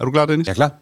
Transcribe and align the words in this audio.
Er 0.00 0.04
du 0.04 0.10
klar, 0.10 0.26
Dennis? 0.26 0.46
Jeg 0.46 0.52
er 0.52 0.54
klar. 0.54 0.72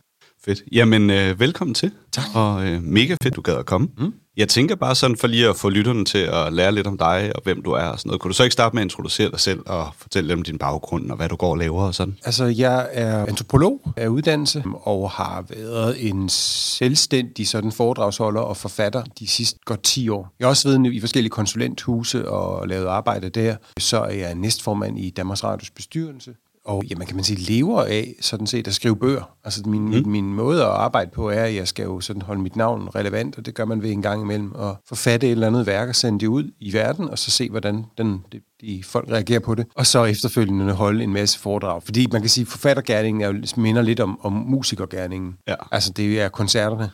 Fedt. 0.44 0.62
Jamen, 0.72 1.10
øh, 1.10 1.40
velkommen 1.40 1.74
til. 1.74 1.90
Tak. 2.12 2.24
Og 2.34 2.66
øh, 2.66 2.82
mega 2.82 3.16
fedt, 3.22 3.36
du 3.36 3.40
gad 3.40 3.54
at 3.54 3.66
komme. 3.66 3.88
Mm. 3.98 4.14
Jeg 4.36 4.48
tænker 4.48 4.74
bare 4.74 4.94
sådan, 4.94 5.16
for 5.16 5.26
lige 5.26 5.48
at 5.48 5.56
få 5.56 5.68
lytterne 5.68 6.04
til 6.04 6.18
at 6.18 6.52
lære 6.52 6.72
lidt 6.72 6.86
om 6.86 6.98
dig, 6.98 7.32
og 7.34 7.42
hvem 7.44 7.62
du 7.62 7.70
er 7.70 7.84
og 7.84 7.98
sådan 7.98 8.08
noget. 8.08 8.20
Kunne 8.20 8.28
du 8.28 8.34
så 8.34 8.42
ikke 8.42 8.52
starte 8.52 8.74
med 8.76 8.82
at 8.82 8.84
introducere 8.84 9.30
dig 9.30 9.40
selv, 9.40 9.60
og 9.66 9.88
fortælle 9.98 10.30
dem 10.30 10.42
din 10.42 10.58
baggrund, 10.58 11.10
og 11.10 11.16
hvad 11.16 11.28
du 11.28 11.36
går 11.36 11.50
og 11.50 11.58
laver 11.58 11.82
og 11.82 11.94
sådan? 11.94 12.16
Altså, 12.24 12.44
jeg 12.44 12.88
er 12.92 13.26
antropolog 13.26 13.80
af 13.96 14.08
uddannelse, 14.08 14.64
og 14.82 15.10
har 15.10 15.44
været 15.48 16.08
en 16.08 16.28
selvstændig 16.28 17.48
sådan 17.48 17.72
foredragsholder 17.72 18.40
og 18.40 18.56
forfatter 18.56 19.02
de 19.18 19.26
sidste 19.26 19.58
godt 19.64 19.82
10 19.82 20.08
år. 20.08 20.34
Jeg 20.38 20.46
har 20.46 20.50
også 20.50 20.68
været 20.68 20.94
i 20.94 21.00
forskellige 21.00 21.30
konsulenthuse 21.30 22.28
og 22.28 22.68
lavet 22.68 22.86
arbejde 22.86 23.28
der. 23.28 23.56
Så 23.78 24.00
er 24.00 24.14
jeg 24.14 24.34
næstformand 24.34 24.98
i 24.98 25.10
Danmarks 25.10 25.44
Radios 25.44 25.70
bestyrelse, 25.70 26.34
og 26.64 26.84
ja, 26.84 26.94
man 26.96 27.06
kan 27.06 27.16
man 27.16 27.24
sige, 27.24 27.52
lever 27.52 27.82
af 27.82 28.14
sådan 28.20 28.46
set 28.46 28.66
at 28.68 28.74
skrive 28.74 28.96
bøger. 28.96 29.36
Altså 29.44 29.62
min, 29.66 29.84
mm. 29.84 30.08
min, 30.08 30.34
måde 30.34 30.62
at 30.62 30.68
arbejde 30.68 31.10
på 31.10 31.30
er, 31.30 31.44
at 31.44 31.54
jeg 31.54 31.68
skal 31.68 31.82
jo 31.82 32.00
sådan 32.00 32.22
holde 32.22 32.42
mit 32.42 32.56
navn 32.56 32.88
relevant, 32.94 33.38
og 33.38 33.46
det 33.46 33.54
gør 33.54 33.64
man 33.64 33.82
ved 33.82 33.90
en 33.90 34.02
gang 34.02 34.22
imellem, 34.22 34.52
at 34.58 34.76
forfatte 34.88 35.26
et 35.26 35.30
eller 35.30 35.46
andet 35.46 35.66
værk 35.66 35.88
og 35.88 35.94
sende 35.94 36.20
det 36.20 36.26
ud 36.26 36.50
i 36.60 36.72
verden, 36.72 37.08
og 37.08 37.18
så 37.18 37.30
se, 37.30 37.50
hvordan 37.50 37.84
den, 37.98 38.20
de, 38.32 38.40
de 38.60 38.82
folk 38.84 39.10
reagerer 39.10 39.40
på 39.40 39.54
det, 39.54 39.66
og 39.74 39.86
så 39.86 40.04
efterfølgende 40.04 40.72
holde 40.72 41.04
en 41.04 41.12
masse 41.12 41.38
foredrag. 41.38 41.82
Fordi 41.82 42.06
man 42.12 42.20
kan 42.20 42.30
sige, 42.30 42.42
at 42.42 42.48
forfattergærningen 42.48 43.22
er 43.22 43.26
jo, 43.26 43.42
minder 43.56 43.82
lidt 43.82 44.00
om, 44.00 44.20
om 44.22 44.32
musikergærningen. 44.32 45.34
Ja. 45.48 45.54
Altså 45.72 45.92
det 45.92 46.20
er 46.20 46.28
koncerterne, 46.28 46.84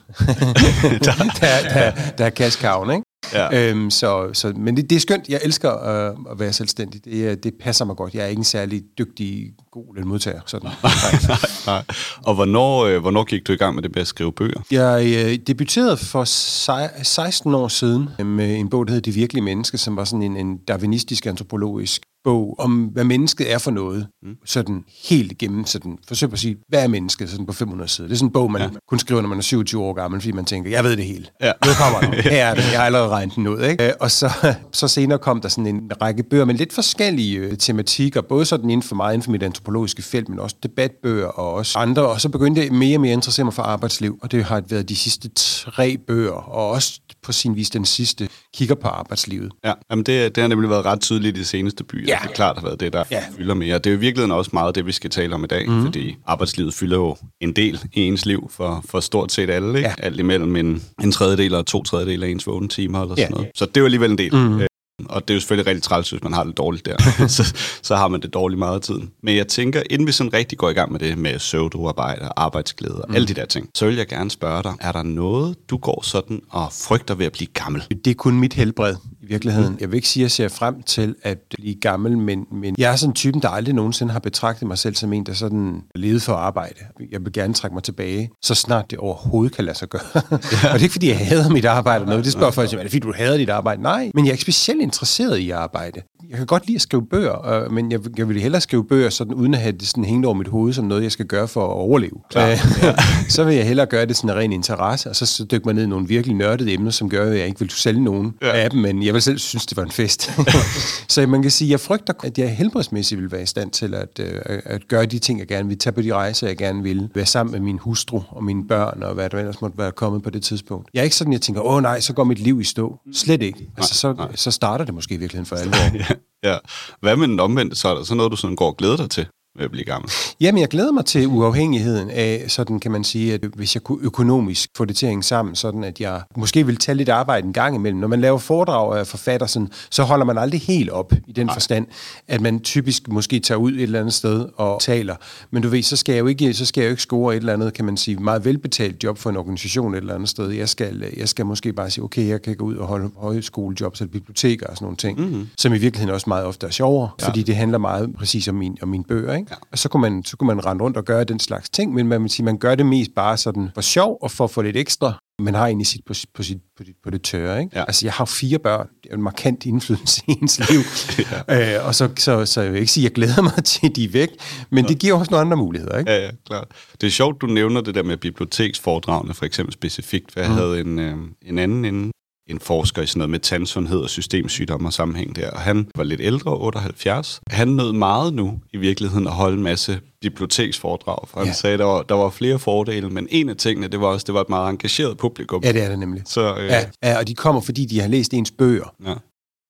der, 1.05 1.13
der, 1.41 1.75
der, 1.75 2.11
der 2.19 2.25
er 2.25 2.31
kaskaven, 2.31 2.91
ikke? 2.91 3.10
Ja. 3.35 3.71
Øhm, 3.71 3.91
så, 3.91 4.31
så, 4.33 4.53
men 4.57 4.77
det, 4.77 4.91
det 4.91 4.97
er 4.97 5.01
skønt. 5.01 5.29
Jeg 5.29 5.41
elsker 5.45 5.89
øh, 5.89 6.17
at 6.31 6.39
være 6.39 6.53
selvstændig. 6.53 7.05
Det, 7.05 7.45
det 7.45 7.55
passer 7.61 7.85
mig 7.85 7.97
godt. 7.97 8.15
Jeg 8.15 8.25
er 8.25 8.27
ikke 8.27 8.41
en 8.41 8.45
særlig 8.45 8.83
dygtig, 8.99 9.51
god 9.71 9.95
lønmodtager. 9.97 10.41
Sådan. 10.47 10.71
nej, 10.83 11.37
nej. 11.67 11.83
Og 12.23 12.35
hvornår, 12.35 12.85
øh, 12.85 13.01
hvornår 13.01 13.25
gik 13.25 13.47
du 13.47 13.53
i 13.53 13.57
gang 13.57 13.75
med 13.75 13.83
det 13.83 13.95
med 13.95 14.01
at 14.01 14.07
skrive 14.07 14.33
bøger? 14.33 14.61
Jeg 14.71 15.27
øh, 15.27 15.39
debuterede 15.47 15.97
for 15.97 16.25
sej, 16.25 17.03
16 17.03 17.55
år 17.55 17.69
siden 17.69 18.09
med 18.19 18.57
en 18.57 18.71
bog, 18.71 18.87
der 18.87 18.93
hedder 18.93 19.11
De 19.11 19.15
virkelige 19.15 19.45
mennesker, 19.45 19.79
som 19.79 19.97
var 19.97 20.05
sådan 20.05 20.23
en, 20.23 20.37
en 20.37 20.59
darwinistisk 20.69 21.27
antropologisk 21.27 22.03
bog 22.25 22.55
om, 22.59 22.85
hvad 22.85 23.05
mennesket 23.05 23.53
er 23.53 23.59
for 23.59 23.71
noget. 23.71 24.07
Mm. 24.23 24.37
Sådan 24.45 24.85
helt 25.09 25.33
igennem, 25.33 25.67
sådan, 25.67 25.99
forsøg 26.09 26.33
at 26.33 26.39
sige, 26.39 26.57
hvad 26.69 26.85
er 26.85 26.89
mennesket 26.89 27.31
sådan 27.31 27.47
på 27.47 27.53
500 27.53 27.91
sider. 27.91 28.09
Det 28.09 28.15
er 28.15 28.19
sådan 28.19 28.29
en 28.29 28.33
bog, 28.33 28.53
man 28.53 28.63
ja. 28.63 28.69
kun 28.89 28.99
skriver, 28.99 29.21
når 29.21 29.29
man 29.29 29.39
er 29.39 29.43
27 29.43 29.83
år 29.83 29.93
gammel, 29.93 30.21
fordi 30.21 30.33
man 30.33 30.45
tænker, 30.45 30.71
jeg 30.71 30.85
ved 30.85 30.97
det 30.97 31.05
hele. 31.05 31.27
Ja. 31.41 31.53
Nu 31.67 31.71
kommer 31.73 32.11
det. 32.11 32.25
Her 32.33 32.47
er 32.47 32.55
det. 32.55 32.63
Jeg 32.63 32.79
har 32.79 32.87
allerede 32.87 33.09
regnet 33.09 33.37
den 33.37 33.49
ud. 33.49 33.63
Ikke? 33.63 34.03
Og 34.03 34.11
så, 34.11 34.55
så 34.73 34.89
senere 34.89 35.19
kom 35.19 35.41
der 35.41 35.49
sådan 35.49 35.67
en 35.67 35.91
række 36.03 36.23
bøger 36.23 36.45
med 36.45 36.55
lidt 36.55 36.73
forskellige 36.73 37.39
øh, 37.39 37.59
tematikker, 37.59 38.21
både 38.21 38.45
sådan 38.45 38.71
inden 38.71 38.83
for 38.83 38.95
mig, 38.95 39.15
inden 39.15 39.25
for 39.25 39.31
mit 39.31 39.43
antropologiske 39.43 40.03
felt, 40.03 40.29
men 40.29 40.39
også 40.39 40.57
debatbøger 40.63 41.27
og 41.27 41.53
også 41.55 41.79
andre. 41.79 42.03
Og 42.03 42.21
så 42.21 42.29
begyndte 42.29 42.63
jeg 42.63 42.73
mere 42.73 42.97
og 42.97 43.01
mere 43.01 43.13
at 43.13 43.17
interessere 43.17 43.45
mig 43.45 43.55
for 43.55 43.63
arbejdsliv, 43.63 44.19
og 44.23 44.33
det 44.33 44.45
har 44.45 44.63
været 44.69 44.89
de 44.89 44.97
sidste 44.97 45.31
tre 45.37 45.97
bøger, 46.07 46.33
og 46.33 46.69
også 46.69 47.01
på 47.23 47.33
sin 47.33 47.57
vis 47.57 47.71
den 47.71 47.85
sidste, 47.85 48.29
kigger 48.55 48.75
på 48.75 48.89
arbejdslivet. 48.89 49.53
Ja, 49.65 49.73
jamen 49.91 50.05
det, 50.07 50.35
det 50.35 50.41
har 50.41 50.49
nemlig 50.49 50.71
været 50.71 50.85
ret 50.85 51.01
tydeligt 51.01 51.37
i 51.37 51.41
de 51.41 51.45
seneste 51.45 51.85
byer. 51.85 52.07
Ja. 52.11 52.19
Det 52.23 52.31
er 52.31 52.35
klart 52.35 52.57
har 52.59 52.67
været 52.67 52.81
det, 52.81 52.93
der 52.93 53.05
ja. 53.11 53.23
Fylder 53.37 53.55
mere. 53.55 53.79
Det 53.79 53.87
er 53.87 53.91
jo 53.91 53.97
i 53.97 54.01
virkeligheden 54.01 54.33
også 54.33 54.51
meget 54.53 54.75
det, 54.75 54.87
vi 54.87 54.93
skal 54.93 55.11
tale 55.11 55.35
om 55.35 55.45
i 55.45 55.47
dag, 55.47 55.69
mm. 55.69 55.85
fordi 55.85 56.17
arbejdslivet 56.27 56.75
fylder 56.75 56.97
jo 56.97 57.17
en 57.41 57.53
del 57.57 57.81
i 57.93 58.01
ens 58.01 58.27
liv 58.27 58.51
for, 58.57 58.85
for 58.89 59.01
stort 59.01 59.33
set 59.33 59.51
alle. 59.51 59.79
Ikke? 59.79 59.89
Ja. 59.89 59.95
Alt 59.99 60.21
imellem 60.21 60.57
en, 60.57 60.83
en 61.03 61.13
tredjedel 61.13 61.55
og 61.55 61.67
to 61.67 61.83
tredjedel 61.83 62.23
af 62.23 62.29
ens 62.29 62.47
vågne 62.47 62.69
timer 62.69 63.03
eller 63.03 63.15
sådan 63.15 63.31
Ja. 63.31 63.35
noget. 63.35 63.51
Så 63.55 63.67
det 63.67 63.77
er 63.77 63.81
jo 63.81 63.85
alligevel 63.85 64.11
en 64.11 64.19
del. 64.19 64.35
Mm. 64.37 64.61
Og 65.09 65.29
det 65.29 65.35
er 65.35 65.37
jo 65.37 65.41
selvfølgelig 65.41 65.67
rigtig 65.67 65.83
træls, 65.83 66.11
hvis 66.11 66.23
man 66.23 66.33
har 66.33 66.45
det 66.45 66.57
dårligt 66.57 66.87
der. 66.87 66.97
så, 67.29 67.55
så 67.83 67.97
har 67.97 68.09
man 68.09 68.21
det 68.21 68.35
dårligt 68.35 68.59
meget 68.59 68.75
af 68.75 68.81
tiden. 68.81 69.11
Men 69.23 69.37
jeg 69.37 69.49
tænker, 69.49 69.83
inden 69.91 70.07
vi 70.07 70.13
sådan 70.13 70.33
rigtig 70.33 70.59
går 70.59 70.71
i 70.71 70.73
gang 70.73 70.93
med 70.93 71.01
det 71.01 71.19
med 71.19 71.39
pseudoarbejde, 71.39 72.29
arbejdsglæde 72.37 72.95
og 72.95 73.05
mm. 73.09 73.15
alle 73.15 73.29
de 73.29 73.35
der 73.35 73.45
ting, 73.45 73.69
så 73.75 73.87
vil 73.87 73.97
jeg 73.97 74.07
gerne 74.07 74.31
spørge 74.31 74.63
dig, 74.63 74.73
er 74.81 74.93
der 74.93 75.03
noget, 75.03 75.57
du 75.71 75.77
går 75.77 76.03
sådan 76.05 76.41
og 76.51 76.69
frygter 76.73 77.15
ved 77.15 77.27
at 77.27 77.33
blive 77.33 77.49
gammel? 77.55 77.83
Det 78.05 78.11
er 78.11 78.15
kun 78.15 78.41
mit 78.41 78.53
helbred 78.55 78.95
virkeligheden. 79.31 79.77
Jeg 79.81 79.91
vil 79.91 79.97
ikke 79.97 80.09
sige, 80.09 80.23
at 80.23 80.25
jeg 80.25 80.31
ser 80.31 80.49
frem 80.49 80.83
til 80.83 81.15
at 81.23 81.39
blive 81.57 81.75
gammel, 81.75 82.19
men, 82.19 82.47
men 82.53 82.75
jeg 82.79 82.93
er 82.93 82.97
sådan 82.97 83.11
en 83.11 83.15
typen, 83.15 83.43
der 83.43 83.49
aldrig 83.49 83.75
nogensinde 83.75 84.13
har 84.13 84.21
betragtet 84.21 84.69
mig 84.69 84.79
selv 84.79 84.95
som 84.95 85.13
en, 85.13 85.27
der 85.27 85.33
sådan 85.33 85.83
levede 85.95 86.21
for 86.21 86.33
arbejde. 86.33 86.75
Jeg 87.11 87.21
vil 87.25 87.33
gerne 87.33 87.55
trække 87.55 87.75
mig 87.75 87.83
tilbage, 87.83 88.31
så 88.43 88.55
snart 88.55 88.91
det 88.91 88.99
overhovedet 88.99 89.57
kan 89.57 89.65
lade 89.65 89.79
sig 89.79 89.89
gøre. 89.89 90.03
Ja. 90.15 90.21
og 90.73 90.75
det 90.75 90.81
er 90.81 90.83
ikke, 90.83 90.93
fordi 90.93 91.09
jeg 91.09 91.19
hader 91.19 91.51
mit 91.51 91.65
arbejde 91.65 91.97
eller 91.97 92.09
noget. 92.09 92.25
Det 92.25 92.33
spørger 92.33 92.51
folk, 92.51 92.73
er 92.73 92.77
det 92.77 92.91
fordi, 92.91 92.99
du 92.99 93.13
hader 93.17 93.37
dit 93.37 93.51
arbejde? 93.51 93.83
Nej, 93.83 94.11
men 94.15 94.25
jeg 94.25 94.31
er 94.31 94.35
ikke 94.35 94.43
specielt 94.43 94.81
interesseret 94.81 95.39
i 95.39 95.51
arbejde. 95.51 96.03
Jeg 96.31 96.37
kan 96.39 96.47
godt 96.47 96.67
lide 96.67 96.77
at 96.77 96.83
skrive 96.83 97.07
bøger, 97.07 97.47
øh, 97.65 97.73
men 97.73 97.93
jeg, 97.93 98.01
jeg 98.19 98.29
vil 98.29 98.41
hellere 98.41 98.61
skrive 98.61 98.85
bøger, 98.85 99.11
sådan, 99.11 99.35
uden 99.35 99.55
at 99.55 99.61
have 99.61 99.73
det 99.73 99.89
sådan 99.89 100.05
hængende 100.05 100.27
over 100.27 100.35
mit 100.35 100.49
hoved, 100.49 100.73
som 100.73 100.85
noget, 100.85 101.03
jeg 101.03 101.13
skal 101.13 101.27
gøre 101.27 101.49
for 101.49 101.61
at 101.65 101.73
overleve. 101.73 102.13
Klar. 102.31 102.49
Øh, 102.51 102.59
så 103.29 103.45
vil 103.45 103.57
jeg 103.57 103.67
hellere 103.67 103.87
gøre 103.87 104.07
det 104.07 104.17
sådan 104.17 104.31
en 104.31 104.37
ren 104.37 104.53
interesse, 104.53 105.09
og 105.11 105.17
så, 105.17 105.27
så 105.27 105.45
dykke 105.45 105.65
mig 105.65 105.75
ned 105.75 105.83
i 105.83 105.87
nogle 105.87 106.09
virkelig 106.09 106.37
nørdede 106.37 106.73
emner, 106.73 106.91
som 106.91 107.09
gør, 107.11 107.31
at 107.31 107.39
jeg 107.39 107.47
ikke 107.47 107.61
vil 107.61 107.71
sælge 107.71 108.05
nogen 108.05 108.35
Ja. 108.43 108.53
af 108.57 108.71
dem, 108.71 108.81
men 108.81 109.03
jeg 109.03 109.15
vil 109.15 109.23
selv 109.23 109.39
synes, 109.39 109.67
det 109.67 109.77
var 109.77 109.83
en 109.83 109.91
fest. 109.91 110.31
så 111.09 111.27
man 111.27 111.43
kan 111.43 111.51
sige, 111.51 111.69
at 111.69 111.71
jeg 111.71 111.81
frygter, 111.81 112.13
at 112.25 112.39
jeg 112.39 112.57
helbredsmæssigt 112.57 113.21
vil 113.21 113.33
være 113.33 113.43
i 113.43 113.47
stand 113.47 113.71
til 113.71 113.95
at, 113.95 114.21
øh, 114.21 114.41
at 114.65 114.89
gøre 114.89 115.07
de 115.07 115.19
ting, 115.19 115.39
jeg 115.39 115.47
gerne 115.49 115.69
vil. 115.69 115.79
Tage 115.79 115.93
på 115.93 116.03
de 116.03 116.15
rejser, 116.15 116.47
jeg 116.47 116.57
gerne 116.57 116.83
vil. 116.83 117.09
Være 117.15 117.27
sammen 117.27 117.53
med 117.53 117.61
min 117.61 117.79
hustru 117.79 118.21
og 118.29 118.45
mine 118.45 118.67
børn, 118.69 119.03
og 119.03 119.15
hvad 119.15 119.31
der 119.31 119.39
ellers 119.39 119.61
måtte 119.61 119.79
være 119.79 119.93
kommet 119.93 120.23
på 120.23 120.31
det 120.31 120.43
tidspunkt. 120.43 120.89
Jeg 120.95 121.01
er 121.01 121.05
ikke 121.05 121.17
sådan, 121.17 121.33
jeg 121.33 121.41
tænker, 121.41 121.61
åh 121.63 121.83
nej, 121.83 122.01
så 122.01 122.13
går 122.13 122.25
mit 122.25 122.39
liv 122.39 122.61
i 122.61 122.65
stå. 122.65 122.99
Slet 123.13 123.43
ikke. 123.43 123.69
Altså, 123.77 123.95
så, 123.95 124.13
nej. 124.13 124.37
så 124.37 124.51
starter 124.51 124.85
det 124.85 124.95
måske 124.95 125.15
i 125.15 125.19
virkeligheden 125.19 125.47
for 125.47 125.57
alvor. 125.57 125.97
ja, 125.99 126.05
ja. 126.43 126.59
Hvad 127.01 127.17
med 127.17 127.29
den 127.29 127.41
omvendte, 127.41 127.77
så 127.77 127.89
er 127.89 127.95
der 127.95 128.03
så 128.03 128.15
noget, 128.15 128.33
du 128.33 128.37
sådan 128.37 128.57
går 128.57 128.67
og 128.67 128.77
glæder 128.77 128.97
dig 128.97 129.11
til 129.11 129.27
ved 129.57 129.65
at 129.65 129.71
blive 129.71 129.85
gammel? 129.85 130.11
Jamen, 130.41 130.61
jeg 130.61 130.69
glæder 130.69 130.93
mig 130.93 131.05
til 131.05 131.27
uafhængigheden 131.27 132.11
af, 132.11 132.45
sådan 132.49 132.81
kan 132.81 132.91
man 132.91 133.05
sige, 133.05 133.35
at 133.35 133.41
hvis 133.41 133.75
jeg 133.75 133.83
kunne 133.83 133.99
økonomisk 134.03 134.71
få 134.77 134.85
det 134.85 134.97
til 134.97 135.07
at 135.07 135.11
hænge 135.11 135.23
sammen, 135.23 135.55
sådan 135.55 135.85
at 135.85 136.01
jeg 136.01 136.23
måske 136.37 136.67
vil 136.67 136.77
tage 136.77 136.97
lidt 136.97 137.09
arbejde 137.09 137.47
en 137.47 137.53
gang 137.53 137.75
imellem. 137.75 138.01
Når 138.01 138.09
man 138.09 138.21
laver 138.21 138.39
foredrag 138.39 138.99
af 138.99 139.07
forfatter, 139.07 139.47
sådan, 139.47 139.69
så 139.91 140.03
holder 140.03 140.25
man 140.25 140.39
aldrig 140.39 140.61
helt 140.61 140.91
op 140.91 141.13
i 141.27 141.33
den 141.33 141.51
forstand, 141.53 141.87
at 142.29 142.41
man 142.41 142.61
typisk 142.61 143.09
måske 143.09 143.41
tager 143.41 143.59
ud 143.59 143.73
et 143.73 143.83
eller 143.83 144.01
andet 144.01 144.15
sted 144.15 144.49
og 144.57 144.81
taler. 144.81 145.17
Men 145.51 145.63
du 145.63 145.69
ved, 145.69 145.83
så 145.83 145.97
skal 145.97 146.13
jeg 146.13 146.21
jo 146.21 146.27
ikke, 146.27 146.55
så 146.55 146.67
skal 146.67 146.81
jeg 146.81 146.89
jo 146.89 146.91
ikke 146.91 147.03
score 147.03 147.37
et 147.37 147.41
eller 147.41 147.53
andet, 147.53 147.75
kan 147.75 147.85
man 147.85 147.97
sige, 147.97 148.17
meget 148.17 148.45
velbetalt 148.45 149.05
job 149.05 149.19
for 149.19 149.31
en 149.31 149.37
organisation 149.37 149.95
et 149.95 149.99
eller 149.99 150.15
andet 150.15 150.29
sted. 150.29 150.49
Jeg 150.51 150.69
skal, 150.69 151.05
jeg 151.17 151.29
skal 151.29 151.47
måske 151.47 151.73
bare 151.73 151.91
sige, 151.91 152.05
okay, 152.05 152.29
jeg 152.29 152.43
kan 152.43 152.57
gå 152.57 152.65
ud 152.65 152.77
og 152.77 152.87
holde 152.87 153.11
højskolejobs 153.17 154.01
eller 154.01 154.13
biblioteker 154.13 154.67
og 154.67 154.77
sådan 154.77 154.85
nogle 154.85 154.97
ting, 154.97 155.21
mm-hmm. 155.21 155.49
som 155.57 155.75
i 155.75 155.79
virkeligheden 155.79 156.15
også 156.15 156.29
meget 156.29 156.45
ofte 156.45 156.67
er 156.67 156.71
sjovere, 156.71 157.11
ja. 157.21 157.29
fordi 157.29 157.43
det 157.43 157.57
handler 157.57 157.79
meget 157.79 158.15
præcis 158.17 158.49
om, 158.49 158.55
min, 158.55 158.79
om 158.83 158.89
mine 158.89 159.05
bøger. 159.05 159.35
Ikke? 159.35 159.40
Ja. 159.51 159.55
Og 159.73 159.79
så 159.79 159.89
kunne, 159.89 160.01
man, 160.01 160.25
så 160.25 160.37
kunne 160.37 160.47
man 160.47 160.67
rende 160.67 160.85
rundt 160.85 160.97
og 160.97 161.05
gøre 161.05 161.25
den 161.25 161.41
slags 161.41 161.71
ting, 161.71 161.95
men 161.95 162.07
man, 162.07 162.23
vil 162.23 162.31
sige, 162.31 162.45
man 162.45 162.59
gør 162.59 162.75
det 162.75 162.87
mest 162.87 163.11
bare 163.17 163.37
sådan 163.37 163.71
for 163.75 163.81
sjov 163.81 164.19
og 164.23 164.31
for 164.31 164.45
at 164.45 164.51
få 164.51 164.63
lidt 164.63 164.77
ekstra. 164.77 165.19
Man 165.39 165.55
har 165.55 165.67
egentlig 165.67 165.87
sit 165.87 166.01
på, 166.07 166.15
sit, 166.15 166.29
på, 166.35 166.43
sit, 166.43 166.59
på, 166.77 166.85
dit, 166.85 166.97
på 167.05 167.11
det 167.11 167.23
tørre. 167.23 167.61
Ikke? 167.61 167.79
Ja. 167.79 167.85
Altså, 167.85 168.07
jeg 168.07 168.13
har 168.13 168.23
jo 168.23 168.27
fire 168.27 168.59
børn. 168.59 168.89
Det 169.03 169.11
er 169.11 169.15
en 169.15 169.23
markant 169.23 169.67
indflydelse 169.67 170.23
i 170.29 170.39
ens 170.43 170.71
liv. 170.71 170.81
ja. 171.49 171.79
øh, 171.79 171.87
og 171.87 171.95
så, 171.95 172.09
så, 172.19 172.47
så 172.47 172.61
jeg 172.61 172.73
vil 172.73 172.81
ikke 172.81 172.93
sige, 172.93 173.07
at 173.07 173.11
jeg 173.11 173.15
glæder 173.15 173.43
mig 173.43 173.65
til, 173.73 173.87
at 173.87 173.97
de 173.97 174.05
er 174.05 174.09
væk, 174.09 174.29
men 174.71 174.85
det 174.85 174.99
giver 174.99 175.15
også 175.15 175.31
nogle 175.31 175.41
andre 175.41 175.57
muligheder. 175.57 175.99
Ikke? 175.99 176.11
Ja, 176.11 176.25
ja, 176.25 176.31
klart. 176.47 176.69
Det 177.01 177.07
er 177.07 177.11
sjovt, 177.11 177.41
du 177.41 177.47
nævner 177.47 177.81
det 177.81 177.95
der 177.95 178.03
med 178.03 178.17
biblioteksforedragene, 178.17 179.35
for 179.35 179.45
eksempel 179.45 179.73
specifikt, 179.73 180.33
for 180.33 180.41
jeg 180.41 180.49
mm. 180.49 180.57
havde 180.57 180.81
en, 180.81 180.99
øh, 180.99 181.17
en 181.43 181.59
anden 181.59 181.85
inden, 181.85 182.13
en 182.51 182.61
forsker 182.61 183.03
i 183.03 183.07
sådan 183.07 183.19
noget 183.19 183.31
med 183.31 183.39
tandsundhed 183.41 183.99
og 183.99 184.11
systemsygdomme 184.11 184.89
og 184.89 184.93
sammenhæng 184.93 185.37
der, 185.37 185.51
og 185.51 185.61
han 185.61 185.87
var 185.97 186.05
lidt 186.05 186.21
ældre, 186.21 186.57
78. 186.57 187.41
Han 187.51 187.69
nød 187.69 187.93
meget 187.93 188.35
nu 188.35 188.59
i 188.73 188.77
virkeligheden 188.77 189.27
at 189.27 189.33
holde 189.33 189.57
en 189.57 189.63
masse 189.63 190.01
biblioteksforedrag, 190.23 191.29
for 191.29 191.39
han 191.39 191.47
Ja. 191.49 191.53
sagde, 191.53 191.79
der 191.79 191.85
var, 191.85 192.03
der 192.03 192.15
var 192.15 192.31
flere 192.31 192.59
fordele, 192.59 193.11
men 193.11 193.27
en 193.31 193.49
af 193.49 193.57
tingene, 193.57 193.89
det 193.89 194.01
var 194.01 194.07
også, 194.07 194.25
det 194.25 194.35
var 194.35 194.41
et 194.41 194.49
meget 194.49 194.71
engageret 194.71 195.17
publikum. 195.19 195.63
Ja, 195.65 195.73
det 195.73 195.83
er 195.83 195.89
det 195.89 195.99
nemlig. 195.99 196.23
Så, 196.27 196.57
øh, 196.57 196.67
Ja, 196.67 196.85
ja, 197.03 197.19
og 197.19 197.29
de 197.29 197.35
kommer, 197.35 197.61
fordi 197.61 197.85
de 197.87 198.01
har 198.01 198.09
læst 198.09 198.35
ens 198.35 198.51
bøger, 198.51 198.95
ja. 199.07 199.15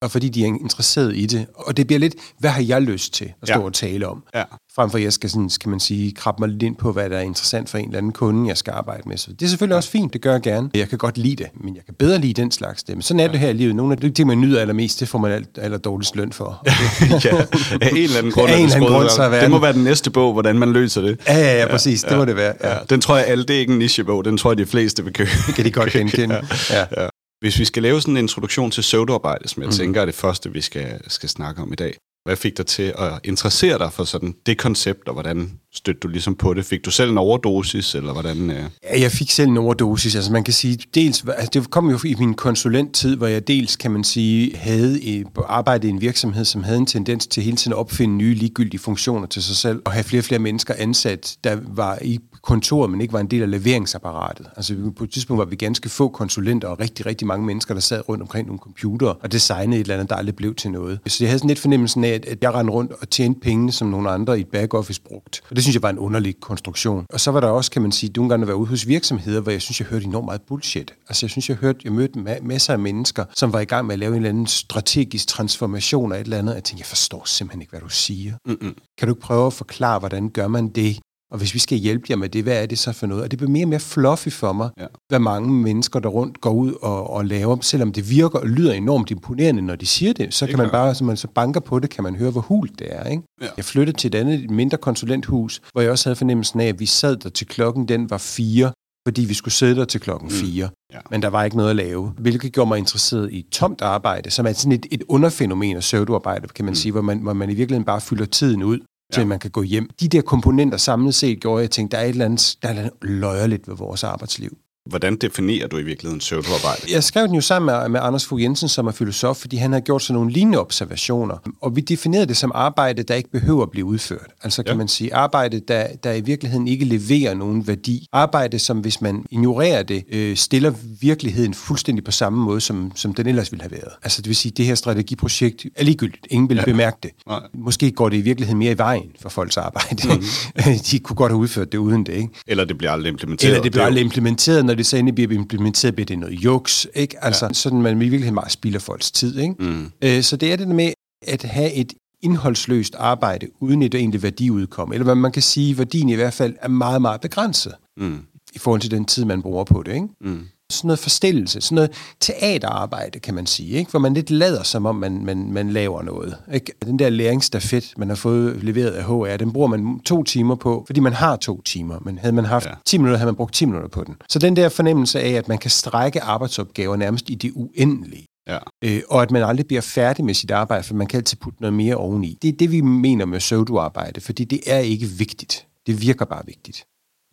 Og 0.01 0.11
fordi 0.11 0.29
de 0.29 0.41
er 0.41 0.45
interesseret 0.47 1.15
i 1.17 1.25
det. 1.25 1.45
Og 1.55 1.77
det 1.77 1.87
bliver 1.87 1.99
lidt, 1.99 2.15
hvad 2.39 2.49
har 2.49 2.61
jeg 2.61 2.81
lyst 2.81 3.13
til 3.13 3.33
at 3.41 3.47
stå 3.47 3.59
Ja. 3.59 3.65
og 3.65 3.73
tale 3.73 4.07
om? 4.07 4.23
Ja. 4.35 4.43
Frem 4.75 4.89
for, 4.89 4.97
at 4.97 5.03
jeg 5.03 5.13
skal, 5.13 5.29
sådan, 5.29 5.49
kan 5.61 5.69
man 5.71 5.79
sige, 5.79 6.11
krabbe 6.11 6.39
mig 6.41 6.49
lidt 6.49 6.63
ind 6.63 6.75
på, 6.75 6.91
hvad 6.91 7.09
der 7.09 7.17
er 7.17 7.21
interessant 7.21 7.69
for 7.69 7.77
en 7.77 7.85
eller 7.85 7.97
anden 7.97 8.11
kunde, 8.11 8.47
jeg 8.49 8.57
skal 8.57 8.71
arbejde 8.71 9.03
med. 9.09 9.17
Så 9.17 9.31
det 9.33 9.45
er 9.45 9.49
selvfølgelig 9.49 9.77
også 9.77 9.89
fint, 9.89 10.13
det 10.13 10.21
gør 10.21 10.31
jeg 10.31 10.41
gerne. 10.41 10.69
Jeg 10.73 10.89
kan 10.89 10.97
godt 10.97 11.17
lide 11.17 11.35
det, 11.35 11.47
men 11.63 11.75
jeg 11.75 11.85
kan 11.85 11.93
bedre 11.99 12.19
lide 12.19 12.33
den 12.41 12.51
slags 12.51 12.83
det. 12.83 12.95
Men 12.95 13.01
sådan 13.01 13.19
er 13.19 13.27
det 13.27 13.39
her 13.39 13.49
i 13.49 13.53
livet. 13.53 13.75
Nogle 13.75 13.93
af 13.93 13.97
de 13.97 14.09
ting, 14.09 14.27
man 14.27 14.41
nyder 14.41 14.61
allermest, 14.61 14.99
det 14.99 15.07
får 15.07 15.19
man 15.19 15.31
alt, 15.31 15.49
aller 15.61 15.77
dårligst 15.77 16.15
løn 16.15 16.31
for. 16.31 16.61
ja, 17.25 17.37
af 17.81 17.89
en 17.91 17.97
eller 17.97 18.17
anden 18.17 18.31
grund. 18.35 18.49
Af 18.49 18.57
en 18.57 18.63
eller 18.63 18.75
anden 18.75 18.87
skruet 18.87 18.89
grund, 18.89 19.09
så 19.09 19.23
er 19.23 19.41
det 19.41 19.51
må 19.51 19.59
være 19.59 19.73
den 19.73 19.83
næste 19.83 20.11
bog, 20.11 20.33
hvordan 20.33 20.59
man 20.59 20.73
løser 20.73 21.01
det. 21.01 21.19
Ja, 21.27 21.37
ja, 21.37 21.59
ja, 21.59 21.67
præcis. 21.67 22.01
Det 22.03 22.17
må 22.17 22.25
det 22.25 22.35
være. 22.35 22.53
Ja. 22.63 22.69
Ja. 22.69 22.77
Den 22.89 23.01
tror 23.01 23.17
jeg 23.17 23.25
alle, 23.27 23.43
det 23.43 23.55
er 23.55 23.59
ikke 23.59 23.73
en 23.73 23.79
nichebog, 23.79 24.25
den 24.25 24.37
tror 24.37 24.51
jeg, 24.51 24.57
de 24.57 24.65
fleste 24.65 25.03
vil 25.03 25.13
købe. 25.13 25.29
Kan 25.55 25.65
de 25.65 25.71
godt 25.71 25.91
genkende. 25.97 26.41
Ja. 26.69 26.85
Ja. 27.01 27.07
Hvis 27.41 27.59
vi 27.59 27.65
skal 27.65 27.83
lave 27.83 28.01
sådan 28.01 28.17
en 28.17 28.23
introduktion 28.23 28.71
til 28.71 28.81
pseudoarbejde, 28.81 29.47
som 29.47 29.63
jeg 29.63 29.67
mm. 29.67 29.73
tænker 29.73 30.01
er 30.01 30.05
det 30.05 30.15
første, 30.15 30.51
vi 30.51 30.61
skal, 30.61 31.01
skal 31.07 31.29
snakke 31.29 31.61
om 31.61 31.73
i 31.73 31.75
dag. 31.75 31.97
Hvad 32.25 32.35
fik 32.35 32.57
dig 32.57 32.65
til 32.65 32.93
at 32.97 33.19
interessere 33.23 33.77
dig 33.77 33.93
for 33.93 34.03
sådan 34.03 34.35
det 34.45 34.57
koncept, 34.57 35.07
og 35.07 35.13
hvordan 35.13 35.59
stødte 35.73 35.99
du 35.99 36.07
ligesom 36.07 36.35
på 36.35 36.53
det? 36.53 36.65
Fik 36.65 36.85
du 36.85 36.91
selv 36.91 37.11
en 37.11 37.17
overdosis, 37.17 37.95
eller 37.95 38.13
hvordan? 38.13 38.51
Øh? 38.51 38.63
Ja, 38.83 39.01
jeg 39.01 39.11
fik 39.11 39.31
selv 39.31 39.49
en 39.49 39.57
overdosis. 39.57 40.15
Altså 40.15 40.31
man 40.31 40.43
kan 40.43 40.53
sige, 40.53 40.77
dels, 40.95 41.25
altså 41.27 41.49
det 41.53 41.69
kom 41.69 41.89
jo 41.89 41.99
i 42.05 42.15
min 42.19 42.33
konsulenttid, 42.33 43.15
hvor 43.15 43.27
jeg 43.27 43.47
dels, 43.47 43.75
kan 43.75 43.91
man 43.91 44.03
sige, 44.03 44.57
havde 44.57 45.23
arbejdet 45.47 45.87
i 45.87 45.91
en 45.91 46.01
virksomhed, 46.01 46.45
som 46.45 46.63
havde 46.63 46.77
en 46.77 46.85
tendens 46.85 47.27
til 47.27 47.43
hele 47.43 47.57
tiden 47.57 47.73
at 47.73 47.77
opfinde 47.77 48.15
nye 48.15 48.33
ligegyldige 48.33 48.79
funktioner 48.79 49.27
til 49.27 49.43
sig 49.43 49.55
selv, 49.55 49.81
og 49.85 49.91
have 49.91 50.03
flere 50.03 50.21
og 50.21 50.25
flere 50.25 50.39
mennesker 50.39 50.73
ansat, 50.77 51.37
der 51.43 51.57
var 51.67 51.99
i 52.01 52.19
kontoret, 52.41 52.89
men 52.89 53.01
ikke 53.01 53.13
var 53.13 53.19
en 53.19 53.27
del 53.27 53.41
af 53.41 53.51
leveringsapparatet. 53.51 54.47
Altså 54.57 54.75
på 54.97 55.03
et 55.03 55.11
tidspunkt 55.11 55.39
var 55.39 55.45
vi 55.45 55.55
ganske 55.55 55.89
få 55.89 56.07
konsulenter 56.07 56.67
og 56.67 56.79
rigtig, 56.79 57.05
rigtig 57.05 57.27
mange 57.27 57.45
mennesker, 57.45 57.73
der 57.73 57.81
sad 57.81 58.09
rundt 58.09 58.21
omkring 58.21 58.47
nogle 58.47 58.59
computere 58.59 59.13
og 59.13 59.31
designede 59.31 59.79
et 59.79 59.83
eller 59.83 59.93
andet, 59.93 60.09
der 60.09 60.15
aldrig 60.15 60.35
blev 60.35 60.55
til 60.55 60.71
noget. 60.71 60.99
Så 61.07 61.17
jeg 61.23 61.29
havde 61.29 61.39
sådan 61.39 61.47
lidt 61.47 61.59
fornemmelsen 61.59 62.03
af, 62.03 62.21
at 62.27 62.37
jeg 62.41 62.53
rendte 62.53 62.73
rundt 62.73 62.91
og 63.01 63.09
tjente 63.09 63.39
penge, 63.39 63.71
som 63.71 63.87
nogle 63.87 64.09
andre 64.09 64.37
i 64.37 64.41
et 64.41 64.47
backoffice 64.47 65.01
brugt. 65.01 65.41
Og 65.49 65.55
det 65.61 65.65
synes 65.65 65.75
jeg 65.75 65.83
var 65.83 65.89
en 65.89 65.99
underlig 65.99 66.39
konstruktion. 66.39 67.05
Og 67.09 67.19
så 67.19 67.31
var 67.31 67.39
der 67.39 67.47
også, 67.47 67.71
kan 67.71 67.81
man 67.81 67.91
sige, 67.91 68.11
nogle 68.15 68.29
gange 68.29 68.43
at 68.43 68.47
være 68.47 68.57
ude 68.57 68.69
hos 68.69 68.87
virksomheder, 68.87 69.41
hvor 69.41 69.51
jeg 69.51 69.61
synes, 69.61 69.79
jeg 69.79 69.87
hørte 69.87 70.05
enormt 70.05 70.25
meget 70.25 70.41
bullshit. 70.41 70.93
Altså 71.09 71.25
jeg 71.25 71.31
synes, 71.31 71.49
jeg 71.49 71.57
hørte, 71.57 71.79
jeg 71.83 71.91
mødte 71.93 72.19
masser 72.41 72.73
af 72.73 72.79
mennesker, 72.79 73.25
som 73.35 73.53
var 73.53 73.59
i 73.59 73.65
gang 73.65 73.87
med 73.87 73.93
at 73.93 73.99
lave 73.99 74.09
en 74.09 74.15
eller 74.15 74.29
anden 74.29 74.47
strategisk 74.47 75.27
transformation 75.27 76.11
af 76.11 76.19
et 76.19 76.23
eller 76.23 76.37
andet. 76.37 76.53
Jeg 76.53 76.63
tænkte, 76.63 76.81
jeg 76.81 76.85
forstår 76.85 77.23
simpelthen 77.25 77.61
ikke, 77.61 77.71
hvad 77.71 77.81
du 77.81 77.89
siger. 77.89 78.33
Mm-mm. 78.45 78.75
Kan 78.97 79.07
du 79.07 79.13
ikke 79.13 79.21
prøve 79.21 79.47
at 79.47 79.53
forklare, 79.53 79.99
hvordan 79.99 80.29
gør 80.29 80.47
man 80.47 80.67
det? 80.67 80.99
Og 81.31 81.37
hvis 81.37 81.53
vi 81.53 81.59
skal 81.59 81.77
hjælpe 81.77 82.05
jer 82.09 82.15
med 82.15 82.29
det, 82.29 82.43
hvad 82.43 82.61
er 82.61 82.65
det 82.65 82.79
så 82.79 82.91
for 82.91 83.07
noget? 83.07 83.23
Og 83.23 83.31
det 83.31 83.39
bliver 83.39 83.51
mere 83.51 83.65
og 83.65 83.69
mere 83.69 83.79
fluffy 83.79 84.29
for 84.29 84.53
mig, 84.53 84.69
ja. 84.79 84.85
hvad 85.09 85.19
mange 85.19 85.51
mennesker 85.51 85.99
der 85.99 86.09
rundt 86.09 86.41
går 86.41 86.51
ud 86.51 86.73
og, 86.81 87.09
og 87.09 87.25
laver. 87.25 87.57
Selvom 87.61 87.91
det 87.91 88.09
virker 88.09 88.39
og 88.39 88.47
lyder 88.47 88.73
enormt 88.73 89.11
imponerende, 89.11 89.61
når 89.61 89.75
de 89.75 89.85
siger 89.85 90.13
det, 90.13 90.33
så 90.33 90.45
det 90.45 90.55
kan 90.55 90.63
man 90.63 90.71
bare, 90.71 90.95
så 90.95 91.03
man 91.03 91.17
så 91.17 91.27
banker 91.27 91.59
på 91.59 91.79
det, 91.79 91.89
kan 91.89 92.03
man 92.03 92.15
høre, 92.15 92.31
hvor 92.31 92.41
hult 92.41 92.79
det 92.79 92.87
er. 92.89 93.03
Ikke? 93.03 93.23
Ja. 93.41 93.47
Jeg 93.57 93.65
flyttede 93.65 93.97
til 93.97 94.07
et 94.07 94.15
andet 94.15 94.49
mindre 94.49 94.77
konsulenthus, 94.77 95.61
hvor 95.71 95.81
jeg 95.81 95.91
også 95.91 96.09
havde 96.09 96.15
fornemmelsen 96.15 96.59
af, 96.59 96.65
at 96.65 96.79
vi 96.79 96.85
sad 96.85 97.15
der 97.15 97.29
til 97.29 97.47
klokken, 97.47 97.87
den 97.87 98.09
var 98.09 98.17
fire, 98.17 98.71
fordi 99.07 99.21
vi 99.21 99.33
skulle 99.33 99.53
sidde 99.53 99.75
der 99.75 99.85
til 99.85 99.99
klokken 99.99 100.27
mm. 100.27 100.35
4. 100.35 100.69
Ja. 100.93 100.99
Men 101.11 101.21
der 101.21 101.27
var 101.27 101.43
ikke 101.43 101.57
noget 101.57 101.69
at 101.69 101.75
lave, 101.75 102.13
hvilket 102.17 102.53
gjorde 102.53 102.67
mig 102.67 102.77
interesseret 102.77 103.33
i 103.33 103.45
tomt 103.51 103.81
arbejde, 103.81 104.31
som 104.31 104.45
er 104.45 104.53
sådan 104.53 104.71
et, 104.71 104.85
et 104.91 105.03
underfænomen 105.07 105.75
af 105.75 105.81
pseudoarbejde, 105.81 106.47
kan 106.47 106.65
man 106.65 106.71
mm. 106.71 106.75
sige, 106.75 106.91
hvor 106.91 107.01
man, 107.01 107.17
hvor 107.17 107.33
man 107.33 107.49
i 107.49 107.53
virkeligheden 107.53 107.85
bare 107.85 108.01
fylder 108.01 108.25
tiden 108.25 108.63
ud 108.63 108.79
til 109.11 109.21
ja. 109.21 109.25
man 109.25 109.39
kan 109.39 109.51
gå 109.51 109.61
hjem. 109.61 109.89
De 109.99 110.07
der 110.07 110.21
komponenter 110.21 110.77
samlet 110.77 111.15
set 111.15 111.41
gjorde, 111.41 111.59
at 111.59 111.61
jeg 111.61 111.71
tænkte, 111.71 111.97
der 111.97 112.03
er 112.03 112.05
et 112.05 112.09
eller 112.09 112.25
andet, 112.25 112.57
der 112.61 112.67
er 112.67 112.71
et 112.71 112.77
eller 112.77 112.89
andet 113.01 113.09
løjerligt 113.19 113.67
ved 113.67 113.75
vores 113.75 114.03
arbejdsliv. 114.03 114.57
Hvordan 114.89 115.15
definerer 115.15 115.67
du 115.67 115.77
i 115.77 115.83
virkeligheden 115.83 116.19
pseudoarbejde? 116.19 116.81
Jeg 116.91 117.03
skrev 117.03 117.27
den 117.27 117.35
jo 117.35 117.41
sammen 117.41 117.75
med, 117.75 117.89
med 117.89 117.99
Anders 118.03 118.25
Fogh 118.25 118.41
Jensen, 118.41 118.69
som 118.69 118.87
er 118.87 118.91
filosof, 118.91 119.37
fordi 119.37 119.57
han 119.57 119.73
har 119.73 119.79
gjort 119.79 120.01
sådan 120.01 120.13
nogle 120.13 120.31
lignende 120.31 120.59
observationer. 120.59 121.37
Og 121.61 121.75
vi 121.75 121.81
definerede 121.81 122.25
det 122.25 122.37
som 122.37 122.51
arbejde, 122.55 123.03
der 123.03 123.15
ikke 123.15 123.31
behøver 123.31 123.63
at 123.63 123.71
blive 123.71 123.85
udført. 123.85 124.27
Altså 124.43 124.63
kan 124.63 124.71
ja. 124.71 124.77
man 124.77 124.87
sige 124.87 125.13
arbejde, 125.13 125.59
der, 125.67 125.87
der 126.03 126.13
i 126.13 126.21
virkeligheden 126.21 126.67
ikke 126.67 126.85
leverer 126.85 127.33
nogen 127.33 127.67
værdi. 127.67 128.07
Arbejde, 128.13 128.59
som 128.59 128.79
hvis 128.79 129.01
man 129.01 129.25
ignorerer 129.31 129.83
det, 129.83 130.03
øh, 130.11 130.37
stiller 130.37 130.73
virkeligheden 131.01 131.53
fuldstændig 131.53 132.03
på 132.03 132.11
samme 132.11 132.39
måde, 132.43 132.61
som, 132.61 132.91
som 132.95 133.13
den 133.13 133.27
ellers 133.27 133.51
ville 133.51 133.63
have 133.63 133.71
været. 133.71 133.91
Altså 134.03 134.21
det 134.21 134.27
vil 134.27 134.35
sige, 134.35 134.51
det 134.57 134.65
her 134.65 134.75
strategiprojekt 134.75 135.65
er 135.75 135.83
ligegyldigt. 135.83 136.27
Ingen 136.29 136.49
vil 136.49 136.57
ja. 136.57 136.65
bemærke 136.65 136.97
det. 137.03 137.11
Nej. 137.27 137.39
Måske 137.53 137.91
går 137.91 138.09
det 138.09 138.17
i 138.17 138.21
virkeligheden 138.21 138.59
mere 138.59 138.71
i 138.71 138.77
vejen 138.77 139.11
for 139.21 139.29
folks 139.29 139.57
arbejde. 139.57 140.15
Mm. 140.15 140.23
De 140.91 140.99
kunne 140.99 141.15
godt 141.15 141.31
have 141.31 141.39
udført 141.39 141.71
det 141.71 141.77
uden 141.77 142.05
det. 142.05 142.13
Ikke? 142.13 142.29
Eller 142.47 142.65
det 142.65 142.77
bliver 142.77 142.91
aldrig 142.91 143.09
implementeret. 143.09 143.49
Eller 143.49 143.63
det 143.63 143.71
bliver 143.71 143.85
aldrig 143.85 144.01
implementeret, 144.03 144.70
når 144.71 144.75
det 144.75 144.85
så 144.85 144.97
endelig 144.97 145.15
bliver 145.15 145.39
implementeret, 145.39 145.95
bliver 145.95 146.05
det 146.05 146.19
noget 146.19 146.33
juks, 146.33 146.87
ikke? 146.95 147.23
Altså, 147.23 147.45
ja. 147.45 147.53
sådan 147.53 147.81
man 147.81 147.95
i 147.95 147.99
virkeligheden 147.99 148.35
bare 148.35 148.49
spilder 148.49 148.79
folks 148.79 149.11
tid, 149.11 149.39
ikke? 149.39 149.55
Mm. 149.59 149.91
Øh, 150.01 150.23
så 150.23 150.37
det 150.37 150.51
er 150.51 150.55
det 150.55 150.67
med 150.67 150.93
at 151.27 151.43
have 151.43 151.73
et 151.73 151.93
indholdsløst 152.21 152.95
arbejde, 152.95 153.47
uden 153.59 153.81
et 153.81 153.95
egentlig 153.95 154.23
værdiudkom. 154.23 154.93
Eller 154.93 155.03
hvad 155.03 155.15
man 155.15 155.31
kan 155.31 155.41
sige, 155.41 155.77
værdien 155.77 156.09
i 156.09 156.15
hvert 156.15 156.33
fald 156.33 156.55
er 156.61 156.67
meget, 156.67 157.01
meget 157.01 157.21
begrænset 157.21 157.73
mm. 157.97 158.19
i 158.53 158.59
forhold 158.59 158.81
til 158.81 158.91
den 158.91 159.05
tid, 159.05 159.25
man 159.25 159.41
bruger 159.41 159.63
på 159.63 159.83
det, 159.83 159.93
ikke? 159.93 160.07
Mm 160.21 160.47
sådan 160.71 160.87
noget 160.87 160.99
forstillelse, 160.99 161.61
sådan 161.61 161.75
noget 161.75 161.91
teaterarbejde, 162.19 163.19
kan 163.19 163.33
man 163.33 163.45
sige, 163.45 163.77
ikke? 163.77 163.91
hvor 163.91 163.99
man 163.99 164.13
lidt 164.13 164.29
lader, 164.29 164.63
som 164.63 164.85
om 164.85 164.95
man, 164.95 165.25
man, 165.25 165.51
man 165.51 165.69
laver 165.69 166.01
noget. 166.01 166.37
Ikke? 166.53 166.73
Den 166.85 166.99
der 166.99 167.09
læringsstafet, 167.09 167.93
man 167.97 168.09
har 168.09 168.15
fået 168.15 168.63
leveret 168.63 168.91
af 168.91 169.03
HR, 169.03 169.37
den 169.37 169.53
bruger 169.53 169.67
man 169.67 169.99
to 169.99 170.23
timer 170.23 170.55
på, 170.55 170.83
fordi 170.85 170.99
man 170.99 171.13
har 171.13 171.35
to 171.35 171.61
timer, 171.61 171.99
men 172.01 172.17
havde 172.17 172.35
man 172.35 172.45
haft 172.45 172.65
ja. 172.65 172.71
10 172.85 172.97
minutter, 172.97 173.17
havde 173.17 173.27
man 173.27 173.35
brugt 173.35 173.53
10 173.53 173.65
minutter 173.65 173.89
på 173.89 174.03
den. 174.03 174.15
Så 174.29 174.39
den 174.39 174.55
der 174.55 174.69
fornemmelse 174.69 175.19
af, 175.19 175.29
at 175.29 175.47
man 175.47 175.57
kan 175.57 175.71
strække 175.71 176.21
arbejdsopgaver 176.21 176.95
nærmest 176.95 177.29
i 177.29 177.35
det 177.35 177.51
uendelige, 177.55 178.25
Ja. 178.47 178.57
Øh, 178.83 179.01
og 179.09 179.21
at 179.21 179.31
man 179.31 179.43
aldrig 179.43 179.67
bliver 179.67 179.81
færdig 179.81 180.25
med 180.25 180.33
sit 180.33 180.51
arbejde, 180.51 180.83
for 180.83 180.93
man 180.93 181.07
kan 181.07 181.17
altid 181.17 181.37
putte 181.37 181.61
noget 181.61 181.73
mere 181.73 181.95
oveni. 181.95 182.37
Det 182.41 182.47
er 182.47 182.53
det, 182.53 182.71
vi 182.71 182.81
mener 182.81 183.25
med 183.25 183.39
pseudoarbejde, 183.39 184.21
fordi 184.21 184.43
det 184.43 184.59
er 184.65 184.79
ikke 184.79 185.05
vigtigt. 185.05 185.67
Det 185.87 186.01
virker 186.01 186.25
bare 186.25 186.45
vigtigt. 186.45 186.83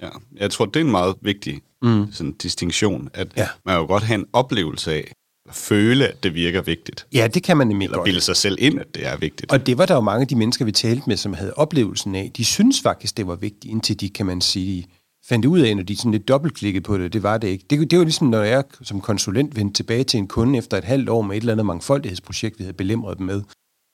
Ja, 0.02 0.08
jeg 0.36 0.50
tror, 0.50 0.66
det 0.66 0.76
er 0.76 0.84
en 0.84 0.90
meget 0.90 1.14
vigtig 1.20 1.60
mm. 1.82 2.12
sådan, 2.12 2.32
distinktion, 2.32 3.08
at 3.14 3.28
ja. 3.36 3.48
man 3.64 3.76
jo 3.76 3.86
godt 3.86 4.02
have 4.02 4.18
en 4.20 4.26
oplevelse 4.32 4.92
af, 4.92 5.12
at 5.48 5.54
føle, 5.54 6.08
at 6.08 6.22
det 6.22 6.34
virker 6.34 6.62
vigtigt. 6.62 7.06
Ja, 7.14 7.26
det 7.26 7.42
kan 7.42 7.56
man 7.56 7.66
nemlig 7.66 7.86
Eller 7.86 8.04
bilde 8.04 8.20
sig 8.20 8.36
selv 8.36 8.56
ind, 8.60 8.80
at 8.80 8.94
det 8.94 9.06
er 9.06 9.16
vigtigt. 9.16 9.52
Og 9.52 9.66
det 9.66 9.78
var 9.78 9.86
der 9.86 9.94
jo 9.94 10.00
mange 10.00 10.22
af 10.22 10.28
de 10.28 10.36
mennesker, 10.36 10.64
vi 10.64 10.72
talte 10.72 11.02
med, 11.06 11.16
som 11.16 11.32
havde 11.32 11.54
oplevelsen 11.54 12.14
af. 12.14 12.30
De 12.36 12.44
synes 12.44 12.80
faktisk, 12.80 13.16
det 13.16 13.26
var 13.26 13.34
vigtigt, 13.34 13.64
indtil 13.64 14.00
de, 14.00 14.10
kan 14.10 14.26
man 14.26 14.40
sige, 14.40 14.86
fandt 15.28 15.46
ud 15.46 15.60
af, 15.60 15.76
når 15.76 15.82
de 15.82 15.96
sådan 15.96 16.12
lidt 16.12 16.28
dobbeltklikkede 16.28 16.82
på 16.82 16.98
det, 16.98 17.12
det 17.12 17.22
var 17.22 17.38
det 17.38 17.48
ikke. 17.48 17.64
Det, 17.70 17.90
det 17.90 17.98
var 17.98 18.04
ligesom, 18.04 18.28
når 18.28 18.42
jeg 18.42 18.64
som 18.82 19.00
konsulent 19.00 19.56
vendte 19.56 19.74
tilbage 19.74 20.04
til 20.04 20.18
en 20.18 20.28
kunde 20.28 20.58
efter 20.58 20.76
et 20.76 20.84
halvt 20.84 21.08
år 21.08 21.22
med 21.22 21.36
et 21.36 21.40
eller 21.40 21.52
andet 21.52 21.66
mangfoldighedsprojekt, 21.66 22.58
vi 22.58 22.64
havde 22.64 22.76
belemret 22.76 23.18
dem 23.18 23.26
med. 23.26 23.42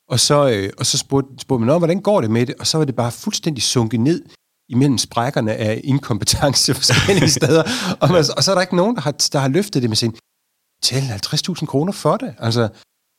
Og 0.08 0.20
så, 0.20 0.50
øh, 0.50 0.70
og 0.78 0.86
så 0.86 0.98
spurgte, 0.98 1.30
spurgte 1.38 1.64
man, 1.64 1.78
hvordan 1.78 2.00
går 2.00 2.20
det 2.20 2.30
med 2.30 2.46
det? 2.46 2.54
Og 2.54 2.66
så 2.66 2.78
var 2.78 2.84
det 2.84 2.96
bare 2.96 3.12
fuldstændig 3.12 3.62
sunket 3.62 4.00
ned 4.00 4.22
imellem 4.68 4.98
sprækkerne 4.98 5.54
af 5.54 5.80
inkompetence 5.84 6.74
forskellige 6.80 7.30
steder. 7.30 7.62
Og, 8.00 8.08
man, 8.10 8.24
og 8.36 8.44
så 8.44 8.50
er 8.50 8.54
der 8.54 8.60
ikke 8.60 8.76
nogen, 8.76 8.96
der 8.96 9.02
har, 9.02 9.12
der 9.12 9.38
har 9.38 9.48
løftet 9.48 9.82
det 9.82 9.90
med 9.90 9.96
sin, 9.96 10.16
til 10.82 10.94
50.000 10.94 11.66
kroner 11.66 11.92
for 11.92 12.16
det. 12.16 12.34
Altså, 12.38 12.68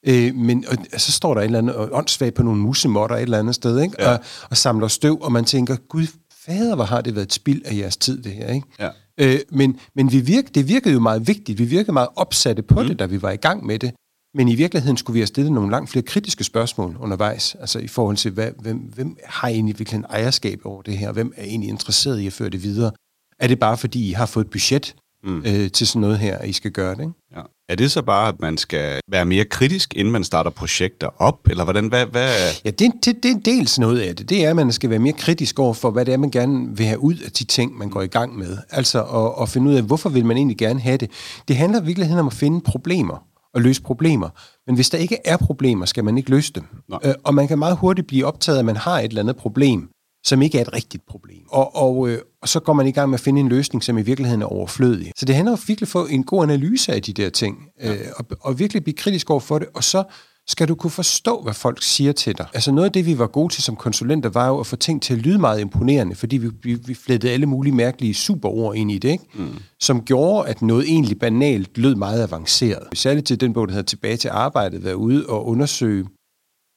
øh, 0.07 0.35
men 0.35 0.65
og, 0.67 0.99
så 0.99 1.11
står 1.11 1.33
der 1.33 1.41
et 1.41 1.45
eller 1.45 1.59
andet 1.59 1.75
åndssvagt 1.91 2.35
på 2.35 2.43
nogle 2.43 2.61
musemotter 2.61 3.15
et 3.15 3.21
eller 3.21 3.39
andet 3.39 3.55
sted, 3.55 3.81
ikke? 3.81 3.95
Ja. 3.99 4.11
Og, 4.11 4.19
og 4.49 4.57
samler 4.57 4.87
støv, 4.87 5.21
og 5.21 5.31
man 5.31 5.45
tænker, 5.45 5.75
gud 5.75 6.07
fader, 6.45 6.75
hvor 6.75 6.83
har 6.83 7.01
det 7.01 7.15
været 7.15 7.25
et 7.25 7.33
spild 7.33 7.61
af 7.65 7.75
jeres 7.75 7.97
tid, 7.97 8.23
det 8.23 8.31
her, 8.31 8.53
ikke? 8.53 8.67
Ja. 8.79 8.89
Øh, 9.17 9.39
men 9.51 9.79
men 9.95 10.11
vi 10.11 10.19
virke, 10.19 10.49
det 10.55 10.67
virkede 10.67 10.93
jo 10.93 10.99
meget 10.99 11.27
vigtigt. 11.27 11.59
Vi 11.59 11.65
virkede 11.65 11.91
meget 11.91 12.09
opsatte 12.15 12.61
på 12.61 12.81
mm. 12.81 12.87
det, 12.87 12.99
da 12.99 13.05
vi 13.05 13.21
var 13.21 13.31
i 13.31 13.35
gang 13.35 13.65
med 13.65 13.79
det. 13.79 13.93
Men 14.35 14.47
i 14.47 14.55
virkeligheden 14.55 14.97
skulle 14.97 15.13
vi 15.13 15.19
have 15.19 15.27
stillet 15.27 15.51
nogle 15.51 15.71
langt 15.71 15.89
flere 15.89 16.03
kritiske 16.05 16.43
spørgsmål 16.43 16.97
undervejs, 16.99 17.55
altså 17.59 17.79
i 17.79 17.87
forhold 17.87 18.17
til, 18.17 18.31
hvad, 18.31 18.51
hvem, 18.59 18.77
hvem 18.77 19.17
har 19.25 19.47
egentlig 19.47 19.79
virkelig 19.79 19.97
en 19.97 20.05
ejerskab 20.09 20.59
over 20.63 20.81
det 20.81 20.97
her? 20.97 21.11
Hvem 21.11 21.33
er 21.37 21.43
egentlig 21.43 21.69
interesseret 21.69 22.19
i 22.19 22.27
at 22.27 22.33
føre 22.33 22.49
det 22.49 22.63
videre? 22.63 22.91
Er 23.39 23.47
det 23.47 23.59
bare 23.59 23.77
fordi, 23.77 24.09
I 24.09 24.11
har 24.11 24.25
fået 24.25 24.45
et 24.45 24.51
budget 24.51 24.95
mm. 25.23 25.43
øh, 25.45 25.71
til 25.71 25.87
sådan 25.87 26.01
noget 26.01 26.19
her, 26.19 26.37
at 26.37 26.49
I 26.49 26.53
skal 26.53 26.71
gøre 26.71 26.95
det? 26.95 27.01
Ikke? 27.01 27.13
Ja. 27.35 27.41
Er 27.69 27.75
det 27.75 27.91
så 27.91 28.01
bare, 28.01 28.27
at 28.27 28.39
man 28.39 28.57
skal 28.57 28.99
være 29.11 29.25
mere 29.25 29.45
kritisk, 29.45 29.93
inden 29.95 30.11
man 30.11 30.23
starter 30.23 30.49
projekter 30.49 31.21
op? 31.21 31.47
Eller 31.49 31.63
hvordan? 31.63 31.87
Hvad, 31.87 32.05
hvad? 32.05 32.29
Ja, 32.65 32.69
det, 32.69 32.91
det, 33.05 33.23
det 33.23 33.31
er 33.31 33.39
dels 33.45 33.79
noget 33.79 33.99
af 33.99 34.15
det. 34.15 34.29
Det 34.29 34.45
er, 34.45 34.49
at 34.49 34.55
man 34.55 34.71
skal 34.71 34.89
være 34.89 34.99
mere 34.99 35.13
kritisk 35.13 35.59
over 35.59 35.73
for, 35.73 35.91
hvad 35.91 36.05
det 36.05 36.13
er, 36.13 36.17
man 36.17 36.31
gerne 36.31 36.77
vil 36.77 36.85
have 36.85 36.99
ud 36.99 37.15
af 37.25 37.31
de 37.31 37.43
ting, 37.43 37.77
man 37.77 37.89
går 37.89 38.01
i 38.01 38.07
gang 38.07 38.37
med. 38.37 38.57
Altså 38.71 39.03
at, 39.03 39.43
at 39.43 39.49
finde 39.49 39.71
ud 39.71 39.75
af, 39.75 39.83
hvorfor 39.83 40.09
vil 40.09 40.25
man 40.25 40.37
egentlig 40.37 40.57
gerne 40.57 40.79
have 40.79 40.97
det. 40.97 41.11
Det 41.47 41.55
handler 41.55 41.81
virkelig 41.81 42.19
om 42.19 42.27
at 42.27 42.33
finde 42.33 42.61
problemer 42.61 43.23
at 43.55 43.61
løse 43.61 43.81
problemer. 43.81 44.29
Men 44.67 44.75
hvis 44.75 44.89
der 44.89 44.97
ikke 44.97 45.17
er 45.25 45.37
problemer, 45.37 45.85
skal 45.85 46.03
man 46.03 46.17
ikke 46.17 46.29
løse 46.29 46.53
dem. 46.53 46.63
Øh, 47.05 47.13
og 47.23 47.33
man 47.33 47.47
kan 47.47 47.59
meget 47.59 47.77
hurtigt 47.77 48.07
blive 48.07 48.25
optaget, 48.25 48.59
at 48.59 48.65
man 48.65 48.75
har 48.75 48.99
et 48.99 49.09
eller 49.09 49.21
andet 49.21 49.35
problem, 49.35 49.89
som 50.25 50.41
ikke 50.41 50.57
er 50.57 50.61
et 50.61 50.73
rigtigt 50.73 51.03
problem. 51.07 51.43
Og, 51.49 51.75
og, 51.75 52.09
øh, 52.09 52.19
og 52.41 52.49
så 52.49 52.59
går 52.59 52.73
man 52.73 52.87
i 52.87 52.91
gang 52.91 53.09
med 53.09 53.19
at 53.19 53.23
finde 53.23 53.41
en 53.41 53.49
løsning, 53.49 53.83
som 53.83 53.97
i 53.97 54.01
virkeligheden 54.01 54.41
er 54.41 54.45
overflødig. 54.45 55.11
Så 55.15 55.25
det 55.25 55.35
handler 55.35 55.51
om 55.51 55.59
virkelig 55.67 55.87
at 55.87 55.91
få 55.91 56.05
en 56.05 56.23
god 56.23 56.43
analyse 56.43 56.93
af 56.93 57.01
de 57.01 57.13
der 57.13 57.29
ting, 57.29 57.57
ja. 57.81 57.93
øh, 57.93 58.07
og, 58.15 58.25
og 58.41 58.59
virkelig 58.59 58.83
blive 58.83 58.95
kritisk 58.95 59.29
over 59.29 59.39
for 59.39 59.59
det, 59.59 59.67
og 59.73 59.83
så 59.83 60.03
skal 60.47 60.67
du 60.67 60.75
kunne 60.75 60.91
forstå, 60.91 61.41
hvad 61.41 61.53
folk 61.53 61.83
siger 61.83 62.11
til 62.11 62.37
dig. 62.37 62.47
Altså 62.53 62.71
noget 62.71 62.85
af 62.85 62.91
det, 62.91 63.05
vi 63.05 63.17
var 63.17 63.27
gode 63.27 63.53
til 63.53 63.63
som 63.63 63.75
konsulenter, 63.75 64.29
var 64.29 64.47
jo 64.47 64.59
at 64.59 64.67
få 64.67 64.75
ting 64.75 65.01
til 65.01 65.13
at 65.13 65.19
lyde 65.19 65.37
meget 65.37 65.61
imponerende, 65.61 66.15
fordi 66.15 66.37
vi, 66.37 66.49
vi, 66.63 66.73
vi 66.73 66.93
flettede 66.93 67.33
alle 67.33 67.45
mulige 67.45 67.75
mærkelige 67.75 68.13
superord 68.13 68.75
ind 68.75 68.91
i 68.91 68.97
det, 68.97 69.09
ikke? 69.09 69.23
Mm. 69.33 69.55
som 69.79 70.01
gjorde, 70.01 70.49
at 70.49 70.61
noget 70.61 70.85
egentlig 70.87 71.19
banalt 71.19 71.77
lød 71.77 71.95
meget 71.95 72.23
avanceret. 72.23 72.87
Særligt 72.93 73.27
til 73.27 73.39
den 73.39 73.53
bog, 73.53 73.67
der 73.67 73.73
hedder 73.73 73.85
Tilbage 73.85 74.17
til 74.17 74.29
arbejdet, 74.29 74.83
være 74.83 74.97
ude 74.97 75.25
og 75.25 75.47
undersøge, 75.47 76.05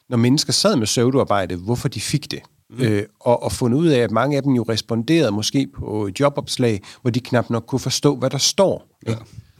når 0.09 0.17
mennesker 0.17 0.53
sad 0.53 0.77
med 0.77 0.87
pseudoarbejde, 0.87 1.57
hvorfor 1.57 1.89
de 1.89 2.01
fik 2.01 2.31
det. 2.31 2.41
Mm. 2.71 2.85
Øh, 2.85 3.03
og, 3.21 3.43
og 3.43 3.53
fundet 3.53 3.79
ud 3.79 3.87
af, 3.87 3.99
at 3.99 4.11
mange 4.11 4.37
af 4.37 4.43
dem 4.43 4.53
jo 4.53 4.63
responderede 4.63 5.33
måske 5.33 5.69
på 5.75 6.11
jobopslag, 6.21 6.83
hvor 7.03 7.11
de 7.11 7.21
knap 7.21 7.51
nok 7.51 7.65
kunne 7.67 7.79
forstå, 7.79 8.17
hvad 8.17 8.31
der 8.31 8.39
står. 8.39 8.87
Ja. 9.07 9.15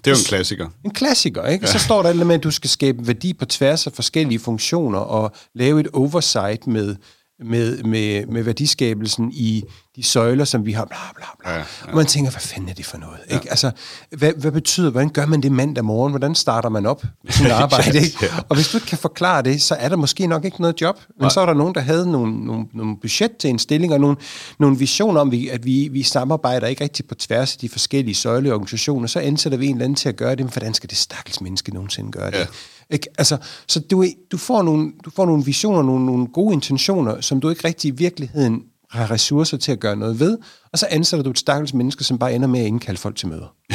Det 0.05 0.11
er 0.11 0.11
jo 0.11 0.19
en 0.19 0.25
klassiker. 0.25 0.69
En 0.85 0.91
klassiker, 0.91 1.47
ikke? 1.47 1.67
Ja. 1.67 1.73
Så 1.73 1.79
står 1.79 2.03
der 2.03 2.25
med, 2.25 2.35
at 2.35 2.45
du 2.45 2.51
skal 2.51 2.71
skabe 2.71 3.07
værdi 3.07 3.33
på 3.33 3.45
tværs 3.45 3.87
af 3.87 3.93
forskellige 3.93 4.39
funktioner 4.39 4.99
og 4.99 5.33
lave 5.55 5.81
et 5.81 5.89
oversight 5.93 6.67
med 6.67 6.97
med, 7.45 7.83
med, 7.83 8.27
med 8.27 8.43
værdiskabelsen 8.43 9.33
i 9.33 9.65
de 9.97 10.03
søjler, 10.03 10.45
som 10.45 10.67
vi 10.67 10.73
har, 10.73 10.85
bla 10.85 10.97
bla 11.17 11.27
bla. 11.41 11.51
Ja, 11.51 11.57
ja. 11.59 11.65
Og 11.91 11.97
man 11.97 12.07
tænker, 12.07 12.31
hvad 12.31 12.41
fanden 12.41 12.69
er 12.69 12.75
det 12.75 12.87
for 12.87 12.99
noget? 12.99 13.19
Ja. 13.31 13.35
Ikke? 13.35 13.51
Altså, 13.51 13.71
hvad, 14.17 14.33
hvad 14.37 14.53
betyder, 14.53 14.91
hvordan 14.91 15.09
gør 15.09 15.27
man 15.27 15.41
det 15.41 15.53
mandag 15.53 15.85
morgen? 15.85 16.13
Hvordan 16.13 16.35
starter 16.35 16.69
man 16.69 16.87
op 16.87 17.03
med 17.25 17.33
sin 17.39 17.47
arbejde? 17.47 17.99
Ikke? 17.99 18.19
ja. 18.23 18.29
Og 18.49 18.57
hvis 18.57 18.69
du 18.69 18.77
ikke 18.77 18.87
kan 18.87 18.99
forklare 18.99 19.43
det, 19.43 19.63
så 19.63 19.75
er 19.75 19.89
der 19.89 19.97
måske 19.97 20.27
nok 20.27 20.45
ikke 20.45 20.61
noget 20.61 20.81
job. 20.81 20.97
Men 21.09 21.15
Nej. 21.21 21.31
så 21.31 21.41
er 21.41 21.47
der 21.47 21.55
nogen, 21.55 21.75
der 21.75 21.81
havde 21.81 22.13
nogle, 22.13 22.45
nogle, 22.47 22.67
nogle 22.75 22.97
budget 23.01 23.37
til 23.37 23.51
en 23.51 23.59
stilling, 23.59 23.93
og 23.93 24.01
nogle, 24.01 24.17
nogle 24.59 24.79
visioner 24.79 25.21
om, 25.21 25.33
at 25.51 25.65
vi, 25.65 25.89
vi 25.93 26.03
samarbejder 26.03 26.67
ikke 26.67 26.85
rigtig 26.85 27.07
på 27.09 27.15
tværs 27.15 27.55
af 27.55 27.59
de 27.59 27.69
forskellige 27.69 28.15
søjleorganisationer. 28.15 29.07
Så 29.07 29.21
ansætter 29.21 29.59
vi 29.59 29.67
en 29.67 29.75
eller 29.75 29.85
anden 29.85 29.97
til 29.97 30.09
at 30.09 30.17
gøre 30.17 30.31
det, 30.31 30.41
men 30.41 30.53
hvordan 30.53 30.75
skal 30.75 30.91
det 30.91 30.99
stakkels 30.99 31.41
menneske 31.41 31.75
nogensinde 31.75 32.13
gøre 32.13 32.31
det? 32.31 32.39
Ja. 32.39 32.47
Ikke? 32.91 33.07
Altså, 33.19 33.37
så 33.69 33.81
du, 33.81 34.05
du, 34.33 34.37
får 34.37 34.63
nogle, 34.63 34.93
du 35.05 35.11
får 35.11 35.27
nogle 35.27 35.45
visioner, 35.45 35.83
nogle, 35.83 36.07
nogle 36.07 36.27
gode 36.27 36.55
intentioner, 36.55 37.21
som 37.21 37.41
du 37.41 37.51
ikke 37.51 37.69
rigtig 37.69 37.89
i 37.89 37.95
virkeligheden 37.95 38.63
har 38.91 39.11
ressourcer 39.11 39.57
til 39.57 39.73
at 39.73 39.81
gøre 39.81 39.97
noget 39.97 40.21
ved, 40.21 40.39
og 40.73 40.79
så 40.79 40.87
ansætter 40.91 41.25
du 41.25 41.31
et 41.31 41.39
stakkels 41.39 41.75
menneske, 41.75 42.05
som 42.05 42.19
bare 42.19 42.35
ender 42.35 42.49
med 42.49 42.61
at 42.61 42.67
indkalde 42.67 43.01
folk 43.01 43.17
til 43.17 43.29
møder. 43.29 43.55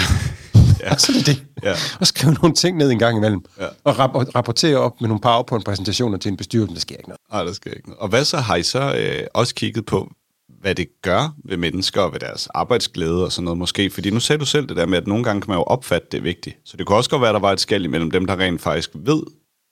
ja. 0.84 0.92
Og 0.94 1.02
så 1.02 1.12
er 1.12 1.18
det 1.18 1.26
det. 1.26 1.46
Ja. 1.64 1.74
Og 2.00 2.08
skrive 2.08 2.34
nogle 2.34 2.56
ting 2.56 2.78
ned 2.78 2.92
en 2.92 3.00
gang 3.00 3.18
imellem. 3.18 3.42
Ja. 3.60 3.68
Og, 3.84 4.00
rap- 4.00 4.16
og 4.16 4.36
rapportere 4.36 4.78
op 4.78 5.02
med 5.02 5.10
nogle 5.10 5.22
PowerPoint-præsentationer 5.22 6.18
til 6.18 6.30
en 6.30 6.38
bestyrelse, 6.38 6.74
der 6.74 6.80
sker 6.80 6.96
ikke 6.96 7.10
noget. 7.10 7.20
Nej, 7.32 7.44
der 7.44 7.54
sker 7.54 7.72
ikke 7.72 7.90
noget. 7.90 8.00
Og 8.00 8.08
hvad 8.08 8.26
så 8.26 8.38
har 8.38 8.56
I 8.56 8.64
så 8.64 8.96
øh, 8.96 9.28
også 9.34 9.56
kigget 9.56 9.86
på, 9.86 10.12
hvad 10.64 10.76
det 10.76 10.88
gør 11.02 11.36
ved 11.46 11.58
mennesker 11.58 12.02
og 12.02 12.14
ved 12.14 12.20
deres 12.20 12.48
arbejdsglæde 12.48 13.26
og 13.26 13.32
sådan 13.32 13.44
noget 13.46 13.58
måske. 13.58 13.90
Fordi 13.90 14.10
nu 14.10 14.20
sagde 14.20 14.40
du 14.40 14.46
selv 14.46 14.68
det 14.68 14.78
der 14.78 14.86
med, 14.86 14.98
at 14.98 15.08
nogle 15.08 15.24
gange 15.24 15.42
kan 15.42 15.50
man 15.50 15.58
jo 15.58 15.64
opfatte 15.64 16.08
det 16.12 16.24
vigtigt. 16.24 16.58
Så 16.66 16.78
det 16.78 16.86
kunne 16.86 16.98
også 16.98 17.10
godt 17.10 17.22
være, 17.22 17.30
at 17.30 17.34
der 17.34 17.40
var 17.40 17.52
et 17.52 17.60
skæld 17.60 17.86
imellem 17.86 18.12
dem, 18.12 18.26
der 18.26 18.40
rent 18.40 18.62
faktisk 18.62 18.90
ved, 18.94 19.24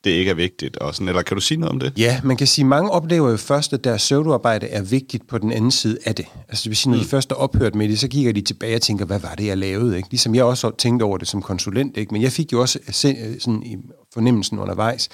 det 0.04 0.12
ikke 0.12 0.32
er 0.32 0.36
vigtigt. 0.36 0.78
Og 0.78 0.96
sådan, 0.96 1.08
eller 1.08 1.22
kan 1.22 1.38
du 1.38 1.42
sige 1.42 1.58
noget 1.60 1.72
om 1.72 1.80
det? 1.80 1.94
Ja, 1.98 2.22
man 2.24 2.38
kan 2.38 2.48
sige, 2.48 2.64
at 2.64 2.70
mange 2.70 2.92
oplever 2.92 3.30
jo 3.30 3.38
først, 3.38 3.74
at 3.74 3.84
deres 3.84 4.02
pseudoarbejde 4.02 4.68
er 4.68 4.82
vigtigt 4.82 5.28
på 5.28 5.38
den 5.38 5.52
anden 5.52 5.72
side 5.72 5.98
af 6.06 6.16
det. 6.16 6.26
Altså 6.50 6.64
det 6.64 6.70
vil 6.70 6.78
sige, 6.78 6.92
når 6.92 6.98
mm. 6.98 7.04
de 7.04 7.10
først 7.10 7.32
er 7.32 7.36
ophørt 7.36 7.76
med 7.76 7.90
det, 7.90 8.00
så 8.00 8.08
kigger 8.08 8.32
de 8.32 8.42
tilbage 8.42 8.76
og 8.76 8.82
tænker, 8.82 9.06
hvad 9.06 9.20
var 9.20 9.36
det, 9.36 9.46
jeg 9.46 9.58
lavede? 9.58 9.98
Ikke? 9.98 10.10
Ligesom 10.10 10.36
jeg 10.36 10.44
også 10.44 10.72
tænkte 10.78 11.04
over 11.04 11.18
det 11.18 11.28
som 11.28 11.42
konsulent, 11.42 11.98
ikke? 11.98 12.14
men 12.14 12.22
jeg 12.22 12.32
fik 12.32 12.54
jo 12.54 12.62
også 12.62 12.80
sådan 13.40 13.64
fornemmelsen 14.14 14.60
undervejs. 14.60 15.10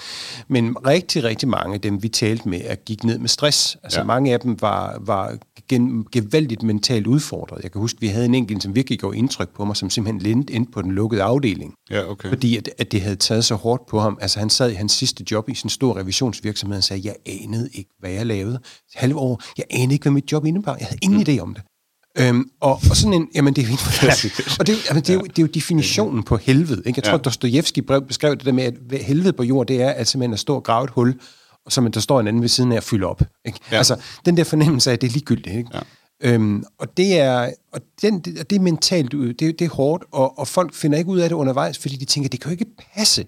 Men 0.48 0.86
rigtig, 0.86 1.24
rigtig 1.24 1.48
mange 1.48 1.74
af 1.74 1.80
dem, 1.80 2.02
vi 2.02 2.08
talte 2.08 2.48
med, 2.48 2.60
er 2.64 2.74
gik 2.74 3.04
ned 3.04 3.18
med 3.18 3.28
stress. 3.28 3.76
Altså 3.82 4.00
ja. 4.00 4.04
mange 4.04 4.32
af 4.32 4.40
dem 4.40 4.60
var, 4.60 4.98
var 5.00 5.36
gen, 5.68 6.06
gevaldigt 6.12 6.62
mentalt 6.62 7.06
udfordret. 7.06 7.62
Jeg 7.62 7.72
kan 7.72 7.80
huske, 7.80 8.00
vi 8.00 8.06
havde 8.06 8.26
en 8.26 8.34
enkelt, 8.34 8.62
som 8.62 8.74
virkelig 8.74 8.98
gjorde 8.98 9.18
indtryk 9.18 9.48
på 9.48 9.64
mig, 9.64 9.76
som 9.76 9.90
simpelthen 9.90 10.22
lindte 10.22 10.52
ind 10.52 10.66
på 10.72 10.82
den 10.82 10.92
lukkede 10.92 11.22
afdeling. 11.22 11.74
Ja, 11.90 12.10
okay. 12.10 12.28
Fordi 12.28 12.56
at, 12.56 12.68
at 12.78 12.92
det 12.92 13.00
havde 13.00 13.16
taget 13.16 13.44
så 13.44 13.54
hårdt 13.54 13.86
på 13.86 14.00
ham. 14.00 14.18
Altså 14.20 14.38
han 14.38 14.50
sad 14.50 14.70
i 14.70 14.74
hans 14.74 14.92
sidste 14.92 15.24
job 15.30 15.48
i 15.48 15.54
sin 15.54 15.70
store 15.70 16.00
revisionsvirksomhed 16.00 16.78
og 16.78 16.84
sagde, 16.84 17.02
jeg 17.04 17.16
anede 17.42 17.68
ikke, 17.72 17.90
hvad 17.98 18.10
jeg 18.10 18.26
lavede. 18.26 18.60
Halve 18.94 19.16
år, 19.16 19.42
jeg 19.58 19.64
anede 19.70 19.92
ikke, 19.92 20.02
hvad 20.02 20.12
mit 20.12 20.32
job 20.32 20.46
indebar. 20.46 20.76
Jeg 20.76 20.86
havde 20.86 20.98
ingen 21.02 21.18
mm. 21.18 21.24
idé 21.28 21.38
om 21.40 21.54
det. 21.54 21.62
Øhm, 22.20 22.50
og, 22.60 22.80
og 22.90 22.96
sådan 22.96 23.12
en, 23.12 23.28
jamen 23.34 23.54
det 23.54 23.62
er 23.62 23.66
helt 23.66 24.58
Og 24.60 24.66
det, 24.66 24.88
jamen, 24.88 25.02
det, 25.02 25.10
er 25.10 25.14
jo, 25.14 25.20
det 25.20 25.38
er 25.38 25.42
jo 25.42 25.46
definitionen 25.46 26.22
på 26.22 26.36
helvede. 26.36 26.82
Ikke? 26.86 26.98
Jeg 26.98 27.04
tror, 27.04 27.12
ja. 27.12 27.18
Dostojevski 27.18 27.82
beskrev 28.08 28.36
det 28.36 28.44
der 28.44 28.52
med, 28.52 28.64
at 28.64 29.04
helvede 29.04 29.32
på 29.32 29.42
jord, 29.42 29.66
det 29.66 29.82
er 29.82 29.90
at 29.90 30.08
simpelthen 30.08 30.32
at 30.32 30.40
stå 30.40 30.54
og 30.54 30.64
grave 30.64 30.84
et 30.84 30.90
hul, 30.90 31.20
og 31.66 31.72
så 31.72 31.90
der 31.94 32.00
står 32.00 32.20
en 32.20 32.28
anden 32.28 32.42
ved 32.42 32.48
siden 32.48 32.72
af 32.72 32.76
at 32.76 32.84
fylde 32.84 33.06
op. 33.06 33.22
Ikke? 33.44 33.58
Ja. 33.72 33.76
Altså, 33.76 33.96
den 34.24 34.36
der 34.36 34.44
fornemmelse 34.44 34.90
af, 34.90 34.94
at 34.94 35.00
det 35.00 35.08
er 35.08 35.12
ligegyldigt. 35.12 35.56
Ikke? 35.56 35.70
Ja. 35.74 35.80
Øhm, 36.22 36.64
og 36.78 36.96
det 36.96 37.18
er, 37.18 37.52
og 37.72 37.80
den, 38.02 38.20
det, 38.20 38.50
det 38.50 38.56
er 38.56 38.60
mentalt, 38.60 39.12
det, 39.12 39.38
det 39.40 39.60
er 39.60 39.68
hårdt, 39.68 40.04
og, 40.12 40.38
og 40.38 40.48
folk 40.48 40.74
finder 40.74 40.98
ikke 40.98 41.10
ud 41.10 41.18
af 41.18 41.28
det 41.28 41.36
undervejs, 41.36 41.78
fordi 41.78 41.96
de 41.96 42.04
tænker, 42.04 42.28
det 42.28 42.40
kan 42.40 42.48
jo 42.48 42.52
ikke 42.52 42.66
passe, 42.94 43.24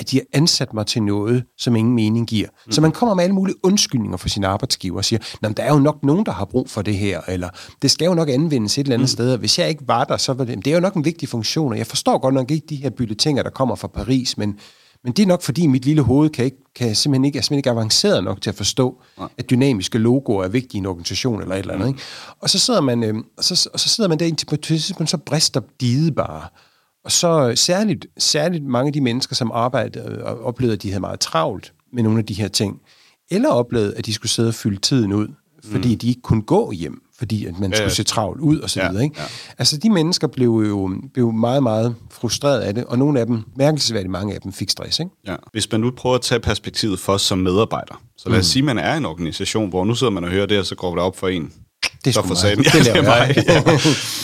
at 0.00 0.10
de 0.10 0.16
har 0.16 0.24
ansat 0.32 0.74
mig 0.74 0.86
til 0.86 1.02
noget, 1.02 1.44
som 1.58 1.76
ingen 1.76 1.94
mening 1.94 2.26
giver. 2.26 2.48
Mm. 2.66 2.72
Så 2.72 2.80
man 2.80 2.92
kommer 2.92 3.14
med 3.14 3.24
alle 3.24 3.34
mulige 3.34 3.56
undskyldninger 3.62 4.16
for 4.16 4.28
sin 4.28 4.44
arbejdsgiver 4.44 4.96
og 4.96 5.04
siger, 5.04 5.20
der 5.42 5.62
er 5.62 5.72
jo 5.72 5.78
nok 5.78 5.98
nogen, 6.02 6.26
der 6.26 6.32
har 6.32 6.44
brug 6.44 6.70
for 6.70 6.82
det 6.82 6.96
her, 6.96 7.20
eller 7.28 7.48
det 7.82 7.90
skal 7.90 8.06
jo 8.06 8.14
nok 8.14 8.28
anvendes 8.28 8.78
et 8.78 8.82
eller 8.82 8.94
andet 8.94 9.04
mm. 9.04 9.12
sted, 9.12 9.32
og 9.32 9.38
hvis 9.38 9.58
jeg 9.58 9.68
ikke 9.68 9.82
var 9.86 10.04
der, 10.04 10.16
så 10.16 10.32
var 10.32 10.44
det, 10.44 10.64
det 10.64 10.66
er 10.66 10.74
jo 10.74 10.80
nok 10.80 10.94
en 10.94 11.04
vigtig 11.04 11.28
funktion, 11.28 11.72
og 11.72 11.78
jeg 11.78 11.86
forstår 11.86 12.18
godt 12.18 12.34
nok 12.34 12.50
ikke 12.50 12.66
de 12.66 12.76
her 12.76 12.90
bylletinger, 12.90 13.42
der 13.42 13.50
kommer 13.50 13.74
fra 13.74 13.88
Paris, 13.88 14.38
men, 14.38 14.58
men 15.04 15.12
det 15.12 15.22
er 15.22 15.26
nok 15.26 15.42
fordi 15.42 15.66
mit 15.66 15.84
lille 15.84 16.02
hoved 16.02 16.30
kan, 16.30 16.44
ikke, 16.44 16.56
kan 16.76 16.94
simpelthen 16.94 17.24
ikke, 17.24 17.38
er 17.38 17.42
simpelthen 17.42 17.58
ikke 17.58 17.70
avanceret 17.70 18.24
nok 18.24 18.40
til 18.40 18.50
at 18.50 18.56
forstå, 18.56 19.02
Nej. 19.18 19.28
at 19.38 19.50
dynamiske 19.50 19.98
logoer 19.98 20.44
er 20.44 20.48
vigtige 20.48 20.78
i 20.78 20.78
en 20.78 20.86
organisation 20.86 21.42
eller 21.42 21.54
et 21.54 21.58
eller 21.58 21.74
andet. 21.74 21.88
Ikke? 21.88 22.00
Og 22.40 22.50
så 22.50 22.58
sidder 22.58 22.80
man, 22.80 23.02
øh, 23.02 23.14
og 23.36 23.44
så, 23.44 23.70
og 23.72 23.80
så 23.80 23.88
sidder 23.88 24.08
man 24.08 24.18
der 24.18 24.26
indtil 24.26 24.46
på 24.46 24.54
et 24.54 24.60
tidspunkt, 24.60 25.10
så 25.10 25.16
brister 25.16 25.60
diget 25.80 26.14
bare. 26.14 26.48
Og 27.04 27.12
så 27.12 27.52
særligt, 27.54 28.06
særligt 28.18 28.64
mange 28.64 28.86
af 28.86 28.92
de 28.92 29.00
mennesker, 29.00 29.34
som 29.34 29.50
arbejdede 29.54 30.24
og 30.24 30.44
oplevede, 30.44 30.74
at 30.74 30.82
de 30.82 30.88
havde 30.88 31.00
meget 31.00 31.20
travlt 31.20 31.72
med 31.92 32.02
nogle 32.02 32.18
af 32.18 32.26
de 32.26 32.34
her 32.34 32.48
ting, 32.48 32.80
eller 33.30 33.48
oplevede, 33.48 33.94
at 33.96 34.06
de 34.06 34.14
skulle 34.14 34.32
sidde 34.32 34.48
og 34.48 34.54
fylde 34.54 34.80
tiden 34.80 35.12
ud, 35.12 35.28
fordi 35.64 35.92
mm. 35.92 35.98
de 35.98 36.08
ikke 36.08 36.20
kunne 36.20 36.42
gå 36.42 36.72
hjem, 36.72 37.02
fordi 37.18 37.46
at 37.46 37.58
man 37.58 37.70
ja, 37.70 37.76
skulle 37.76 37.94
se 37.94 38.02
travlt 38.02 38.40
ud 38.40 38.58
og 38.58 38.70
så 38.70 38.80
videre. 38.80 38.96
Ja, 38.96 39.02
ikke? 39.02 39.20
Ja. 39.20 39.26
Altså 39.58 39.76
de 39.76 39.90
mennesker 39.90 40.26
blev 40.26 40.64
jo 40.68 40.90
blev 41.14 41.32
meget, 41.32 41.62
meget 41.62 41.94
frustreret 42.10 42.60
af 42.60 42.74
det, 42.74 42.84
og 42.84 42.98
nogle 42.98 43.20
af 43.20 43.26
dem, 43.26 43.42
mærkelsesværdigt 43.56 44.10
mange 44.10 44.34
af 44.34 44.40
dem, 44.40 44.52
fik 44.52 44.70
stress. 44.70 44.98
Ikke? 44.98 45.10
Ja. 45.26 45.36
Hvis 45.52 45.72
man 45.72 45.80
nu 45.80 45.90
prøver 45.90 46.14
at 46.14 46.22
tage 46.22 46.40
perspektivet 46.40 46.98
for 46.98 47.12
os 47.12 47.22
som 47.22 47.38
medarbejder, 47.38 48.02
så 48.16 48.28
lad 48.28 48.38
os 48.38 48.42
mm. 48.42 48.44
sige, 48.44 48.60
at 48.60 48.64
man 48.64 48.78
er 48.78 48.94
en 48.94 49.06
organisation, 49.06 49.68
hvor 49.68 49.84
nu 49.84 49.94
sidder 49.94 50.12
man 50.12 50.24
og 50.24 50.30
hører 50.30 50.46
det, 50.46 50.58
og 50.58 50.66
så 50.66 50.74
går 50.74 50.94
det 50.94 51.04
op 51.04 51.16
for 51.16 51.28
en. 51.28 51.52
Det 52.04 52.16
er 52.16 52.22
for 52.22 52.46
mig. 52.46 52.64
Det, 52.64 52.72
det 52.72 52.96
er 52.96 53.02
mig. 53.02 53.44
Ja. 53.48 53.62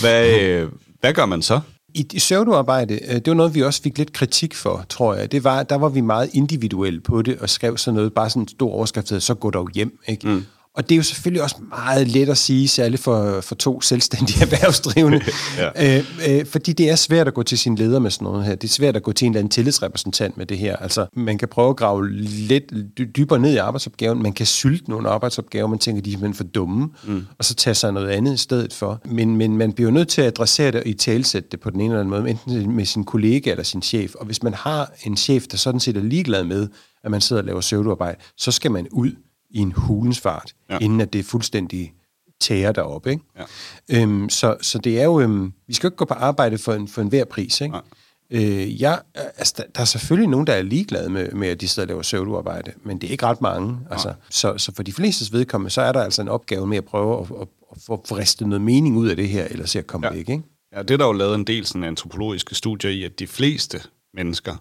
Hvad, 0.00 0.40
øh, 0.40 0.68
hvad 1.00 1.12
gør 1.12 1.26
man 1.26 1.42
så? 1.42 1.60
I, 1.96 2.06
i 2.12 2.18
pseudoarbejde, 2.18 2.94
øh, 2.94 3.14
det 3.14 3.26
var 3.26 3.34
noget, 3.34 3.54
vi 3.54 3.62
også 3.62 3.82
fik 3.82 3.98
lidt 3.98 4.12
kritik 4.12 4.54
for, 4.54 4.84
tror 4.88 5.14
jeg. 5.14 5.32
Det 5.32 5.44
var, 5.44 5.62
der 5.62 5.76
var 5.76 5.88
vi 5.88 6.00
meget 6.00 6.30
individuelle 6.32 7.00
på 7.00 7.22
det, 7.22 7.38
og 7.38 7.50
skrev 7.50 7.76
sådan 7.76 7.94
noget, 7.94 8.12
bare 8.12 8.30
sådan 8.30 8.42
en 8.42 8.48
stor 8.48 8.70
overskrift, 8.70 9.22
så 9.22 9.34
gå 9.34 9.50
dog 9.50 9.70
hjem. 9.74 9.98
Ikke? 10.06 10.28
Mm. 10.28 10.44
Og 10.76 10.88
det 10.88 10.94
er 10.94 10.96
jo 10.96 11.02
selvfølgelig 11.02 11.42
også 11.42 11.56
meget 11.68 12.08
let 12.08 12.28
at 12.28 12.38
sige, 12.38 12.68
særligt 12.68 13.02
for, 13.02 13.40
for 13.40 13.54
to 13.54 13.80
selvstændige 13.80 14.42
erhvervsdrivende, 14.46 15.20
ja. 15.76 15.98
øh, 15.98 16.04
øh, 16.28 16.46
fordi 16.46 16.72
det 16.72 16.90
er 16.90 16.96
svært 16.96 17.28
at 17.28 17.34
gå 17.34 17.42
til 17.42 17.58
sin 17.58 17.76
leder 17.76 17.98
med 17.98 18.10
sådan 18.10 18.24
noget 18.24 18.44
her. 18.44 18.54
Det 18.54 18.68
er 18.68 18.72
svært 18.72 18.96
at 18.96 19.02
gå 19.02 19.12
til 19.12 19.26
en 19.26 19.32
eller 19.32 19.38
anden 19.38 19.50
tillidsrepræsentant 19.50 20.36
med 20.36 20.46
det 20.46 20.58
her. 20.58 20.76
Altså, 20.76 21.06
man 21.12 21.38
kan 21.38 21.48
prøve 21.48 21.70
at 21.70 21.76
grave 21.76 22.12
lidt 22.22 22.64
dybere 23.16 23.38
ned 23.38 23.52
i 23.52 23.56
arbejdsopgaven, 23.56 24.22
man 24.22 24.32
kan 24.32 24.46
sylte 24.46 24.90
nogle 24.90 25.08
arbejdsopgaver, 25.08 25.66
man 25.66 25.78
tænker, 25.78 26.02
de 26.02 26.10
er 26.10 26.12
simpelthen 26.12 26.34
for 26.34 26.44
dumme, 26.44 26.88
mm. 27.04 27.26
og 27.38 27.44
så 27.44 27.54
tage 27.54 27.74
sig 27.74 27.92
noget 27.92 28.08
andet 28.08 28.34
i 28.34 28.36
stedet 28.36 28.72
for. 28.72 29.00
Men, 29.04 29.36
men 29.36 29.56
man 29.56 29.72
bliver 29.72 29.90
nødt 29.90 30.08
til 30.08 30.20
at 30.20 30.26
adressere 30.26 30.70
det 30.70 30.80
og 30.80 30.86
i 30.86 30.94
talsætte 30.94 31.48
det 31.52 31.60
på 31.60 31.70
den 31.70 31.80
ene 31.80 31.94
eller 31.94 32.00
anden 32.00 32.20
måde, 32.20 32.30
enten 32.30 32.76
med 32.76 32.84
sin 32.84 33.04
kollega 33.04 33.50
eller 33.50 33.64
sin 33.64 33.82
chef. 33.82 34.14
Og 34.14 34.26
hvis 34.26 34.42
man 34.42 34.54
har 34.54 34.92
en 35.04 35.16
chef, 35.16 35.46
der 35.46 35.56
sådan 35.56 35.80
set 35.80 35.96
er 35.96 36.02
ligeglad 36.02 36.44
med, 36.44 36.68
at 37.04 37.10
man 37.10 37.20
sidder 37.20 37.42
og 37.42 37.46
laver 37.46 37.60
søvdearbejde, 37.60 38.18
så 38.36 38.50
skal 38.50 38.70
man 38.70 38.88
ud 38.92 39.12
i 39.56 39.60
en 39.60 39.72
hulens 39.72 40.20
fart, 40.20 40.54
ja. 40.70 40.78
inden 40.78 41.00
at 41.00 41.12
det 41.12 41.24
fuldstændig 41.24 41.92
tærer 42.40 42.72
derop. 42.72 43.06
Ikke? 43.06 43.22
Ja. 43.38 44.02
Øhm, 44.02 44.28
så, 44.28 44.56
så 44.60 44.78
det 44.78 45.00
er 45.00 45.04
jo, 45.04 45.20
øhm, 45.20 45.52
vi 45.66 45.74
skal 45.74 45.86
jo 45.86 45.90
ikke 45.90 45.96
gå 45.96 46.04
på 46.04 46.14
arbejde 46.14 46.58
for 46.58 46.72
en, 46.72 46.88
for 46.88 47.02
en 47.02 47.08
hver 47.08 47.24
pris. 47.24 47.60
Ikke? 47.60 47.76
Øh, 48.30 48.82
ja, 48.82 48.96
altså, 49.14 49.54
der, 49.56 49.62
der 49.74 49.80
er 49.80 49.84
selvfølgelig 49.84 50.30
nogen, 50.30 50.46
der 50.46 50.52
er 50.52 50.62
ligeglade 50.62 51.10
med, 51.10 51.30
med 51.30 51.48
at 51.48 51.60
de 51.60 51.68
sidder 51.68 51.86
og 51.86 51.88
laver 51.88 52.02
søvdearbejde, 52.02 52.72
men 52.84 52.98
det 52.98 53.06
er 53.06 53.10
ikke 53.10 53.26
ret 53.26 53.40
mange. 53.40 53.78
Altså, 53.90 54.14
så, 54.30 54.58
så 54.58 54.74
for 54.74 54.82
de 54.82 54.92
fleste 54.92 55.32
vedkommende, 55.32 55.70
så 55.70 55.80
er 55.80 55.92
der 55.92 56.02
altså 56.02 56.22
en 56.22 56.28
opgave 56.28 56.66
med 56.66 56.76
at 56.76 56.84
prøve 56.84 57.20
at, 57.20 57.26
at, 57.40 57.48
at 57.72 57.78
få 57.86 58.04
fristet 58.08 58.48
noget 58.48 58.62
mening 58.62 58.96
ud 58.96 59.08
af 59.08 59.16
det 59.16 59.28
her, 59.28 59.44
eller 59.44 59.66
se 59.66 59.78
at 59.78 59.86
komme 59.86 60.06
ja. 60.06 60.12
væk. 60.12 60.28
Ikke? 60.28 60.42
Ja, 60.76 60.82
det 60.82 60.90
er 60.90 60.96
der 60.96 61.06
jo 61.06 61.12
lavet 61.12 61.34
en 61.34 61.44
del 61.44 61.66
sådan 61.66 61.84
antropologiske 61.84 62.54
studier 62.54 62.90
i, 62.90 63.04
at 63.04 63.18
de 63.18 63.26
fleste 63.26 63.80
mennesker 64.14 64.56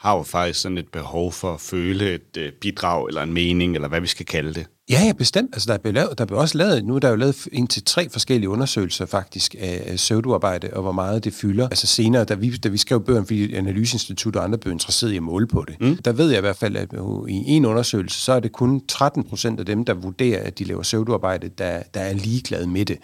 har 0.00 0.16
jo 0.16 0.22
faktisk 0.22 0.60
sådan 0.60 0.78
et 0.78 0.88
behov 0.88 1.32
for 1.32 1.54
at 1.54 1.60
føle 1.60 2.14
et 2.14 2.36
øh, 2.38 2.52
bidrag 2.52 3.08
eller 3.08 3.22
en 3.22 3.32
mening, 3.32 3.74
eller 3.74 3.88
hvad 3.88 4.00
vi 4.00 4.06
skal 4.06 4.26
kalde 4.26 4.54
det. 4.54 4.66
Ja, 4.90 5.02
ja, 5.06 5.12
bestemt. 5.12 5.50
Altså, 5.52 5.72
der, 5.72 5.88
er 5.88 5.92
lavet, 5.92 6.18
der 6.18 6.26
er 6.30 6.34
også 6.34 6.58
lavet, 6.58 6.84
nu 6.84 6.94
er 6.94 6.98
der 6.98 7.08
jo 7.08 7.16
lavet 7.16 7.48
ind 7.52 7.68
til 7.68 7.84
tre 7.84 8.08
forskellige 8.08 8.48
undersøgelser 8.48 9.06
faktisk 9.06 9.54
af, 9.58 9.82
af 9.86 9.98
søvduarbejde, 9.98 10.70
og 10.72 10.82
hvor 10.82 10.92
meget 10.92 11.24
det 11.24 11.32
fylder. 11.32 11.68
Altså 11.68 11.86
senere, 11.86 12.24
da 12.24 12.34
vi, 12.34 12.56
da 12.56 12.68
vi 12.68 12.78
skrev 12.78 13.04
bøger, 13.04 13.24
fordi 13.24 13.54
Analyseinstitut 13.54 14.36
og 14.36 14.44
andre 14.44 14.58
blev 14.58 14.72
interesseret 14.72 15.12
i 15.12 15.16
at 15.16 15.22
måle 15.22 15.46
på 15.46 15.64
det, 15.68 15.80
mm. 15.80 15.96
der 15.96 16.12
ved 16.12 16.28
jeg 16.28 16.38
i 16.38 16.40
hvert 16.40 16.56
fald, 16.56 16.76
at 16.76 16.92
i 17.28 17.44
en 17.46 17.64
undersøgelse, 17.64 18.20
så 18.20 18.32
er 18.32 18.40
det 18.40 18.52
kun 18.52 18.86
13 18.86 19.24
procent 19.24 19.60
af 19.60 19.66
dem, 19.66 19.84
der 19.84 19.94
vurderer, 19.94 20.42
at 20.42 20.58
de 20.58 20.64
laver 20.64 20.82
søvduarbejde, 20.82 21.48
der, 21.48 21.82
der 21.94 22.00
er 22.00 22.12
ligeglade 22.12 22.66
med 22.66 22.84
det. 22.84 22.98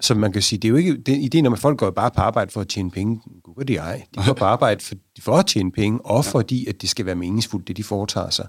Så 0.00 0.14
man 0.14 0.32
kan 0.32 0.42
sige, 0.42 0.58
det 0.58 0.68
er 0.68 0.70
jo 0.70 0.76
ikke, 0.76 0.96
det, 0.96 1.16
ideen 1.16 1.46
om, 1.46 1.52
at 1.52 1.58
folk 1.58 1.78
går 1.78 1.90
bare 1.90 2.10
på 2.10 2.20
arbejde 2.20 2.50
for 2.50 2.60
at 2.60 2.68
tjene 2.68 2.90
penge, 2.90 3.20
gud 3.42 3.64
det 3.64 3.76
ej. 3.76 4.04
De 4.14 4.22
går 4.26 4.32
på 4.32 4.44
arbejde 4.44 4.84
for, 4.84 4.94
for 5.20 5.36
at 5.36 5.46
tjene 5.46 5.72
penge, 5.72 6.00
og 6.04 6.24
fordi, 6.24 6.66
at 6.66 6.82
det 6.82 6.90
skal 6.90 7.06
være 7.06 7.14
meningsfuldt, 7.14 7.68
det 7.68 7.76
de 7.76 7.84
foretager 7.84 8.30
sig. 8.30 8.46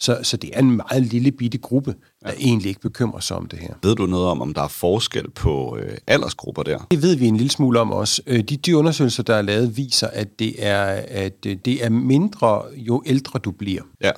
Så, 0.00 0.18
så 0.22 0.36
det 0.36 0.50
er 0.52 0.58
en 0.58 0.76
meget 0.76 1.02
lille 1.02 1.32
bitte 1.32 1.58
gruppe, 1.58 1.94
der 2.22 2.30
ja. 2.30 2.36
egentlig 2.38 2.68
ikke 2.68 2.80
bekymrer 2.80 3.20
sig 3.20 3.36
om 3.36 3.46
det 3.46 3.58
her. 3.58 3.74
Ved 3.82 3.94
du 3.96 4.06
noget 4.06 4.26
om, 4.26 4.42
om 4.42 4.54
der 4.54 4.62
er 4.62 4.68
forskel 4.68 5.30
på 5.30 5.78
øh, 5.80 5.96
aldersgrupper 6.06 6.62
der? 6.62 6.78
Det 6.90 7.02
ved 7.02 7.16
vi 7.16 7.26
en 7.26 7.36
lille 7.36 7.50
smule 7.50 7.80
om 7.80 7.92
også. 7.92 8.22
Øh, 8.26 8.40
de, 8.40 8.56
de 8.56 8.76
undersøgelser, 8.76 9.22
der 9.22 9.34
er 9.34 9.42
lavet, 9.42 9.76
viser, 9.76 10.06
at 10.06 10.38
det 10.38 10.66
er, 10.66 10.84
at 11.08 11.46
øh, 11.46 11.56
det 11.64 11.84
er 11.84 11.90
mindre, 11.90 12.62
jo 12.76 13.02
ældre 13.06 13.38
du 13.38 13.50
bliver. 13.50 13.82
Ja. 14.02 14.10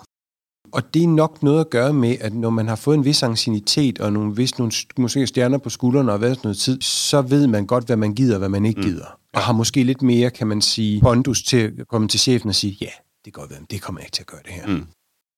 Og 0.73 0.95
det 0.95 1.03
er 1.03 1.09
nok 1.09 1.43
noget 1.43 1.61
at 1.61 1.71
gøre 1.71 1.93
med, 1.93 2.17
at 2.21 2.35
når 2.35 2.51
man 2.51 2.69
har 2.69 2.77
fået 2.77 2.97
en 2.97 3.05
vis 3.05 3.23
ancienitet 3.23 4.01
og 4.01 4.13
nogle, 4.13 4.37
vis, 4.37 4.59
nogle 4.59 4.73
måske 4.97 5.27
stjerner 5.27 5.59
på 5.59 5.71
skuldrene 5.71 6.13
og 6.13 6.21
været 6.21 6.45
noget 6.45 6.59
tid, 6.59 6.81
så 6.81 7.23
ved 7.23 7.47
man 7.47 7.67
godt, 7.67 7.85
hvad 7.85 7.97
man 7.97 8.15
gider 8.15 8.35
og 8.35 8.39
hvad 8.39 8.49
man 8.49 8.67
ikke 8.67 8.81
mm. 8.81 8.87
gider. 8.87 9.19
Og 9.35 9.41
har 9.41 9.53
måske 9.53 9.85
lidt 9.85 10.03
mere, 10.03 10.31
kan 10.31 10.47
man 10.47 10.63
sige, 10.63 11.01
pondus 11.01 11.43
til 11.43 11.75
at 11.81 11.89
komme 11.89 12.09
til 12.09 12.21
chefen 12.21 12.49
og 12.49 12.55
sige, 12.55 12.77
ja, 12.81 12.91
det 13.25 13.33
går 13.33 13.47
ved, 13.49 13.57
det 13.71 13.83
kommer 13.83 14.01
jeg 14.01 14.07
ikke 14.07 14.15
til 14.15 14.23
at 14.23 14.27
gøre 14.27 14.41
det 14.45 14.53
her. 14.53 14.67
Mm. 14.67 14.87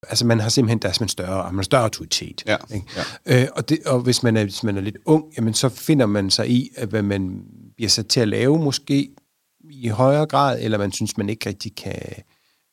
Altså 0.09 0.27
man 0.27 0.41
har 0.41 0.49
simpelthen, 0.49 0.79
der 0.79 0.89
er 0.89 0.93
simpelthen 0.93 1.09
større, 1.09 1.45
man 1.45 1.55
har 1.55 1.63
større 1.63 1.83
autoritet. 1.83 2.43
Ja, 2.47 2.57
ikke? 2.75 2.87
ja. 3.27 3.43
Øh, 3.43 3.49
og, 3.57 3.69
det, 3.69 3.79
og 3.87 4.01
hvis, 4.01 4.23
man 4.23 4.37
er, 4.37 4.43
hvis 4.43 4.63
man 4.63 4.77
er 4.77 4.81
lidt 4.81 4.97
ung, 5.07 5.25
jamen 5.37 5.55
så 5.55 5.69
finder 5.69 6.07
man 6.07 6.31
sig 6.31 6.51
i, 6.51 6.71
at 6.77 6.89
hvad 6.89 7.03
man 7.03 7.43
bliver 7.77 7.89
sat 7.89 8.07
til 8.07 8.21
at 8.21 8.29
lave 8.29 8.59
måske 8.59 9.11
i 9.71 9.89
højere 9.89 10.27
grad, 10.27 10.59
eller 10.61 10.79
man 10.79 10.93
synes, 10.93 11.17
man 11.17 11.29
ikke 11.29 11.49
rigtig 11.49 11.75
kan... 11.75 12.03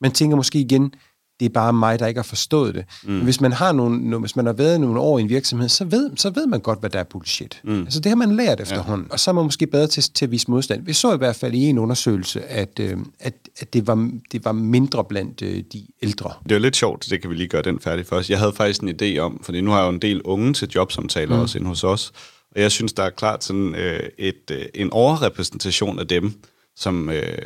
Man 0.02 0.12
tænker 0.12 0.38
måske 0.38 0.60
igen, 0.60 0.94
det 1.40 1.46
er 1.46 1.50
bare 1.50 1.74
mig, 1.74 2.00
der 2.00 2.08
ikke 2.08 2.18
har 2.18 2.24
forstået 2.24 2.76
det. 2.76 2.86
Mm. 3.04 3.12
Men 3.12 3.24
hvis 3.24 3.42
man 3.42 3.54
har 3.54 3.72
nogle, 3.72 4.20
hvis 4.20 4.36
man 4.36 4.46
har 4.46 4.54
været 4.54 4.82
nogle 4.82 5.00
år 5.00 5.20
i 5.20 5.22
en 5.22 5.30
virksomhed, 5.30 5.70
så 5.70 5.86
ved, 5.86 6.12
så 6.16 6.30
ved 6.30 6.48
man 6.48 6.60
godt, 6.60 6.80
hvad 6.80 6.90
der 6.90 7.00
er 7.00 7.04
bullshit. 7.04 7.62
Mm. 7.64 7.82
Altså 7.82 8.00
det 8.00 8.10
har 8.10 8.16
man 8.16 8.36
lært 8.36 8.60
efterhånden, 8.60 9.08
ja. 9.08 9.14
og 9.14 9.20
så 9.20 9.32
er 9.32 9.34
man 9.34 9.44
måske 9.44 9.68
bedre 9.68 9.88
til, 9.88 10.04
til 10.04 10.26
at 10.26 10.32
vise 10.32 10.52
modstand. 10.52 10.86
Vi 10.86 10.94
så 10.94 11.14
i 11.14 11.18
hvert 11.18 11.36
fald 11.36 11.54
i 11.54 11.64
en 11.64 11.78
undersøgelse, 11.78 12.44
at, 12.44 12.80
øh, 12.80 12.98
at, 13.20 13.34
at 13.60 13.74
det, 13.74 13.88
var, 13.88 14.12
det 14.32 14.46
var 14.46 14.52
mindre 14.52 15.04
blandt 15.04 15.42
øh, 15.42 15.64
de 15.74 15.88
ældre. 16.02 16.34
Det 16.50 16.56
er 16.56 16.60
lidt 16.60 16.76
sjovt, 16.76 17.08
det 17.10 17.22
kan 17.22 17.30
vi 17.30 17.36
lige 17.36 17.48
gøre 17.48 17.62
den 17.62 17.80
færdig 17.80 18.06
først. 18.06 18.30
Jeg 18.30 18.40
havde 18.40 18.54
faktisk 18.54 18.82
en 18.82 18.90
idé 19.02 19.18
om, 19.18 19.40
fordi 19.44 19.62
nu 19.62 19.72
har 19.72 19.78
jeg 19.78 19.86
jo 19.86 19.92
en 19.92 20.02
del 20.02 20.22
unge 20.22 20.54
til 20.54 20.70
jobsamtaler 20.76 21.36
mm. 21.36 21.42
også 21.42 21.58
inde 21.58 21.68
hos 21.68 21.84
os, 21.84 22.12
og 22.56 22.62
jeg 22.62 22.72
synes, 22.72 22.94
der 22.94 23.04
er 23.04 23.10
klart 23.10 23.44
sådan 23.44 23.76
øh, 23.76 24.00
et, 24.18 24.52
øh, 24.52 24.66
en 24.74 24.90
overrepræsentation 24.92 26.00
af 26.00 26.08
dem, 26.08 26.34
som 26.76 27.10
øh, 27.10 27.38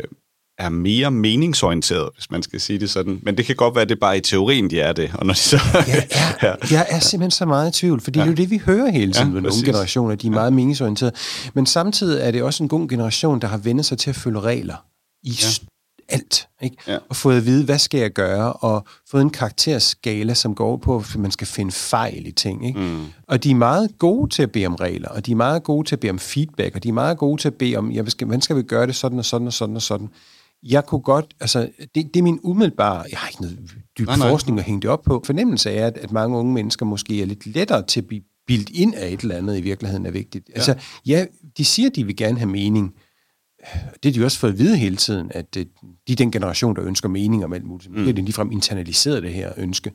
er 0.61 0.69
mere 0.69 1.11
meningsorienteret, 1.11 2.09
hvis 2.15 2.31
man 2.31 2.43
skal 2.43 2.61
sige 2.61 2.79
det 2.79 2.89
sådan. 2.89 3.19
Men 3.23 3.37
det 3.37 3.45
kan 3.45 3.55
godt 3.55 3.75
være, 3.75 3.81
at 3.81 3.89
det 3.89 3.99
bare 3.99 4.17
i 4.17 4.21
teorien, 4.21 4.69
de 4.69 4.79
er 4.79 4.93
det. 4.93 5.11
Og 5.13 5.25
når 5.25 5.33
de 5.33 5.39
så, 5.39 5.59
jeg, 5.73 6.07
er, 6.11 6.45
ja. 6.47 6.53
jeg 6.71 6.85
er 6.89 6.99
simpelthen 6.99 7.31
så 7.31 7.45
meget 7.45 7.77
i 7.77 7.79
tvivl, 7.79 8.01
fordi 8.01 8.19
ja. 8.19 8.25
det 8.25 8.29
er 8.29 8.31
jo 8.31 8.35
det, 8.35 8.49
vi 8.49 8.57
hører 8.57 8.91
hele 8.91 9.13
tiden 9.13 9.27
ja, 9.27 9.33
med 9.33 9.41
nogle 9.41 9.65
generationer, 9.65 10.15
de 10.15 10.27
er 10.27 10.31
meget 10.31 10.53
meningsorienterede. 10.53 11.15
Men 11.53 11.65
samtidig 11.65 12.21
er 12.21 12.31
det 12.31 12.43
også 12.43 12.63
en 12.63 12.69
god 12.69 12.87
generation, 12.87 13.41
der 13.41 13.47
har 13.47 13.57
vendt 13.57 13.85
sig 13.85 13.97
til 13.97 14.09
at 14.09 14.15
følge 14.15 14.39
regler 14.39 14.75
i 15.23 15.29
ja. 15.29 15.47
alt. 16.09 16.47
Ikke? 16.61 16.75
Ja. 16.87 16.97
Og 17.09 17.15
fået 17.15 17.37
at 17.37 17.45
vide, 17.45 17.65
hvad 17.65 17.79
skal 17.79 17.99
jeg 17.99 18.11
gøre, 18.11 18.53
og 18.53 18.85
fået 19.11 19.21
en 19.21 19.29
karakterskala, 19.29 20.33
som 20.33 20.55
går 20.55 20.77
på, 20.77 20.97
at 20.97 21.15
man 21.15 21.31
skal 21.31 21.47
finde 21.47 21.71
fejl 21.71 22.27
i 22.27 22.31
ting. 22.31 22.67
Ikke? 22.67 22.79
Mm. 22.79 23.05
Og 23.27 23.43
de 23.43 23.51
er 23.51 23.55
meget 23.55 23.89
gode 23.99 24.29
til 24.29 24.43
at 24.43 24.51
bede 24.51 24.65
om 24.65 24.75
regler, 24.75 25.09
og 25.09 25.25
de 25.25 25.31
er 25.31 25.35
meget 25.35 25.63
gode 25.63 25.87
til 25.87 25.95
at 25.95 25.99
bede 25.99 26.11
om 26.11 26.19
feedback, 26.19 26.75
og 26.75 26.83
de 26.83 26.89
er 26.89 26.93
meget 26.93 27.17
gode 27.17 27.41
til 27.41 27.47
at 27.47 27.55
bede 27.55 27.75
om, 27.75 27.91
ja, 27.91 28.01
hvordan 28.01 28.41
skal 28.41 28.55
vi 28.55 28.61
gøre 28.61 28.87
det 28.87 28.95
sådan 28.95 29.19
og 29.19 29.25
sådan 29.25 29.47
og 29.47 29.53
sådan 29.53 29.75
og 29.75 29.81
sådan 29.81 30.09
jeg 30.63 30.85
kunne 30.85 31.01
godt, 31.01 31.35
altså, 31.39 31.69
det, 31.79 32.13
det 32.13 32.17
er 32.17 32.23
min 32.23 32.39
umiddelbare, 32.43 33.05
jeg 33.11 33.19
har 33.19 33.27
ikke 33.27 33.41
noget 33.41 33.59
dyb 33.97 34.07
nej, 34.07 34.17
nej. 34.17 34.29
forskning 34.29 34.59
at 34.59 34.65
hænge 34.65 34.81
det 34.81 34.89
op 34.89 35.01
på, 35.01 35.23
fornemmelse 35.25 35.71
af, 35.71 35.85
at, 35.87 35.97
at 35.97 36.11
mange 36.11 36.37
unge 36.37 36.53
mennesker 36.53 36.85
måske 36.85 37.21
er 37.21 37.25
lidt 37.25 37.45
lettere 37.45 37.85
til 37.85 38.01
at 38.01 38.07
blive 38.07 38.21
bildt 38.47 38.69
ind 38.69 38.95
af 38.95 39.07
et 39.09 39.19
eller 39.19 39.35
andet 39.35 39.57
i 39.57 39.61
virkeligheden 39.61 40.05
er 40.05 40.11
vigtigt. 40.11 40.49
Ja. 40.49 40.53
Altså, 40.53 40.75
ja, 41.05 41.25
de 41.57 41.65
siger, 41.65 41.89
de 41.89 42.05
vil 42.05 42.15
gerne 42.15 42.37
have 42.37 42.49
mening. 42.49 42.93
Det 44.03 44.09
er 44.09 44.13
de 44.13 44.25
også 44.25 44.39
fået 44.39 44.51
at 44.51 44.59
vide 44.59 44.77
hele 44.77 44.95
tiden, 44.95 45.31
at 45.35 45.53
de 45.53 45.65
er 46.11 46.15
den 46.15 46.31
generation, 46.31 46.75
der 46.75 46.83
ønsker 46.83 47.09
mening 47.09 47.43
om 47.43 47.53
alt 47.53 47.65
muligt. 47.65 47.91
Mm. 47.91 48.05
Det 48.05 48.19
er 48.19 48.23
ligefrem 48.23 48.51
internaliseret 48.51 49.23
det 49.23 49.33
her 49.33 49.51
ønske. 49.57 49.91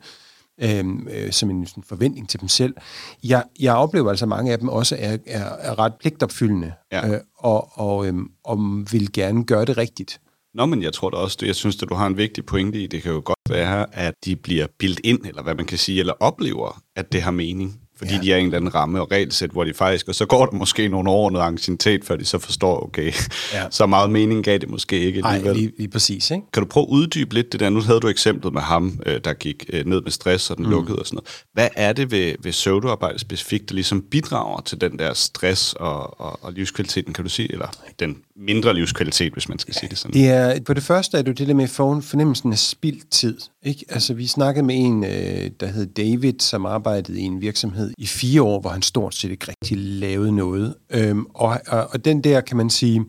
Øhm, 0.61 1.07
øh, 1.11 1.31
som 1.31 1.49
en 1.49 1.65
sådan 1.65 1.83
forventning 1.83 2.29
til 2.29 2.39
dem 2.39 2.47
selv. 2.47 2.75
Jeg, 3.23 3.43
jeg 3.59 3.75
oplever 3.75 4.09
altså, 4.09 4.25
at 4.25 4.29
mange 4.29 4.51
af 4.51 4.59
dem 4.59 4.69
også 4.69 4.95
er, 4.99 5.17
er, 5.27 5.43
er 5.43 5.79
ret 5.79 5.93
pligtopfyldende, 5.99 6.73
ja. 6.91 7.13
øh, 7.13 7.19
og, 7.37 7.79
og, 7.79 8.07
øhm, 8.07 8.31
og 8.43 8.57
vil 8.91 9.11
gerne 9.13 9.45
gøre 9.45 9.65
det 9.65 9.77
rigtigt. 9.77 10.19
Nå, 10.57 10.65
men 10.65 10.83
jeg 10.83 10.93
tror 10.93 11.09
da 11.09 11.17
også, 11.17 11.37
jeg 11.41 11.55
synes, 11.55 11.83
at 11.83 11.89
du 11.89 11.95
har 11.95 12.07
en 12.07 12.17
vigtig 12.17 12.45
pointe 12.45 12.83
i, 12.83 12.87
det 12.87 13.01
kan 13.03 13.11
jo 13.11 13.21
godt 13.25 13.49
være, 13.49 13.95
at 13.95 14.13
de 14.25 14.35
bliver 14.35 14.67
bildt 14.79 14.99
ind, 15.03 15.25
eller 15.25 15.43
hvad 15.43 15.55
man 15.55 15.65
kan 15.65 15.77
sige, 15.77 15.99
eller 15.99 16.13
oplever, 16.19 16.81
at 16.95 17.11
det 17.11 17.21
har 17.21 17.31
mening 17.31 17.86
fordi 17.97 18.13
ja. 18.13 18.21
de 18.21 18.31
er 18.31 18.35
i 18.35 18.39
en 18.39 18.45
eller 18.45 18.57
anden 18.57 18.75
ramme 18.75 19.01
og 19.01 19.11
regelsæt, 19.11 19.49
hvor 19.49 19.63
de 19.63 19.73
faktisk, 19.73 20.07
og 20.07 20.15
så 20.15 20.25
går 20.25 20.45
der 20.45 20.57
måske 20.57 20.87
nogle 20.87 21.09
år 21.09 21.29
noget 21.29 21.45
anciennitet, 21.45 22.05
før 22.05 22.15
de 22.15 22.25
så 22.25 22.39
forstår, 22.39 22.83
okay, 22.83 23.13
ja. 23.53 23.63
så 23.77 23.85
meget 23.85 24.09
mening 24.09 24.43
gav 24.43 24.57
det 24.57 24.69
måske 24.69 24.99
ikke 24.99 25.21
Nej, 25.21 25.53
lige, 25.53 25.71
lige 25.77 25.89
præcis. 25.89 26.31
Ikke? 26.31 26.43
Kan 26.53 26.63
du 26.63 26.69
prøve 26.69 26.83
at 26.83 26.89
uddybe 26.89 27.33
lidt 27.33 27.51
det 27.51 27.59
der? 27.59 27.69
Nu 27.69 27.81
havde 27.81 27.99
du 27.99 28.07
eksemplet 28.07 28.53
med 28.53 28.61
ham, 28.61 28.99
øh, 29.05 29.19
der 29.23 29.33
gik 29.33 29.65
øh, 29.73 29.85
ned 29.85 30.01
med 30.01 30.11
stress, 30.11 30.49
og 30.49 30.57
den 30.57 30.65
mm. 30.65 30.71
lukkede 30.71 30.99
og 30.99 31.05
sådan 31.05 31.15
noget. 31.15 31.43
Hvad 31.53 31.67
er 31.75 31.93
det 31.93 32.11
ved, 32.11 32.35
ved 32.43 32.51
pseudoarbejde 32.51 33.19
specifikt, 33.19 33.69
der 33.69 33.75
ligesom 33.75 34.01
bidrager 34.01 34.61
til 34.61 34.81
den 34.81 34.99
der 34.99 35.13
stress 35.13 35.73
og, 35.73 36.21
og, 36.21 36.43
og 36.43 36.53
livskvaliteten, 36.53 37.13
kan 37.13 37.23
du 37.23 37.29
sige? 37.29 37.51
Eller 37.51 37.67
den 37.99 38.17
mindre 38.35 38.73
livskvalitet, 38.73 39.33
hvis 39.33 39.49
man 39.49 39.59
skal 39.59 39.71
ja, 39.75 39.79
sige 39.79 39.89
det 39.89 39.97
sådan. 39.97 40.13
Det 40.13 40.29
er, 40.29 40.59
på 40.59 40.73
det 40.73 40.83
første 40.83 41.17
er 41.17 41.21
det 41.21 41.37
det 41.37 41.47
der 41.47 41.53
med 41.53 41.67
fornemmelsen 41.67 42.51
af 42.51 42.59
spildt 42.59 43.09
tid. 43.11 43.37
Ikke? 43.67 43.85
Altså, 43.89 44.13
vi 44.13 44.27
snakkede 44.27 44.65
med 44.65 44.75
en, 44.75 45.03
øh, 45.03 45.51
der 45.59 45.67
hed 45.67 45.85
David, 45.85 46.39
som 46.39 46.65
arbejdede 46.65 47.19
i 47.19 47.23
en 47.23 47.41
virksomhed 47.41 47.93
i 47.97 48.05
fire 48.05 48.41
år, 48.41 48.61
hvor 48.61 48.69
han 48.69 48.81
stort 48.81 49.15
set 49.15 49.31
ikke 49.31 49.47
rigtig 49.47 49.77
lavede 49.77 50.31
noget. 50.31 50.75
Øhm, 50.89 51.25
og, 51.25 51.59
og, 51.67 51.87
og 51.91 52.05
den 52.05 52.23
der, 52.23 52.41
kan 52.41 52.57
man 52.57 52.69
sige, 52.69 53.05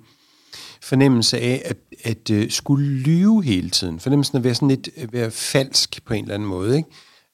fornemmelse 0.83 1.39
af 1.39 1.63
at, 1.65 1.77
at 2.05 2.31
øh, 2.31 2.51
skulle 2.51 2.89
lyve 2.89 3.45
hele 3.45 3.71
tiden, 3.71 4.01
fornemmelsen 4.01 4.37
af 4.37 4.41
at 4.41 4.45
være 4.45 4.55
sådan 4.55 4.69
lidt 4.69 4.89
at 4.97 5.13
være 5.13 5.31
falsk 5.31 6.05
på 6.05 6.15
en 6.15 6.25
eller 6.25 6.35
anden 6.35 6.49
måde, 6.49 6.77
ikke? 6.77 6.89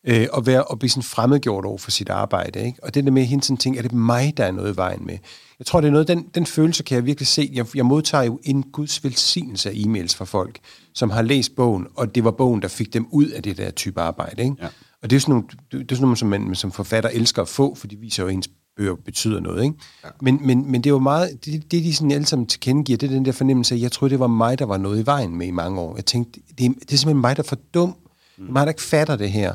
Øh, 0.07 0.27
og 0.33 0.47
være 0.47 0.65
og 0.65 0.79
blive 0.79 0.91
sådan 0.91 1.03
fremmedgjort 1.03 1.65
over 1.65 1.79
for 1.79 1.91
sit 1.91 2.09
arbejde. 2.09 2.67
Ikke? 2.67 2.85
Og 2.85 2.95
det 2.95 3.05
der 3.05 3.11
med 3.11 3.25
hele 3.25 3.41
tiden 3.41 3.57
tænke, 3.57 3.79
er 3.79 3.83
det 3.83 3.93
mig, 3.93 4.37
der 4.37 4.45
er 4.45 4.53
noget 4.53 4.75
i 4.75 4.77
vejen 4.77 5.07
med? 5.07 5.19
Jeg 5.59 5.67
tror, 5.67 5.81
det 5.81 5.89
er 5.89 5.93
noget, 5.93 6.09
den, 6.09 6.27
den 6.35 6.47
følelse 6.47 6.83
kan 6.83 6.95
jeg 6.95 7.07
virkelig 7.07 7.27
se. 7.27 7.51
Jeg, 7.53 7.67
jeg 7.75 7.87
modtager 7.87 8.25
jo 8.25 8.41
en 8.43 8.63
guds 8.63 9.05
velsignelse 9.05 9.71
af 9.71 9.75
e-mails 9.75 10.17
fra 10.17 10.25
folk, 10.25 10.59
som 10.95 11.11
har 11.11 11.23
læst 11.23 11.57
bogen, 11.57 11.87
og 11.95 12.15
det 12.15 12.25
var 12.25 12.31
bogen, 12.31 12.63
der 12.63 12.69
fik 12.69 12.93
dem 12.93 13.07
ud 13.11 13.27
af 13.27 13.43
det 13.43 13.57
der 13.57 13.71
type 13.71 14.01
arbejde. 14.01 14.43
Ikke? 14.43 14.57
Ja. 14.63 14.69
Og 15.03 15.11
det 15.11 15.17
er 15.17 15.21
sådan 15.21 15.33
nogle, 15.33 15.47
det 15.73 15.93
er 15.93 15.95
sådan 15.95 16.03
nogle 16.03 16.17
som 16.17 16.29
man 16.29 16.55
som 16.55 16.73
forfatter 16.73 17.11
elsker 17.11 17.43
at 17.43 17.49
få, 17.49 17.75
for 17.75 17.87
de 17.87 17.97
viser 17.97 18.23
jo, 18.23 18.29
at 18.29 18.35
ens 18.35 18.49
bøger 18.77 18.95
betyder 19.05 19.41
noget. 19.41 19.65
Ikke? 19.65 19.77
Ja. 20.05 20.09
Men, 20.21 20.39
men, 20.43 20.71
men 20.71 20.85
det 20.85 20.91
er 20.91 20.95
jo 20.95 20.99
meget, 20.99 21.45
det, 21.45 21.71
det 21.71 21.85
de 21.85 21.95
sådan 21.95 22.11
alle 22.11 22.27
sammen 22.27 22.47
tilkendegiver, 22.47 22.97
det 22.97 23.07
er 23.07 23.15
den 23.15 23.25
der 23.25 23.33
fornemmelse 23.33 23.75
af, 23.75 23.79
jeg 23.79 23.93
troede, 23.93 24.13
det 24.13 24.21
var 24.21 24.27
mig, 24.27 24.59
der 24.59 24.65
var 24.65 24.77
noget 24.77 25.03
i 25.03 25.07
vejen 25.07 25.37
med 25.37 25.47
i 25.47 25.51
mange 25.51 25.81
år. 25.81 25.97
Jeg 25.97 26.07
tænkte, 26.07 26.41
det 26.59 26.67
er, 26.67 26.71
det 26.71 26.93
er 26.93 26.97
simpelthen 26.97 27.21
mig, 27.21 27.37
der 27.37 27.43
er 27.43 27.47
for 27.47 27.59
dum. 27.75 27.89
Mm. 27.89 27.95
Det 28.37 28.49
er 28.49 28.53
mig, 28.53 28.67
der 28.67 28.73
ikke 28.73 28.83
fatter 28.83 29.17
det 29.17 29.31
her. 29.31 29.55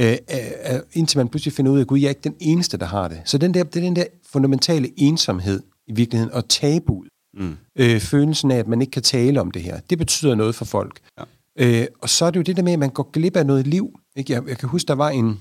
Øh, 0.00 0.16
øh, 0.30 0.80
indtil 0.92 1.18
man 1.18 1.28
pludselig 1.28 1.52
finder 1.52 1.72
ud 1.72 1.76
af, 1.76 1.80
at 1.80 1.86
Gud, 1.86 1.98
jeg 1.98 2.06
er 2.06 2.08
ikke 2.08 2.20
den 2.24 2.36
eneste, 2.40 2.76
der 2.76 2.86
har 2.86 3.08
det. 3.08 3.20
Så 3.24 3.38
den 3.38 3.54
der, 3.54 3.64
det 3.64 3.76
er 3.76 3.80
den 3.80 3.96
der 3.96 4.04
fundamentale 4.32 4.90
ensomhed 4.96 5.62
i 5.86 5.92
virkeligheden, 5.92 6.34
og 6.34 6.48
tabu. 6.48 7.04
Mm. 7.34 7.56
Øh, 7.76 8.00
følelsen 8.00 8.50
af, 8.50 8.56
at 8.56 8.68
man 8.68 8.80
ikke 8.80 8.90
kan 8.90 9.02
tale 9.02 9.40
om 9.40 9.50
det 9.50 9.62
her. 9.62 9.80
Det 9.90 9.98
betyder 9.98 10.34
noget 10.34 10.54
for 10.54 10.64
folk. 10.64 11.00
Ja. 11.18 11.24
Øh, 11.56 11.86
og 12.02 12.08
så 12.08 12.24
er 12.24 12.30
det 12.30 12.36
jo 12.36 12.42
det 12.42 12.56
der 12.56 12.62
med, 12.62 12.72
at 12.72 12.78
man 12.78 12.90
går 12.90 13.10
glip 13.12 13.36
af 13.36 13.46
noget 13.46 13.66
liv. 13.66 14.00
Ikke? 14.16 14.32
Jeg, 14.32 14.48
jeg 14.48 14.58
kan 14.58 14.68
huske, 14.68 14.88
der 14.88 14.94
var 14.94 15.08
en, 15.08 15.40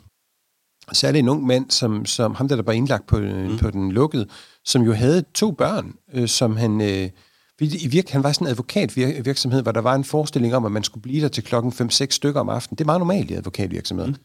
særlig 0.93 1.19
en 1.19 1.29
ung 1.29 1.45
mand, 1.45 1.71
som, 1.71 2.05
som 2.05 2.35
ham 2.35 2.47
der, 2.47 2.55
der 2.55 2.63
var 2.63 2.73
indlagt 2.73 3.07
på, 3.07 3.19
mm. 3.19 3.57
på 3.57 3.71
den 3.71 3.91
lukkede, 3.91 4.27
som 4.65 4.81
jo 4.81 4.93
havde 4.93 5.23
to 5.33 5.51
børn, 5.51 5.93
øh, 6.13 6.27
som 6.27 6.57
han... 6.57 6.81
Øh, 6.81 7.09
i 7.61 7.87
virke, 7.87 8.11
han 8.11 8.23
var 8.23 8.31
sådan 8.31 8.47
en 8.47 8.51
advokatvirksomhed, 8.51 9.61
hvor 9.61 9.71
der 9.71 9.81
var 9.81 9.95
en 9.95 10.03
forestilling 10.03 10.55
om, 10.55 10.65
at 10.65 10.71
man 10.71 10.83
skulle 10.83 11.01
blive 11.01 11.21
der 11.21 11.27
til 11.27 11.43
klokken 11.43 11.71
5-6 11.71 12.07
stykker 12.09 12.41
om 12.41 12.49
aftenen. 12.49 12.77
Det 12.77 12.83
er 12.83 12.85
meget 12.85 12.99
normalt 12.99 13.31
i 13.31 13.33
advokatvirksomheder. 13.33 14.09
Mm. 14.09 14.15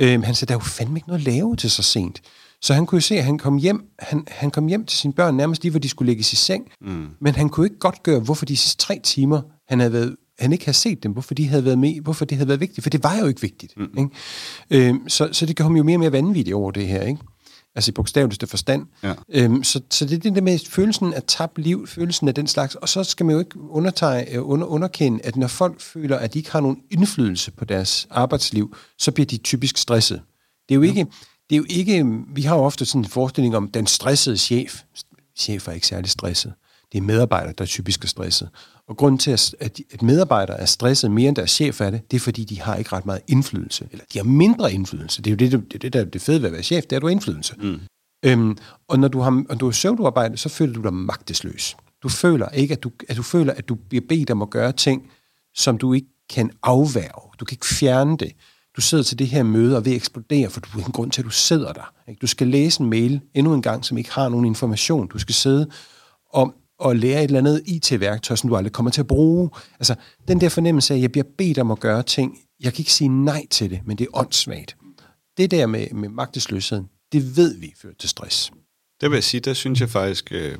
Øhm, 0.00 0.22
han 0.22 0.34
sagde, 0.34 0.48
der 0.48 0.54
er 0.54 0.58
jo 0.58 0.64
fandme 0.64 0.98
ikke 0.98 1.08
noget 1.08 1.20
at 1.20 1.26
lave 1.34 1.56
til 1.56 1.70
så 1.70 1.82
sent. 1.82 2.20
Så 2.60 2.74
han 2.74 2.86
kunne 2.86 2.96
jo 2.96 3.00
se, 3.00 3.18
at 3.18 3.24
han 3.24 3.38
kom 3.38 3.56
hjem, 3.56 3.84
han, 3.98 4.24
han 4.28 4.50
kom 4.50 4.66
hjem 4.66 4.86
til 4.86 4.98
sine 4.98 5.12
børn 5.12 5.36
nærmest 5.36 5.62
lige, 5.62 5.70
hvor 5.70 5.80
de 5.80 5.88
skulle 5.88 6.06
lægges 6.06 6.32
i 6.32 6.36
seng. 6.36 6.64
Mm. 6.80 7.06
Men 7.20 7.34
han 7.34 7.48
kunne 7.48 7.66
ikke 7.66 7.78
godt 7.78 8.02
gøre, 8.02 8.20
hvorfor 8.20 8.46
de 8.46 8.56
sidste 8.56 8.78
tre 8.78 9.00
timer, 9.02 9.42
han 9.68 9.80
havde 9.80 9.92
været 9.92 10.16
han 10.38 10.52
ikke 10.52 10.64
havde 10.64 10.76
set 10.76 11.02
dem, 11.02 11.12
hvorfor 11.12 11.34
de 11.34 11.48
havde 11.48 11.64
været 11.64 11.78
med, 11.78 12.00
hvorfor 12.00 12.24
det 12.24 12.36
havde 12.36 12.48
været 12.48 12.60
vigtigt, 12.60 12.82
for 12.82 12.90
det 12.90 13.02
var 13.02 13.18
jo 13.18 13.26
ikke 13.26 13.40
vigtigt. 13.40 13.74
Mm. 13.76 13.88
Ikke? 13.98 14.88
Øhm, 14.88 15.08
så, 15.08 15.28
så 15.32 15.46
det 15.46 15.56
gør 15.56 15.64
ham 15.64 15.76
jo 15.76 15.82
mere 15.82 15.96
og 15.96 16.00
mere 16.00 16.12
vanvittigt 16.12 16.54
over 16.54 16.70
det 16.70 16.86
her, 16.86 17.02
ikke? 17.02 17.20
Altså 17.74 17.90
i 17.90 17.92
bogstaveligste 17.92 18.46
forstand. 18.46 18.86
Ja. 19.02 19.14
Øhm, 19.28 19.64
så, 19.64 19.80
så 19.90 20.04
det 20.04 20.14
er 20.14 20.18
det 20.18 20.34
der 20.34 20.40
med 20.40 20.58
følelsen 20.68 21.14
af 21.14 21.22
tabt 21.26 21.58
liv, 21.58 21.86
følelsen 21.86 22.28
af 22.28 22.34
den 22.34 22.46
slags, 22.46 22.74
og 22.74 22.88
så 22.88 23.04
skal 23.04 23.26
man 23.26 23.32
jo 23.32 23.38
ikke 23.38 23.60
undertage, 23.60 24.34
øh, 24.34 24.48
under, 24.48 24.66
underkende, 24.66 25.20
at 25.24 25.36
når 25.36 25.46
folk 25.46 25.80
føler, 25.80 26.16
at 26.16 26.34
de 26.34 26.38
ikke 26.38 26.52
har 26.52 26.60
nogen 26.60 26.78
indflydelse 26.90 27.50
på 27.50 27.64
deres 27.64 28.06
arbejdsliv, 28.10 28.76
så 28.98 29.12
bliver 29.12 29.26
de 29.26 29.36
typisk 29.36 29.76
stresset. 29.76 30.22
Det 30.68 30.74
er 30.74 30.76
jo 30.76 30.82
ikke, 30.82 31.00
ja. 31.00 31.06
det 31.50 31.56
er 31.56 31.58
jo 31.58 31.66
ikke 31.68 32.06
vi 32.34 32.42
har 32.42 32.56
jo 32.56 32.62
ofte 32.62 32.84
sådan 32.84 33.00
en 33.00 33.08
forestilling 33.08 33.56
om 33.56 33.68
den 33.68 33.86
stressede 33.86 34.36
chef. 34.36 34.82
Chef 35.36 35.68
er 35.68 35.72
ikke 35.72 35.86
særlig 35.86 36.10
stresset. 36.10 36.52
Det 36.92 36.98
er 36.98 37.02
medarbejdere, 37.02 37.54
der 37.58 37.64
er 37.64 37.66
typisk 37.66 38.04
er 38.04 38.08
stresset. 38.08 38.48
Og 38.88 38.96
grunden 38.96 39.18
til, 39.18 39.30
at, 39.30 39.80
at 39.92 40.02
medarbejdere 40.02 40.60
er 40.60 40.66
stresset 40.66 41.10
mere 41.10 41.28
end 41.28 41.36
deres 41.36 41.50
chef 41.50 41.80
er 41.80 41.90
det, 41.90 42.10
det 42.10 42.16
er 42.16 42.20
fordi, 42.20 42.44
de 42.44 42.60
har 42.60 42.76
ikke 42.76 42.92
ret 42.92 43.06
meget 43.06 43.20
indflydelse. 43.28 43.88
Eller 43.92 44.04
de 44.12 44.18
har 44.18 44.24
mindre 44.24 44.72
indflydelse. 44.72 45.22
Det 45.22 45.30
er 45.30 45.46
jo 45.46 45.58
det, 45.58 45.72
det, 45.72 45.82
det 45.82 45.92
der 45.92 46.00
er 46.00 46.04
det 46.04 46.22
fede 46.22 46.42
ved 46.42 46.46
at 46.46 46.52
være 46.52 46.62
chef, 46.62 46.82
det 46.82 46.92
er, 46.92 46.96
at 46.96 47.02
du 47.02 47.06
har 47.06 47.12
indflydelse. 47.12 47.54
Mm. 47.58 47.80
Øhm, 48.24 48.58
og 48.88 48.98
når 48.98 49.08
du 49.08 49.20
har, 49.20 49.30
når 49.48 49.54
du 49.54 49.64
har 49.64 49.72
søvnarbejde, 49.72 50.36
så 50.36 50.48
føler 50.48 50.72
du 50.72 50.82
dig 50.82 50.92
magtesløs. 50.92 51.76
Du 52.02 52.08
føler 52.08 52.48
ikke, 52.48 52.72
at 52.72 52.82
du, 52.82 52.90
at 53.08 53.16
du 53.16 53.22
føler, 53.22 53.52
at 53.52 53.68
du 53.68 53.74
bliver 53.74 54.04
bedt 54.08 54.30
om 54.30 54.42
at 54.42 54.50
gøre 54.50 54.72
ting, 54.72 55.10
som 55.54 55.78
du 55.78 55.92
ikke 55.92 56.08
kan 56.30 56.50
afværge. 56.62 57.30
Du 57.40 57.44
kan 57.44 57.54
ikke 57.54 57.66
fjerne 57.66 58.16
det. 58.16 58.32
Du 58.76 58.80
sidder 58.80 59.04
til 59.04 59.18
det 59.18 59.26
her 59.26 59.42
møde 59.42 59.76
og 59.76 59.84
vil 59.84 59.94
eksplodere, 59.94 60.50
for 60.50 60.60
du 60.60 60.68
har 60.68 60.86
en 60.86 60.92
grund 60.92 61.10
til, 61.10 61.20
at 61.20 61.24
du 61.24 61.30
sidder 61.30 61.72
der. 61.72 61.92
Ikke? 62.08 62.18
Du 62.18 62.26
skal 62.26 62.46
læse 62.48 62.80
en 62.80 62.90
mail 62.90 63.20
endnu 63.34 63.54
en 63.54 63.62
gang, 63.62 63.84
som 63.84 63.98
ikke 63.98 64.12
har 64.12 64.28
nogen 64.28 64.46
information. 64.46 65.06
Du 65.08 65.18
skal 65.18 65.34
sidde 65.34 65.70
og 66.32 66.54
at 66.84 66.96
lære 66.96 67.18
et 67.18 67.24
eller 67.24 67.38
andet 67.38 67.62
IT-værktøj, 67.66 68.36
som 68.36 68.50
du 68.50 68.56
aldrig 68.56 68.72
kommer 68.72 68.90
til 68.90 69.00
at 69.00 69.06
bruge. 69.06 69.50
Altså, 69.78 69.94
den 70.28 70.40
der 70.40 70.48
fornemmelse 70.48 70.94
af, 70.94 70.98
at 70.98 71.02
jeg 71.02 71.12
bliver 71.12 71.26
bedt 71.38 71.58
om 71.58 71.70
at 71.70 71.80
gøre 71.80 72.02
ting, 72.02 72.38
jeg 72.60 72.72
kan 72.72 72.80
ikke 72.80 72.92
sige 72.92 73.24
nej 73.24 73.46
til 73.50 73.70
det, 73.70 73.80
men 73.86 73.98
det 73.98 74.04
er 74.04 74.18
åndssvagt. 74.18 74.76
Det 75.36 75.50
der 75.50 75.66
med, 75.66 75.86
med 75.90 76.08
magtesløsheden, 76.08 76.88
det 77.12 77.36
ved 77.36 77.58
vi 77.58 77.74
fører 77.82 77.94
til 77.98 78.08
stress. 78.08 78.52
Det 79.00 79.10
vil 79.10 79.16
jeg 79.16 79.24
sige, 79.24 79.40
der 79.40 79.54
synes 79.54 79.80
jeg 79.80 79.90
faktisk, 79.90 80.32
øh, 80.32 80.58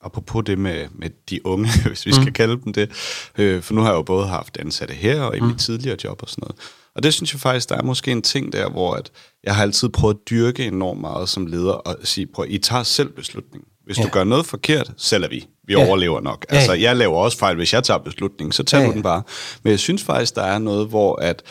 apropos 0.00 0.44
det 0.44 0.58
med, 0.58 0.88
med 0.92 1.10
de 1.30 1.46
unge, 1.46 1.68
hvis 1.86 2.06
vi 2.06 2.10
mm. 2.10 2.22
skal 2.22 2.32
kalde 2.32 2.60
dem 2.64 2.72
det, 2.72 2.90
øh, 3.38 3.62
for 3.62 3.74
nu 3.74 3.80
har 3.80 3.88
jeg 3.88 3.96
jo 3.96 4.02
både 4.02 4.26
haft 4.26 4.56
ansatte 4.56 4.94
her 4.94 5.22
og 5.22 5.36
i 5.36 5.40
mm. 5.40 5.46
mit 5.46 5.58
tidligere 5.58 5.96
job 6.04 6.22
og 6.22 6.28
sådan 6.28 6.42
noget, 6.42 6.56
Og 6.94 7.02
det 7.02 7.14
synes 7.14 7.32
jeg 7.32 7.40
faktisk, 7.40 7.68
der 7.68 7.76
er 7.76 7.82
måske 7.82 8.12
en 8.12 8.22
ting 8.22 8.52
der, 8.52 8.70
hvor 8.70 8.94
at 8.94 9.10
jeg 9.44 9.54
har 9.54 9.62
altid 9.62 9.88
prøvet 9.88 10.14
at 10.14 10.30
dyrke 10.30 10.66
enormt 10.66 11.00
meget 11.00 11.28
som 11.28 11.46
leder 11.46 11.72
og 11.72 11.96
sige, 12.04 12.26
prøv, 12.26 12.46
I 12.48 12.58
tager 12.58 12.82
selv 12.82 13.12
beslutningen. 13.12 13.68
Hvis 13.88 13.98
ja. 13.98 14.02
du 14.02 14.08
gør 14.08 14.24
noget 14.24 14.46
forkert, 14.46 14.90
selv 14.96 15.24
er 15.24 15.28
vi. 15.28 15.46
Vi 15.66 15.72
ja. 15.72 15.86
overlever 15.86 16.20
nok. 16.20 16.46
Ja. 16.50 16.56
Altså, 16.56 16.72
jeg 16.72 16.96
laver 16.96 17.16
også 17.16 17.38
fejl. 17.38 17.56
Hvis 17.56 17.72
jeg 17.72 17.84
tager 17.84 17.98
beslutningen, 17.98 18.52
så 18.52 18.62
tager 18.62 18.80
ja, 18.80 18.86
ja. 18.86 18.90
du 18.90 18.94
den 18.94 19.02
bare. 19.02 19.22
Men 19.62 19.70
jeg 19.70 19.78
synes 19.78 20.02
faktisk, 20.02 20.34
der 20.34 20.42
er 20.42 20.58
noget, 20.58 20.88
hvor 20.88 21.16
at... 21.16 21.42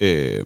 Øh, 0.00 0.44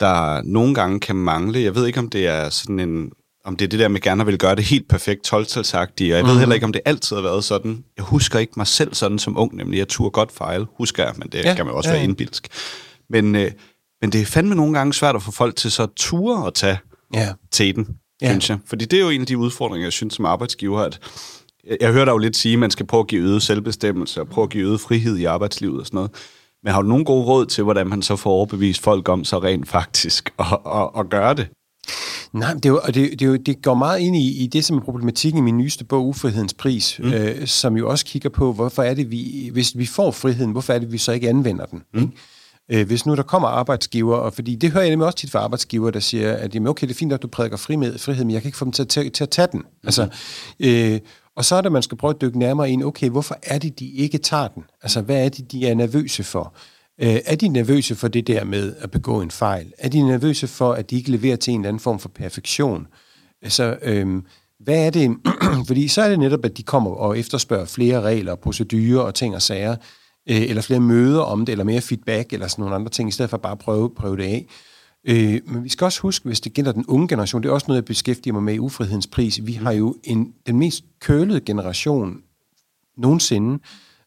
der 0.00 0.42
nogle 0.42 0.74
gange 0.74 1.00
kan 1.00 1.16
mangle. 1.16 1.60
Jeg 1.62 1.74
ved 1.74 1.86
ikke, 1.86 1.98
om 1.98 2.08
det 2.08 2.26
er 2.26 2.48
sådan 2.48 2.80
en 2.80 3.10
om 3.44 3.56
det 3.56 3.64
er 3.64 3.68
det 3.68 3.78
der 3.78 3.88
med 3.88 4.00
gerne 4.00 4.26
vil 4.26 4.38
gøre 4.38 4.56
det 4.56 4.64
helt 4.64 4.88
perfekt 4.88 5.24
12 5.24 5.46
og 5.56 5.64
jeg 5.74 5.86
mm. 5.88 6.08
ved 6.08 6.22
mhm. 6.22 6.38
heller 6.38 6.54
ikke, 6.54 6.66
om 6.66 6.72
det 6.72 6.82
altid 6.84 7.16
har 7.16 7.22
været 7.22 7.44
sådan. 7.44 7.84
Jeg 7.96 8.04
husker 8.04 8.38
ikke 8.38 8.52
mig 8.56 8.66
selv 8.66 8.94
sådan 8.94 9.18
som 9.18 9.38
ung, 9.38 9.56
nemlig 9.56 9.78
jeg 9.78 9.88
turde 9.88 10.10
godt 10.10 10.32
fejle, 10.32 10.66
husker 10.76 11.04
jeg, 11.04 11.12
men 11.16 11.28
det 11.28 11.44
ja. 11.44 11.54
kan 11.54 11.66
man 11.66 11.74
også 11.74 11.90
ja. 11.90 11.94
være 11.96 12.04
indbilsk. 12.04 12.48
Men, 13.10 13.34
øh, 13.34 13.50
men 14.00 14.12
det 14.12 14.20
er 14.20 14.26
fandme 14.26 14.54
nogle 14.54 14.78
gange 14.78 14.94
svært 14.94 15.16
at 15.16 15.22
få 15.22 15.30
folk 15.30 15.56
til 15.56 15.70
så 15.70 15.86
ture 15.96 16.46
at 16.46 16.54
tage 16.54 16.78
ja. 17.14 17.32
teten, 17.50 17.86
ja. 18.22 18.30
synes 18.30 18.50
jeg. 18.50 18.58
Fordi 18.66 18.84
det 18.84 18.96
er 18.96 19.02
jo 19.02 19.10
en 19.10 19.20
af 19.20 19.26
de 19.26 19.38
udfordringer, 19.38 19.86
jeg 19.86 19.92
synes 19.92 20.14
som 20.14 20.24
arbejdsgiver, 20.24 20.80
at 20.80 21.00
jeg 21.80 21.92
hører 21.92 22.04
dig 22.04 22.12
jo 22.12 22.18
lidt 22.18 22.36
sige, 22.36 22.52
at 22.52 22.58
man 22.58 22.70
skal 22.70 22.86
prøve 22.86 23.00
at 23.00 23.06
give 23.06 23.22
øget 23.22 23.42
selvbestemmelse 23.42 24.20
og 24.20 24.28
prøve 24.28 24.42
at 24.42 24.50
give 24.50 24.68
øget 24.68 24.80
frihed 24.80 25.16
i 25.16 25.24
arbejdslivet 25.24 25.80
og 25.80 25.86
sådan 25.86 25.96
noget. 25.96 26.10
Men 26.62 26.72
har 26.72 26.82
du 26.82 26.88
nogen 26.88 27.04
gode 27.04 27.24
råd 27.24 27.46
til, 27.46 27.64
hvordan 27.64 27.86
man 27.86 28.02
så 28.02 28.16
får 28.16 28.30
overbevist 28.30 28.82
folk 28.82 29.08
om 29.08 29.24
så 29.24 29.38
rent 29.38 29.68
faktisk 29.68 30.32
at, 30.38 30.46
at, 30.66 30.88
at 30.98 31.10
gøre 31.10 31.34
det? 31.34 31.48
Nej, 32.32 32.54
det, 32.54 32.64
er 32.64 32.68
jo, 32.68 32.80
det, 32.86 32.94
det, 32.94 33.22
er 33.22 33.26
jo, 33.26 33.36
det 33.36 33.62
går 33.62 33.74
meget 33.74 34.00
ind 34.00 34.16
i, 34.16 34.44
i 34.44 34.46
det, 34.46 34.64
som 34.64 34.76
er 34.76 34.80
problematikken 34.80 35.38
i 35.38 35.42
min 35.42 35.58
nyeste 35.58 35.84
bog, 35.84 36.06
Ufrihedens 36.06 36.54
Pris, 36.54 37.00
mm. 37.02 37.12
øh, 37.12 37.46
som 37.46 37.76
jo 37.76 37.88
også 37.90 38.04
kigger 38.04 38.28
på, 38.28 38.52
hvorfor 38.52 38.82
er 38.82 38.94
det, 38.94 39.10
vi, 39.10 39.50
hvis 39.52 39.78
vi 39.78 39.86
får 39.86 40.10
friheden, 40.10 40.52
hvorfor 40.52 40.72
er 40.72 40.78
det, 40.78 40.92
vi 40.92 40.98
så 40.98 41.12
ikke 41.12 41.28
anvender 41.28 41.64
den? 41.66 41.82
Mm. 41.94 42.00
Ikke? 42.00 42.12
Øh, 42.70 42.86
hvis 42.86 43.06
nu 43.06 43.16
der 43.16 43.22
kommer 43.22 43.48
arbejdsgiver, 43.48 44.16
og 44.16 44.34
fordi 44.34 44.54
det 44.54 44.70
hører 44.70 44.84
jeg 44.84 44.90
nemlig 44.90 45.06
også 45.06 45.18
tit 45.18 45.30
fra 45.30 45.38
arbejdsgiver, 45.38 45.90
der 45.90 46.00
siger, 46.00 46.32
at 46.32 46.54
jamen, 46.54 46.66
okay, 46.66 46.86
det 46.86 46.94
er 46.94 46.98
fint, 46.98 47.12
at 47.12 47.22
du 47.22 47.28
prædiker 47.28 47.56
frihed, 47.56 47.98
frihed, 47.98 48.24
men 48.24 48.30
jeg 48.30 48.42
kan 48.42 48.48
ikke 48.48 48.58
få 48.58 48.64
dem 48.64 48.72
til, 48.72 48.86
til, 48.86 49.12
til 49.12 49.24
at 49.24 49.30
tage 49.30 49.48
den. 49.52 49.60
Mm. 49.60 49.66
Altså, 49.84 50.08
øh, 50.60 51.00
og 51.36 51.44
så 51.44 51.56
er 51.56 51.60
det, 51.60 51.72
man 51.72 51.82
skal 51.82 51.98
prøve 51.98 52.14
at 52.14 52.20
dykke 52.20 52.38
nærmere 52.38 52.70
ind, 52.70 52.84
okay, 52.84 53.10
hvorfor 53.10 53.36
er 53.42 53.58
det, 53.58 53.78
de 53.78 53.90
ikke 53.90 54.18
tager 54.18 54.48
den? 54.48 54.64
Altså, 54.82 55.00
hvad 55.00 55.24
er 55.24 55.28
det, 55.28 55.52
de 55.52 55.68
er 55.68 55.74
nervøse 55.74 56.24
for? 56.24 56.54
Øh, 57.00 57.18
er 57.26 57.36
de 57.36 57.48
nervøse 57.48 57.94
for 57.94 58.08
det 58.08 58.26
der 58.26 58.44
med 58.44 58.74
at 58.78 58.90
begå 58.90 59.20
en 59.20 59.30
fejl? 59.30 59.72
Er 59.78 59.88
de 59.88 60.02
nervøse 60.02 60.46
for, 60.46 60.72
at 60.72 60.90
de 60.90 60.96
ikke 60.96 61.10
leverer 61.10 61.36
til 61.36 61.54
en 61.54 61.60
eller 61.60 61.68
anden 61.68 61.80
form 61.80 61.98
for 61.98 62.08
perfektion? 62.08 62.86
Altså, 63.42 63.78
øh, 63.82 64.22
hvad 64.60 64.86
er 64.86 64.90
det? 64.90 65.16
Fordi 65.68 65.88
så 65.88 66.02
er 66.02 66.08
det 66.08 66.18
netop, 66.18 66.44
at 66.44 66.56
de 66.56 66.62
kommer 66.62 66.90
og 66.90 67.18
efterspørger 67.18 67.64
flere 67.64 68.00
regler, 68.00 68.34
procedurer 68.34 69.02
og 69.02 69.14
ting 69.14 69.34
og 69.34 69.42
sager, 69.42 69.76
øh, 70.30 70.42
eller 70.42 70.62
flere 70.62 70.80
møder 70.80 71.20
om 71.20 71.46
det, 71.46 71.52
eller 71.52 71.64
mere 71.64 71.80
feedback, 71.80 72.32
eller 72.32 72.46
sådan 72.46 72.62
nogle 72.62 72.74
andre 72.74 72.90
ting, 72.90 73.08
i 73.08 73.12
stedet 73.12 73.30
for 73.30 73.36
bare 73.36 73.52
at 73.52 73.58
prøve, 73.58 73.90
prøve 73.90 74.16
det 74.16 74.22
af. 74.22 74.46
Øh, 75.04 75.40
men 75.46 75.64
vi 75.64 75.68
skal 75.68 75.84
også 75.84 76.00
huske, 76.00 76.24
hvis 76.24 76.40
det 76.40 76.52
gælder 76.52 76.72
den 76.72 76.86
unge 76.86 77.08
generation, 77.08 77.42
det 77.42 77.48
er 77.48 77.52
også 77.52 77.66
noget, 77.68 77.76
jeg 77.76 77.84
beskæftiger 77.84 78.34
mig 78.34 78.42
med 78.42 78.54
i 78.54 78.58
Ufrihedens 78.58 79.06
Pris. 79.06 79.46
Vi 79.46 79.52
har 79.52 79.72
jo 79.72 79.96
en, 80.04 80.32
den 80.46 80.58
mest 80.58 80.84
kølede 81.00 81.40
generation 81.40 82.22
nogensinde, 82.96 83.58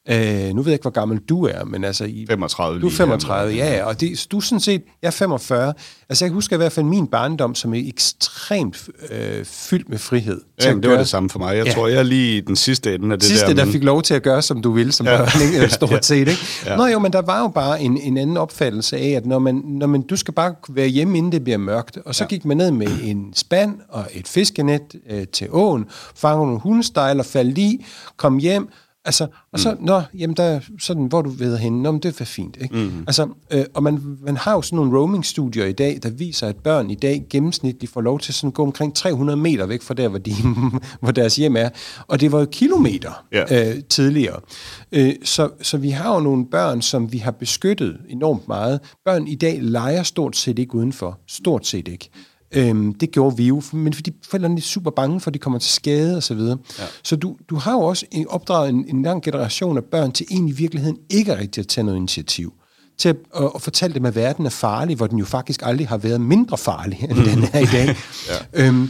Øh, 0.10 0.54
nu 0.56 0.62
ved 0.62 0.72
jeg 0.72 0.74
ikke, 0.74 0.82
hvor 0.82 0.92
gammel 0.92 1.20
du 1.30 1.46
er, 1.46 1.64
men 1.64 1.84
altså... 1.84 2.06
I, 2.06 2.26
35 2.30 2.82
Du 2.82 2.88
er 2.88 2.92
35, 2.92 3.56
ja, 3.56 3.76
ja. 3.76 3.86
Og 3.86 4.00
det, 4.02 4.28
du 4.32 4.38
er 4.38 4.42
sådan 4.42 4.60
set... 4.60 4.82
Jeg 5.02 5.08
er 5.08 5.12
45. 5.12 5.74
Altså, 6.10 6.26
jeg 6.26 6.32
husker 6.32 6.56
i 6.56 6.58
hvert 6.58 6.72
fald 6.72 6.86
min 6.86 7.08
barndom, 7.08 7.56
som 7.56 7.74
er 7.74 7.82
ekstremt 7.88 8.90
øh, 9.12 9.46
fyldt 9.46 9.90
med 9.90 9.98
frihed. 9.98 10.42
Ja, 10.62 10.74
det 10.74 10.82
gøre. 10.82 10.92
var 10.92 10.98
det 10.98 11.08
samme 11.08 11.30
for 11.30 11.40
mig. 11.40 11.58
Jeg 11.58 11.66
ja. 11.66 11.74
tror, 11.74 11.88
jeg 11.88 12.00
er 12.00 12.04
lige 12.04 12.42
den 12.42 12.56
sidste 12.56 12.96
ende 12.96 13.14
af 13.14 13.20
det 13.20 13.28
sidste, 13.28 13.42
der... 13.42 13.48
Sidste, 13.48 13.66
der 13.66 13.72
fik 13.72 13.84
lov 13.84 14.02
til 14.02 14.14
at 14.14 14.24
gøre, 14.24 14.42
som 14.42 14.62
du 14.62 14.72
vil, 14.72 14.94
som 14.94 15.06
ja. 15.06 15.18
børn, 15.18 15.42
ikke? 15.62 15.70
stort 15.70 15.92
ja. 15.92 16.02
set, 16.02 16.28
ikke? 16.28 16.46
Ja. 16.66 16.76
Nå 16.76 16.86
jo, 16.86 17.00
men 17.00 17.14
der 17.14 17.22
var 17.22 17.42
jo 17.42 17.48
bare 17.48 17.82
en, 17.82 17.98
en 17.98 18.18
anden 18.18 18.38
opfattelse 18.38 18.98
af, 18.98 19.10
at 19.10 19.26
når 19.26 19.40
man, 19.40 19.56
når 19.66 19.88
man, 19.88 20.02
du 20.02 20.16
skal 20.16 20.34
bare 20.34 20.56
være 20.70 20.88
hjemme, 20.88 21.18
inden 21.18 21.32
det 21.32 21.44
bliver 21.44 21.58
mørkt. 21.58 21.98
Og 22.06 22.16
så 22.16 22.24
ja. 22.24 22.28
gik 22.28 22.46
man 22.46 22.58
ned 22.58 22.72
med 22.72 22.88
en 23.04 23.34
spand 23.36 23.76
og 23.90 24.06
et 24.14 24.28
fiskenet 24.28 24.82
øh, 25.10 25.28
til 25.28 25.48
åen, 25.52 25.86
fangede 26.16 26.46
nogle 26.46 26.60
hundestejler, 26.60 27.24
faldt 27.24 27.58
i, 27.58 27.86
kom 28.18 28.38
hjem, 28.38 28.70
Altså, 29.06 29.28
og 29.52 29.60
så, 29.60 29.72
mm. 29.72 29.86
nå, 29.86 30.02
jamen 30.18 30.38
der, 30.38 30.60
sådan, 30.80 31.06
hvor 31.06 31.22
du 31.22 31.30
ved 31.30 31.58
henne, 31.58 31.84
nå, 31.84 31.92
men 31.92 32.00
det 32.02 32.20
var 32.20 32.26
fint, 32.26 32.58
ikke? 32.62 32.76
Mm. 32.76 33.04
Altså, 33.08 33.28
øh, 33.52 33.66
og 33.74 33.84
man, 33.84 34.18
man 34.22 34.38
har 34.38 34.54
jo 34.54 34.62
sådan 34.62 34.76
nogle 34.76 35.00
roaming-studier 35.00 35.66
i 35.66 35.72
dag, 35.72 36.00
der 36.04 36.10
viser, 36.10 36.48
at 36.48 36.56
børn 36.56 36.90
i 36.90 36.96
dag 36.96 37.26
gennemsnitligt 37.30 37.92
får 37.92 38.02
lov 38.02 38.20
til 38.20 38.34
sådan 38.34 38.48
at 38.48 38.54
gå 38.54 38.64
omkring 38.64 38.96
300 38.96 39.38
meter 39.38 39.66
væk 39.66 39.82
fra 39.82 39.94
der, 39.94 40.08
hvor, 40.08 40.20
de, 40.20 40.32
hvor 41.02 41.12
deres 41.12 41.36
hjem 41.36 41.56
er. 41.56 41.70
Og 42.08 42.22
det 42.22 42.32
var 42.32 42.40
jo 42.40 42.46
kilometer 42.46 43.26
yeah. 43.34 43.76
øh, 43.78 43.84
tidligere. 43.84 44.40
Øh, 44.92 45.14
så, 45.24 45.50
så 45.62 45.78
vi 45.78 45.90
har 45.90 46.14
jo 46.14 46.20
nogle 46.20 46.46
børn, 46.46 46.82
som 46.82 47.12
vi 47.12 47.18
har 47.18 47.32
beskyttet 47.32 47.98
enormt 48.10 48.48
meget. 48.48 48.80
Børn 49.06 49.28
i 49.28 49.36
dag 49.36 49.60
leger 49.62 50.04
stort 50.04 50.36
set 50.36 50.60
ikke 50.60 50.76
udenfor. 50.76 51.20
Stort 51.28 51.68
set 51.68 51.88
ikke. 51.88 52.10
Øhm, 52.56 52.94
det 52.94 53.12
gjorde 53.12 53.38
vi 53.38 53.48
jo, 53.48 53.62
men 53.74 53.94
fordi 53.94 54.12
forældrene 54.24 54.58
er 54.58 54.62
super 54.62 54.92
bange 54.92 55.20
for, 55.20 55.30
at 55.30 55.34
de 55.34 55.40
kommer 55.40 55.60
til 55.60 55.72
skade 55.72 56.18
osv. 56.18 56.38
Så, 56.40 56.58
ja. 56.80 56.84
så 57.04 57.16
du, 57.16 57.36
du 57.50 57.56
har 57.56 57.72
jo 57.72 57.80
også 57.80 58.06
opdraget 58.30 58.70
en, 58.70 58.86
en 58.88 59.02
lang 59.02 59.24
generation 59.24 59.78
af 59.78 59.84
børn 59.84 60.12
til 60.12 60.26
egentlig 60.32 60.54
i 60.54 60.58
virkeligheden 60.58 60.98
ikke 61.10 61.38
rigtig 61.38 61.62
at 61.62 61.68
tage 61.68 61.86
noget 61.86 61.98
initiativ 61.98 62.54
til 62.98 63.10
at, 63.10 63.16
at, 63.36 63.52
at 63.56 63.62
fortælle 63.62 63.94
dem, 63.94 64.06
at 64.06 64.16
verden 64.16 64.46
er 64.46 64.50
farlig, 64.50 64.96
hvor 64.96 65.08
den 65.08 65.20
jo 65.20 65.26
faktisk 65.26 65.62
aldrig 65.64 65.88
har 65.88 65.98
været 65.98 66.22
mindre 66.22 66.58
farlig, 66.58 67.00
end 67.10 67.18
den 67.18 67.44
er 67.54 67.60
i 67.60 67.66
dag. 67.66 67.96
ja. 68.54 68.68
øhm, 68.68 68.90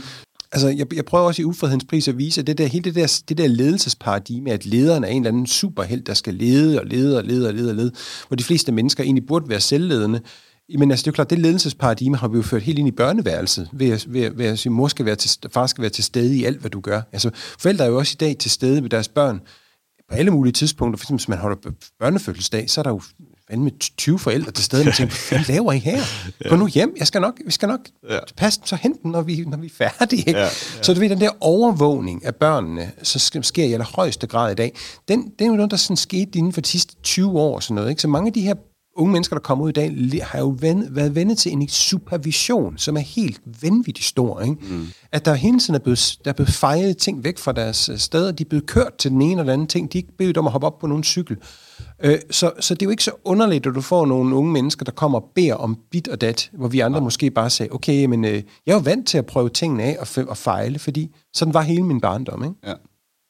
altså, 0.52 0.68
jeg, 0.68 0.94
jeg 0.96 1.06
prøver 1.06 1.26
også 1.26 1.42
i 1.42 1.46
Ufredhedens 1.46 1.86
pris 1.90 2.08
at 2.08 2.18
vise, 2.18 2.42
at 2.42 2.48
det 2.48 2.58
der, 2.58 2.66
hele 2.66 2.84
det 2.84 2.96
der, 2.96 3.22
det 3.30 3.38
der 3.38 3.48
ledelsesparadigme, 3.48 4.52
at 4.52 4.66
lederen 4.66 5.04
er 5.04 5.08
en 5.08 5.22
eller 5.22 5.32
anden 5.32 5.48
superheld, 5.48 6.02
der 6.02 6.14
skal 6.14 6.34
lede 6.34 6.80
og 6.80 6.86
lede 6.86 7.18
og 7.18 7.24
lede 7.24 7.48
og 7.48 7.54
lede 7.54 7.70
og 7.70 7.76
lede, 7.76 7.92
hvor 8.28 8.36
de 8.36 8.44
fleste 8.44 8.72
mennesker 8.72 9.04
egentlig 9.04 9.28
burde 9.28 9.50
være 9.50 9.60
selvledende, 9.60 10.22
Jamen 10.70 10.92
altså, 10.92 11.04
det 11.04 11.08
er 11.08 11.12
jo 11.12 11.16
klart, 11.16 11.30
det 11.30 11.40
ledelsesparadigme 11.40 12.18
har 12.18 12.28
vi 12.28 12.38
jo 12.38 12.44
ført 12.44 12.62
helt 12.62 12.80
ind 12.80 12.88
i 12.88 12.92
børneværelset, 12.92 13.70
ved 13.74 13.90
at, 13.90 14.06
ved, 14.14 14.32
ved 14.32 14.46
at 14.46 14.60
sige, 14.60 14.72
mor 14.72 14.88
skal 14.88 15.06
være 15.06 15.16
til, 15.16 15.40
far 15.52 15.68
skal 15.68 15.82
være 15.82 15.90
til 15.90 16.04
stede 16.04 16.38
i 16.38 16.44
alt, 16.44 16.60
hvad 16.60 16.70
du 16.70 16.80
gør. 16.80 17.02
Altså, 17.12 17.30
forældre 17.60 17.86
er 17.86 17.90
jo 17.90 17.98
også 17.98 18.16
i 18.16 18.20
dag 18.20 18.38
til 18.38 18.52
stede 18.52 18.82
med 18.82 18.90
deres 18.90 19.08
børn 19.08 19.42
på 20.10 20.16
alle 20.16 20.32
mulige 20.32 20.54
tidspunkter. 20.54 20.98
For 20.98 21.04
eksempel, 21.04 21.20
hvis 21.20 21.30
man 21.30 21.38
holder 21.38 21.72
børnefødselsdag, 22.00 22.70
så 22.70 22.82
er 22.82 22.84
der 22.84 22.90
jo 22.90 23.02
med 23.58 23.72
20 23.98 24.20
forældre 24.20 24.52
til 24.52 24.64
stede, 24.64 24.88
og 24.88 24.94
tænker, 24.98 25.30
hvad 25.30 25.40
laver 25.48 25.72
I 25.72 25.78
her? 25.78 26.02
Gå 26.50 26.56
nu 26.56 26.68
hjem, 26.68 26.96
jeg 26.98 27.08
skal 27.08 27.22
nok, 27.22 27.40
vi 27.46 27.52
skal 27.52 27.68
nok 27.68 27.80
ja. 28.10 28.20
passe 28.38 28.60
dem, 28.60 28.68
så 28.68 28.76
hente 28.76 29.00
dem, 29.04 29.12
når 29.12 29.22
vi, 29.22 29.44
når 29.48 29.58
vi 29.58 29.66
er 29.80 29.90
færdige. 29.90 30.32
Ja, 30.32 30.44
ja. 30.44 30.50
Så 30.82 30.94
du 30.94 31.00
ved, 31.00 31.10
den 31.10 31.22
der 31.22 31.30
overvågning 31.40 32.26
af 32.26 32.36
børnene, 32.36 32.92
så 33.04 33.40
sker 33.42 33.64
i 33.64 33.74
allerhøjeste 33.74 34.28
grad 34.28 34.52
i 34.52 34.56
dag, 34.56 34.76
den, 35.08 35.32
den 35.40 35.48
er 35.48 35.52
jo 35.52 35.56
noget, 35.56 35.72
der 35.72 35.78
sådan 35.78 35.98
skete 35.98 36.38
inden 36.38 36.54
for 36.54 36.62
de 36.62 36.68
sidste 36.68 36.96
20 37.04 37.40
år. 37.40 37.60
Sådan 37.60 37.76
noget, 37.76 37.90
ikke? 37.90 38.02
Så 38.02 38.08
mange 38.08 38.28
af 38.28 38.34
de 38.34 38.42
her 38.42 38.56
unge 38.96 39.12
mennesker, 39.12 39.36
der 39.36 39.42
kommer 39.42 39.66
ud 39.66 39.70
i 39.70 39.74
dag, 39.74 40.20
har 40.24 40.40
jo 40.40 40.56
ven, 40.60 40.88
været 40.90 41.16
vendet 41.16 41.38
til 41.38 41.52
en 41.52 41.68
supervision, 41.68 42.78
som 42.78 42.98
er 42.98 43.02
helt 43.02 43.42
vanvittigt 43.62 44.08
stor. 44.08 44.42
Ikke? 44.42 44.56
Mm. 44.70 44.88
At 45.12 45.26
der 45.26 45.34
hele 45.34 45.60
tiden 45.60 45.76
er 45.76 45.80
blevet, 45.80 46.18
der 46.26 46.32
er 46.32 46.36
blevet 46.36 46.54
fejret 46.54 46.98
ting 46.98 47.24
væk 47.24 47.38
fra 47.38 47.52
deres 47.52 47.90
øh, 47.90 47.98
steder, 47.98 48.32
de 48.32 48.44
er 48.44 48.50
blevet 48.50 48.66
kørt 48.66 48.96
til 48.98 49.12
den 49.12 49.22
ene 49.22 49.42
eller 49.42 49.54
anden 49.54 49.68
ting, 49.68 49.94
de 49.94 49.98
er 49.98 50.00
ikke 50.00 50.18
bedt 50.18 50.38
om 50.38 50.46
at 50.46 50.52
hoppe 50.52 50.68
op 50.68 50.80
på 50.80 50.88
nogen 50.88 51.04
cykel. 51.04 51.38
Øh, 52.04 52.18
så, 52.32 52.52
så 52.60 52.74
det 52.74 52.82
er 52.82 52.86
jo 52.86 52.92
ikke 52.92 53.04
så 53.04 53.12
underligt, 53.24 53.68
at 53.68 53.76
du 53.76 53.82
får 53.82 54.06
nogle 54.06 54.36
unge 54.36 54.52
mennesker, 54.52 54.86
der 54.86 54.92
kommer 54.92 55.20
og 55.20 55.32
beder 55.36 55.54
om 55.54 55.78
bit 55.92 56.08
og 56.08 56.22
dat, 56.22 56.50
hvor 56.54 56.68
vi 56.68 56.80
andre 56.80 56.98
ja. 57.00 57.04
måske 57.04 57.32
bare 57.32 57.50
sagde, 57.50 57.72
okay, 57.72 58.06
men 58.06 58.26
øh, 58.26 58.34
jeg 58.66 58.72
er 58.72 58.76
jo 58.76 58.82
vant 58.86 59.08
til 59.08 59.18
at 59.18 59.26
prøve 59.26 59.50
tingene 59.50 59.84
af 59.84 59.98
og, 60.00 60.28
og 60.28 60.38
fejle, 60.38 60.80
fordi 60.80 61.16
sådan 61.34 61.54
var 61.54 61.62
hele 61.62 61.84
min 61.84 62.02
barndom. 62.02 62.44
Ikke? 62.44 62.56
Ja. 62.68 62.74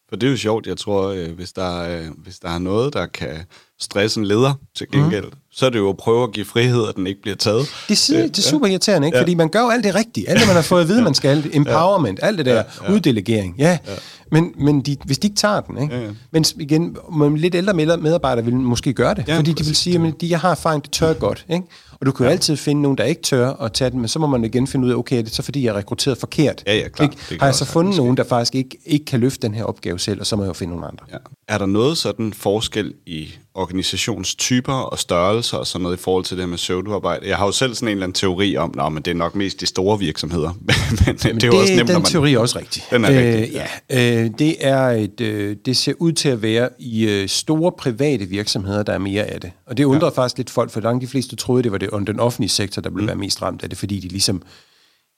For 0.09 0.15
det 0.15 0.27
er 0.27 0.31
jo 0.31 0.37
sjovt, 0.37 0.67
jeg 0.67 0.77
tror, 0.77 1.07
øh, 1.07 1.31
hvis, 1.31 1.53
der, 1.53 1.99
øh, 1.99 2.07
hvis 2.17 2.39
der 2.39 2.49
er 2.49 2.59
noget, 2.59 2.93
der 2.93 3.05
kan 3.05 3.45
stresse 3.79 4.19
en 4.19 4.25
leder 4.25 4.53
til 4.75 4.87
gengæld, 4.91 5.25
mm. 5.25 5.31
så 5.51 5.65
er 5.65 5.69
det 5.69 5.79
jo 5.79 5.89
at 5.89 5.97
prøve 5.97 6.23
at 6.23 6.31
give 6.31 6.45
frihed, 6.45 6.87
at 6.89 6.95
den 6.95 7.07
ikke 7.07 7.21
bliver 7.21 7.35
taget. 7.35 7.65
Det 7.89 8.09
er, 8.09 8.21
det 8.27 8.37
er 8.37 8.41
super 8.41 8.67
irriterende, 8.67 9.07
ikke? 9.07 9.17
Ja. 9.17 9.21
fordi 9.21 9.35
man 9.35 9.49
gør 9.49 9.61
jo 9.61 9.69
alt 9.69 9.83
det 9.83 9.95
rigtige. 9.95 10.29
Alt 10.29 10.39
det, 10.39 10.47
man 10.47 10.55
har 10.55 10.63
fået 10.63 10.81
at 10.81 10.87
vide, 10.87 11.01
man 11.01 11.13
skal. 11.13 11.49
Empowerment, 11.53 12.19
alt 12.21 12.37
det 12.37 12.45
der. 12.45 12.55
Ja, 12.55 12.63
ja. 12.83 12.93
Uddelegering. 12.93 13.55
Ja. 13.57 13.77
ja. 13.87 13.93
Men, 14.31 14.53
men 14.57 14.81
de, 14.81 14.97
hvis 15.05 15.19
de 15.19 15.27
ikke 15.27 15.37
tager 15.37 15.61
den, 15.61 15.81
ikke? 15.81 15.95
Ja, 15.95 16.01
ja. 16.01 16.09
men 16.31 16.45
igen, 16.59 16.97
men 17.13 17.37
lidt 17.37 17.55
ældre 17.55 17.73
medarbejdere 17.73 18.45
vil 18.45 18.55
måske 18.55 18.93
gøre 18.93 19.13
det, 19.13 19.27
ja, 19.27 19.37
fordi 19.37 19.53
de 19.53 19.65
vil 19.65 19.75
sige, 19.75 20.07
at 20.07 20.21
de, 20.21 20.29
jeg 20.29 20.39
har 20.39 20.51
erfaring, 20.51 20.83
det 20.83 20.91
tør 20.91 21.13
godt. 21.13 21.45
Ikke? 21.49 21.65
Og 21.99 22.05
du 22.05 22.11
kan 22.11 22.23
jo 22.23 22.27
ja. 22.27 22.31
altid 22.31 22.57
finde 22.57 22.81
nogen, 22.81 22.97
der 22.97 23.03
ikke 23.03 23.21
tør 23.21 23.53
at 23.53 23.73
tage 23.73 23.89
den, 23.91 23.99
men 23.99 24.07
så 24.07 24.19
må 24.19 24.27
man 24.27 24.43
igen 24.43 24.67
finde 24.67 24.85
ud 24.85 24.91
af, 24.91 24.95
okay, 24.95 25.17
er 25.17 25.21
det 25.21 25.35
så 25.35 25.41
fordi, 25.41 25.63
jeg 25.63 25.69
er 25.69 25.77
rekrutteret 25.77 26.17
forkert? 26.17 26.63
Ja, 26.67 26.75
ja, 26.75 26.87
klar. 26.87 27.05
Ikke? 27.05 27.17
Har 27.39 27.47
jeg 27.47 27.55
så 27.55 27.65
fundet 27.65 27.97
nogen, 27.97 28.17
der 28.17 28.23
faktisk 28.23 28.55
ikke, 28.55 28.77
ikke 28.85 29.05
kan 29.05 29.19
løfte 29.19 29.47
den 29.47 29.55
her 29.55 29.63
opgave 29.63 29.99
selv, 29.99 30.19
og 30.19 30.25
så 30.25 30.35
må 30.35 30.43
jeg 30.43 30.47
jo 30.47 30.53
finde 30.53 30.71
nogle 30.71 30.87
andre. 30.87 31.05
Ja. 31.11 31.17
Er 31.47 31.57
der 31.57 31.65
noget 31.65 31.97
sådan 31.97 32.33
forskel 32.33 32.93
i 33.05 33.29
organisationstyper 33.55 34.73
og 34.73 34.99
størrelser 34.99 35.57
og 35.57 35.67
sådan 35.67 35.83
noget 35.83 35.97
i 35.97 36.01
forhold 36.01 36.25
til 36.25 36.37
det 36.37 36.49
med 36.49 36.57
pseudoarbejde? 36.57 37.27
Jeg 37.27 37.37
har 37.37 37.45
jo 37.45 37.51
selv 37.51 37.75
sådan 37.75 37.87
en 37.87 37.91
eller 37.91 38.03
anden 38.03 38.15
teori 38.15 38.57
om, 38.57 38.97
at 38.97 39.05
det 39.05 39.11
er 39.11 39.15
nok 39.15 39.35
mest 39.35 39.61
de 39.61 39.65
store 39.65 39.99
virksomheder. 39.99 40.51
men 40.59 40.69
men 41.05 41.15
det 41.17 41.25
er 41.25 41.51
det, 41.51 41.61
også 41.61 41.73
nemt, 41.73 41.87
den 41.87 41.95
man... 41.95 42.03
teori 42.03 42.33
er 42.33 42.39
også 42.39 42.59
rigtig. 42.59 42.83
Den 42.91 43.05
er 43.05 43.11
øh, 43.11 43.17
rigtig. 43.17 43.61
Ja, 43.89 44.23
øh, 44.23 44.29
det 44.39 44.55
er 44.59 44.81
et, 44.87 45.21
øh, 45.21 45.55
det 45.65 45.77
ser 45.77 45.93
ud 45.99 46.11
til 46.11 46.29
at 46.29 46.41
være 46.41 46.69
i 46.79 47.09
øh, 47.09 47.29
store 47.29 47.71
private 47.71 48.25
virksomheder, 48.25 48.83
der 48.83 48.93
er 48.93 48.97
mere 48.97 49.23
af 49.23 49.41
det. 49.41 49.51
Og 49.67 49.77
det 49.77 49.83
undrer 49.83 50.07
ja. 50.07 50.21
faktisk 50.21 50.37
lidt 50.37 50.49
folk, 50.49 50.71
for 50.71 50.81
langt 50.81 51.01
de 51.01 51.07
fleste 51.07 51.35
troede, 51.35 51.63
det 51.63 51.71
var 51.71 51.77
det 51.77 51.89
den 52.07 52.19
offentlige 52.19 52.49
sektor, 52.49 52.81
der 52.81 52.89
blev 52.89 53.01
mm. 53.01 53.07
være 53.07 53.15
mest 53.15 53.41
ramt 53.41 53.63
af 53.63 53.69
det, 53.69 53.77
fordi 53.77 53.99
de 53.99 54.07
ligesom, 54.07 54.41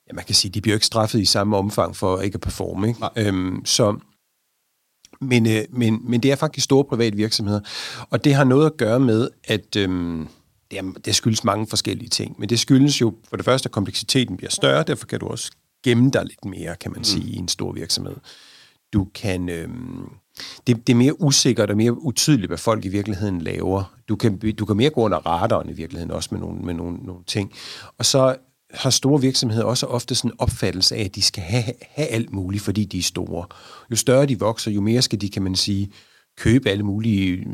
ja, 0.09 0.13
man 0.13 0.23
kan 0.25 0.35
sige, 0.35 0.51
de 0.51 0.61
bliver 0.61 0.75
ikke 0.75 0.85
straffet 0.85 1.19
i 1.19 1.25
samme 1.25 1.57
omfang 1.57 1.95
for 1.95 2.21
ikke 2.21 2.35
at 2.35 2.41
performe. 2.41 2.87
Ikke? 2.87 2.99
Øhm, 3.17 3.65
så 3.65 3.95
men, 5.21 5.47
øh, 5.47 5.63
men, 5.69 5.99
men 6.03 6.23
det 6.23 6.31
er 6.31 6.35
faktisk 6.35 6.63
store 6.63 6.83
private 6.83 7.15
virksomheder, 7.15 7.59
og 8.09 8.23
det 8.23 8.33
har 8.33 8.43
noget 8.43 8.65
at 8.65 8.77
gøre 8.77 8.99
med, 8.99 9.29
at, 9.43 9.75
øhm, 9.75 10.27
det, 10.71 10.79
er, 10.79 10.83
det 11.05 11.15
skyldes 11.15 11.43
mange 11.43 11.67
forskellige 11.67 12.09
ting. 12.09 12.35
Men 12.39 12.49
det 12.49 12.59
skyldes 12.59 13.01
jo 13.01 13.13
for 13.29 13.35
det 13.35 13.45
første, 13.45 13.67
at 13.67 13.71
kompleksiteten 13.71 14.37
bliver 14.37 14.51
større, 14.51 14.83
derfor 14.83 15.05
kan 15.05 15.19
du 15.19 15.27
også 15.27 15.51
gemme 15.83 16.11
dig 16.11 16.23
lidt 16.23 16.45
mere, 16.45 16.75
kan 16.75 16.91
man 16.91 16.99
mm. 16.99 17.03
sige, 17.03 17.29
i 17.29 17.35
en 17.35 17.47
stor 17.47 17.71
virksomhed. 17.71 18.15
Du 18.93 19.07
kan... 19.15 19.49
Øhm, 19.49 20.09
det, 20.67 20.87
det 20.87 20.93
er 20.93 20.97
mere 20.97 21.21
usikkert 21.21 21.69
og 21.69 21.77
mere 21.77 22.01
utydeligt, 22.01 22.49
hvad 22.49 22.57
folk 22.57 22.85
i 22.85 22.87
virkeligheden 22.87 23.41
laver. 23.41 23.93
Du 24.09 24.15
kan, 24.15 24.37
du 24.37 24.65
kan 24.65 24.77
mere 24.77 24.89
gå 24.89 25.01
under 25.01 25.17
radaren 25.17 25.69
i 25.69 25.73
virkeligheden 25.73 26.11
også 26.11 26.29
med 26.31 26.39
nogle, 26.39 26.61
med 26.61 26.73
nogle, 26.73 26.97
nogle 26.97 27.23
ting. 27.27 27.53
Og 27.97 28.05
så 28.05 28.35
har 28.73 28.89
store 28.89 29.21
virksomheder 29.21 29.63
også 29.63 29.85
ofte 29.85 30.15
sådan 30.15 30.31
en 30.31 30.35
opfattelse 30.39 30.95
af, 30.95 31.03
at 31.03 31.15
de 31.15 31.21
skal 31.21 31.43
have, 31.43 31.63
have 31.81 32.07
alt 32.07 32.33
muligt, 32.33 32.63
fordi 32.63 32.85
de 32.85 32.97
er 32.97 33.03
store. 33.03 33.45
Jo 33.91 33.95
større 33.95 34.25
de 34.25 34.39
vokser, 34.39 34.71
jo 34.71 34.81
mere 34.81 35.01
skal 35.01 35.21
de, 35.21 35.29
kan 35.29 35.41
man 35.41 35.55
sige, 35.55 35.91
købe 36.37 36.69
alle 36.69 36.83
mulige 36.83 37.45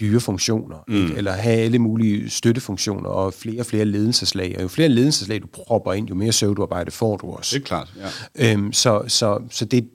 dyre 0.00 0.20
funktioner, 0.20 0.76
mm. 0.88 1.16
eller 1.16 1.32
have 1.32 1.56
alle 1.56 1.78
mulige 1.78 2.30
støttefunktioner 2.30 3.08
og 3.08 3.34
flere 3.34 3.60
og 3.60 3.66
flere 3.66 3.84
ledelseslag. 3.84 4.54
Og 4.56 4.62
jo 4.62 4.68
flere 4.68 4.88
ledelseslag 4.88 5.42
du 5.42 5.46
propper 5.46 5.92
ind, 5.92 6.08
jo 6.08 6.14
mere 6.14 6.32
søvduarbejde 6.32 6.90
får 6.90 7.16
du 7.16 7.30
også. 7.30 7.56
Det 7.56 7.62
er 7.62 7.66
klart, 7.66 7.92
ja. 8.36 8.52
Øhm, 8.52 8.72
så, 8.72 9.02
så, 9.08 9.38
så, 9.50 9.64
det, 9.64 9.88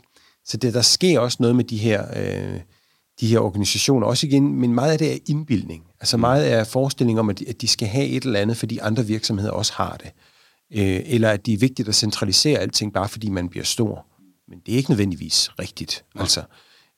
så 0.45 0.57
det, 0.57 0.73
der 0.73 0.81
sker 0.81 1.19
også 1.19 1.37
noget 1.39 1.55
med 1.55 1.63
de 1.63 1.77
her, 1.77 2.03
øh, 2.15 2.59
de 3.21 3.27
her 3.27 3.39
organisationer. 3.39 4.07
Også 4.07 4.27
igen, 4.27 4.53
men 4.53 4.73
meget 4.73 4.91
af 4.91 4.97
det 4.97 5.13
er 5.13 5.17
indbildning. 5.25 5.83
Altså 5.99 6.17
mm. 6.17 6.21
meget 6.21 6.51
er 6.51 6.63
forestilling 6.63 7.19
om, 7.19 7.29
at 7.29 7.39
de, 7.39 7.49
at 7.49 7.61
de 7.61 7.67
skal 7.67 7.87
have 7.87 8.07
et 8.07 8.23
eller 8.23 8.39
andet, 8.39 8.57
fordi 8.57 8.77
andre 8.77 9.05
virksomheder 9.05 9.51
også 9.51 9.73
har 9.73 9.97
det. 10.03 10.11
Øh, 10.75 11.01
eller 11.05 11.29
at 11.29 11.45
det 11.45 11.53
er 11.53 11.57
vigtigt 11.57 11.89
at 11.89 11.95
centralisere 11.95 12.59
alting, 12.59 12.93
bare 12.93 13.09
fordi 13.09 13.29
man 13.29 13.49
bliver 13.49 13.65
stor. 13.65 14.05
Men 14.47 14.59
det 14.65 14.73
er 14.73 14.77
ikke 14.77 14.91
nødvendigvis 14.91 15.49
rigtigt. 15.59 16.03
Ja. 16.15 16.21
Altså, 16.21 16.43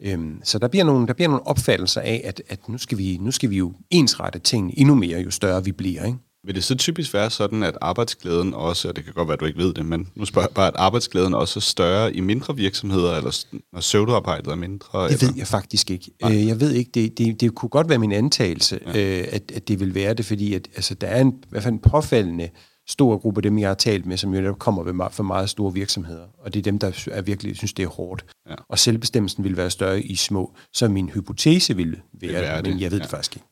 Øhm, 0.04 0.42
så 0.44 0.60
der 0.60 0.68
bliver, 0.68 0.84
nogle, 0.84 1.08
der 1.08 1.14
bliver 1.14 1.30
nogle 1.30 1.48
opfattelser 1.48 2.02
af, 2.02 2.22
at, 2.24 2.42
at 2.50 2.70
nu, 2.70 2.78
skal 2.78 2.98
vi, 2.98 3.18
nu 3.22 3.32
skal 3.32 3.50
vi 3.50 3.58
jo 3.58 3.74
ensrette 3.90 4.40
tingene 4.40 4.80
endnu 4.80 4.96
mere, 4.96 5.20
jo 5.20 5.32
større 5.32 5.64
vi 5.64 5.72
bliver. 5.72 6.06
Ikke? 6.06 6.18
Vil 6.44 6.56
det 6.56 6.64
så 6.64 6.76
typisk 6.76 7.14
være 7.14 7.30
sådan, 7.30 7.64
at 7.64 7.78
arbejdsglæden 7.82 8.54
også, 8.54 8.88
og 8.88 8.96
det 8.96 9.04
kan 9.04 9.14
godt 9.14 9.28
være, 9.28 9.34
at 9.34 9.40
du 9.40 9.46
ikke 9.46 9.60
ved 9.60 9.74
det, 9.74 9.86
men 9.86 10.08
nu 10.16 10.26
spørger 10.26 10.48
jeg 10.48 10.56
bare, 10.56 10.68
at 10.68 10.74
arbejdsglæden 10.76 11.34
også 11.34 11.60
er 11.60 11.62
større 11.62 12.16
i 12.16 12.20
mindre 12.20 12.56
virksomheder, 12.56 13.18
eller 13.18 13.46
når 13.74 13.82
søvdearbejdet 13.82 14.48
er 14.48 14.56
mindre? 14.56 15.04
Det 15.04 15.14
eller? 15.14 15.28
ved 15.28 15.38
jeg 15.38 15.48
faktisk 15.48 15.92
ikke. 15.92 16.12
Nej. 16.22 16.32
Øh, 16.32 16.48
jeg 16.48 16.60
ved 16.60 16.72
ikke, 16.72 16.92
det, 16.94 17.18
det, 17.18 17.42
det 17.42 17.56
kunne 17.56 17.70
godt 17.70 17.90
være 17.90 17.98
min 17.98 18.12
antagelse, 18.12 18.80
ja. 18.86 19.20
øh, 19.20 19.28
at, 19.32 19.52
at 19.56 19.68
det 19.68 19.80
vil 19.80 19.96
være 19.96 20.14
det, 20.14 20.26
fordi 20.26 20.54
at, 20.54 20.68
altså, 20.76 20.94
der 20.94 21.08
er 21.08 21.22
en, 21.22 21.30
i 21.30 21.48
hvert 21.50 21.64
fald 21.64 21.74
en 21.74 21.80
påfaldende 21.80 22.50
stor 22.88 23.18
gruppe 23.18 23.40
af 23.40 23.44
dem, 23.44 23.60
jeg 23.60 23.70
har 23.70 23.76
talt 23.76 24.06
med, 24.06 24.18
som 24.18 24.34
jo 24.34 24.54
kommer 24.54 24.84
ved 24.84 24.94
for 25.12 25.24
meget 25.24 25.50
store 25.50 25.74
virksomheder. 25.74 26.28
Og 26.38 26.54
det 26.54 26.60
er 26.60 26.64
dem, 26.64 26.80
der 26.80 27.08
er 27.12 27.22
virkelig 27.22 27.58
synes, 27.58 27.74
det 27.74 27.84
er 27.84 27.88
hårdt. 27.88 28.26
Ja. 28.50 28.56
Og 28.70 28.80
selvbestemmelsen 28.80 29.44
vil 29.44 29.58
være 29.58 29.70
større 29.70 30.02
i 30.02 30.16
små. 30.16 30.54
Så 30.74 30.88
min 30.88 31.10
hypotese 31.10 31.76
ville 31.76 32.02
være, 32.14 32.32
det, 32.32 32.42
være 32.42 32.62
det, 32.62 32.70
men 32.70 32.82
jeg 32.82 32.92
ved 32.92 32.98
ja. 32.98 33.04
det 33.04 33.10
faktisk 33.10 33.36
ikke. 33.36 33.48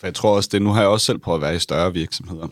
For 0.00 0.06
jeg 0.06 0.14
tror 0.14 0.36
også, 0.36 0.48
det 0.52 0.62
nu 0.62 0.70
har 0.70 0.80
jeg 0.80 0.88
også 0.88 1.06
selv 1.06 1.18
prøvet 1.18 1.38
at 1.38 1.42
være 1.42 1.56
i 1.56 1.58
større 1.58 1.92
virksomheder. 1.92 2.48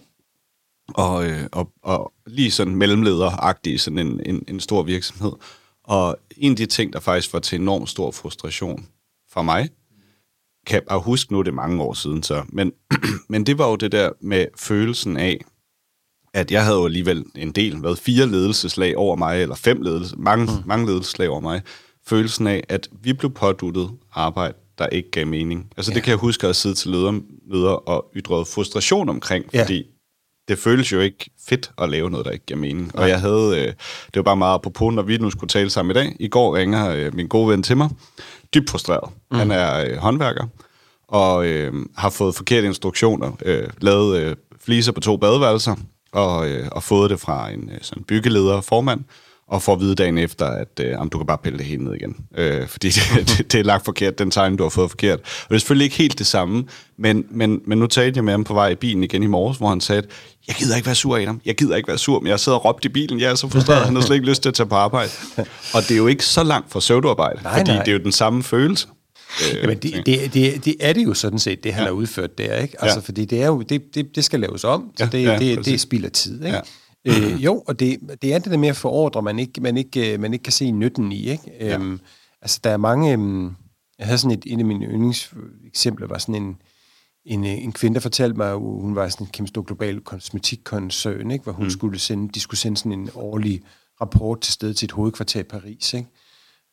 Og, 0.94 1.26
øh, 1.26 1.42
og, 1.52 1.72
og 1.83 2.12
lige 2.26 2.50
sådan 2.50 2.76
mellemlederagtig 2.76 3.74
i 3.74 3.79
sådan 3.79 3.98
en, 3.98 4.20
en, 4.26 4.44
en 4.48 4.61
stor 4.61 4.83
virksomhed. 4.83 5.33
Og 5.85 6.16
en 6.37 6.50
af 6.50 6.57
de 6.57 6.66
ting, 6.66 6.92
der 6.92 7.00
faktisk 7.00 7.33
var 7.33 7.38
til 7.38 7.61
enormt 7.61 7.88
stor 7.88 8.11
frustration 8.11 8.87
for 9.29 9.42
mig, 9.42 9.70
kan 10.66 10.83
jeg 10.90 10.98
huske 10.98 11.33
nu, 11.33 11.42
det 11.42 11.48
er 11.48 11.52
mange 11.52 11.83
år 11.83 11.92
siden 11.92 12.22
så, 12.22 12.44
men, 12.48 12.72
men 13.29 13.46
det 13.46 13.59
var 13.59 13.68
jo 13.68 13.76
det 13.76 13.92
der 13.92 14.11
med 14.20 14.46
følelsen 14.57 15.16
af, 15.16 15.40
at 16.37 16.51
jeg 16.51 16.64
havde 16.64 16.77
jo 16.77 16.85
alligevel 16.85 17.25
en 17.35 17.53
del, 17.53 17.83
været 17.83 17.99
fire 17.99 18.27
ledelseslag 18.27 18.96
over 18.96 19.16
mig, 19.16 19.42
eller 19.42 19.55
fem 19.55 19.83
ledelse, 19.83 20.16
mange, 20.18 20.44
mm. 20.44 20.68
mange 20.68 20.87
ledelseslag 20.87 21.29
over 21.29 21.40
mig, 21.40 21.62
følelsen 22.07 22.46
af, 22.46 22.64
at 22.68 22.88
vi 23.03 23.12
blev 23.12 23.31
påduttet 23.31 23.90
arbejde, 24.14 24.55
der 24.79 24.87
ikke 24.87 25.11
gav 25.11 25.27
mening. 25.27 25.70
Altså 25.77 25.92
ja. 25.92 25.94
det 25.94 26.03
kan 26.03 26.11
jeg 26.11 26.18
huske 26.18 26.46
at 26.46 26.57
sidde 26.57 26.75
til 26.75 26.90
leder, 26.90 27.88
og 27.88 28.05
ytrede 28.16 28.44
frustration 28.44 29.09
omkring, 29.09 29.44
fordi 29.44 29.77
ja. 29.77 29.83
det 30.49 30.59
føles 30.59 30.92
jo 30.92 31.01
ikke 31.01 31.31
fedt 31.49 31.70
at 31.79 31.90
lave 31.90 32.11
noget, 32.11 32.27
der 32.27 32.33
ikke 32.33 32.46
giver 32.46 32.61
mening. 32.61 32.90
Ja. 32.94 33.01
Og 33.01 33.09
jeg 33.09 33.20
havde, 33.20 33.61
øh, 33.61 33.66
det 34.07 34.16
var 34.16 34.22
bare 34.22 34.37
meget 34.37 34.55
apropos, 34.55 34.94
når 34.94 35.03
vi 35.03 35.16
nu 35.16 35.31
skulle 35.31 35.49
tale 35.49 35.70
sammen 35.70 35.90
i 35.90 35.99
dag. 35.99 36.16
I 36.20 36.29
går 36.29 36.57
ringer 36.57 36.90
øh, 36.90 37.14
min 37.14 37.29
gode 37.29 37.49
ven 37.49 37.62
til 37.62 37.77
mig, 37.77 37.90
dybt 38.55 38.70
frustreret. 38.70 39.11
Mm. 39.31 39.37
Han 39.37 39.51
er 39.51 39.85
øh, 39.85 39.96
håndværker, 39.96 40.46
og 41.09 41.46
øh, 41.46 41.72
har 41.96 42.11
fået 42.11 42.35
forkerte 42.35 42.66
instruktioner, 42.66 43.33
øh, 43.44 43.68
lavet 43.81 44.20
øh, 44.20 44.37
fliser 44.64 44.92
på 44.92 45.01
to 45.01 45.16
badeværelser, 45.16 45.75
og, 46.12 46.49
øh, 46.49 46.69
og 46.73 46.83
fået 46.83 47.11
det 47.11 47.21
fra 47.21 47.51
en 47.51 47.71
øh, 47.73 47.79
sådan 47.83 48.05
byggeleder 48.05 48.61
formand, 48.61 49.01
og 49.49 49.62
får 49.62 49.73
at 49.73 49.81
vide 49.81 49.95
dagen 49.95 50.19
efter, 50.19 50.47
at 50.47 50.81
øh, 50.81 50.99
om 50.99 51.09
du 51.09 51.19
kan 51.19 51.27
bare 51.27 51.38
pille 51.38 51.59
det 51.59 51.66
hele 51.66 51.85
ned 51.85 51.95
igen. 51.95 52.16
Øh, 52.37 52.69
fordi 52.73 52.88
det, 52.88 53.29
det, 53.29 53.53
det 53.53 53.61
er 53.61 53.64
lagt 53.64 53.85
forkert, 53.85 54.19
den 54.19 54.31
tegn, 54.31 54.57
du 54.57 54.62
har 54.62 54.71
fået 54.71 54.90
forkert. 54.90 55.19
Og 55.21 55.49
det 55.49 55.55
er 55.55 55.59
selvfølgelig 55.59 55.85
ikke 55.85 55.97
helt 55.97 56.19
det 56.19 56.27
samme, 56.27 56.64
men, 56.99 57.25
men, 57.31 57.61
men 57.66 57.79
nu 57.79 57.87
talte 57.87 58.19
jeg 58.19 58.25
med 58.25 58.33
ham 58.33 58.45
på 58.45 58.55
vej 58.55 58.69
i 58.69 58.75
bilen 58.75 59.05
igen 59.05 59.23
i 59.23 59.27
morges, 59.27 59.59
hvor 59.59 59.69
han 59.69 59.81
sagde, 59.81 59.99
at 59.99 60.09
jeg 60.49 60.57
gider 60.57 60.77
ikke 60.77 60.87
være 60.87 60.95
sur, 60.95 61.16
Adam. 61.16 61.40
Jeg 61.45 61.55
gider 61.55 61.77
ikke 61.77 61.88
være 61.88 61.99
sur, 61.99 62.21
men 62.21 62.31
jeg 62.31 62.40
sidder 62.40 62.59
og 62.59 62.64
råbt 62.64 62.85
i 62.85 62.88
bilen. 62.88 63.21
Jeg 63.21 63.31
er 63.31 63.35
så 63.35 63.49
frustreret, 63.49 63.85
han 63.85 63.95
har 63.95 64.03
slet 64.03 64.16
ikke 64.16 64.29
lyst 64.29 64.42
til 64.42 64.49
at 64.49 64.55
tage 64.55 64.66
på 64.66 64.75
arbejde. 64.75 65.11
Og 65.75 65.83
det 65.83 65.90
er 65.90 65.97
jo 65.97 66.07
ikke 66.07 66.25
så 66.25 66.42
langt 66.42 66.73
fra 66.73 66.81
søvdearbejde, 66.81 67.42
nej, 67.42 67.59
fordi 67.59 67.71
nej. 67.71 67.83
det 67.83 67.88
er 67.88 67.97
jo 67.97 68.03
den 68.03 68.12
samme 68.12 68.42
følelse. 68.42 68.88
Øh, 69.42 69.62
Jamen, 69.62 69.79
det, 69.79 70.07
det, 70.07 70.35
det, 70.35 70.64
det 70.64 70.77
er 70.81 70.92
det 70.92 71.05
jo 71.05 71.14
sådan 71.14 71.38
set, 71.38 71.64
det 71.64 71.72
han 71.72 71.83
ja. 71.83 71.88
har 71.88 71.92
udført 71.92 72.38
der, 72.38 72.57
ikke? 72.57 72.83
Altså, 72.83 72.99
ja. 72.99 73.03
fordi 73.03 73.25
det 73.25 73.42
er 73.42 73.46
jo, 73.46 73.62
det, 73.62 73.94
det, 73.94 74.16
det 74.16 74.25
skal 74.25 74.40
laves 74.40 74.64
om, 74.64 74.92
så 74.96 75.09
det, 75.12 75.22
ja, 75.22 75.38
det, 75.38 75.64
det 75.64 75.75
er 75.75 75.79
spild 75.79 76.05
af 76.05 76.12
tid, 76.12 76.44
ikke? 76.44 76.57
Ja. 76.57 76.62
Øh, 77.07 77.44
jo, 77.44 77.62
og 77.66 77.81
det, 77.81 77.99
det 78.22 78.35
er 78.35 78.38
det 78.38 78.53
der 78.53 78.59
med 78.59 78.68
at 78.68 78.77
få 78.77 78.90
ordre, 78.90 79.22
man 79.22 79.38
ikke, 79.38 79.61
man 79.61 79.77
ikke, 79.77 80.12
øh, 80.12 80.20
man 80.20 80.33
ikke 80.33 80.42
kan 80.42 80.53
se 80.53 80.70
nytten 80.70 81.12
i, 81.12 81.31
ikke? 81.31 81.53
Ja. 81.61 81.75
Øhm, 81.75 82.01
altså, 82.42 82.61
der 82.64 82.70
er 82.70 82.77
mange... 82.77 83.12
Øhm, 83.12 83.55
jeg 83.99 84.07
havde 84.07 84.18
sådan 84.18 84.38
et, 84.38 84.44
en 84.46 84.61
af 84.61 84.66
mine 84.66 84.87
yndlingseksempler, 84.87 86.07
var 86.07 86.18
sådan 86.18 86.35
en, 86.35 86.57
en, 87.25 87.44
øh, 87.44 87.64
en 87.64 87.72
kvinde, 87.72 87.94
der 87.94 88.01
fortalte 88.01 88.37
mig, 88.37 88.51
at 88.51 88.59
hun 88.59 88.94
var 88.94 89.09
sådan 89.09 89.27
en 89.27 89.31
kæmpe 89.33 89.49
stor 89.49 89.62
global 89.62 90.01
kosmetikkoncern, 90.01 91.31
ikke? 91.31 91.42
hvor 91.42 91.53
hun 91.53 91.64
mm. 91.64 91.70
skulle 91.70 91.99
sende, 91.99 92.29
de 92.35 92.40
skulle 92.40 92.61
sende 92.61 92.77
sådan 92.77 92.92
en 92.92 93.11
årlig 93.14 93.62
rapport 94.01 94.40
til 94.40 94.53
sted 94.53 94.75
til 94.75 94.87
et 94.87 94.92
hovedkvarter 94.92 95.40
i 95.40 95.42
Paris, 95.42 95.94
ikke? 95.94 96.09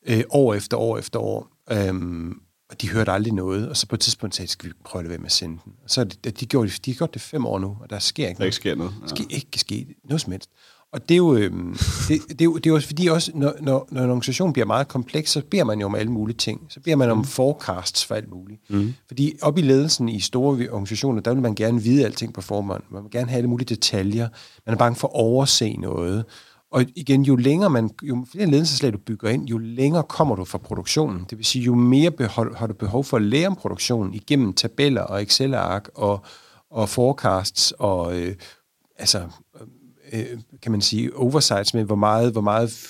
Øh, 0.06 0.24
år 0.30 0.54
efter 0.54 0.76
år 0.76 0.98
efter 0.98 1.18
år. 1.18 1.48
Øhm, 1.70 2.40
og 2.74 2.80
de 2.80 2.88
hørte 2.88 3.12
aldrig 3.12 3.32
noget, 3.32 3.68
og 3.68 3.76
så 3.76 3.86
på 3.86 3.94
et 3.94 4.00
tidspunkt 4.00 4.34
sagde 4.34 4.46
de, 4.46 4.52
skal 4.52 4.68
vi 4.68 4.74
prøve 4.84 5.04
at 5.04 5.10
være 5.10 5.18
med 5.18 5.26
at 5.26 5.32
sende 5.32 5.58
den. 5.64 5.72
Og 5.84 5.90
så 5.90 6.04
de, 6.04 6.30
de, 6.30 6.46
gjorde, 6.46 6.68
de 6.68 6.90
har 6.90 6.96
gjort 6.96 7.14
det 7.14 7.22
fem 7.22 7.46
år 7.46 7.58
nu, 7.58 7.76
og 7.80 7.90
der 7.90 7.98
sker 7.98 8.28
ikke 8.28 8.38
der 8.38 8.42
noget. 8.42 8.54
sker 8.54 8.74
noget. 8.74 8.92
Ja. 9.00 9.06
Der 9.06 9.14
skal 9.14 9.26
ikke 9.30 9.58
ske 9.58 9.86
noget 10.04 10.20
som 10.20 10.32
helst. 10.32 10.50
Og 10.92 11.08
det 11.08 11.14
er 11.14 11.18
jo, 11.18 11.36
øhm, 11.36 11.76
det, 12.08 12.20
det, 12.28 12.40
er 12.40 12.44
jo, 12.44 12.56
det 12.56 12.66
er 12.66 12.70
jo 12.70 12.74
også 12.74 12.88
fordi, 12.88 13.06
også, 13.06 13.30
når, 13.34 13.54
når, 13.60 13.88
når 13.90 14.02
en 14.02 14.10
organisation 14.10 14.52
bliver 14.52 14.66
meget 14.66 14.88
kompleks, 14.88 15.30
så 15.30 15.42
beder 15.50 15.64
man 15.64 15.80
jo 15.80 15.86
om 15.86 15.94
alle 15.94 16.12
mulige 16.12 16.36
ting. 16.36 16.60
Så 16.68 16.80
beder 16.80 16.96
man 16.96 17.10
om 17.10 17.18
mm. 17.18 17.24
forecasts 17.24 18.04
for 18.04 18.14
alt 18.14 18.30
muligt. 18.30 18.60
Mm. 18.70 18.94
Fordi 19.06 19.34
op 19.42 19.58
i 19.58 19.62
ledelsen 19.62 20.08
i 20.08 20.20
store 20.20 20.68
organisationer, 20.68 21.20
der 21.20 21.34
vil 21.34 21.42
man 21.42 21.54
gerne 21.54 21.82
vide 21.82 22.04
alting 22.04 22.34
på 22.34 22.40
forhånd. 22.40 22.82
Man 22.90 23.02
vil 23.02 23.10
gerne 23.10 23.28
have 23.28 23.36
alle 23.36 23.50
mulige 23.50 23.74
detaljer. 23.74 24.28
Man 24.66 24.74
er 24.74 24.78
bange 24.78 24.96
for 24.96 25.08
at 25.08 25.14
overse 25.14 25.72
noget. 25.72 26.24
Og 26.74 26.84
igen, 26.96 27.22
jo 27.22 27.36
længere 27.36 27.70
man, 27.70 27.90
jo 28.02 28.26
flere 28.32 28.46
ledelseslag 28.46 28.92
du 28.92 28.98
bygger 28.98 29.28
ind, 29.28 29.48
jo 29.48 29.58
længere 29.58 30.02
kommer 30.02 30.36
du 30.36 30.44
fra 30.44 30.58
produktionen. 30.58 31.26
Det 31.30 31.38
vil 31.38 31.44
sige, 31.44 31.64
jo 31.64 31.74
mere 31.74 32.10
behov, 32.10 32.54
har 32.56 32.66
du 32.66 32.74
behov 32.74 33.04
for 33.04 33.16
at 33.16 33.22
lære 33.22 33.46
om 33.46 33.56
produktionen 33.56 34.14
igennem 34.14 34.52
tabeller 34.52 35.02
og 35.02 35.22
Excel-ark 35.22 35.88
og, 35.94 36.24
og 36.70 36.88
forecasts 36.88 37.72
og 37.78 38.20
øh, 38.20 38.34
altså, 38.96 39.28
øh, 40.12 40.20
øh, 40.20 40.38
kan 40.62 40.72
man 40.72 40.80
sige, 40.80 41.16
oversights 41.16 41.74
med, 41.74 41.84
hvor 41.84 41.96
meget, 41.96 42.32
hvor 42.32 42.40
meget 42.40 42.88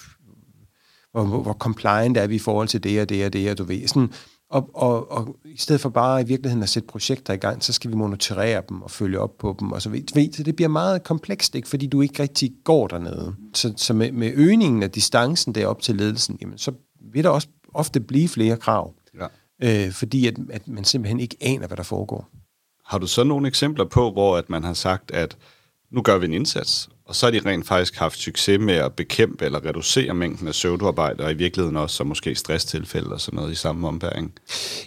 hvor, 1.13 1.25
hvor 1.25 1.53
compliant 1.53 2.17
er 2.17 2.27
vi 2.27 2.35
i 2.35 2.39
forhold 2.39 2.69
til 2.69 2.85
det 2.85 3.01
og 3.01 3.09
det 3.09 3.27
og 3.27 3.33
det, 3.33 3.51
og 3.51 3.59
du 3.59 3.65
ved. 3.65 3.89
Sådan, 3.89 4.13
og, 4.55 4.71
og, 4.75 5.13
og 5.13 5.37
i 5.45 5.57
stedet 5.57 5.81
for 5.81 5.89
bare 5.89 6.21
i 6.21 6.25
virkeligheden 6.25 6.63
at 6.63 6.69
sætte 6.69 6.87
projekter 6.87 7.33
i 7.33 7.37
gang, 7.37 7.65
så 7.65 7.73
skal 7.73 7.91
vi 7.91 7.97
monitorere 7.97 8.63
dem 8.69 8.83
og 8.83 8.91
følge 8.91 9.21
op 9.21 9.39
på 9.39 9.57
dem. 9.61 9.73
Og 9.73 9.83
så, 9.83 9.91
ved, 9.91 10.33
så 10.33 10.43
det 10.43 10.57
bliver 10.57 10.69
meget 10.69 11.03
komplekst, 11.03 11.55
ikke? 11.55 11.69
fordi 11.69 11.87
du 11.87 12.01
ikke 12.01 12.23
rigtig 12.23 12.53
går 12.65 12.87
dernede. 12.87 13.35
Så, 13.55 13.73
så 13.77 13.95
med, 13.95 14.13
med 14.13 14.33
øgningen 14.35 14.83
af 14.83 14.91
distancen 14.91 15.55
derop 15.55 15.83
til 15.83 15.97
ledelsen, 15.97 16.39
jamen, 16.41 16.59
så 16.59 16.73
vil 17.13 17.25
der 17.25 17.31
også 17.31 17.49
ofte 17.75 18.01
blive 18.01 18.29
flere 18.29 18.57
krav. 18.57 18.95
Ja. 19.21 19.87
Øh, 19.87 19.93
fordi 19.93 20.27
at, 20.27 20.35
at 20.51 20.69
man 20.69 20.85
simpelthen 20.85 21.21
ikke 21.21 21.37
aner, 21.41 21.67
hvad 21.67 21.77
der 21.77 21.83
foregår. 21.83 22.29
Har 22.85 22.99
du 22.99 23.07
så 23.07 23.25
nogle 23.25 23.49
eksempler 23.49 23.85
på, 23.85 24.13
hvor 24.13 24.37
at 24.37 24.51
man 24.51 24.65
har 24.65 24.75
sagt, 24.75 25.11
at 25.11 25.37
nu 25.91 26.03
gør 26.03 26.19
vi 26.19 26.27
en 26.27 26.33
indsats, 26.33 26.89
og 27.07 27.15
så 27.15 27.27
har 27.27 27.31
de 27.31 27.41
rent 27.51 27.67
faktisk 27.67 27.97
haft 27.97 28.19
succes 28.19 28.61
med 28.61 28.75
at 28.75 28.93
bekæmpe 28.93 29.45
eller 29.45 29.65
reducere 29.65 30.15
mængden 30.15 30.49
af 30.49 30.55
søvdearbejde, 30.55 31.25
og 31.25 31.31
i 31.31 31.35
virkeligheden 31.35 31.77
også 31.77 31.97
så 31.97 32.05
måske 32.05 32.35
stresstilfælde 32.35 33.13
og 33.13 33.21
sådan 33.21 33.37
noget 33.37 33.53
i 33.53 33.55
samme 33.55 33.89
ombæring. 33.89 34.33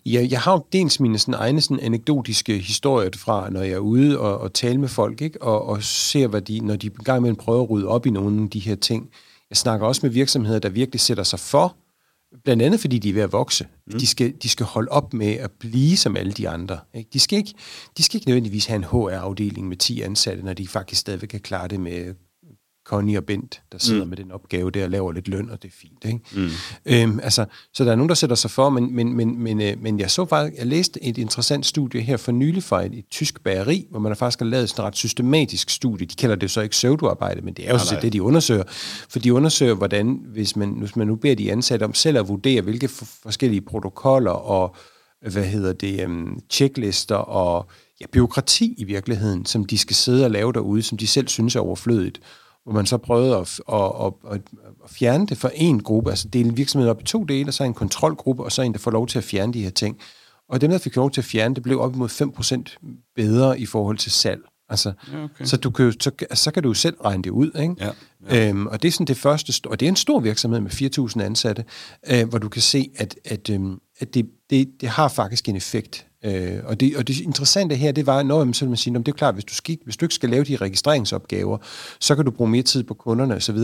Ja, 0.05 0.27
jeg 0.29 0.41
har 0.41 0.51
jo 0.51 0.65
dels 0.73 0.99
mine 0.99 1.19
sådan, 1.19 1.33
egne 1.33 1.61
sådan, 1.61 1.79
anekdotiske 1.79 2.57
historier 2.57 3.09
fra, 3.17 3.49
når 3.49 3.61
jeg 3.61 3.73
er 3.73 3.77
ude 3.77 4.19
og, 4.19 4.37
og 4.37 4.53
tale 4.53 4.77
med 4.77 4.89
folk, 4.89 5.21
ikke? 5.21 5.41
Og, 5.41 5.65
og 5.65 5.83
ser, 5.83 6.27
hvad 6.27 6.41
de, 6.41 6.59
når 6.59 6.75
de 6.75 6.89
gang 6.89 7.21
med 7.21 7.35
prøver 7.35 7.63
at 7.63 7.69
rydde 7.69 7.87
op 7.87 8.05
i 8.05 8.09
nogle 8.09 8.43
af 8.43 8.49
de 8.49 8.59
her 8.59 8.75
ting. 8.75 9.09
Jeg 9.49 9.57
snakker 9.57 9.87
også 9.87 9.99
med 10.03 10.11
virksomheder, 10.11 10.59
der 10.59 10.69
virkelig 10.69 10.99
sætter 10.99 11.23
sig 11.23 11.39
for, 11.39 11.75
blandt 12.43 12.63
andet 12.63 12.79
fordi 12.79 12.99
de 12.99 13.09
er 13.09 13.13
ved 13.13 13.21
at 13.21 13.31
vokse. 13.31 13.67
Mm. 13.87 13.99
De, 13.99 14.07
skal, 14.07 14.33
de 14.43 14.49
skal 14.49 14.65
holde 14.65 14.91
op 14.91 15.13
med 15.13 15.33
at 15.33 15.51
blive 15.51 15.97
som 15.97 16.17
alle 16.17 16.31
de 16.31 16.49
andre. 16.49 16.79
Ikke? 16.93 17.09
De, 17.13 17.19
skal 17.19 17.37
ikke, 17.37 17.53
de 17.97 18.03
skal 18.03 18.17
ikke 18.17 18.27
nødvendigvis 18.27 18.65
have 18.65 18.75
en 18.75 18.83
HR-afdeling 18.83 19.67
med 19.67 19.77
10 19.77 20.01
ansatte, 20.01 20.43
når 20.43 20.53
de 20.53 20.67
faktisk 20.67 21.01
stadigvæk 21.01 21.27
kan 21.27 21.39
klare 21.39 21.67
det 21.67 21.79
med 21.79 22.13
Connie 22.87 23.17
og 23.17 23.25
Bent, 23.25 23.61
der 23.71 23.77
sidder 23.77 24.03
mm. 24.03 24.09
med 24.09 24.17
den 24.17 24.31
opgave 24.31 24.71
der 24.71 24.83
og 24.83 24.89
laver 24.89 25.11
lidt 25.11 25.27
løn, 25.27 25.49
og 25.49 25.61
det 25.63 25.67
er 25.67 25.73
fint. 25.81 26.05
Ikke? 26.05 26.19
Mm. 26.35 26.49
Øhm, 26.85 27.19
altså, 27.23 27.45
så 27.73 27.83
der 27.83 27.91
er 27.91 27.95
nogen, 27.95 28.09
der 28.09 28.15
sætter 28.15 28.35
sig 28.35 28.51
for, 28.51 28.69
men, 28.69 28.95
men, 28.95 29.13
men, 29.13 29.39
men, 29.39 29.61
øh, 29.61 29.81
men 29.81 29.99
jeg 29.99 30.11
så 30.11 30.25
faktisk, 30.25 30.59
jeg 30.59 30.67
læste 30.67 31.03
et 31.03 31.17
interessant 31.17 31.65
studie 31.65 32.01
her 32.01 32.17
for 32.17 32.31
nylig 32.31 32.63
fra 32.63 32.85
et, 32.85 32.93
et 32.93 33.05
tysk 33.11 33.43
bageri, 33.43 33.87
hvor 33.89 33.99
man 33.99 34.15
faktisk 34.15 34.39
har 34.39 34.45
lavet 34.45 34.69
sådan 34.69 34.81
et 34.81 34.87
ret 34.87 34.95
systematisk 34.95 35.69
studie. 35.69 36.07
De 36.07 36.15
kalder 36.15 36.35
det 36.35 36.51
så 36.51 36.61
ikke 36.61 36.71
pseudoarbejde, 36.71 37.41
men 37.41 37.53
det 37.53 37.67
er 37.67 37.71
jo 37.71 37.79
så 37.79 37.99
det, 38.01 38.13
de 38.13 38.23
undersøger. 38.23 38.63
For 39.09 39.19
de 39.19 39.33
undersøger, 39.33 39.73
hvordan, 39.73 40.19
hvis 40.25 40.55
man, 40.55 40.69
hvis 40.69 40.95
man 40.95 41.07
nu 41.07 41.15
beder 41.15 41.35
de 41.35 41.51
ansatte 41.51 41.83
om 41.83 41.93
selv 41.93 42.17
at 42.17 42.27
vurdere, 42.27 42.61
hvilke 42.61 42.87
forskellige 43.23 43.61
protokoller 43.61 44.31
og 44.31 44.75
hvad 45.21 45.45
hedder 45.45 45.73
det, 45.73 46.05
um, 46.05 46.39
checklister 46.49 47.15
og 47.15 47.69
ja, 48.01 48.05
byråkrati 48.11 48.75
i 48.77 48.83
virkeligheden, 48.83 49.45
som 49.45 49.65
de 49.65 49.77
skal 49.77 49.95
sidde 49.95 50.25
og 50.25 50.31
lave 50.31 50.53
derude, 50.53 50.81
som 50.81 50.97
de 50.97 51.07
selv 51.07 51.27
synes 51.27 51.55
er 51.55 51.59
overflødigt. 51.59 52.21
Hvor 52.67 52.73
man 52.73 52.85
så 52.85 52.97
prøvede 52.97 53.35
at, 53.35 53.59
at, 53.73 53.91
at, 54.05 54.13
at, 54.31 54.41
at 54.83 54.89
fjerne 54.89 55.27
det 55.27 55.37
for 55.37 55.51
en 55.55 55.83
gruppe, 55.83 56.09
altså 56.09 56.27
dele 56.27 56.55
virksomheden 56.55 56.91
op 56.91 57.01
i 57.01 57.03
to 57.03 57.23
dele, 57.23 57.49
og 57.49 57.53
så 57.53 57.63
en 57.63 57.73
kontrolgruppe, 57.73 58.43
og 58.43 58.51
så 58.51 58.61
en, 58.61 58.73
der 58.73 58.79
får 58.79 58.91
lov 58.91 59.07
til 59.07 59.17
at 59.17 59.23
fjerne 59.23 59.53
de 59.53 59.63
her 59.63 59.69
ting. 59.69 59.97
Og 60.49 60.61
dem, 60.61 60.71
der 60.71 60.77
fik 60.77 60.95
lov 60.95 61.11
til 61.11 61.21
at 61.21 61.25
fjerne, 61.25 61.55
det 61.55 61.63
blev 61.63 61.81
op 61.81 61.95
imod 61.95 62.09
5% 62.09 62.77
bedre 63.15 63.59
i 63.59 63.65
forhold 63.65 63.97
til 63.97 64.11
salg. 64.11 64.41
Altså, 64.69 64.93
ja, 65.13 65.23
okay. 65.23 65.45
Så, 65.45 65.57
du 65.57 65.69
kan, 65.69 65.93
så, 65.99 66.11
så 66.33 66.51
kan 66.51 66.63
du 66.63 66.73
selv 66.73 66.97
regne 67.05 67.23
det 67.23 67.29
ud. 67.29 67.51
Ikke? 67.61 67.75
Ja, 67.79 67.91
ja. 68.29 68.49
Øhm, 68.49 68.67
og 68.67 68.81
det 68.81 68.87
er 68.87 68.91
sådan 68.91 69.07
det 69.07 69.17
første, 69.17 69.67
og 69.69 69.79
det 69.79 69.85
er 69.85 69.89
en 69.89 69.95
stor 69.95 70.19
virksomhed 70.19 70.59
med 70.59 70.71
4.000 70.71 71.21
ansatte, 71.21 71.65
øh, 72.11 72.29
hvor 72.29 72.39
du 72.39 72.49
kan 72.49 72.61
se, 72.61 72.91
at, 72.95 73.15
at, 73.25 73.49
øh, 73.49 73.59
at 73.99 74.13
det, 74.13 74.29
det, 74.49 74.67
det 74.81 74.89
har 74.89 75.07
faktisk 75.07 75.49
en 75.49 75.55
effekt. 75.55 76.07
Øh, 76.25 76.59
og, 76.63 76.79
det, 76.79 76.97
og 76.97 77.07
det 77.07 77.19
interessante 77.19 77.75
her, 77.75 77.91
det 77.91 78.05
var, 78.05 78.23
når 78.23 78.51
så 78.53 78.65
man 78.65 78.77
sige, 78.77 78.97
det 78.97 79.07
er 79.07 79.11
klart, 79.11 79.33
hvis 79.33 79.45
du, 79.45 79.53
skal, 79.53 79.77
hvis 79.83 79.97
du 79.97 80.05
ikke 80.05 80.15
skal 80.15 80.29
lave 80.29 80.43
de 80.43 80.55
registreringsopgaver, 80.55 81.57
så 81.99 82.15
kan 82.15 82.25
du 82.25 82.31
bruge 82.31 82.49
mere 82.49 82.63
tid 82.63 82.83
på 82.83 82.93
kunderne 82.93 83.35
osv. 83.35 83.57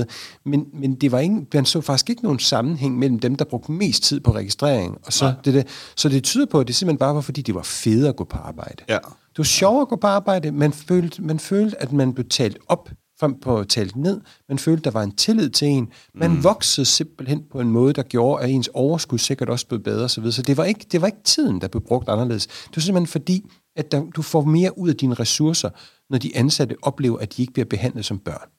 Men, 0.46 0.66
men 0.74 0.96
det 0.96 1.12
var 1.12 1.20
ingen, 1.20 1.48
man 1.54 1.66
så 1.66 1.82
faktisk 1.82 2.10
ikke 2.10 2.24
nogen 2.24 2.40
sammenhæng 2.40 3.00
mellem 3.00 3.20
dem, 3.20 3.36
der 3.36 3.46
brugte 3.46 3.72
mest 3.72 4.04
tid 4.04 4.20
på 4.20 4.32
registrering, 4.32 4.98
og 5.06 5.14
så 5.14 5.34
det, 5.46 5.54
det. 5.54 5.68
Så 5.96 6.10
det 6.10 6.24
tyder 6.24 6.46
på, 6.46 6.60
at 6.60 6.68
det 6.68 6.76
simpelthen 6.76 6.98
bare 6.98 7.16
var, 7.16 7.22
fordi 7.22 7.42
det 7.42 7.56
var 7.56 7.64
fedt 7.64 8.08
at 8.08 8.16
gå 8.16 8.24
på 8.24 8.38
arbejde. 8.38 8.84
Ja. 8.90 8.98
Det 9.04 9.38
var 9.38 9.44
sjovere 9.44 9.82
at 9.82 9.88
gå 9.88 9.96
på 9.96 10.08
arbejde. 10.08 10.52
Man 10.52 10.74
følte, 10.74 11.22
man 11.22 11.40
følte, 11.40 11.82
at 11.82 11.92
man 11.92 12.14
blev 12.14 12.28
talt 12.30 12.58
op 12.68 12.90
frem 13.24 13.40
på 13.40 13.64
talt 13.64 13.96
ned. 13.96 14.22
Man 14.50 14.60
følte, 14.60 14.84
der 14.84 14.92
var 14.92 15.04
en 15.04 15.16
tillid 15.16 15.50
til 15.50 15.68
en. 15.68 15.90
Man 16.14 16.32
mm. 16.32 16.44
voksede 16.44 16.86
simpelthen 16.86 17.44
på 17.52 17.60
en 17.60 17.70
måde, 17.70 17.94
der 17.94 18.04
gjorde, 18.04 18.44
at 18.44 18.50
ens 18.50 18.70
overskud 18.74 19.18
sikkert 19.18 19.50
også 19.50 19.68
blev 19.68 19.80
bedre 19.80 20.04
osv. 20.04 20.32
Så 20.32 20.42
det 20.42 20.58
var, 20.58 20.64
ikke, 20.64 20.86
det 20.92 21.02
var 21.02 21.08
ikke 21.08 21.24
tiden, 21.24 21.62
der 21.62 21.68
blev 21.68 21.82
brugt 21.82 22.10
anderledes. 22.10 22.48
Det 22.48 22.76
var 22.76 22.82
simpelthen 22.82 23.08
fordi, 23.08 23.44
at 23.76 23.92
der, 23.92 24.04
du 24.16 24.22
får 24.22 24.44
mere 24.44 24.78
ud 24.78 24.90
af 24.90 24.96
dine 24.96 25.14
ressourcer, 25.14 25.70
når 26.10 26.18
de 26.18 26.38
ansatte 26.38 26.76
oplever, 26.82 27.18
at 27.18 27.38
de 27.38 27.42
ikke 27.42 27.54
bliver 27.54 27.66
behandlet 27.66 28.06
som 28.06 28.20
børn. 28.20 28.50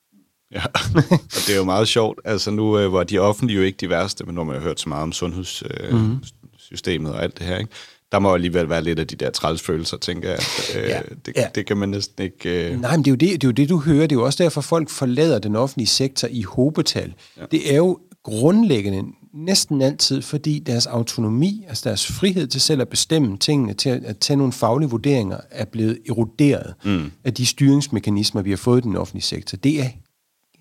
Ja, 0.52 0.64
og 0.94 1.40
det 1.46 1.50
er 1.50 1.56
jo 1.56 1.64
meget 1.64 1.88
sjovt. 1.88 2.20
Altså 2.24 2.50
nu 2.50 2.78
øh, 2.78 2.92
var 2.92 3.04
de 3.04 3.18
offentlige 3.18 3.56
jo 3.56 3.62
ikke 3.62 3.76
de 3.76 3.88
værste, 3.88 4.24
men 4.24 4.34
når 4.34 4.44
man 4.44 4.54
har 4.54 4.62
hørt 4.62 4.80
så 4.80 4.88
meget 4.88 5.02
om 5.02 5.12
sundhedssystemet 5.12 7.08
øh, 7.08 7.12
mm. 7.12 7.16
og 7.16 7.22
alt 7.22 7.38
det 7.38 7.46
her, 7.46 7.58
ikke? 7.58 7.72
Der 8.14 8.20
må 8.20 8.34
alligevel 8.34 8.68
være 8.68 8.82
lidt 8.82 8.98
af 8.98 9.06
de 9.06 9.16
der 9.16 9.30
trælsfølelser, 9.30 9.96
tænker 9.96 10.30
jeg. 10.30 10.38
Øh, 10.76 10.88
ja, 10.88 11.00
det, 11.26 11.32
ja. 11.36 11.46
det 11.54 11.66
kan 11.66 11.76
man 11.76 11.88
næsten 11.88 12.24
ikke... 12.24 12.70
Øh... 12.70 12.80
Nej, 12.80 12.96
men 12.96 13.04
det 13.04 13.10
er, 13.10 13.12
jo 13.12 13.16
det, 13.16 13.42
det 13.42 13.44
er 13.44 13.48
jo 13.48 13.52
det, 13.52 13.68
du 13.68 13.78
hører. 13.78 14.06
Det 14.06 14.12
er 14.12 14.20
jo 14.20 14.24
også 14.24 14.42
derfor, 14.42 14.60
folk 14.60 14.90
forlader 14.90 15.38
den 15.38 15.56
offentlige 15.56 15.86
sektor 15.86 16.28
i 16.30 16.42
hobetal. 16.42 17.14
Ja. 17.36 17.42
Det 17.50 17.72
er 17.72 17.76
jo 17.76 17.98
grundlæggende 18.22 19.02
næsten 19.34 19.82
altid, 19.82 20.22
fordi 20.22 20.58
deres 20.58 20.86
autonomi, 20.86 21.64
altså 21.68 21.88
deres 21.88 22.06
frihed 22.06 22.46
til 22.46 22.60
selv 22.60 22.80
at 22.80 22.88
bestemme 22.88 23.36
tingene, 23.36 23.74
til 23.74 23.88
at, 23.88 24.04
at 24.04 24.18
tage 24.18 24.36
nogle 24.36 24.52
faglige 24.52 24.90
vurderinger, 24.90 25.38
er 25.50 25.64
blevet 25.64 25.98
eroderet 26.08 26.74
mm. 26.84 27.12
af 27.24 27.34
de 27.34 27.46
styringsmekanismer, 27.46 28.42
vi 28.42 28.50
har 28.50 28.56
fået 28.56 28.80
i 28.80 28.82
den 28.88 28.96
offentlige 28.96 29.24
sektor. 29.24 29.56
Det 29.56 29.80
er 29.80 29.88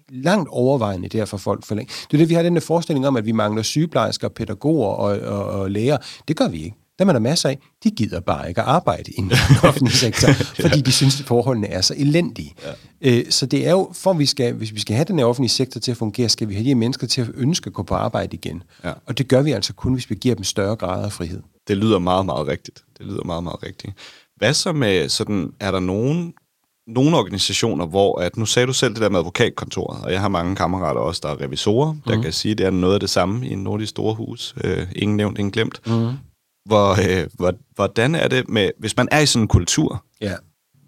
langt 0.10 0.50
overvejende 0.52 1.10
derfor 1.10 1.38
folk 1.38 1.66
for 1.66 1.76
længe. 1.76 1.92
Det 2.12 2.13
er 2.13 2.18
det, 2.18 2.30
vi 2.30 2.34
har 2.34 2.44
den 2.44 2.56
der 2.56 2.62
forestilling 2.62 3.08
om, 3.08 3.16
at 3.16 3.26
vi 3.26 3.32
mangler 3.32 3.62
sygeplejersker, 3.63 4.28
pædagoger 4.30 4.89
og, 4.89 5.20
og, 5.20 5.46
og 5.46 5.72
læger. 5.72 5.98
Det 6.28 6.38
gør 6.38 6.48
vi 6.48 6.63
ikke. 6.63 6.78
Dem 7.00 7.10
er 7.10 7.14
der 7.14 7.20
masser 7.20 7.50
af. 7.50 7.60
De 7.84 7.92
gider 7.92 8.20
bare 8.20 8.50
ikke 8.50 8.62
at 8.62 8.68
arbejde 8.68 9.12
i 9.12 9.22
den 9.22 9.32
offentlige 9.70 9.98
sektor, 9.98 10.34
fordi 10.34 10.82
de 10.82 10.92
synes, 10.92 11.22
at 11.22 11.28
forholdene 11.28 11.68
er 11.68 11.82
så 11.82 11.94
elendige. 11.98 12.56
Ja. 13.02 13.18
Øh, 13.18 13.26
så 13.30 13.46
det 13.46 13.68
er 13.68 13.72
jo, 13.72 13.92
for 13.94 14.14
vi 14.14 14.26
skal, 14.26 14.54
hvis 14.54 14.74
vi 14.74 14.80
skal 14.80 14.96
have 14.96 15.06
den 15.06 15.20
her 15.20 15.26
offentlige 15.26 15.50
sektor 15.50 15.80
til 15.80 15.92
at 15.92 15.98
fungere, 15.98 16.30
skal 16.30 16.50
vi 16.50 16.54
have 16.54 16.66
de 16.66 16.76
mennesker 16.76 17.08
til 17.08 17.22
at 17.22 17.30
ønske 17.36 17.68
at 17.68 17.74
gå 17.74 17.84
på 17.84 17.96
arbejde 17.96 18.38
igen. 18.38 18.64
Ja. 18.84 18.94
Og 19.06 19.18
det 19.18 19.28
gør 19.28 19.42
vi 19.42 19.52
altså 19.52 19.74
kun, 19.74 19.94
hvis 19.94 20.10
vi 20.10 20.16
giver 20.16 20.36
dem 20.36 20.44
større 20.44 20.76
grad 20.76 21.06
af 21.06 21.12
frihed. 21.12 21.42
Det 21.68 21.78
lyder 21.78 22.00
meget, 22.00 22.26
meget 22.26 22.48
rigtigt. 22.48 22.84
Det 22.98 23.06
lyder 23.06 23.24
meget, 23.24 23.44
meget 23.44 23.64
rigtigt. 23.64 23.94
Hvad 24.36 24.54
så 24.54 24.72
med 24.72 25.10
sådan, 25.10 25.54
er 25.60 25.72
der 25.72 25.80
nogen 25.80 26.34
nogle 26.88 27.18
organisationer, 27.18 27.86
hvor 27.86 28.20
at, 28.20 28.38
nu 28.38 28.46
sagde 28.46 28.68
du 28.68 28.74
selv 28.74 28.94
det 28.94 29.02
der 29.02 29.10
med 29.10 29.20
advokatkontoret, 29.20 30.06
og 30.06 30.12
jeg 30.12 30.22
har 30.22 30.28
mange 30.28 30.56
kammerater 30.56 31.02
også, 31.02 31.22
der 31.24 31.30
er 31.30 31.42
revisorer, 31.42 31.96
der 32.08 32.16
mm. 32.16 32.22
kan 32.22 32.34
sige, 32.34 32.52
at 32.52 32.58
det 32.58 32.66
er 32.66 32.72
noget 32.72 32.94
af 32.94 33.00
det 33.00 33.10
samme 33.10 33.48
i 33.48 33.54
en 33.54 33.64
nordisk 33.64 33.90
storhus. 33.90 34.56
Øh, 34.64 34.88
ingen 34.96 35.18
nævnt, 35.18 35.38
ingen 35.38 35.52
glemt. 35.52 35.82
Mm 35.88 36.12
hvor, 36.65 36.91
øh, 36.91 37.28
hvor, 37.34 37.54
hvordan 37.76 38.15
er 38.15 38.28
det 38.28 38.49
med, 38.49 38.69
hvis 38.80 38.97
man 38.97 39.08
er 39.12 39.19
i 39.19 39.26
sådan 39.26 39.43
en 39.43 39.47
kultur, 39.47 40.06
ja. 40.21 40.34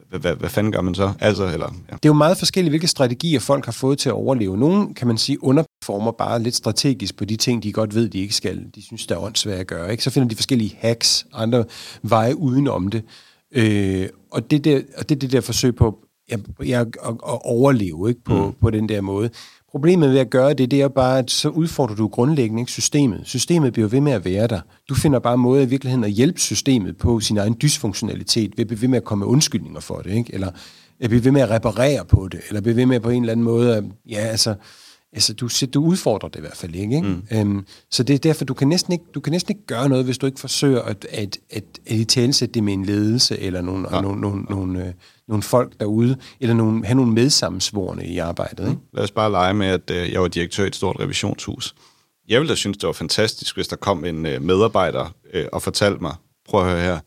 hvad, 0.09 0.35
hvad 0.35 0.49
fanden 0.49 0.71
gør 0.71 0.81
man 0.81 0.95
så? 0.95 1.13
Altså, 1.19 1.45
eller, 1.45 1.73
ja. 1.89 1.93
Det 1.93 2.05
er 2.05 2.09
jo 2.09 2.13
meget 2.13 2.38
forskelligt, 2.38 2.71
hvilke 2.71 2.88
strategier 2.88 3.39
folk 3.39 3.65
har 3.65 3.71
fået 3.71 3.99
til 3.99 4.09
at 4.09 4.13
overleve. 4.13 4.57
Nogle, 4.57 4.93
kan 4.93 5.07
man 5.07 5.17
sige, 5.17 5.43
underperformer 5.43 6.11
bare 6.11 6.41
lidt 6.41 6.55
strategisk 6.55 7.17
på 7.17 7.25
de 7.25 7.35
ting, 7.35 7.63
de 7.63 7.71
godt 7.71 7.95
ved, 7.95 8.09
de 8.09 8.19
ikke 8.19 8.35
skal. 8.35 8.65
De 8.75 8.81
synes, 8.81 9.07
der 9.07 9.15
er 9.15 9.19
åndssvært 9.19 9.59
at 9.59 9.67
gøre. 9.67 9.91
Ikke? 9.91 10.03
Så 10.03 10.09
finder 10.09 10.29
de 10.29 10.35
forskellige 10.35 10.77
hacks, 10.79 11.25
andre 11.33 11.65
veje 12.01 12.38
udenom 12.38 12.88
det. 12.88 13.03
Øh, 13.51 14.09
og 14.31 14.51
det, 14.51 14.63
der, 14.63 14.81
og 14.97 15.09
det 15.09 15.15
er 15.15 15.19
det 15.19 15.31
der 15.31 15.41
forsøg 15.41 15.75
på 15.75 15.99
ja, 16.31 16.38
ja, 16.65 16.81
at, 16.81 16.88
at 17.07 17.39
overleve 17.43 18.09
ikke? 18.09 18.23
På, 18.23 18.45
mm. 18.45 18.53
på 18.61 18.69
den 18.69 18.89
der 18.89 19.01
måde. 19.01 19.29
Problemet 19.75 20.11
ved 20.11 20.19
at 20.19 20.29
gøre 20.29 20.53
det, 20.53 20.71
det 20.71 20.81
er 20.81 20.88
bare, 20.88 21.19
at 21.19 21.31
så 21.31 21.49
udfordrer 21.49 21.95
du 21.95 22.07
grundlæggende 22.07 22.61
ikke 22.61 22.71
systemet. 22.71 23.21
Systemet 23.23 23.73
bliver 23.73 23.88
ved 23.88 24.01
med 24.01 24.11
at 24.11 24.25
være 24.25 24.47
der. 24.47 24.59
Du 24.89 24.95
finder 24.95 25.19
bare 25.19 25.38
måde 25.38 25.63
i 25.63 25.65
virkeligheden 25.65 26.03
at 26.03 26.11
hjælpe 26.11 26.39
systemet 26.39 26.97
på 26.97 27.19
sin 27.19 27.38
egen 27.38 27.57
dysfunktionalitet, 27.61 28.51
ved 28.57 28.63
at 28.63 28.67
blive 28.67 28.81
ved 28.81 28.88
med 28.88 28.97
at 28.97 29.03
komme 29.03 29.25
med 29.25 29.31
undskyldninger 29.31 29.79
for 29.79 29.97
det, 29.97 30.11
ikke? 30.11 30.33
eller 30.33 30.51
at 30.99 31.09
blive 31.09 31.23
ved 31.23 31.31
med 31.31 31.41
at 31.41 31.49
reparere 31.49 32.05
på 32.05 32.27
det, 32.27 32.39
eller 32.47 32.61
blive 32.61 32.75
ved 32.75 32.85
med 32.85 32.99
på 32.99 33.09
en 33.09 33.23
eller 33.23 33.31
anden 33.31 33.43
måde, 33.43 33.75
at, 33.75 33.83
ja, 34.09 34.17
altså, 34.17 34.55
altså 35.13 35.33
du, 35.33 35.49
du 35.73 35.85
udfordrer 35.85 36.29
det 36.29 36.38
i 36.38 36.41
hvert 36.41 36.57
fald 36.57 36.75
ikke. 36.75 36.95
ikke? 36.95 37.07
Mm. 37.07 37.23
Øhm, 37.31 37.65
så 37.91 38.03
det 38.03 38.13
er 38.13 38.17
derfor, 38.17 38.45
du 38.45 38.53
kan, 38.53 38.67
næsten 38.67 38.93
ikke, 38.93 39.05
du 39.15 39.19
kan 39.19 39.31
næsten 39.31 39.51
ikke 39.55 39.65
gøre 39.65 39.89
noget, 39.89 40.05
hvis 40.05 40.17
du 40.17 40.25
ikke 40.25 40.39
forsøger 40.39 40.81
at, 40.81 41.07
at, 41.11 41.38
at, 41.49 41.63
at 41.88 42.07
talesætte 42.07 42.53
det 42.53 42.63
med 42.63 42.73
en 42.73 42.85
ledelse, 42.85 43.39
eller 43.39 43.61
nogle, 43.61 43.95
ja. 43.95 44.01
nogle, 44.01 44.21
nogle, 44.21 44.43
nogle, 44.43 44.88
øh, 44.88 44.93
nogle 45.27 45.43
folk 45.43 45.79
derude, 45.79 46.17
eller 46.39 46.55
nogle, 46.55 46.85
have 46.85 46.95
nogle 46.95 47.11
medsammensvorene 47.11 48.05
i 48.05 48.17
arbejdet. 48.17 48.63
Ikke? 48.63 48.71
Mm. 48.71 48.88
Lad 48.93 49.03
os 49.03 49.11
bare 49.11 49.31
lege 49.31 49.53
med, 49.53 49.67
at 49.67 49.91
øh, 49.91 50.11
jeg 50.11 50.21
var 50.21 50.27
direktør 50.27 50.63
i 50.63 50.67
et 50.67 50.75
stort 50.75 50.99
revisionshus. 50.99 51.75
Jeg 52.27 52.39
ville 52.39 52.49
da 52.49 52.55
synes, 52.55 52.77
det 52.77 52.88
var 52.88 52.93
fantastisk, 52.93 53.55
hvis 53.55 53.67
der 53.67 53.75
kom 53.75 54.05
en 54.05 54.25
øh, 54.25 54.41
medarbejder 54.41 55.15
øh, 55.33 55.45
og 55.53 55.61
fortalte 55.61 56.01
mig, 56.01 56.15
prøv 56.49 56.61
at 56.61 56.71
høre 56.71 56.81
her, 56.81 56.99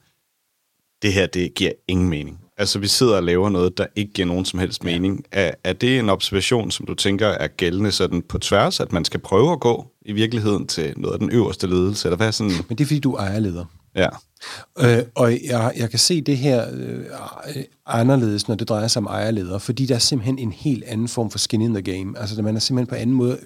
det 1.03 1.13
her, 1.13 1.27
det 1.27 1.55
giver 1.55 1.73
ingen 1.89 2.09
mening. 2.09 2.41
Altså, 2.57 2.79
vi 2.79 2.87
sidder 2.87 3.17
og 3.17 3.23
laver 3.23 3.49
noget, 3.49 3.79
der 3.79 3.87
ikke 3.97 4.13
giver 4.13 4.29
nogen 4.29 4.45
som 4.45 4.59
helst 4.59 4.85
mening. 4.85 5.25
Er, 5.33 5.51
er 5.65 5.73
det 5.73 5.99
en 5.99 6.09
observation, 6.09 6.71
som 6.71 6.87
du 6.87 6.95
tænker 6.95 7.27
er 7.27 7.49
gældende 7.49 7.93
sådan 7.93 8.23
på 8.23 8.39
tværs, 8.39 8.81
at 8.81 8.93
man 8.93 9.05
skal 9.05 9.21
prøve 9.21 9.53
at 9.53 9.61
gå 9.61 9.87
i 10.03 10.13
virkeligheden 10.13 10.67
til 10.67 10.95
noget 10.97 11.13
af 11.13 11.19
den 11.19 11.31
øverste 11.33 11.67
ledelse? 11.67 12.09
Eller 12.09 12.17
hvad 12.17 12.33
sådan? 12.33 12.53
Men 12.69 12.79
det 12.79 12.81
er, 12.81 12.87
fordi 12.87 13.01
du 13.01 13.15
er 13.15 13.39
leder. 13.39 13.65
Ja. 13.99 14.09
Øh, 14.79 15.05
og 15.15 15.33
jeg, 15.33 15.73
jeg 15.77 15.91
kan 15.91 15.99
se 15.99 16.21
det 16.21 16.37
her 16.39 16.67
øh, 16.73 17.05
anderledes, 17.87 18.49
når 18.49 18.55
det 18.55 18.69
drejer 18.69 18.89
sig 18.89 19.01
om 19.01 19.07
ejerledere, 19.07 19.61
fordi 19.61 19.87
der 19.87 19.95
er 19.95 19.99
simpelthen 19.99 20.39
en 20.39 20.53
helt 20.53 20.85
anden 20.85 21.09
form 21.09 21.31
for 21.31 21.39
skin 21.39 21.63
in 21.63 21.75
the 21.75 21.83
game. 21.83 22.19
Altså, 22.19 22.43
man 22.43 22.57
er 22.57 22.61
simpelthen 22.61 22.87
på 22.87 22.95
en 22.95 23.01
anden 23.01 23.17
måde... 23.17 23.39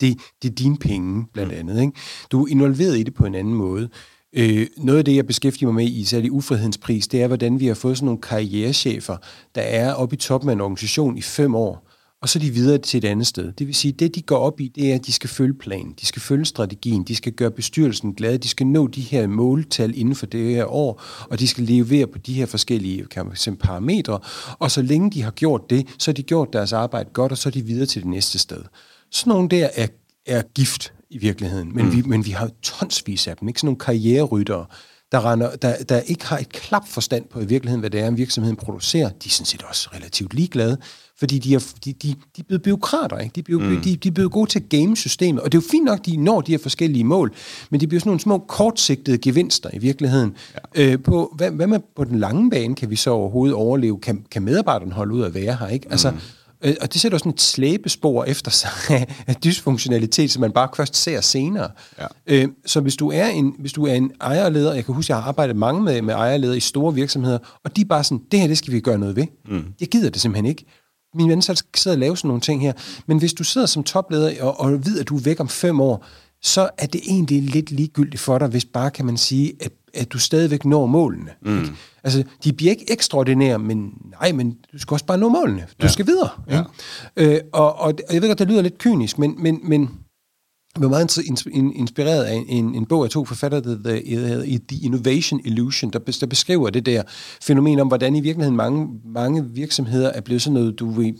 Det, 0.00 0.18
det 0.42 0.50
er 0.50 0.54
dine 0.54 0.76
penge, 0.76 1.26
blandt 1.32 1.52
mm. 1.52 1.58
andet. 1.58 1.80
Ikke? 1.80 1.92
Du 2.32 2.44
er 2.44 2.48
involveret 2.50 2.98
i 2.98 3.02
det 3.02 3.14
på 3.14 3.26
en 3.26 3.34
anden 3.34 3.54
måde. 3.54 3.88
Øh, 4.32 4.66
noget 4.76 4.98
af 4.98 5.04
det, 5.04 5.16
jeg 5.16 5.26
beskæftiger 5.26 5.66
mig 5.66 5.74
med 5.74 5.92
i 5.92 6.04
særlig 6.04 6.32
ufriheden 6.32 6.72
pris, 6.80 7.08
det 7.08 7.22
er, 7.22 7.26
hvordan 7.26 7.60
vi 7.60 7.66
har 7.66 7.74
fået 7.74 7.96
sådan 7.96 8.04
nogle 8.06 8.20
karrierechefer, 8.20 9.16
der 9.54 9.60
er 9.60 9.94
oppe 9.94 10.14
i 10.14 10.18
toppen 10.18 10.50
af 10.50 10.52
en 10.52 10.60
organisation 10.60 11.18
i 11.18 11.22
fem 11.22 11.54
år, 11.54 11.85
og 12.26 12.30
så 12.30 12.38
er 12.38 12.40
de 12.40 12.50
videre 12.50 12.78
til 12.78 12.98
et 12.98 13.04
andet 13.04 13.26
sted. 13.26 13.52
Det 13.52 13.66
vil 13.66 13.74
sige, 13.74 13.92
det 13.92 14.14
de 14.14 14.22
går 14.22 14.36
op 14.36 14.60
i, 14.60 14.68
det 14.68 14.90
er, 14.90 14.94
at 14.94 15.06
de 15.06 15.12
skal 15.12 15.30
følge 15.30 15.54
planen, 15.54 15.94
de 16.00 16.06
skal 16.06 16.22
følge 16.22 16.44
strategien, 16.44 17.04
de 17.04 17.16
skal 17.16 17.32
gøre 17.32 17.50
bestyrelsen 17.50 18.14
glad, 18.14 18.38
de 18.38 18.48
skal 18.48 18.66
nå 18.66 18.86
de 18.86 19.00
her 19.00 19.26
måltal 19.26 19.98
inden 19.98 20.14
for 20.14 20.26
det 20.26 20.54
her 20.54 20.64
år, 20.64 21.02
og 21.30 21.38
de 21.38 21.48
skal 21.48 21.64
levere 21.64 22.06
på 22.06 22.18
de 22.18 22.34
her 22.34 22.46
forskellige 22.46 23.04
kan 23.04 23.26
man 23.26 23.36
sige, 23.36 23.56
parametre, 23.56 24.18
og 24.58 24.70
så 24.70 24.82
længe 24.82 25.10
de 25.10 25.22
har 25.22 25.30
gjort 25.30 25.70
det, 25.70 25.86
så 25.98 26.10
har 26.10 26.14
de 26.14 26.22
gjort 26.22 26.52
deres 26.52 26.72
arbejde 26.72 27.10
godt, 27.12 27.32
og 27.32 27.38
så 27.38 27.48
er 27.48 27.50
de 27.50 27.62
videre 27.62 27.86
til 27.86 28.02
det 28.02 28.10
næste 28.10 28.38
sted. 28.38 28.62
Sådan 29.10 29.30
nogle 29.30 29.48
der 29.48 29.68
er, 29.74 29.86
er 30.26 30.42
gift 30.54 30.92
i 31.10 31.18
virkeligheden, 31.18 31.74
men, 31.74 31.84
mm. 31.84 31.92
vi, 31.92 32.02
men 32.02 32.26
vi 32.26 32.30
har 32.30 32.50
tonsvis 32.62 33.26
af 33.26 33.36
dem, 33.36 33.48
ikke 33.48 33.60
sådan 33.60 33.66
nogle 33.66 33.78
karriereryttere, 33.78 34.66
der, 35.12 35.32
render, 35.32 35.56
der, 35.56 35.84
der 35.84 36.00
ikke 36.00 36.26
har 36.26 36.38
et 36.38 36.48
klap 36.48 36.88
forstand 36.88 37.24
på 37.28 37.40
i 37.40 37.46
virkeligheden, 37.46 37.80
hvad 37.80 37.90
det 37.90 38.00
er, 38.00 38.08
en 38.08 38.16
virksomheden 38.16 38.56
producerer. 38.56 39.08
De 39.08 39.26
er 39.26 39.30
sådan 39.30 39.46
set 39.46 39.62
også 39.62 39.88
relativt 39.94 40.34
ligeglade, 40.34 40.78
fordi 41.18 41.38
de 41.38 41.54
er, 41.54 41.72
de, 41.84 41.92
de, 41.92 42.08
de 42.36 42.40
er 42.40 42.42
blevet 42.46 42.62
byråkrater, 42.62 43.18
ikke? 43.18 43.32
De, 43.34 43.40
er 43.40 43.44
blevet, 43.44 43.62
mm. 43.62 43.80
de, 43.80 43.96
de 43.96 44.08
er 44.08 44.12
blevet 44.12 44.32
gode 44.32 44.50
til 44.50 44.58
at 44.58 44.68
game 44.68 44.96
systemet, 44.96 45.42
og 45.42 45.52
det 45.52 45.58
er 45.58 45.62
jo 45.62 45.68
fint 45.70 45.84
nok, 45.84 46.06
de 46.06 46.16
når 46.16 46.40
de 46.40 46.52
her 46.52 46.58
forskellige 46.58 47.04
mål, 47.04 47.34
men 47.70 47.80
det 47.80 47.88
bliver 47.88 48.00
sådan 48.00 48.08
nogle 48.08 48.20
små 48.20 48.38
kortsigtede 48.38 49.18
gevinster 49.18 49.70
i 49.72 49.78
virkeligheden. 49.78 50.34
Ja. 50.76 50.92
Øh, 50.92 51.02
på, 51.02 51.34
hvad, 51.36 51.50
hvad 51.50 51.66
med 51.66 51.80
på 51.96 52.04
den 52.04 52.18
lange 52.18 52.50
bane 52.50 52.74
kan 52.74 52.90
vi 52.90 52.96
så 52.96 53.10
overhovedet 53.10 53.56
overleve? 53.56 53.98
Kan, 54.00 54.24
kan 54.30 54.42
medarbejderne 54.42 54.92
holde 54.92 55.14
ud 55.14 55.22
at 55.22 55.34
være 55.34 55.56
her, 55.60 55.68
ikke? 55.68 55.86
Altså, 55.90 56.10
mm 56.10 56.16
Øh, 56.64 56.74
og 56.80 56.92
det 56.92 57.00
sætter 57.00 57.16
også 57.16 57.22
sådan 57.22 57.32
et 57.32 57.40
slæbespor 57.40 58.24
efter 58.24 58.50
sig 58.50 58.70
af 59.26 59.36
dysfunktionalitet, 59.36 60.30
som 60.30 60.40
man 60.40 60.52
bare 60.52 60.68
først 60.76 60.96
ser 60.96 61.20
senere. 61.20 61.70
Ja. 61.98 62.06
Øh, 62.26 62.48
så 62.66 62.80
hvis 62.80 62.96
du 62.96 63.10
er 63.10 63.26
en, 63.26 63.54
hvis 63.58 63.72
du 63.72 63.86
er 63.86 63.94
en 63.94 64.12
ejerleder, 64.20 64.74
jeg 64.74 64.84
kan 64.84 64.94
huske, 64.94 65.10
jeg 65.10 65.22
har 65.22 65.28
arbejdet 65.28 65.56
mange 65.56 65.82
med, 65.82 66.02
med 66.02 66.14
ejerledere 66.14 66.56
i 66.56 66.60
store 66.60 66.94
virksomheder, 66.94 67.38
og 67.64 67.76
de 67.76 67.80
er 67.80 67.84
bare 67.84 68.04
sådan, 68.04 68.22
det 68.30 68.40
her, 68.40 68.46
det 68.46 68.58
skal 68.58 68.72
vi 68.72 68.80
gøre 68.80 68.98
noget 68.98 69.16
ved. 69.16 69.26
Mm. 69.48 69.64
Jeg 69.80 69.88
gider 69.88 70.10
det 70.10 70.20
simpelthen 70.20 70.46
ikke. 70.46 70.64
Min 71.16 71.28
ven 71.28 71.42
skal 71.42 71.56
sidde 71.76 71.94
og 71.94 71.98
lave 71.98 72.16
sådan 72.16 72.28
nogle 72.28 72.40
ting 72.40 72.62
her. 72.62 72.72
Men 73.06 73.18
hvis 73.18 73.32
du 73.32 73.44
sidder 73.44 73.66
som 73.66 73.84
topleder 73.84 74.42
og, 74.44 74.60
og 74.60 74.86
ved, 74.86 75.00
at 75.00 75.08
du 75.08 75.16
er 75.16 75.20
væk 75.20 75.40
om 75.40 75.48
fem 75.48 75.80
år, 75.80 76.04
så 76.42 76.70
er 76.78 76.86
det 76.86 77.00
egentlig 77.06 77.42
lidt 77.42 77.70
ligegyldigt 77.70 78.20
for 78.20 78.38
dig, 78.38 78.48
hvis 78.48 78.64
bare 78.64 78.90
kan 78.90 79.06
man 79.06 79.16
sige, 79.16 79.52
at, 79.60 79.72
at 79.94 80.12
du 80.12 80.18
stadigvæk 80.18 80.64
når 80.64 80.86
målene. 80.86 81.30
Mm. 81.42 81.58
Ikke? 81.58 81.72
Altså, 82.04 82.24
de 82.44 82.52
bliver 82.52 82.70
ikke 82.70 82.92
ekstraordinære, 82.92 83.58
men 83.58 83.92
nej, 84.20 84.32
men 84.32 84.56
du 84.72 84.78
skal 84.78 84.94
også 84.94 85.04
bare 85.04 85.18
nå 85.18 85.28
målene. 85.28 85.60
Du 85.60 85.86
ja. 85.86 85.88
skal 85.88 86.06
videre. 86.06 86.28
Ja. 86.50 86.62
Øh, 87.16 87.40
og, 87.52 87.78
og 87.78 87.94
jeg 88.12 88.22
ved 88.22 88.28
godt, 88.28 88.38
det 88.38 88.48
lyder 88.48 88.62
lidt 88.62 88.78
kynisk, 88.78 89.18
men, 89.18 89.34
men, 89.38 89.60
men 89.62 89.90
var 90.82 90.88
meget 90.88 91.18
inspireret 91.74 92.24
af 92.24 92.44
en, 92.48 92.74
en 92.74 92.86
bog 92.86 93.04
af 93.04 93.10
to 93.10 93.24
forfattere, 93.24 93.60
der 93.60 94.00
hedder 94.08 94.58
The 94.68 94.78
Innovation 94.82 95.40
Illusion, 95.44 95.90
der, 95.90 95.98
der 96.20 96.26
beskriver 96.26 96.70
det 96.70 96.86
der 96.86 97.02
fænomen 97.42 97.80
om, 97.80 97.88
hvordan 97.88 98.16
i 98.16 98.20
virkeligheden 98.20 98.56
mange, 98.56 98.88
mange 99.04 99.44
virksomheder 99.44 100.08
er 100.08 100.20
blevet 100.20 100.42
sådan 100.42 100.54
noget, 100.54 100.78
du 100.78 100.90
ved, 100.90 101.12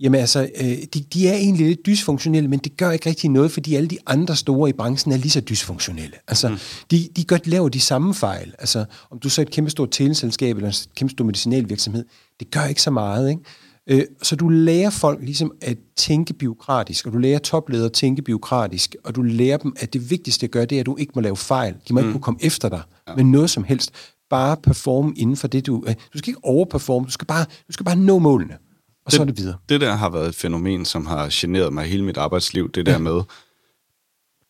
Jamen 0.00 0.20
altså, 0.20 0.48
øh, 0.60 0.78
de, 0.94 1.04
de 1.14 1.28
er 1.28 1.34
egentlig 1.34 1.66
lidt 1.66 1.86
dysfunktionelle, 1.86 2.50
men 2.50 2.58
det 2.58 2.76
gør 2.76 2.90
ikke 2.90 3.08
rigtig 3.08 3.30
noget, 3.30 3.52
fordi 3.52 3.74
alle 3.74 3.88
de 3.88 3.98
andre 4.06 4.36
store 4.36 4.70
i 4.70 4.72
branchen 4.72 5.12
er 5.12 5.16
lige 5.16 5.30
så 5.30 5.40
dysfunktionelle. 5.40 6.16
Altså, 6.28 6.48
mm. 6.48 6.58
de, 6.90 7.08
de 7.16 7.24
gør, 7.24 7.38
laver 7.44 7.68
de 7.68 7.80
samme 7.80 8.14
fejl. 8.14 8.54
Altså, 8.58 8.84
om 9.10 9.18
du 9.18 9.28
så 9.28 9.40
er 9.40 9.44
et 9.44 9.50
kæmpe 9.50 9.70
stort 9.70 9.90
teleselskab 9.90 10.56
eller 10.56 10.68
en 10.68 10.74
kæmpe 10.96 11.10
stor 11.10 11.24
medicinalvirksomhed, 11.24 12.04
det 12.40 12.50
gør 12.50 12.64
ikke 12.64 12.82
så 12.82 12.90
meget, 12.90 13.30
ikke? 13.30 13.42
Øh, 13.90 14.02
så 14.22 14.36
du 14.36 14.48
lærer 14.48 14.90
folk 14.90 15.20
ligesom 15.22 15.52
at 15.60 15.78
tænke 15.96 16.34
biokratisk, 16.34 17.06
og 17.06 17.12
du 17.12 17.18
lærer 17.18 17.38
topledere 17.38 17.86
at 17.86 17.92
tænke 17.92 18.22
biokratisk, 18.22 18.96
og 19.04 19.14
du 19.14 19.22
lærer 19.22 19.56
dem, 19.56 19.76
at 19.76 19.92
det 19.92 20.10
vigtigste 20.10 20.44
at 20.44 20.50
gøre, 20.50 20.64
det 20.64 20.76
er, 20.76 20.80
at 20.80 20.86
du 20.86 20.96
ikke 20.96 21.12
må 21.14 21.20
lave 21.20 21.36
fejl. 21.36 21.74
De 21.88 21.94
må 21.94 22.00
mm. 22.00 22.06
ikke 22.06 22.12
kunne 22.12 22.22
komme 22.22 22.40
efter 22.42 22.68
dig 22.68 22.82
ja. 23.08 23.14
med 23.14 23.24
noget 23.24 23.50
som 23.50 23.64
helst. 23.64 23.92
Bare 24.30 24.56
performe 24.56 25.14
inden 25.16 25.36
for 25.36 25.48
det, 25.48 25.66
du... 25.66 25.84
Øh, 25.86 25.94
du 26.12 26.18
skal 26.18 26.30
ikke 26.30 26.44
overperforme, 26.44 27.06
du 27.06 27.10
skal 27.10 27.26
bare, 27.26 27.44
du 27.68 27.72
skal 27.72 27.84
bare 27.84 27.96
nå 27.96 28.18
målene. 28.18 28.54
Og 28.54 29.10
det, 29.10 29.16
så 29.16 29.22
er 29.22 29.26
det 29.26 29.38
videre. 29.38 29.56
Det 29.68 29.80
der 29.80 29.92
har 29.92 30.10
været 30.10 30.28
et 30.28 30.34
fænomen, 30.34 30.84
som 30.84 31.06
har 31.06 31.28
generet 31.32 31.72
mig 31.72 31.84
hele 31.84 32.04
mit 32.04 32.16
arbejdsliv, 32.16 32.70
det 32.72 32.86
der 32.86 32.92
ja. 32.92 32.98
med, 32.98 33.20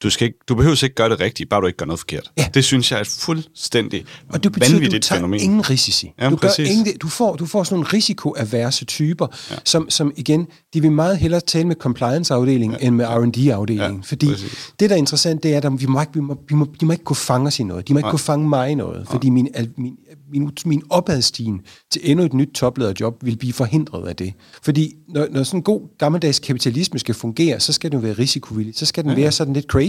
du, 0.02 0.10
skal 0.10 0.26
ikke, 0.26 0.38
du 0.48 0.54
behøver 0.54 0.84
ikke 0.84 0.94
gøre 0.94 1.08
det 1.08 1.20
rigtigt, 1.20 1.50
bare 1.50 1.60
du 1.60 1.66
ikke 1.66 1.76
gør 1.76 1.86
noget 1.86 2.00
forkert. 2.00 2.30
Ja. 2.36 2.46
Det 2.54 2.64
synes 2.64 2.90
jeg 2.90 2.96
er 2.96 3.00
et 3.00 3.06
fuldstændig 3.06 4.04
Og 4.28 4.44
det 4.44 4.52
betyder, 4.52 4.86
at 4.86 4.92
du 4.92 4.98
tager 4.98 5.18
fænomen. 5.18 5.40
ingen 5.40 5.70
risici. 5.70 6.12
Ja, 6.20 6.30
du, 6.30 6.36
gør 6.36 6.60
ingen, 6.60 6.98
du, 6.98 7.08
får, 7.08 7.36
du 7.36 7.46
får 7.46 7.64
sådan 7.64 7.74
nogle 7.74 7.88
risikoaverse 7.92 8.84
typer, 8.84 9.26
ja. 9.50 9.56
som, 9.64 9.90
som 9.90 10.12
igen, 10.16 10.46
de 10.74 10.80
vil 10.80 10.92
meget 10.92 11.18
hellere 11.18 11.40
tale 11.40 11.68
med 11.68 11.76
compliance-afdelingen 11.76 12.78
ja. 12.80 12.86
end 12.86 12.94
med 12.94 13.04
R&D-afdelingen. 13.04 13.96
Ja, 13.96 14.08
fordi 14.08 14.26
præcis. 14.26 14.72
det, 14.80 14.90
der 14.90 14.96
er 14.96 14.98
interessant, 14.98 15.42
det 15.42 15.54
er, 15.54 15.70
at 15.70 15.80
vi 15.80 15.86
må 15.86 16.00
ikke, 16.00 16.14
vi 16.14 16.20
må, 16.20 16.36
vi 16.48 16.54
må, 16.54 16.66
de 16.80 16.86
må 16.86 16.92
ikke 16.92 17.04
kunne 17.04 17.16
fange 17.16 17.46
os 17.46 17.58
i 17.60 17.62
noget. 17.62 17.88
De 17.88 17.92
må 17.92 17.98
ikke 17.98 18.04
Nej. 18.04 18.10
kunne 18.10 18.18
fange 18.18 18.48
mig 18.48 18.70
i 18.70 18.74
noget. 18.74 19.08
Fordi 19.10 19.30
min, 19.30 19.48
min, 19.76 19.96
min, 20.32 20.50
min 20.64 20.82
opadstigen 20.90 21.60
til 21.90 22.00
endnu 22.04 22.24
et 22.24 22.34
nyt 22.34 22.50
toplederjob 22.54 23.14
vil 23.22 23.36
blive 23.36 23.52
forhindret 23.52 24.08
af 24.08 24.16
det. 24.16 24.32
Fordi 24.62 24.94
når, 25.08 25.26
når 25.30 25.42
sådan 25.42 25.58
en 25.58 25.62
god 25.62 25.98
gammeldags 25.98 26.38
kapitalisme 26.38 26.98
skal 26.98 27.14
fungere, 27.14 27.60
så 27.60 27.72
skal 27.72 27.92
den 27.92 28.02
være 28.02 28.12
risikovillig. 28.12 28.74
Så 28.76 28.86
skal 28.86 29.04
den 29.04 29.10
ja. 29.10 29.16
være 29.20 29.32
sådan 29.32 29.54
lidt 29.54 29.66
crazy. 29.66 29.83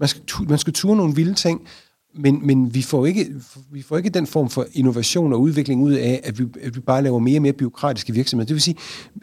Man 0.00 0.08
skal, 0.08 0.22
man 0.48 0.58
skal 0.58 0.72
ture 0.72 0.96
nogle 0.96 1.14
vilde 1.14 1.34
ting, 1.34 1.60
men, 2.14 2.46
men 2.46 2.74
vi, 2.74 2.82
får 2.82 3.06
ikke, 3.06 3.26
vi 3.72 3.82
får 3.82 3.96
ikke 3.96 4.10
den 4.10 4.26
form 4.26 4.50
for 4.50 4.66
innovation 4.72 5.32
og 5.32 5.40
udvikling 5.40 5.82
ud 5.82 5.92
af, 5.92 6.20
at 6.24 6.38
vi, 6.38 6.44
at 6.62 6.76
vi 6.76 6.80
bare 6.80 7.02
laver 7.02 7.18
mere 7.18 7.38
og 7.38 7.42
mere 7.42 7.52
byråkratiske 7.52 8.12
virksomheder. 8.12 8.46
Det 8.46 8.54
vil 8.54 8.62
sige, 8.62 8.76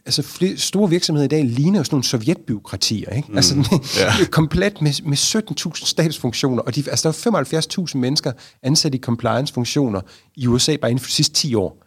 altså 0.05 0.21
flere, 0.21 0.57
store 0.57 0.89
virksomheder 0.89 1.25
i 1.25 1.27
dag 1.27 1.45
ligner 1.45 1.83
sådan 1.83 1.95
nogle 1.95 2.03
sovjetbyråkratier. 2.03 3.09
Ikke? 3.09 3.31
Mm, 3.31 3.37
altså 3.37 3.55
yeah. 3.99 4.27
komplet 4.27 4.81
med, 4.81 5.03
med 5.03 5.17
17.000 5.17 5.85
statsfunktioner, 5.85 6.63
og 6.63 6.75
de, 6.75 6.83
altså, 6.89 7.11
der 7.25 7.39
er 7.39 7.85
75.000 7.93 7.97
mennesker 7.97 8.31
ansat 8.63 8.95
i 8.95 8.97
compliance-funktioner 8.97 10.01
i 10.35 10.47
USA 10.47 10.75
bare 10.75 10.91
inden 10.91 11.01
for 11.01 11.07
de 11.07 11.13
sidste 11.13 11.33
10 11.33 11.55
år. 11.55 11.83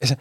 Altså, 0.00 0.16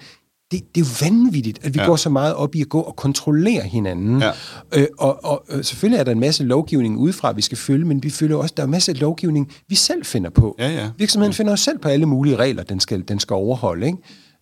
det, 0.51 0.75
det 0.75 0.81
er 0.81 0.85
jo 0.85 1.09
vanvittigt, 1.09 1.59
at 1.65 1.73
vi 1.73 1.79
ja. 1.79 1.85
går 1.85 1.95
så 1.95 2.09
meget 2.09 2.35
op 2.35 2.55
i 2.55 2.61
at 2.61 2.69
gå 2.69 2.79
og 2.79 2.95
kontrollere 2.95 3.61
hinanden. 3.61 4.21
Ja. 4.21 4.31
Øh, 4.75 4.87
og, 4.99 5.25
og 5.25 5.45
øh, 5.49 5.63
selvfølgelig 5.63 5.99
er 5.99 6.03
der 6.03 6.11
en 6.11 6.19
masse 6.19 6.43
lovgivning 6.43 6.97
udefra, 6.97 7.31
vi 7.31 7.41
skal 7.41 7.57
følge, 7.57 7.85
men 7.85 8.03
vi 8.03 8.09
følger 8.09 8.37
også, 8.37 8.53
der 8.57 8.63
er 8.63 8.67
en 8.67 8.71
masse 8.71 8.93
lovgivning, 8.93 9.51
vi 9.67 9.75
selv 9.75 10.05
finder 10.05 10.29
på. 10.29 10.55
Ja, 10.59 10.69
ja. 10.69 10.89
Virksomheden 10.97 11.31
ja. 11.31 11.35
finder 11.35 11.51
også 11.51 11.63
selv 11.63 11.79
på 11.79 11.87
alle 11.87 12.05
mulige 12.05 12.35
regler, 12.35 12.63
den 12.63 12.79
skal, 12.79 13.03
den 13.07 13.19
skal 13.19 13.33
overholde, 13.33 13.85
ikke? 13.85 13.97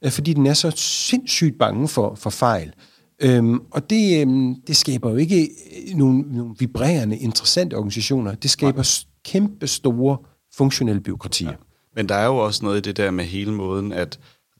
Øh, 0.05 0.11
fordi 0.11 0.33
den 0.33 0.47
er 0.47 0.53
så 0.53 0.71
sindssygt 0.75 1.59
bange 1.59 1.87
for, 1.87 2.15
for 2.15 2.29
fejl. 2.29 2.73
Øhm, 3.21 3.59
og 3.71 3.89
det, 3.89 4.21
øhm, 4.21 4.55
det 4.67 4.77
skaber 4.77 5.09
jo 5.09 5.15
ikke 5.15 5.41
øh, 5.41 5.97
nogle, 5.97 6.21
nogle 6.21 6.55
vibrerende, 6.59 7.17
interessante 7.17 7.73
organisationer. 7.73 8.35
Det 8.35 8.49
skaber 8.49 9.05
Nej. 9.05 9.23
kæmpe 9.25 9.67
store 9.67 10.17
funktionelle 10.55 11.01
byråkratier. 11.01 11.49
Ja. 11.49 11.55
Men 11.95 12.09
der 12.09 12.15
er 12.15 12.25
jo 12.25 12.37
også 12.37 12.65
noget 12.65 12.77
i 12.77 12.81
det 12.81 12.97
der 12.97 13.11
med 13.11 13.25
hele 13.25 13.51
måden, 13.51 13.91
at 13.93 14.19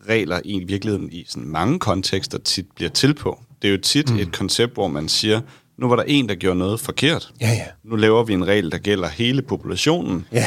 regler 0.09 0.41
i 0.45 0.59
virkeligheden 0.59 1.09
i 1.11 1.25
sådan 1.27 1.49
mange 1.49 1.79
kontekster 1.79 2.37
tit 2.37 2.65
bliver 2.75 2.89
til 2.89 3.13
på. 3.13 3.39
Det 3.61 3.67
er 3.67 3.71
jo 3.71 3.81
tit 3.81 4.09
mm. 4.09 4.19
et 4.19 4.31
koncept, 4.31 4.73
hvor 4.73 4.87
man 4.87 5.09
siger, 5.09 5.41
nu 5.77 5.87
var 5.87 5.95
der 5.95 6.03
en, 6.03 6.29
der 6.29 6.35
gjorde 6.35 6.59
noget 6.59 6.79
forkert. 6.79 7.33
Ja, 7.41 7.49
ja. 7.49 7.65
Nu 7.83 7.95
laver 7.95 8.23
vi 8.23 8.33
en 8.33 8.47
regel, 8.47 8.71
der 8.71 8.77
gælder 8.77 9.07
hele 9.07 9.41
populationen. 9.41 10.25
Ja 10.31 10.45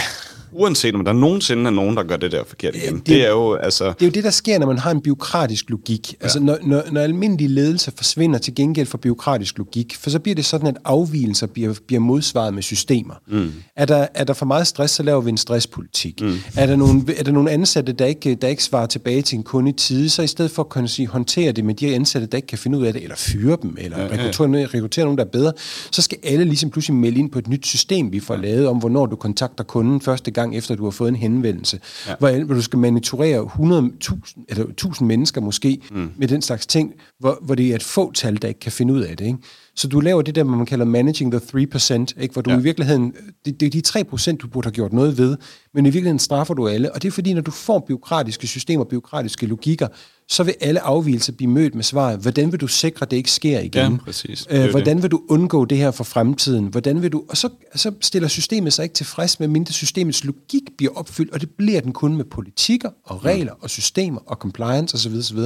uanset 0.53 0.95
om 0.95 1.05
der 1.05 1.13
nogensinde 1.13 1.67
er 1.67 1.71
nogen, 1.71 1.97
der 1.97 2.03
gør 2.03 2.17
det 2.17 2.33
der 2.33 2.45
forkert 2.45 2.77
igen. 2.77 2.97
Det, 2.97 3.07
det, 3.07 3.27
er 3.27 3.31
jo, 3.31 3.55
altså... 3.55 3.85
det 3.85 4.03
er 4.03 4.07
jo 4.07 4.11
det, 4.11 4.25
der 4.25 4.31
sker, 4.31 4.59
når 4.59 4.67
man 4.67 4.79
har 4.79 4.91
en 4.91 5.01
biokratisk 5.01 5.71
logik. 5.71 6.13
Ja. 6.13 6.17
Altså, 6.25 6.41
når, 6.41 6.59
når, 6.63 6.83
når 6.93 7.01
almindelig 7.01 7.51
ledelse 7.51 7.93
forsvinder 7.97 8.39
til 8.39 8.55
gengæld 8.55 8.87
for 8.87 8.99
biokratisk 8.99 9.59
logik, 9.59 9.97
for 9.97 10.11
så 10.11 10.19
bliver 10.19 10.35
det 10.35 10.45
sådan, 10.45 10.67
at 10.67 10.77
afvielser 10.85 11.47
bliver, 11.47 11.75
bliver 11.87 12.01
modsvaret 12.01 12.55
med 12.55 12.63
systemer. 12.63 13.15
Mm. 13.29 13.53
Er, 13.77 13.85
der, 13.85 14.07
er 14.15 14.25
der 14.25 14.33
for 14.33 14.47
meget 14.47 14.67
stress, 14.67 14.95
så 14.95 15.03
laver 15.03 15.21
vi 15.21 15.31
en 15.31 15.37
stresspolitik. 15.37 16.21
Mm. 16.21 16.37
Er, 16.57 16.67
der 16.67 16.77
nogle, 16.77 17.03
er 17.19 17.23
der 17.23 17.33
nogle 17.33 17.51
ansatte, 17.51 17.93
der 17.93 18.07
ikke, 18.07 18.35
der 18.35 18.49
ikke 18.49 18.65
svarer 18.65 18.87
tilbage 18.87 19.23
til 19.23 19.37
en 19.37 19.43
kunde 19.43 19.71
i 19.71 19.73
tide, 19.73 20.11
så 20.11 20.23
i 20.23 20.27
stedet 20.27 20.51
for 20.51 20.63
at 20.63 20.69
kunne 20.69 20.89
sige, 20.89 21.09
håndtere 21.09 21.53
det 21.53 21.65
med 21.65 21.75
de 21.75 21.95
ansatte, 21.95 22.27
der 22.27 22.37
ikke 22.37 22.49
kan 22.49 22.59
finde 22.59 22.79
ud 22.79 22.87
af 22.87 22.93
det, 22.93 23.03
eller 23.03 23.17
fyre 23.17 23.57
dem, 23.63 23.77
eller 23.79 24.01
ja, 24.01 24.07
rekruttere, 24.07 24.61
ja. 24.61 24.67
rekruttere 24.75 25.05
nogen, 25.05 25.19
der 25.19 25.25
er 25.25 25.29
bedre, 25.29 25.53
så 25.91 26.03
skal 26.03 26.19
alle 26.23 26.45
ligesom 26.45 26.71
pludselig 26.71 26.97
melde 26.97 27.19
ind 27.19 27.31
på 27.31 27.39
et 27.39 27.49
nyt 27.49 27.67
system, 27.67 28.13
vi 28.13 28.21
får 28.21 28.37
lavet 28.37 28.69
om, 28.69 28.79
hvornår 28.79 29.07
du 29.07 29.17
kontakter 29.17 29.65
kunden 29.65 30.01
første 30.01 30.31
gang, 30.31 30.42
efter 30.51 30.75
du 30.75 30.85
har 30.85 30.91
fået 30.91 31.09
en 31.09 31.17
henvendelse, 31.17 31.81
ja. 32.09 32.15
hvor, 32.19 32.45
hvor 32.45 32.55
du 32.55 32.63
skal 32.63 32.79
monitorere 32.79 33.43
100.000 33.43 34.45
eller 34.49 34.65
1000 34.65 35.09
mennesker 35.09 35.41
måske 35.41 35.81
mm. 35.91 36.11
med 36.17 36.29
den 36.29 36.43
slags 36.43 36.67
ting, 36.67 36.93
hvor, 37.19 37.39
hvor 37.43 37.55
det 37.55 37.71
er 37.71 37.75
et 37.75 37.83
fåtal, 37.83 38.43
der 38.43 38.49
ikke 38.49 38.61
kan 38.61 38.73
finde 38.73 38.95
ud 38.95 39.01
af 39.01 39.17
det. 39.17 39.27
Ikke? 39.27 39.39
Så 39.77 39.89
du 39.89 40.01
laver 40.01 40.23
det 40.23 40.35
der, 40.35 40.45
man 40.45 40.67
kalder 40.67 40.85
managing 40.85 41.33
the 41.33 41.41
3%, 41.41 41.93
ikke? 42.21 42.33
hvor 42.33 42.43
du 42.43 42.51
ja. 42.51 42.59
i 42.59 42.63
virkeligheden, 42.63 43.15
det, 43.45 43.61
det 43.61 43.67
er 43.67 44.03
de 44.03 44.09
3%, 44.33 44.37
du 44.37 44.49
burde 44.49 44.67
have 44.67 44.73
gjort 44.73 44.93
noget 44.93 45.19
ved, 45.19 45.37
men 45.75 45.87
i 45.87 45.89
virkeligheden 45.89 46.19
straffer 46.19 46.55
du 46.55 46.69
alle. 46.69 46.93
Og 46.93 47.03
det 47.03 47.09
er 47.09 47.13
fordi, 47.13 47.33
når 47.33 47.41
du 47.41 47.51
får 47.51 47.79
byråkratiske 47.79 48.47
systemer, 48.47 48.85
byråkratiske 48.85 49.47
logikker, 49.47 49.89
så 50.29 50.43
vil 50.43 50.55
alle 50.61 50.81
afvielser 50.81 51.33
blive 51.33 51.51
mødt 51.51 51.75
med 51.75 51.85
svaret, 51.85 52.19
hvordan 52.19 52.53
vil 52.53 52.61
du 52.61 52.67
sikre, 52.67 53.03
at 53.03 53.11
det 53.11 53.17
ikke 53.17 53.31
sker 53.31 53.61
igen? 53.61 53.93
Ja, 53.93 53.99
præcis. 54.05 54.47
Øh, 54.51 54.71
hvordan 54.71 54.97
det. 54.97 55.03
vil 55.03 55.11
du 55.11 55.23
undgå 55.29 55.65
det 55.65 55.79
her 55.79 55.91
for 55.91 56.05
fremtiden? 56.05 56.67
Hvordan 56.67 57.03
vil 57.03 57.13
du... 57.13 57.25
Og 57.29 57.37
så, 57.37 57.49
så 57.75 57.93
stiller 58.01 58.29
systemet 58.29 58.73
sig 58.73 58.83
ikke 58.83 58.95
tilfreds 58.95 59.41
med, 59.41 59.49
mindre 59.49 59.73
systemets 59.73 60.25
logik 60.25 60.63
bliver 60.77 60.93
opfyldt, 60.95 61.33
og 61.33 61.41
det 61.41 61.51
bliver 61.51 61.81
den 61.81 61.93
kun 61.93 62.17
med 62.17 62.25
politikker 62.25 62.91
og 63.05 63.25
regler 63.25 63.53
og 63.61 63.71
systemer 63.71 64.21
og 64.27 64.37
compliance 64.37 64.95
osv. 64.95 65.15
osv. 65.19 65.39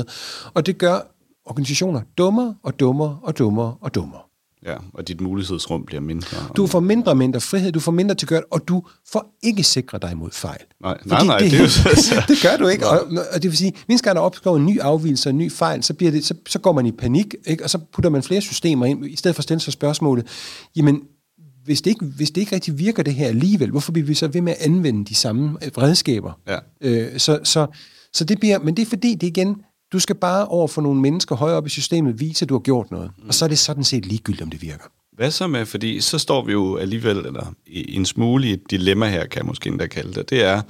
Og 0.54 0.66
det 0.66 0.78
gør 0.78 1.15
organisationer 1.46 2.00
dummere 2.18 2.54
og 2.62 2.80
dummere 2.80 3.18
og 3.22 3.38
dummere 3.38 3.76
og 3.80 3.94
dummere. 3.94 4.20
Ja, 4.66 4.76
og 4.92 5.08
dit 5.08 5.20
mulighedsrum 5.20 5.84
bliver 5.84 6.00
mindre. 6.00 6.36
Du 6.56 6.66
får 6.66 6.80
mindre 6.80 7.12
og 7.12 7.16
mindre 7.16 7.40
frihed, 7.40 7.72
du 7.72 7.80
får 7.80 7.92
mindre 7.92 8.14
til 8.14 8.28
gøre 8.28 8.42
og 8.50 8.68
du 8.68 8.82
får 9.12 9.36
ikke 9.42 9.62
sikret 9.62 10.02
dig 10.02 10.16
mod 10.16 10.30
fejl. 10.30 10.60
Nej, 10.80 10.98
nej, 11.04 11.24
nej 11.24 11.38
det, 11.38 11.50
det, 11.50 11.60
er 11.60 12.26
det 12.28 12.42
gør 12.42 12.56
du 12.56 12.68
ikke. 12.68 12.88
Og, 12.88 13.00
og 13.34 13.42
det 13.42 13.50
vil 13.50 13.56
sige, 13.56 13.72
hvis 13.86 14.00
der 14.00 14.18
opstår 14.18 14.56
en 14.56 14.66
ny 14.66 14.80
afvielse 14.80 15.28
og 15.28 15.30
en 15.30 15.38
ny 15.38 15.52
fejl, 15.52 15.82
så, 15.82 15.94
bliver 15.94 16.12
det, 16.12 16.24
så, 16.24 16.34
så 16.48 16.58
går 16.58 16.72
man 16.72 16.86
i 16.86 16.92
panik, 16.92 17.34
ikke? 17.46 17.64
og 17.64 17.70
så 17.70 17.78
putter 17.92 18.10
man 18.10 18.22
flere 18.22 18.40
systemer 18.40 18.86
ind, 18.86 19.06
i 19.06 19.16
stedet 19.16 19.34
for 19.34 19.40
at 19.40 19.44
stille 19.44 19.60
sig 19.60 19.72
spørgsmålet, 19.72 20.26
jamen, 20.76 21.02
hvis 21.64 21.82
det, 21.82 21.90
ikke, 21.90 22.04
hvis 22.04 22.30
det 22.30 22.40
ikke 22.40 22.54
rigtig 22.54 22.78
virker 22.78 23.02
det 23.02 23.14
her 23.14 23.26
alligevel, 23.26 23.70
hvorfor 23.70 23.92
bliver 23.92 24.06
vi 24.06 24.14
så 24.14 24.28
ved 24.28 24.40
med 24.40 24.52
at 24.52 24.66
anvende 24.66 25.04
de 25.04 25.14
samme 25.14 25.58
redskaber? 25.78 26.32
Ja. 26.48 26.58
Øh, 26.80 27.18
så, 27.18 27.38
så, 27.44 27.66
så 28.12 28.24
det 28.24 28.40
bliver, 28.40 28.58
men 28.58 28.76
det 28.76 28.82
er 28.82 28.86
fordi, 28.86 29.14
det 29.14 29.26
igen, 29.26 29.56
du 29.96 30.00
skal 30.00 30.16
bare 30.16 30.46
over 30.46 30.68
for 30.68 30.82
nogle 30.82 31.00
mennesker 31.00 31.36
højere 31.36 31.56
op 31.56 31.66
i 31.66 31.70
systemet 31.70 32.20
vise, 32.20 32.44
at 32.44 32.48
du 32.48 32.54
har 32.54 32.60
gjort 32.60 32.90
noget. 32.90 33.10
Mm. 33.18 33.28
Og 33.28 33.34
så 33.34 33.44
er 33.44 33.48
det 33.48 33.58
sådan 33.58 33.84
set 33.84 34.06
ligegyldigt, 34.06 34.42
om 34.42 34.50
det 34.50 34.62
virker. 34.62 34.84
Hvad 35.12 35.30
så 35.30 35.46
med, 35.46 35.66
fordi 35.66 36.00
så 36.00 36.18
står 36.18 36.44
vi 36.44 36.52
jo 36.52 36.76
alligevel, 36.76 37.16
eller 37.16 37.54
i 37.66 37.96
en 37.96 38.06
smule 38.06 38.48
i 38.48 38.52
et 38.52 38.70
dilemma 38.70 39.08
her, 39.08 39.26
kan 39.26 39.38
jeg 39.38 39.46
måske 39.46 39.68
endda 39.68 39.86
kalde 39.86 40.12
det, 40.12 40.30
det 40.30 40.44
er, 40.44 40.62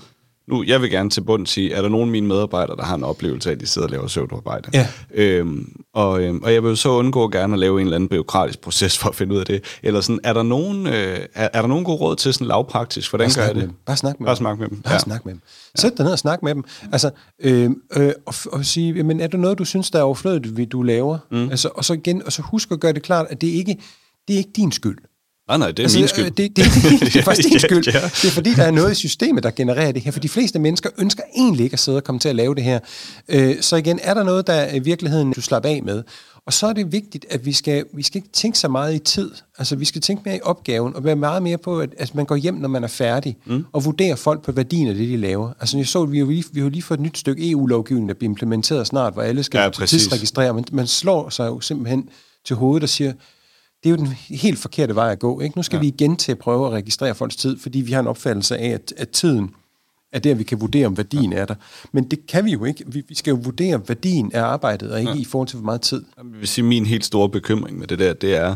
nu, 0.49 0.65
jeg 0.67 0.83
vil 0.83 0.91
gerne 0.91 1.11
til 1.11 1.21
bund 1.21 1.47
sige, 1.47 1.73
er 1.73 1.83
der 1.83 1.89
nogen 1.89 2.09
af 2.09 2.13
mine 2.13 2.27
medarbejdere, 2.27 2.77
der 2.77 2.85
har 2.85 2.95
en 2.95 3.05
oplevelse 3.05 3.51
af, 3.51 3.55
at 3.55 3.61
de 3.61 3.67
sidder 3.67 3.87
og 3.87 3.91
laver 3.91 4.07
søvnarbejde? 4.07 4.71
Ja. 4.75 4.89
Øhm, 5.15 5.73
og, 5.95 6.23
øhm, 6.23 6.43
og 6.43 6.55
jeg 6.55 6.65
vil 6.65 6.77
så 6.77 6.89
undgå 6.89 7.29
gerne 7.29 7.53
at 7.53 7.59
lave 7.59 7.81
en 7.81 7.87
eller 7.87 7.97
anden 7.97 8.09
byråkratisk 8.09 8.61
proces 8.61 8.99
for 8.99 9.09
at 9.09 9.15
finde 9.15 9.35
ud 9.35 9.39
af 9.41 9.47
det. 9.47 9.65
Eller 9.83 10.01
sådan, 10.01 10.21
er 10.25 10.33
der 10.33 10.43
nogen, 10.43 10.87
øh, 10.87 11.19
er, 11.35 11.49
er 11.53 11.61
der 11.61 11.67
nogen 11.69 11.85
god 11.85 12.01
råd 12.01 12.17
til 12.17 12.33
sådan 12.33 12.47
lavpraktisk? 12.47 13.11
Hvordan 13.11 13.31
gør 13.37 13.43
jeg 13.43 13.55
det? 13.55 13.63
Dem. 13.63 13.73
Bare 13.87 13.97
snak 13.97 14.21
med 14.21 14.27
Bare 14.27 14.35
dem. 14.35 14.43
snak 14.43 14.59
med 14.59 14.69
dem. 14.69 14.81
Bare 14.81 14.95
ja. 14.95 14.99
snak 14.99 15.25
med 15.25 15.33
dem. 15.33 15.41
Sæt 15.75 15.93
dig 15.97 16.05
ned 16.05 16.13
og 16.13 16.19
snak 16.19 16.43
med 16.43 16.55
dem. 16.55 16.65
Altså, 16.93 17.11
øh, 17.43 17.71
øh, 17.97 18.13
og, 18.27 18.35
og 18.53 18.65
sige, 18.65 19.03
men 19.03 19.21
er 19.21 19.27
der 19.27 19.39
noget, 19.39 19.59
du 19.59 19.65
synes, 19.65 19.91
der 19.91 19.99
er 19.99 20.03
overflødigt, 20.03 20.73
du 20.73 20.83
laver? 20.83 21.19
Mm. 21.31 21.51
Altså, 21.51 21.69
og 21.75 21.85
så 21.85 21.95
igen, 21.95 22.23
og 22.27 22.33
så 22.33 22.43
husk 22.43 22.73
at 22.73 22.81
gøre 22.81 22.93
det 22.93 23.03
klart, 23.03 23.27
at 23.31 23.41
det 23.41 23.47
ikke 23.47 23.77
det 24.29 24.35
er 24.35 24.39
ikke 24.39 24.53
din 24.57 24.73
skyld. 24.73 24.99
Nej, 25.49 25.59
nej, 25.59 25.69
det 25.71 25.79
er 25.79 25.83
altså, 25.83 25.99
min 25.99 26.09
skyld. 26.09 26.25
Det, 26.31 26.37
det, 26.37 26.57
det, 26.75 27.01
det 27.01 27.17
er 27.17 27.23
faktisk 27.23 27.49
din 27.49 27.53
Ja, 27.53 27.59
skyld. 27.59 27.87
ja. 27.87 28.01
Det 28.01 28.25
er 28.25 28.31
fordi, 28.31 28.55
der 28.55 28.63
er 28.63 28.71
noget 28.71 28.93
i 28.93 28.95
systemet, 28.95 29.43
der 29.43 29.51
genererer 29.51 29.93
det 29.93 30.03
her. 30.03 30.11
For 30.11 30.21
de 30.21 30.29
fleste 30.29 30.59
mennesker 30.59 30.91
ønsker 30.99 31.23
egentlig 31.37 31.65
ikke 31.65 31.75
at 31.75 31.81
sidde 31.81 31.97
og 31.97 32.05
komme 32.05 32.19
til 32.19 32.29
at 32.29 32.37
lave 32.37 32.55
det 32.55 32.65
her. 32.65 32.79
Øh, 33.29 33.55
Så 33.61 33.77
igen, 33.77 33.99
er 34.03 34.15
der 34.15 34.23
noget, 34.23 34.47
der 34.47 34.75
i 34.75 34.79
virkeligheden, 34.79 35.33
du 35.33 35.41
slapper 35.41 35.69
af 35.71 35.83
med? 35.83 36.03
Og 36.47 36.53
så 36.53 36.67
er 36.67 36.73
det 36.73 36.93
vigtigt, 36.93 37.27
at 37.31 37.47
vi 37.47 37.53
skal, 37.53 37.85
vi 37.95 38.03
skal 38.03 38.17
ikke 38.19 38.29
tænke 38.33 38.59
så 38.59 38.69
meget 38.69 38.95
i 38.95 38.99
tid. 38.99 39.31
Altså, 39.59 39.77
vi 39.77 39.85
skal 39.85 40.01
tænke 40.01 40.23
mere 40.27 40.37
i 40.37 40.41
opgaven, 40.43 40.97
og 40.97 41.05
være 41.05 41.17
meget 41.17 41.43
mere 41.43 41.59
på, 41.59 41.81
at, 41.81 41.91
at 41.99 42.15
man 42.15 42.25
går 42.27 42.37
hjem, 42.37 42.55
når 42.55 42.69
man 42.69 42.85
er 42.85 42.89
færdig, 42.89 43.37
mm. 43.47 43.65
og 43.73 43.85
vurderer 43.85 44.17
folk 44.17 44.43
på 44.45 44.53
værdien 44.53 44.89
af 44.89 44.95
det, 44.95 45.09
de 45.09 45.17
laver. 45.17 45.51
Altså, 45.61 45.77
jeg 45.79 45.87
så, 45.87 46.03
at 46.03 46.13
vi 46.13 46.19
har 46.19 46.25
jo 46.25 46.31
lige, 46.31 46.45
vi 46.53 46.61
har 46.61 46.69
lige 46.69 46.83
fået 46.83 46.99
et 46.99 47.03
nyt 47.03 47.19
stykke 47.19 47.51
EU-lovgivning, 47.51 48.09
der 48.09 48.15
bliver 48.15 48.31
implementeret 48.31 48.87
snart, 48.87 49.13
hvor 49.13 49.23
alle 49.23 49.43
skal 49.43 49.59
Ja, 49.59 49.65
ja, 49.81 49.87
tidsregistrere. 49.87 50.55
Man, 50.55 50.65
man 50.73 50.87
slår 50.87 51.29
sig 51.31 51.47
jo 51.47 51.61
simpelthen 51.61 52.09
til 52.47 52.57
hovedet 52.57 52.83
og 52.83 52.89
siger, 52.89 53.13
det 53.87 53.93
er 53.93 53.97
jo 53.99 54.05
den 54.05 54.37
helt 54.37 54.59
forkerte 54.59 54.95
vej 54.95 55.13
at 55.13 55.19
gå. 55.19 55.41
Ikke? 55.41 55.59
Nu 55.59 55.63
skal 55.63 55.77
ja. 55.77 55.81
vi 55.81 55.87
igen 55.87 56.17
til 56.17 56.33
at 56.33 56.39
prøve 56.39 56.67
at 56.67 56.73
registrere 56.73 57.15
folks 57.15 57.37
tid, 57.37 57.59
fordi 57.59 57.81
vi 57.81 57.93
har 57.93 58.01
en 58.01 58.07
opfattelse 58.07 58.59
af, 58.59 58.69
at, 58.69 58.93
at 58.97 59.09
tiden 59.09 59.51
er 60.13 60.19
der, 60.19 60.35
vi 60.35 60.45
kan 60.45 60.61
vurdere, 60.61 60.87
om 60.87 60.97
værdien 60.97 61.33
er 61.33 61.45
der. 61.45 61.55
Men 61.93 62.11
det 62.11 62.27
kan 62.27 62.45
vi 62.45 62.53
jo 62.53 62.65
ikke. 62.65 62.85
Vi, 62.87 63.03
vi 63.09 63.15
skal 63.15 63.31
jo 63.31 63.39
vurdere 63.43 63.81
værdien 63.89 64.31
af 64.35 64.43
arbejdet, 64.43 64.93
og 64.93 65.01
ikke 65.01 65.13
ja. 65.13 65.19
i 65.19 65.25
forhold 65.25 65.49
til, 65.49 65.57
hvor 65.59 65.65
meget 65.65 65.81
tid. 65.81 66.05
Jeg 66.17 66.25
vil 66.41 66.49
sige, 66.49 66.65
min 66.65 66.87
helt 66.87 67.05
store 67.05 67.29
bekymring 67.29 67.79
med 67.79 67.87
det 67.87 67.99
der, 67.99 68.13
det 68.13 68.37
er, 68.37 68.55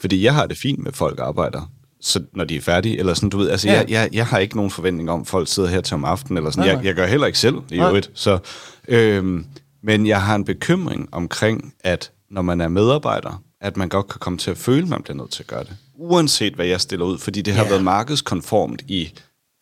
fordi 0.00 0.24
jeg 0.24 0.34
har 0.34 0.46
det 0.46 0.58
fint 0.58 0.78
med, 0.78 0.86
at 0.88 0.96
folk 0.96 1.18
arbejder, 1.20 1.70
så 2.00 2.22
når 2.32 2.44
de 2.44 2.56
er 2.56 2.60
færdige, 2.60 2.98
eller 2.98 3.14
sådan, 3.14 3.30
du 3.30 3.38
ved, 3.38 3.50
altså, 3.50 3.68
Ja. 3.68 3.72
ja. 3.74 3.80
jeg, 3.80 3.90
jeg, 3.90 4.08
jeg 4.12 4.26
har 4.26 4.38
ikke 4.38 4.56
nogen 4.56 4.70
forventning 4.70 5.10
om, 5.10 5.20
at 5.20 5.26
folk 5.26 5.48
sidder 5.48 5.68
her 5.68 5.80
til 5.80 5.94
om 5.94 6.04
aftenen, 6.04 6.36
eller 6.36 6.50
sådan, 6.50 6.60
Nej, 6.60 6.68
jeg, 6.68 6.76
nej. 6.76 6.86
jeg 6.86 6.94
gør 6.94 7.06
heller 7.06 7.26
ikke 7.26 7.38
selv, 7.38 7.56
i 7.70 7.76
Nej. 7.76 7.88
øvrigt, 7.88 8.10
så, 8.14 8.38
øhm, 8.88 9.46
men 9.82 10.06
jeg 10.06 10.22
har 10.22 10.34
en 10.34 10.44
bekymring 10.44 11.08
omkring, 11.12 11.74
at 11.80 12.10
når 12.30 12.42
man 12.42 12.60
er 12.60 12.68
medarbejder, 12.68 13.42
at 13.62 13.76
man 13.76 13.88
godt 13.88 14.08
kan 14.08 14.18
komme 14.18 14.38
til 14.38 14.50
at 14.50 14.56
føle, 14.58 14.82
at 14.82 14.88
man 14.88 15.02
bliver 15.02 15.16
nødt 15.16 15.30
til 15.30 15.42
at 15.42 15.46
gøre 15.46 15.64
det, 15.64 15.76
uanset 15.94 16.54
hvad 16.54 16.66
jeg 16.66 16.80
stiller 16.80 17.06
ud, 17.06 17.18
fordi 17.18 17.42
det 17.42 17.54
har 17.54 17.62
Ja. 17.64 17.68
været 17.68 17.84
markedskonformt 17.84 18.82
i 18.88 19.12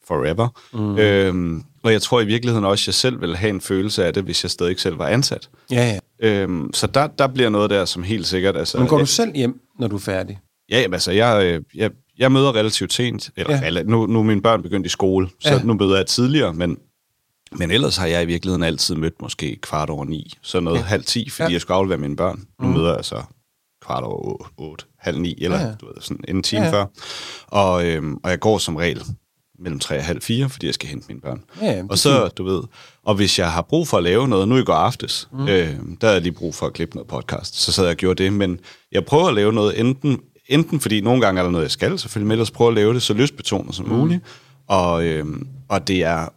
forever, 0.07 0.48
mm. 0.72 0.98
øhm, 0.98 1.62
og 1.82 1.92
jeg 1.92 2.03
tror 2.03 2.20
i 2.20 2.24
virkeligheden 2.26 2.64
også, 2.64 2.82
at 2.82 2.86
jeg 2.86 2.94
selv 2.94 3.20
ville 3.20 3.36
have 3.36 3.51
en 3.51 3.61
følelse 3.61 4.05
af 4.05 4.14
det, 4.14 4.22
hvis 4.24 4.44
jeg 4.44 4.51
stadig 4.51 4.70
ikke 4.70 4.82
selv 4.82 4.98
var 4.98 5.07
ansat. 5.07 5.48
Ja, 5.70 5.98
ja. 6.22 6.28
Øhm, 6.28 6.70
så 6.74 6.86
der, 6.86 7.07
der 7.07 7.26
bliver 7.26 7.51
noget 7.51 7.70
der, 7.70 7.84
som 7.84 8.03
helt 8.03 8.26
sikkert... 8.26 8.57
Altså, 8.57 8.78
Men 8.78 8.86
går 8.88 8.98
du 8.98 9.07
selv 9.07 9.34
hjem, 9.36 9.61
når 9.78 9.88
du 9.88 9.96
er 9.96 10.01
færdig? 10.01 10.38
Ja, 10.70 10.80
jamen, 10.80 10.94
altså, 10.94 11.12
jeg, 11.12 11.44
øh, 11.44 11.62
jeg, 11.74 11.90
jeg 12.18 12.32
møder 12.32 12.55
relativt 12.55 12.92
sent. 12.92 13.30
Eller, 13.36 13.61
Ja. 13.62 13.82
nu, 13.82 14.07
nu 14.07 14.18
er 14.18 14.22
mine 14.22 14.42
børn 14.42 14.62
begyndt 14.62 14.86
i 14.86 14.88
skole, 14.88 15.28
så 15.40 15.48
Ja. 15.55 15.62
nu 15.62 15.74
møder 15.74 15.96
jeg 15.96 16.07
tidligere, 16.07 16.55
men, 16.55 16.76
men 17.53 17.70
ellers 17.70 17.96
har 17.96 18.07
jeg 18.07 18.22
i 18.22 18.26
virkeligheden 18.26 18.62
altid 18.62 18.94
mødt 18.94 19.22
måske 19.22 19.57
kvart 19.62 19.90
over 19.90 20.05
ni, 20.05 20.34
så 20.42 20.61
noget 20.61 20.78
Ja. 20.78 20.82
halv 20.82 21.05
ti, 21.05 21.30
fordi 21.30 21.48
ja. 21.51 21.53
jeg 21.53 21.61
skulle 21.61 21.76
aflevere 21.76 21.98
mine 21.98 22.16
børn. 22.16 22.44
Nu 22.61 22.66
mm. 22.66 22.72
møder 22.74 22.94
jeg 22.94 23.05
så 23.05 23.22
kvart 23.91 24.05
over 24.05 24.18
otte, 24.32 24.45
otte 24.57 24.84
halv 24.99 25.20
ni, 25.20 25.34
eller 25.38 25.59
Ja, 25.61 25.66
ja. 25.66 25.74
du 25.80 25.86
ved, 25.86 25.95
sådan 26.01 26.24
en 26.28 26.43
time 26.43 26.61
Ja, 26.62 26.66
ja. 26.66 26.72
før. 26.72 26.86
Og, 27.47 27.86
øhm, 27.86 28.16
og 28.24 28.30
jeg 28.30 28.41
går 28.41 28.59
som 28.59 28.76
regel 28.76 29.03
mellem 29.59 29.78
tre 29.78 29.97
og 29.99 30.05
halv 30.05 30.22
fire, 30.22 30.49
fordi 30.49 30.66
jeg 30.66 30.74
skal 30.74 30.88
hente 30.88 31.07
mine 31.09 31.20
børn. 31.20 31.45
Ja, 31.62 31.82
og 31.91 31.99
så, 31.99 32.28
du 32.28 32.45
ved, 32.45 32.62
og 33.03 33.14
hvis 33.14 33.38
jeg 33.38 33.53
har 33.53 33.62
brug 33.62 33.88
for 33.88 33.97
at 33.97 34.03
lave 34.03 34.28
noget, 34.28 34.49
nu 34.49 34.57
i 34.57 34.62
går 34.64 34.74
aftes, 34.74 35.28
mm. 35.32 35.43
øh, 35.43 35.49
der 35.49 36.07
havde 36.07 36.14
jeg 36.14 36.22
lige 36.22 36.32
brug 36.32 36.55
for 36.55 36.66
at 36.66 36.72
klippe 36.72 36.97
noget 36.97 37.09
podcast, 37.09 37.57
så 37.57 37.72
sad 37.72 37.84
jeg 37.84 37.91
og 37.91 37.97
gjorde 37.97 38.24
det, 38.24 38.32
men 38.32 38.61
jeg 38.93 39.05
prøver 39.05 39.28
at 39.28 39.34
lave 39.34 39.53
noget 39.53 39.80
enten, 39.80 40.20
enten 40.49 40.80
fordi 40.80 41.01
nogle 41.01 41.20
gange 41.20 41.38
er 41.38 41.43
der 41.43 41.51
noget, 41.51 41.64
jeg 41.64 41.70
skal 41.70 41.99
selvfølgelig, 41.99 42.26
men 42.26 42.32
ellers 42.32 42.51
prøve 42.51 42.68
at 42.68 42.74
lave 42.74 42.95
det 42.95 43.03
så 43.03 43.14
lystbetonet 43.14 43.74
som 43.74 43.86
mm. 43.86 43.93
muligt, 43.93 44.20
og, 44.68 45.05
øh, 45.05 45.26
og 45.68 45.88
det 45.88 46.03
er, 46.05 46.28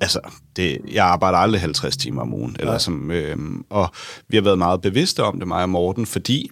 altså, 0.00 0.20
det, 0.56 0.78
jeg 0.92 1.06
arbejder 1.06 1.38
aldrig 1.38 1.60
50 1.60 1.96
timer 1.96 2.22
om 2.22 2.34
ugen, 2.34 2.56
eller 2.60 2.78
som, 2.78 3.10
øh, 3.10 3.36
og 3.70 3.88
vi 4.28 4.36
har 4.36 4.42
været 4.42 4.58
meget 4.58 4.80
bevidste 4.80 5.22
om 5.22 5.38
det, 5.38 5.48
mig 5.48 5.62
og 5.62 5.68
Morten, 5.68 6.06
fordi 6.06 6.50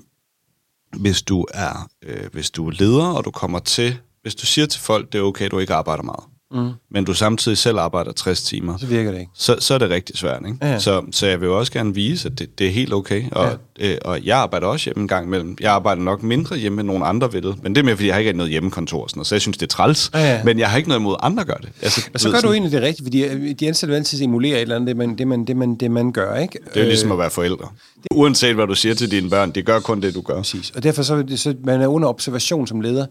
hvis 0.96 1.22
du 1.22 1.46
er 1.54 1.88
øh, 2.02 2.26
hvis 2.32 2.50
du 2.50 2.66
er 2.66 2.72
leder, 2.78 3.06
og 3.06 3.24
du 3.24 3.30
kommer 3.30 3.58
til, 3.58 3.98
hvis 4.22 4.34
du 4.34 4.46
siger 4.46 4.66
til 4.66 4.80
folk, 4.80 5.12
det 5.12 5.18
er 5.18 5.22
okay, 5.22 5.48
du 5.50 5.58
ikke 5.58 5.74
arbejder 5.74 6.02
meget, 6.02 6.24
mm. 6.54 6.70
men 6.90 7.04
du 7.04 7.14
samtidig 7.14 7.58
selv 7.58 7.78
arbejder 7.78 8.12
60 8.12 8.42
timer, 8.42 8.76
Så 8.76 8.86
virker 8.86 9.10
det 9.12 9.18
ikke. 9.18 9.30
så, 9.34 9.56
så 9.58 9.74
er 9.74 9.78
det 9.78 9.90
rigtig 9.90 10.18
svært. 10.18 10.42
Ikke? 10.46 10.58
Ja. 10.62 10.78
Så, 10.78 11.02
så 11.12 11.26
jeg 11.26 11.40
vil 11.40 11.46
jo 11.46 11.58
også 11.58 11.72
gerne 11.72 11.94
vise, 11.94 12.28
at 12.28 12.38
det, 12.38 12.58
det 12.58 12.66
er 12.66 12.70
helt 12.70 12.92
okay. 12.92 13.22
Og, 13.32 13.48
ja. 13.80 13.92
øh, 13.92 13.98
og 14.04 14.24
jeg 14.24 14.38
arbejder 14.38 14.66
også 14.66 14.84
hjemme 14.84 15.00
en 15.02 15.08
gang 15.08 15.26
imellem. 15.26 15.56
Jeg 15.60 15.72
arbejder 15.72 16.02
nok 16.02 16.22
mindre 16.22 16.56
hjemme, 16.56 16.80
end 16.80 16.86
nogen 16.88 17.02
andre 17.02 17.32
vil. 17.32 17.54
Men 17.62 17.74
det 17.74 17.80
er 17.80 17.84
mere, 17.84 17.96
fordi 17.96 18.06
jeg 18.06 18.14
har 18.14 18.20
ikke 18.20 18.32
noget 18.32 18.50
hjemmekontor. 18.50 19.02
og 19.02 19.10
Sådan 19.10 19.18
noget, 19.18 19.26
så 19.26 19.34
jeg 19.34 19.42
synes, 19.42 19.56
det 19.56 19.66
er 19.66 19.70
træls. 19.76 20.10
Ja, 20.14 20.34
ja. 20.34 20.44
Men 20.44 20.58
jeg 20.58 20.70
har 20.70 20.76
ikke 20.76 20.88
noget 20.88 21.00
imod, 21.00 21.14
at 21.22 21.26
andre 21.26 21.44
gør 21.44 21.54
det. 21.54 21.68
Altså, 21.82 22.08
Og 22.14 22.20
så 22.20 22.30
gør 22.30 22.40
du 22.40 22.52
egentlig 22.52 22.72
det 22.72 22.82
rigtigt, 22.82 23.06
fordi 23.06 23.24
øh, 23.24 23.54
de 23.60 23.68
ansatte 23.68 23.90
vil 23.90 23.96
altid 23.96 24.22
emulere 24.22 24.56
et 24.56 24.62
eller 24.62 24.76
andet, 24.76 24.88
det 24.88 24.96
man, 24.96 25.18
det 25.18 25.26
man, 25.26 25.44
det 25.44 25.56
man, 25.56 25.74
det 25.74 25.90
man 25.90 26.12
gør, 26.12 26.36
ikke? 26.36 26.58
Det 26.68 26.76
er 26.76 26.80
jo 26.80 26.86
ligesom 26.88 27.12
at 27.12 27.18
være 27.18 27.30
forældre. 27.30 27.68
Uanset 28.10 28.54
hvad 28.54 28.66
du 28.66 28.74
siger 28.74 28.94
til 28.94 29.10
dine 29.10 29.30
børn, 29.30 29.50
det 29.50 29.64
gør 29.66 29.80
kun 29.80 30.02
det, 30.02 30.14
du 30.14 30.20
gør. 30.20 30.36
Præcis. 30.36 30.70
Og 30.76 30.82
derfor 30.82 31.02
så, 31.02 31.22
det- 31.22 31.40
så 31.40 31.54
man 31.64 31.80
er 31.82 31.86
under 31.86 32.08
observation 32.08 32.66
som 32.66 32.80
leder 32.80 33.06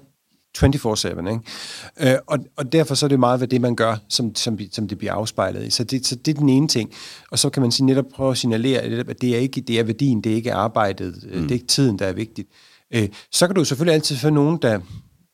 24-7, 0.57 1.29
ikke? 1.29 1.39
Øh, 1.99 2.17
og, 2.27 2.39
og 2.57 2.71
derfor 2.71 2.95
så 2.95 3.05
er 3.05 3.07
det 3.07 3.19
meget 3.19 3.39
ved 3.39 3.47
det, 3.47 3.61
man 3.61 3.75
gør, 3.75 3.95
som, 4.09 4.35
som, 4.35 4.59
som 4.71 4.87
det 4.87 4.97
bliver 4.97 5.13
afspejlet 5.13 5.67
i. 5.67 5.69
Så 5.69 5.83
det, 5.83 6.05
så 6.05 6.15
det 6.15 6.35
er 6.35 6.39
den 6.39 6.49
ene 6.49 6.67
ting. 6.67 6.91
Og 7.31 7.39
så 7.39 7.49
kan 7.49 7.61
man 7.61 7.71
sige, 7.71 7.85
netop 7.85 8.05
prøve 8.15 8.31
at 8.31 8.37
signalere, 8.37 8.81
at 8.81 9.21
det 9.21 9.35
er 9.35 9.39
ikke 9.39 9.61
det 9.61 9.79
er 9.79 9.83
værdien, 9.83 10.21
det 10.21 10.31
er 10.31 10.35
ikke 10.35 10.53
arbejdet, 10.53 11.15
mm. 11.23 11.41
det 11.41 11.51
er 11.51 11.55
ikke 11.55 11.67
tiden, 11.67 11.99
der 11.99 12.05
er 12.05 12.13
vigtigt. 12.13 12.49
Øh, 12.93 13.09
så 13.31 13.47
kan 13.47 13.55
du 13.55 13.65
selvfølgelig 13.65 13.93
altid 13.93 14.17
få 14.17 14.29
nogen, 14.29 14.59
der, 14.61 14.79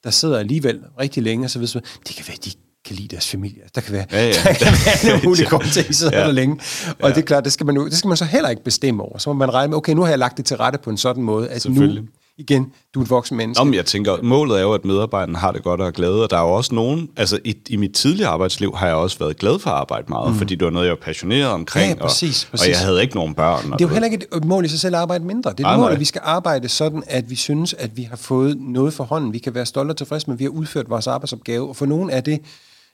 der 0.03 0.09
sidder 0.09 0.39
alligevel 0.39 0.79
rigtig 0.99 1.23
længe, 1.23 1.45
og 1.45 1.49
så 1.49 1.59
ved 1.59 1.69
man, 1.73 1.83
det 2.07 2.15
kan 2.15 2.25
være, 2.27 2.37
de 2.45 2.51
kan 2.85 2.95
lide 2.95 3.07
deres 3.07 3.27
familie. 3.27 3.61
Der 3.75 3.81
kan 3.81 3.93
være, 3.93 4.05
Ja, 4.11 4.25
ja. 4.25 4.31
der 4.43 4.53
kan 4.53 4.67
være 5.05 5.15
en 5.15 5.21
mulig 5.25 5.47
grund 5.47 5.63
til, 5.73 5.79
at 5.79 5.89
I 5.89 5.93
sidder 5.93 6.13
ja. 6.13 6.19
Ja. 6.19 6.27
der 6.27 6.33
længe. 6.33 6.59
Og 7.01 7.09
det 7.09 7.17
er 7.17 7.25
klart, 7.25 7.43
det 7.43 7.53
skal, 7.53 7.65
man 7.65 7.75
det 7.75 7.97
skal 7.97 8.07
man 8.07 8.17
så 8.17 8.25
heller 8.25 8.49
ikke 8.49 8.63
bestemme 8.63 9.03
over. 9.03 9.17
Så 9.17 9.29
må 9.29 9.33
man 9.33 9.53
regne 9.53 9.69
med, 9.69 9.77
okay, 9.77 9.93
nu 9.93 10.01
har 10.01 10.09
jeg 10.09 10.19
lagt 10.19 10.37
det 10.37 10.45
til 10.45 10.57
rette 10.57 10.79
på 10.83 10.89
en 10.89 10.97
sådan 10.97 11.23
måde, 11.23 11.49
at 11.49 11.69
nu. 11.69 11.91
Igen, 12.39 12.71
du 12.93 12.99
er 12.99 13.03
et 13.03 13.09
voksen 13.09 13.37
menneske. 13.37 13.61
Om 13.61 13.73
jeg 13.73 13.85
tænker, 13.85 14.17
målet 14.23 14.57
er 14.57 14.61
jo, 14.61 14.73
at 14.73 14.85
medarbejderne 14.85 15.37
har 15.37 15.51
det 15.51 15.63
godt 15.63 15.81
og 15.81 15.87
er 15.87 15.91
glade, 15.91 16.23
og 16.23 16.29
der 16.29 16.37
er 16.37 16.41
jo 16.41 16.51
også 16.51 16.75
nogen, 16.75 17.09
altså 17.17 17.39
i, 17.45 17.55
i 17.69 17.75
mit 17.75 17.93
tidligere 17.93 18.29
arbejdsliv 18.29 18.75
har 18.75 18.87
jeg 18.87 18.95
også 18.95 19.19
været 19.19 19.37
glad 19.37 19.59
for 19.59 19.69
at 19.69 19.75
arbejde 19.75 20.05
meget, 20.09 20.31
mm. 20.31 20.37
fordi 20.37 20.55
det 20.55 20.65
var 20.65 20.71
noget, 20.71 20.85
jeg 20.85 20.91
var 20.91 21.03
passioneret 21.03 21.47
omkring, 21.47 21.97
Ja, 21.97 22.01
præcis, 22.01 22.43
og, 22.43 22.51
præcis. 22.51 22.67
og 22.67 22.71
jeg 22.71 22.79
havde 22.79 23.01
ikke 23.01 23.15
nogen 23.15 23.33
børn. 23.33 23.63
Det 23.63 23.71
er 23.71 23.77
jo 23.81 23.87
heller 23.87 24.05
ikke 24.05 24.27
et 24.35 24.45
mål 24.45 24.65
i 24.65 24.67
sig 24.67 24.79
selv 24.79 24.95
at 24.95 25.01
arbejde 25.01 25.25
mindre. 25.25 25.51
Det 25.51 25.65
er 25.65 25.69
et 25.69 25.79
mål, 25.79 25.85
nej. 25.85 25.93
at 25.93 25.99
vi 25.99 26.05
skal 26.05 26.21
arbejde 26.23 26.69
sådan, 26.69 27.03
at 27.07 27.29
vi 27.29 27.35
synes, 27.35 27.73
at 27.73 27.97
vi 27.97 28.03
har 28.03 28.17
fået 28.17 28.57
noget 28.59 28.93
for 28.93 29.03
hånden. 29.03 29.33
Vi 29.33 29.39
kan 29.39 29.55
være 29.55 29.65
stolte 29.65 29.91
og 29.91 29.97
tilfredse 29.97 30.27
med, 30.27 30.35
at 30.35 30.39
vi 30.39 30.43
har 30.43 30.51
udført 30.51 30.89
vores 30.89 31.07
arbejdsopgave. 31.07 31.69
Og 31.69 31.75
for 31.75 31.85
nogen 31.85 32.09
er 32.09 32.21
det, 32.21 32.39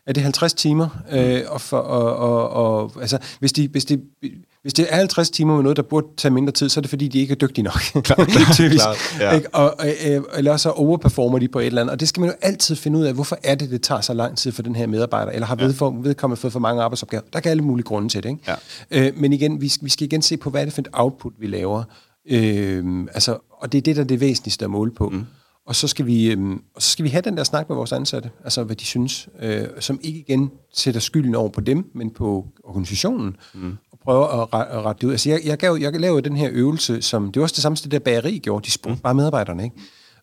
er 0.07 0.13
det 0.13 0.23
50 0.23 0.53
timer. 0.53 0.87
Øh, 1.11 1.41
og 1.47 1.61
for, 1.61 1.77
og, 1.77 2.15
og, 2.15 2.49
og, 2.49 2.91
altså, 3.01 3.17
hvis, 3.39 3.53
de, 3.53 3.67
hvis, 3.67 3.85
de, 3.85 4.01
hvis 4.65 4.73
det 4.73 4.87
er 4.89 4.95
50 4.95 5.29
timer 5.29 5.55
med 5.55 5.63
noget, 5.63 5.77
der 5.77 5.83
burde 5.83 6.07
tage 6.17 6.31
mindre 6.31 6.51
tid, 6.51 6.69
så 6.69 6.79
er 6.79 6.81
det 6.81 6.89
fordi, 6.89 7.07
de 7.07 7.19
ikke 7.19 7.31
er 7.31 7.35
dygtige 7.35 7.63
nok. 7.63 7.81
Typisk. 8.53 8.83
klart, 8.83 8.97
ja. 9.19 9.31
Ikke? 9.31 9.55
Og, 9.55 9.75
øh, 10.05 10.21
eller 10.37 10.57
så 10.57 10.69
overperformer 10.69 11.39
de 11.39 11.47
på 11.47 11.59
et 11.59 11.65
eller 11.65 11.81
andet. 11.81 11.93
Og 11.93 11.99
det 11.99 12.07
skal 12.07 12.21
man 12.21 12.29
jo 12.29 12.35
altid 12.41 12.75
finde 12.75 12.99
ud 12.99 13.03
af, 13.03 13.13
hvorfor 13.13 13.37
er 13.43 13.55
det, 13.55 13.71
det 13.71 13.81
tager 13.81 14.01
så 14.01 14.13
lang 14.13 14.37
tid 14.37 14.51
for 14.51 14.61
den 14.61 14.75
her 14.75 14.87
medarbejder, 14.87 15.31
eller 15.31 15.47
har 15.47 15.55
vedfor, 15.55 15.91
vedkommende 16.01 16.41
fået 16.41 16.53
for 16.53 16.59
mange 16.59 16.83
arbejdsopgaver. 16.83 17.23
Der 17.33 17.39
kan 17.39 17.51
alle 17.51 17.63
mulige 17.63 17.83
grunde 17.83 18.09
til 18.09 18.23
det. 18.23 18.29
Ikke? 18.29 18.55
Ja. 18.91 19.07
Øh, 19.07 19.13
men 19.17 19.33
igen, 19.33 19.61
vi, 19.61 19.71
vi 19.81 19.89
skal 19.89 20.05
igen 20.05 20.21
se 20.21 20.37
på, 20.37 20.49
hvad 20.49 20.61
er 20.61 20.65
det 20.65 20.73
for 20.73 20.81
et 20.81 20.89
output, 20.93 21.33
vi 21.39 21.47
laver. 21.47 21.83
Øh, 22.29 23.07
altså, 23.13 23.37
og 23.51 23.71
det 23.71 23.77
er 23.77 23.81
det, 23.81 23.95
der 23.95 24.01
er 24.01 24.07
det 24.07 24.19
væsentligste 24.19 24.65
at 24.65 24.71
måle 24.71 24.91
på. 24.91 25.09
Mm. 25.09 25.25
Og 25.65 25.75
så 25.75 25.87
skal 25.87 26.05
vi, 26.05 26.31
øhm, 26.31 26.61
og 26.75 26.81
så 26.81 26.89
skal 26.89 27.05
vi 27.05 27.09
have 27.09 27.21
den 27.21 27.37
der 27.37 27.43
snak 27.43 27.69
med 27.69 27.75
vores 27.75 27.91
ansatte, 27.91 28.29
altså 28.43 28.63
hvad 28.63 28.75
de 28.75 28.85
synes, 28.85 29.29
øh, 29.41 29.67
som 29.79 29.99
ikke 30.03 30.19
igen 30.19 30.51
sætter 30.73 31.01
skylden 31.01 31.35
over 31.35 31.49
på 31.49 31.61
dem, 31.61 31.91
men 31.93 32.09
på 32.09 32.47
organisationen, 32.63 33.35
mm. 33.53 33.77
Prøver 34.05 34.41
at, 34.41 34.47
re- 34.47 34.77
at 34.77 34.85
rette 34.85 35.01
det 35.01 35.07
ud. 35.07 35.11
Altså 35.11 35.29
jeg, 35.29 35.41
jeg, 35.45 35.57
gav, 35.57 35.77
jeg 35.81 35.93
lavede 35.93 36.29
den 36.29 36.37
her 36.37 36.49
øvelse, 36.51 37.01
som, 37.01 37.31
det 37.31 37.39
var 37.39 37.43
også 37.43 37.55
det 37.55 37.61
samme, 37.61 37.77
som 37.77 37.83
det 37.83 37.91
der 37.91 37.99
bageri 38.11 38.37
gjorde, 38.37 38.65
de 38.65 38.71
spurgte 38.71 38.95
mm. 38.95 39.01
bare 39.01 39.13
medarbejderne, 39.13 39.63
ikke? 39.63 39.75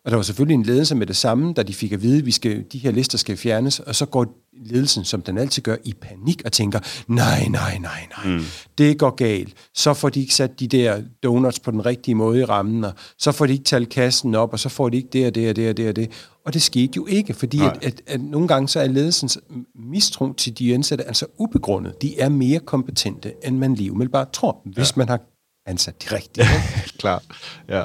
Og 0.05 0.11
der 0.11 0.15
var 0.15 0.23
selvfølgelig 0.23 0.53
en 0.53 0.63
ledelse 0.63 0.95
med 0.95 1.07
det 1.07 1.15
samme, 1.15 1.53
da 1.53 1.63
de 1.63 1.73
fik 1.73 1.91
at 1.91 2.01
vide, 2.01 2.17
at 2.17 2.25
vi 2.25 2.31
skal, 2.31 2.63
de 2.71 2.77
her 2.77 2.91
lister 2.91 3.17
skal 3.17 3.37
fjernes, 3.37 3.79
og 3.79 3.95
så 3.95 4.05
går 4.05 4.25
ledelsen, 4.65 5.05
som 5.05 5.21
den 5.21 5.37
altid 5.37 5.63
gør, 5.63 5.75
i 5.83 5.93
panik 6.01 6.41
og 6.45 6.51
tænker, 6.51 6.79
nej, 7.07 7.47
nej, 7.49 7.77
nej, 7.77 8.07
nej, 8.17 8.37
mm. 8.37 8.43
det 8.77 8.97
går 8.97 9.09
galt. 9.09 9.53
Så 9.75 9.93
får 9.93 10.09
de 10.09 10.21
ikke 10.21 10.35
sat 10.35 10.59
de 10.59 10.67
der 10.67 11.01
donuts 11.23 11.59
på 11.59 11.71
den 11.71 11.85
rigtige 11.85 12.15
måde 12.15 12.39
i 12.39 12.45
rammen, 12.45 12.83
og 12.83 12.93
så 13.17 13.31
får 13.31 13.45
de 13.45 13.53
ikke 13.53 13.63
talt 13.63 13.89
kassen 13.89 14.35
op, 14.35 14.53
og 14.53 14.59
så 14.59 14.69
får 14.69 14.89
de 14.89 14.97
ikke 14.97 15.09
det 15.13 15.27
og 15.27 15.35
det 15.35 15.49
og 15.49 15.55
det 15.55 15.69
og 15.69 15.77
det 15.77 15.89
og 15.89 15.95
det. 15.95 16.11
Og 16.45 16.53
det 16.53 16.61
skete 16.61 16.93
jo 16.95 17.05
ikke, 17.05 17.33
fordi 17.33 17.59
at, 17.61 17.83
at, 17.83 18.01
at 18.07 18.21
nogle 18.21 18.47
gange 18.47 18.67
så 18.67 18.79
er 18.79 18.87
ledelsens 18.87 19.39
mistro 19.75 20.33
til 20.33 20.57
de 20.59 20.73
ansatte 20.73 21.03
altså 21.03 21.25
ubegrundet. 21.37 22.01
De 22.01 22.19
er 22.19 22.29
mere 22.29 22.59
kompetente, 22.59 23.33
end 23.43 23.57
man 23.57 23.75
lige 23.75 23.91
umiddelbart 23.91 24.31
tror, 24.31 24.61
hvis 24.65 24.91
ja. 24.91 24.93
man 24.95 25.09
har 25.09 25.19
ansat 25.65 26.03
de 26.03 26.15
rigtige. 26.15 26.45
Klart, 26.99 27.23
ja. 27.69 27.83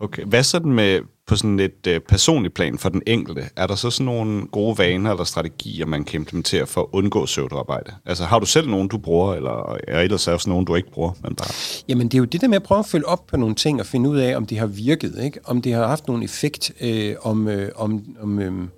Okay. 0.00 0.24
Hvad 0.24 0.42
sådan 0.42 0.72
med, 0.72 1.00
på 1.26 1.36
sådan 1.36 1.60
et 1.60 1.86
øh, 1.86 2.00
personligt 2.00 2.54
plan 2.54 2.78
for 2.78 2.88
den 2.88 3.02
enkelte, 3.06 3.44
er 3.56 3.66
der 3.66 3.74
så 3.74 3.90
sådan 3.90 4.06
nogle 4.06 4.46
gode 4.46 4.78
vaner 4.78 5.10
eller 5.10 5.24
strategier, 5.24 5.86
man 5.86 6.04
kan 6.04 6.20
implementere 6.20 6.66
for 6.66 6.80
at 6.80 6.86
undgå 6.92 7.26
søvnarbejde? 7.26 7.92
Altså 8.06 8.24
har 8.24 8.38
du 8.38 8.46
selv 8.46 8.68
nogen, 8.68 8.88
du 8.88 8.98
bruger, 8.98 9.34
eller 9.34 9.78
er 9.88 10.00
ellers 10.00 10.28
er 10.28 10.32
også 10.32 10.50
nogen, 10.50 10.64
du 10.64 10.74
ikke 10.74 10.90
bruger? 10.90 11.12
Men 11.22 11.34
bare... 11.34 11.54
Jamen 11.88 12.08
det 12.08 12.14
er 12.14 12.18
jo 12.18 12.24
det 12.24 12.40
der 12.40 12.48
med 12.48 12.56
at 12.56 12.62
prøve 12.62 12.78
at 12.78 12.86
følge 12.86 13.06
op 13.06 13.26
på 13.26 13.36
nogle 13.36 13.54
ting 13.54 13.80
og 13.80 13.86
finde 13.86 14.10
ud 14.10 14.18
af, 14.18 14.36
om 14.36 14.46
det 14.46 14.58
har 14.58 14.66
virket, 14.66 15.18
ikke? 15.22 15.40
om 15.44 15.62
det 15.62 15.72
har 15.72 15.86
haft 15.86 16.08
nogen 16.08 16.22
effekt, 16.22 16.72
øh, 16.80 17.14
om, 17.22 17.48
øh, 17.48 17.68
om, 17.76 18.16
om, 18.20 18.38
øh, 18.38 18.68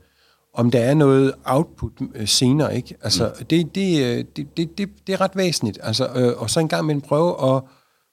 om 0.55 0.71
der 0.71 0.81
er 0.81 0.95
noget 0.95 1.33
output 1.45 1.93
øh, 2.15 2.29
senere. 2.29 2.77
Ikke? 2.77 2.95
Altså, 3.03 3.33
mm. 3.39 3.47
det, 3.47 3.75
det, 3.75 4.05
øh, 4.05 4.25
det, 4.37 4.57
det, 4.57 4.79
det, 4.79 4.89
det 5.07 5.13
er 5.13 5.21
ret 5.21 5.37
væsentligt. 5.37 5.79
Altså, 5.83 6.09
øh, 6.17 6.33
og 6.43 6.51
så 6.51 6.61
en 6.61 6.69
gang 6.69 6.87
med 6.87 7.01
prøve 7.01 7.57
at 7.57 7.63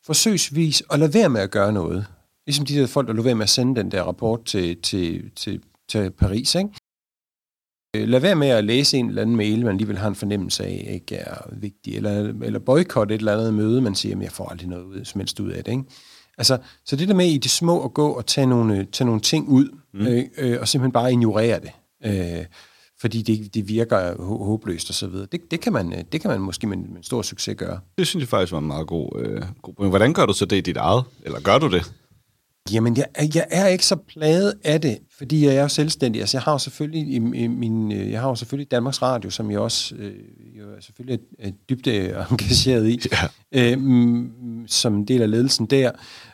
forsøgsvis 0.06 0.84
at 0.92 1.00
lade 1.00 1.14
være 1.14 1.30
med 1.30 1.42
at 1.42 1.52
gøre 1.52 1.74
noget. 1.74 2.06
Ligesom 2.48 2.66
de 2.66 2.76
der 2.76 2.88
folk, 2.88 3.08
der 3.08 3.14
lå 3.14 3.22
ved 3.22 3.36
med 3.36 3.44
at 3.44 3.50
sende 3.50 3.76
den 3.76 3.92
der 3.92 4.04
rapport 4.04 4.46
til, 4.46 4.82
til, 4.82 5.32
til, 5.36 5.62
til 5.90 6.12
Paris, 6.12 6.56
ikke? 6.56 6.70
Øh, 7.96 8.08
lad 8.08 8.20
være 8.20 8.36
med 8.36 8.48
at 8.48 8.64
læse 8.64 8.98
en 8.98 9.10
eller 9.10 9.22
anden 9.22 9.36
mail, 9.36 9.60
man 9.60 9.68
alligevel 9.68 9.98
har 9.98 10.08
en 10.08 10.16
fornemmelse 10.16 10.64
af, 10.66 10.88
ikke 10.90 11.16
er 11.16 11.38
vigtig, 11.52 11.96
eller, 11.96 12.34
eller 12.44 12.60
boykotte 12.60 13.16
et 13.16 13.20
eller 13.20 13.38
andet 13.38 13.54
møde, 13.54 13.82
man 13.82 13.96
siger, 13.96 14.16
at 14.16 14.24
jeg 14.24 14.32
får 14.32 14.50
aldrig 14.50 14.70
noget 14.70 14.84
ud, 14.84 15.06
som 15.06 15.20
helst 15.22 15.40
ud 15.40 15.52
af 15.52 15.64
det. 15.64 15.72
Ikke? 15.72 15.84
Altså, 16.38 16.58
så 16.86 16.96
det 16.96 17.08
der 17.08 17.14
med 17.14 17.26
i 17.26 17.38
det 17.38 17.52
små 17.52 17.84
at 17.84 17.94
gå 17.94 18.10
og 18.10 18.26
tage 18.26 18.48
nogle, 18.48 18.88
tage 18.92 19.06
nogle 19.06 19.22
ting 19.22 19.50
ud, 19.50 19.78
mm. 19.94 20.08
øh, 20.08 20.24
øh, 20.38 20.58
og 20.62 20.68
simpelthen 20.68 20.92
bare 20.92 21.12
ignorere 21.12 21.60
det, 21.60 21.72
øh, 22.06 22.46
fordi 23.02 23.22
det, 23.22 23.54
det 23.54 23.68
virker 23.68 24.22
håbløst 24.24 24.90
og 24.90 24.96
så 24.96 25.08
videre. 25.08 25.28
Det, 25.32 25.52
det, 25.52 25.62
kan 25.62 25.74
man, 25.74 25.94
øh, 25.94 26.04
det 26.12 26.22
kan 26.22 26.30
man 26.30 26.42
måske 26.42 26.68
med, 26.68 26.78
med 26.78 27.04
stor 27.04 27.22
succes 27.22 27.56
gøre. 27.58 27.80
Det 27.98 28.08
synes 28.08 28.22
jeg 28.22 28.30
faktisk 28.30 28.52
var 28.52 28.60
en 28.60 28.68
meget 28.68 28.88
god, 28.88 29.10
øh, 29.20 29.42
god 29.62 29.74
point. 29.74 29.92
Hvordan 29.92 30.14
gør 30.14 30.26
du 30.26 30.34
så 30.34 30.46
det 30.46 30.58
i 30.58 30.62
dit 30.62 30.78
eget? 30.78 31.04
Eller 31.24 31.40
gør 31.40 31.58
du 31.58 31.72
det? 31.72 31.94
Jamen, 32.72 32.98
jeg, 32.98 33.08
jeg 33.36 33.48
er 33.52 33.68
ikke 33.68 33.86
så 33.86 33.96
plaget 33.96 34.54
af 34.64 34.82
det, 34.82 34.98
fordi 35.18 35.46
jeg 35.46 35.56
er 35.56 35.68
selvstændig. 35.68 36.22
Altså, 36.22 36.38
jeg 36.38 36.44
har 36.44 36.52
jo 36.52 36.58
selvfølgelig, 36.58 37.08
i, 37.08 37.16
i 37.16 37.48
min, 37.48 37.92
øh, 37.92 38.12
jeg 38.12 38.22
har 38.22 38.30
jo 38.30 38.36
selvfølgelig 38.36 38.72
Danmarks 38.72 39.02
Radio, 39.02 39.30
som 39.30 39.52
jeg 39.52 39.60
også 39.60 39.96
øh, 39.96 40.14
jo 40.60 40.70
er 40.70 40.80
selvfølgelig 40.80 41.20
er, 41.40 41.48
er 41.48 41.52
dybt 41.70 41.88
øh, 41.88 42.10
engageret 42.32 42.88
i, 42.88 43.00
ja. 43.52 43.72
øh, 43.72 43.78
som 44.68 44.96
en 44.96 45.08
del 45.08 45.22
af 45.22 45.32
ledelsen 45.32 45.66
der. 45.66 45.92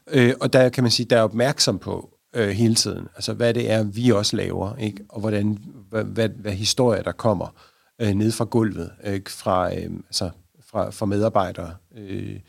Øh, 0.10 0.34
og 0.42 0.54
der 0.54 0.70
kan 0.70 0.84
man 0.84 0.92
sige, 0.92 1.06
der 1.10 1.18
er 1.18 1.22
opmærksom 1.22 1.80
på 1.80 2.10
øh, 2.36 2.50
hele 2.50 2.76
tiden, 2.76 3.08
altså 3.16 3.34
hvad 3.34 3.54
det 3.54 3.72
er, 3.72 3.84
vi 3.84 4.10
også 4.12 4.36
laver, 4.36 4.76
ikke? 4.76 5.04
og 5.10 5.20
hvordan, 5.20 5.58
hvad, 5.90 6.04
hvad, 6.04 6.30
hvad 6.30 6.52
historier, 6.52 7.04
der 7.04 7.12
kommer 7.12 7.56
øh, 8.02 8.14
ned 8.14 8.32
fra 8.32 8.46
gulvet, 8.46 8.92
øh, 9.04 9.22
fra, 9.28 9.76
øh, 9.76 9.90
altså, 10.08 10.30
fra, 10.66 10.90
fra 10.90 11.06
medarbejdere, 11.06 11.76
øh, 11.98 12.40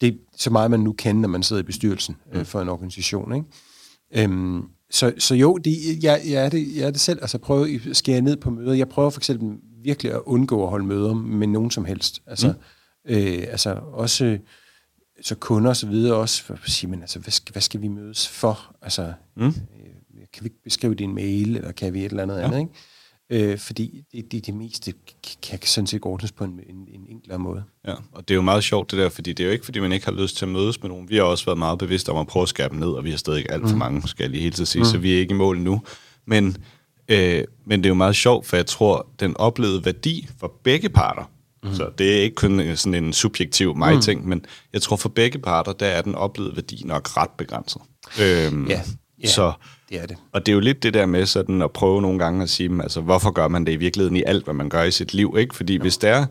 det 0.00 0.18
så 0.36 0.50
meget, 0.50 0.70
man 0.70 0.80
nu 0.80 0.92
kender, 0.92 1.20
når 1.20 1.28
man 1.28 1.42
sidder 1.42 1.62
i 1.62 1.66
bestyrelsen 1.66 2.16
øh, 2.32 2.44
for 2.44 2.60
en 2.60 2.68
organisation. 2.68 3.34
Ikke? 3.34 4.24
Øhm, 4.24 4.62
så, 4.90 5.12
så 5.18 5.34
jo, 5.34 5.56
det, 5.56 6.02
jeg, 6.02 6.22
jeg, 6.26 6.44
er 6.44 6.48
det, 6.48 6.76
jeg 6.76 6.86
er 6.86 6.90
det 6.90 7.00
selv. 7.00 7.18
Altså 7.22 7.38
prøve 7.38 7.80
at 7.90 7.96
skære 7.96 8.20
ned 8.20 8.36
på 8.36 8.50
møder. 8.50 8.74
Jeg 8.74 8.88
prøver 8.88 9.10
for 9.10 9.20
eksempel 9.20 9.58
virkelig 9.82 10.12
at 10.12 10.20
undgå 10.26 10.62
at 10.62 10.70
holde 10.70 10.86
møder 10.86 11.14
med 11.14 11.46
nogen 11.46 11.70
som 11.70 11.84
helst. 11.84 12.22
Altså, 12.26 12.48
mm. 12.48 13.14
øh, 13.14 13.44
altså 13.48 13.70
også 13.92 14.38
så 15.22 15.34
kunder 15.34 15.70
og 15.70 15.76
så 15.76 15.86
videre 15.86 16.16
også, 16.16 16.42
for 16.42 16.54
at 16.54 16.60
sige, 16.70 16.90
men 16.90 17.00
altså, 17.00 17.18
hvad 17.18 17.30
skal, 17.30 17.52
hvad 17.52 17.62
skal 17.62 17.82
vi 17.82 17.88
mødes 17.88 18.28
for? 18.28 18.76
Altså, 18.82 19.12
mm. 19.36 19.46
øh, 19.46 19.52
kan 20.32 20.44
vi 20.44 20.46
ikke 20.46 20.62
beskrive 20.64 21.00
en 21.00 21.14
mail, 21.14 21.56
eller 21.56 21.72
kan 21.72 21.94
vi 21.94 22.04
et 22.04 22.10
eller 22.10 22.22
andet 22.22 22.38
ja. 22.38 22.44
andet, 22.44 22.58
ikke? 22.58 22.72
Øh, 23.30 23.58
fordi 23.58 24.04
det, 24.12 24.32
det, 24.32 24.46
det 24.46 24.54
meste 24.54 24.94
kan 25.42 25.58
sådan 25.62 25.86
set 25.86 26.00
ordnes 26.04 26.32
på 26.32 26.44
en, 26.44 26.60
en, 26.68 26.76
en 26.88 27.06
enklere 27.08 27.38
måde. 27.38 27.62
Ja, 27.86 27.94
og 28.12 28.28
det 28.28 28.34
er 28.34 28.36
jo 28.36 28.42
meget 28.42 28.64
sjovt 28.64 28.90
det 28.90 28.98
der, 28.98 29.08
fordi 29.08 29.32
det 29.32 29.42
er 29.42 29.46
jo 29.46 29.52
ikke, 29.52 29.64
fordi 29.64 29.78
man 29.78 29.92
ikke 29.92 30.06
har 30.06 30.12
lyst 30.12 30.36
til 30.36 30.44
at 30.44 30.48
mødes 30.48 30.82
med 30.82 30.90
nogen. 30.90 31.08
Vi 31.08 31.16
har 31.16 31.22
også 31.22 31.44
været 31.44 31.58
meget 31.58 31.78
bevidste 31.78 32.10
om 32.10 32.16
at 32.16 32.26
prøve 32.26 32.42
at 32.42 32.48
skære 32.48 32.68
dem 32.68 32.78
ned, 32.78 32.88
og 32.88 33.04
vi 33.04 33.10
har 33.10 33.18
stadig 33.18 33.38
ikke 33.38 33.52
alt 33.52 33.62
for 33.62 33.72
mm. 33.72 33.78
mange, 33.78 34.08
skal 34.08 34.24
jeg 34.24 34.30
lige 34.30 34.42
hele 34.42 34.52
tiden 34.52 34.66
sige, 34.66 34.82
mm. 34.82 34.86
så 34.86 34.98
vi 34.98 35.14
er 35.14 35.18
ikke 35.18 35.34
i 35.34 35.36
mål 35.36 35.58
nu. 35.58 35.82
Men, 36.26 36.56
øh, 37.08 37.44
men 37.66 37.80
det 37.80 37.86
er 37.86 37.90
jo 37.90 37.94
meget 37.94 38.16
sjovt, 38.16 38.46
for 38.46 38.56
jeg 38.56 38.66
tror, 38.66 39.06
den 39.20 39.36
oplevede 39.36 39.84
værdi 39.84 40.28
for 40.40 40.52
begge 40.64 40.88
parter, 40.88 41.30
Mm. 41.66 41.74
Så 41.74 41.90
det 41.98 42.18
er 42.18 42.22
ikke 42.22 42.34
kun 42.34 42.76
sådan 42.76 43.04
en 43.04 43.12
subjektiv 43.12 43.76
mig-ting, 43.76 44.22
mm. 44.22 44.28
men 44.28 44.44
jeg 44.72 44.82
tror 44.82 44.96
for 44.96 45.08
begge 45.08 45.38
parter, 45.38 45.72
der 45.72 45.86
er 45.86 46.02
den 46.02 46.14
oplevede 46.14 46.56
værdi 46.56 46.82
nok 46.84 47.16
ret 47.16 47.30
begrænset. 47.38 47.82
Øhm, 48.20 48.66
ja, 48.66 48.82
ja. 49.22 49.28
Så 49.28 49.52
det 49.88 50.00
er 50.02 50.06
det. 50.06 50.16
Og 50.32 50.46
det 50.46 50.52
er 50.52 50.54
jo 50.54 50.60
lidt 50.60 50.82
det 50.82 50.94
der 50.94 51.06
med 51.06 51.26
sådan 51.26 51.62
at 51.62 51.70
prøve 51.70 52.02
nogle 52.02 52.18
gange 52.18 52.42
at 52.42 52.48
sige, 52.48 52.70
altså 52.82 53.00
hvorfor 53.00 53.30
gør 53.30 53.48
man 53.48 53.66
det 53.66 53.72
i 53.72 53.76
virkeligheden 53.76 54.16
i 54.16 54.22
alt, 54.26 54.44
hvad 54.44 54.54
man 54.54 54.68
gør 54.68 54.82
i 54.82 54.90
sit 54.90 55.14
liv, 55.14 55.36
ikke? 55.38 55.56
Fordi 55.56 55.74
jo. 55.74 55.82
hvis 55.82 55.98
det 55.98 56.10
er, 56.10 56.26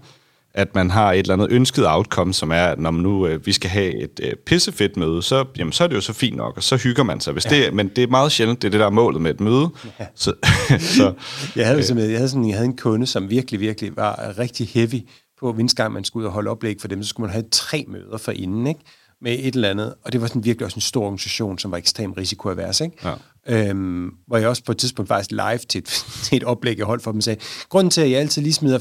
at 0.54 0.76
man 0.76 0.92
har 0.92 1.12
et 1.12 1.20
eller 1.20 1.34
andet 1.34 1.52
ønsket 1.52 1.88
outcome, 1.88 2.34
som 2.34 2.52
er, 2.52 2.66
at 2.66 2.80
når 2.80 2.92
man 2.92 3.04
nu 3.04 3.28
øh, 3.28 3.46
vi 3.46 3.52
skal 3.52 3.70
have 3.70 4.04
et 4.04 4.20
øh, 4.24 4.34
pissefedt 4.46 4.98
møde, 4.98 5.22
så, 5.22 5.46
jamen, 5.58 5.72
så 5.72 5.84
er 5.84 5.88
det 5.88 5.96
jo 5.96 6.02
så 6.02 6.14
fint 6.14 6.38
nok, 6.38 6.58
og 6.58 6.64
så 6.64 6.78
hygger 6.78 7.04
man 7.04 7.20
sig. 7.20 7.34
Hvis 7.34 7.46
ja. 7.46 7.50
det, 7.50 7.74
men 7.74 7.88
det 7.88 8.04
er 8.04 8.08
meget 8.08 8.32
sjældent, 8.32 8.62
det 8.62 8.68
er 8.68 8.72
det 8.72 8.80
der 8.80 8.90
målet 8.90 9.22
med 9.22 9.32
et 9.32 9.40
møde. 9.40 9.70
Ja. 10.00 10.06
Så, 10.16 10.34
så, 10.98 11.14
jeg, 11.56 11.66
havde, 11.68 11.80
øh, 11.80 12.12
jeg, 12.12 12.18
havde 12.18 12.30
sådan, 12.30 12.50
jeg 12.50 12.56
havde 12.56 12.66
en 12.66 12.78
kunde, 12.78 13.08
som 13.08 13.30
virkelig, 13.30 13.60
virkelig 13.60 13.96
var 13.96 14.34
rigtig 14.40 14.68
heavy 14.68 15.02
på, 15.40 15.50
at 15.50 15.76
gang 15.76 15.94
man 15.94 16.04
skulle 16.04 16.24
ud 16.24 16.28
og 16.28 16.34
holde 16.34 16.50
oplæg 16.50 16.76
for 16.82 16.88
dem, 16.88 17.04
så 17.04 17.10
skulle 17.10 17.28
man 17.28 17.34
have 17.34 17.46
tre 17.52 17.86
møder 17.88 18.18
for 18.18 18.32
inden, 18.32 18.68
ikke? 18.68 18.80
Med 19.26 19.40
et 19.40 19.56
eller 19.56 19.70
andet, 19.70 19.94
og 20.02 20.14
det 20.14 20.22
var 20.22 20.28
sådan 20.28 20.44
virkelig 20.44 20.66
også 20.66 20.78
en 20.78 20.82
stor 20.82 21.04
organisation, 21.04 21.60
som 21.60 21.72
var 21.72 21.78
ekstremt 21.78 22.18
risikoavers, 22.18 22.82
ikke? 22.82 23.10
Ja. 23.48 23.70
Øhm, 23.70 24.10
hvor 24.28 24.38
jeg 24.38 24.50
også 24.50 24.64
på 24.64 24.72
et 24.72 24.78
tidspunkt 24.78 25.08
faktisk 25.08 25.32
live 25.32 25.58
til 25.58 25.80
et, 25.80 25.86
til 26.26 26.38
et 26.38 26.44
oplæg, 26.44 26.78
jeg 26.78 26.86
holdt 26.86 27.04
for 27.04 27.12
dem, 27.12 27.22
sagde, 27.22 27.42
grunden 27.70 27.92
til, 27.92 28.02
at 28.02 28.12
jeg 28.12 28.20
altid 28.20 28.42
lige 28.42 28.54
smider 28.54 28.80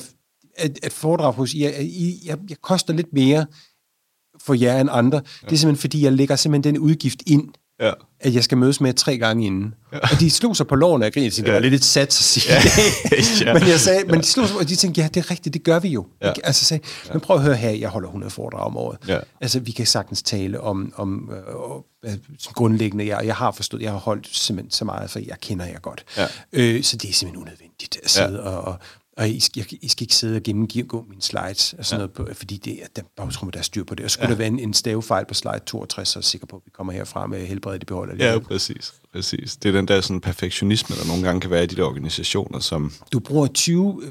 et, 0.59 0.78
et 0.82 0.92
foredrag 0.92 1.32
hos 1.32 1.55
jer, 1.55 1.70
I, 1.80 2.20
jeg, 2.24 2.38
jeg 2.49 2.57
koster 2.62 2.92
lidt 2.92 3.12
mere 3.12 3.47
for 4.40 4.55
jer 4.55 4.80
end 4.80 4.88
andre, 4.92 5.18
ja. 5.18 5.47
det 5.47 5.53
er 5.53 5.57
simpelthen, 5.57 5.80
fordi 5.80 6.05
jeg 6.05 6.12
lægger 6.12 6.36
simpelthen 6.36 6.74
den 6.74 6.82
udgift 6.82 7.22
ind, 7.26 7.49
ja. 7.81 7.93
at 8.20 8.35
jeg 8.35 8.45
skal 8.45 8.59
mødes 8.59 8.81
med 8.81 8.95
tre 8.95 9.18
gange 9.18 9.47
inden. 9.47 9.75
Ja. 9.93 9.99
Og 9.99 10.20
de 10.20 10.31
slog 10.31 10.57
sig 10.57 10.66
på 10.66 10.75
loven, 10.75 11.03
og 11.03 11.12
grinede, 11.12 11.43
det 11.43 11.53
var 11.53 11.59
lidt 11.59 11.75
et 11.75 11.85
sats 11.85 12.18
at 12.20 12.25
sige 12.25 12.55
ja. 12.55 12.61
ja. 13.53 13.59
men, 13.59 13.68
jeg 13.68 13.81
sagde, 13.81 14.05
men 14.05 14.20
de 14.20 14.25
slog 14.25 14.49
sig, 14.49 14.57
og 14.57 14.68
de 14.68 14.77
tænkte, 14.77 15.01
ja, 15.01 15.09
det 15.09 15.16
er 15.16 15.31
rigtigt, 15.31 15.55
det 15.55 15.64
gør 15.64 15.79
vi 15.79 15.89
jo. 15.89 16.07
Ja. 16.22 16.33
Altså 16.45 16.64
sagde, 16.64 16.85
men 17.12 17.20
prøv 17.20 17.37
at 17.37 17.43
høre 17.43 17.57
her, 17.57 17.70
jeg 17.70 17.89
holder 17.89 18.09
100 18.09 18.31
foredrag 18.31 18.66
om 18.66 18.77
året. 18.77 18.99
Ja. 19.09 19.18
Altså, 19.41 19.61
vi 19.61 19.72
kan 19.72 19.87
sagtens 19.87 20.22
tale 20.22 20.61
om, 20.61 20.93
om 20.97 21.31
øh, 22.05 22.11
øh, 22.12 22.18
grundlæggende, 22.55 23.07
jeg, 23.07 23.20
jeg 23.25 23.37
har 23.37 23.53
forstået, 23.53 23.83
jeg 23.83 23.91
har 23.91 23.99
holdt 23.99 24.29
simpelthen 24.37 24.70
så 24.70 24.85
meget, 24.85 25.11
for 25.11 25.18
jeg 25.18 25.41
kender 25.41 25.66
jer 25.66 25.79
godt. 25.79 26.05
Ja. 26.16 26.27
Øh, 26.53 26.83
så 26.83 26.97
det 26.97 27.11
er 27.11 27.14
simpelthen 27.14 27.43
unødvendigt 27.43 27.99
at 28.03 28.11
sidde 28.11 28.41
ja. 28.43 28.49
og, 28.49 28.64
og 28.64 28.79
og 29.17 29.29
I 29.29 29.41
skal, 29.41 29.67
I 29.83 29.89
skal 29.89 30.05
ikke 30.05 30.15
sidde 30.15 30.37
og 30.37 30.43
gennemgå 30.43 31.05
mine 31.09 31.23
slides, 31.23 31.75
og 31.79 31.87
sådan 31.87 32.01
ja. 32.01 32.07
noget 32.07 32.12
på, 32.12 32.39
fordi 32.39 32.57
det 32.57 32.83
er, 32.83 32.87
der, 32.97 33.03
bagtrummet, 33.17 33.55
der 33.55 33.61
er 33.61 33.65
styr 33.65 33.85
på 33.85 33.95
det. 33.95 34.05
Og 34.05 34.11
skulle 34.11 34.27
ja. 34.27 34.31
der 34.31 34.39
være 34.39 34.49
en, 34.49 34.59
en 34.59 34.75
stavefejl 34.75 35.27
på 35.27 35.35
slide 35.35 35.61
62, 35.67 36.09
så 36.09 36.19
er 36.19 36.21
jeg 36.21 36.25
sikker 36.25 36.47
på, 36.47 36.57
at 36.57 36.62
vi 36.65 36.71
kommer 36.71 36.93
herfra 36.93 37.27
med 37.27 37.47
helbredet 37.47 37.83
i 37.83 37.87
behold. 37.87 38.21
Ja, 38.21 38.39
præcis, 38.39 38.95
præcis. 39.12 39.57
Det 39.57 39.69
er 39.69 39.73
den 39.73 39.89
der 39.89 40.01
sådan 40.01 40.21
perfektionisme, 40.21 40.97
der 40.97 41.07
nogle 41.07 41.23
gange 41.23 41.41
kan 41.41 41.51
være 41.51 41.65
i 41.65 41.67
de 41.67 41.77
der 41.77 41.83
organisationer, 41.83 42.59
som... 42.59 42.93
Du 43.12 43.19
bruger 43.21 43.47
20, 43.47 44.03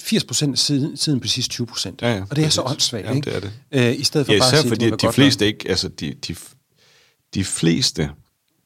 80 0.00 0.24
procent 0.24 0.58
siden, 0.58 0.96
siden 0.96 1.20
på 1.20 1.28
sidste 1.28 1.50
20 1.50 1.66
procent, 1.66 2.02
ja, 2.02 2.14
ja, 2.14 2.22
og 2.30 2.36
det 2.36 2.44
er 2.44 2.48
så 2.48 2.62
åndssvagt, 2.62 3.06
ja, 3.06 3.12
ikke? 3.12 3.30
det 3.30 3.36
er 3.36 3.40
det. 3.40 3.52
Øh, 3.72 4.00
I 4.00 4.04
stedet 4.04 4.26
for 4.26 4.32
ja, 4.32 4.38
bare 4.38 4.52
at 4.52 4.58
sige, 4.58 4.68
fordi 4.68 4.90
de 4.90 5.12
fleste 5.12 5.46
ikke, 5.46 5.68
altså 5.68 5.88
de, 5.88 6.14
de, 6.14 6.36
de 7.34 7.44
fleste 7.44 8.10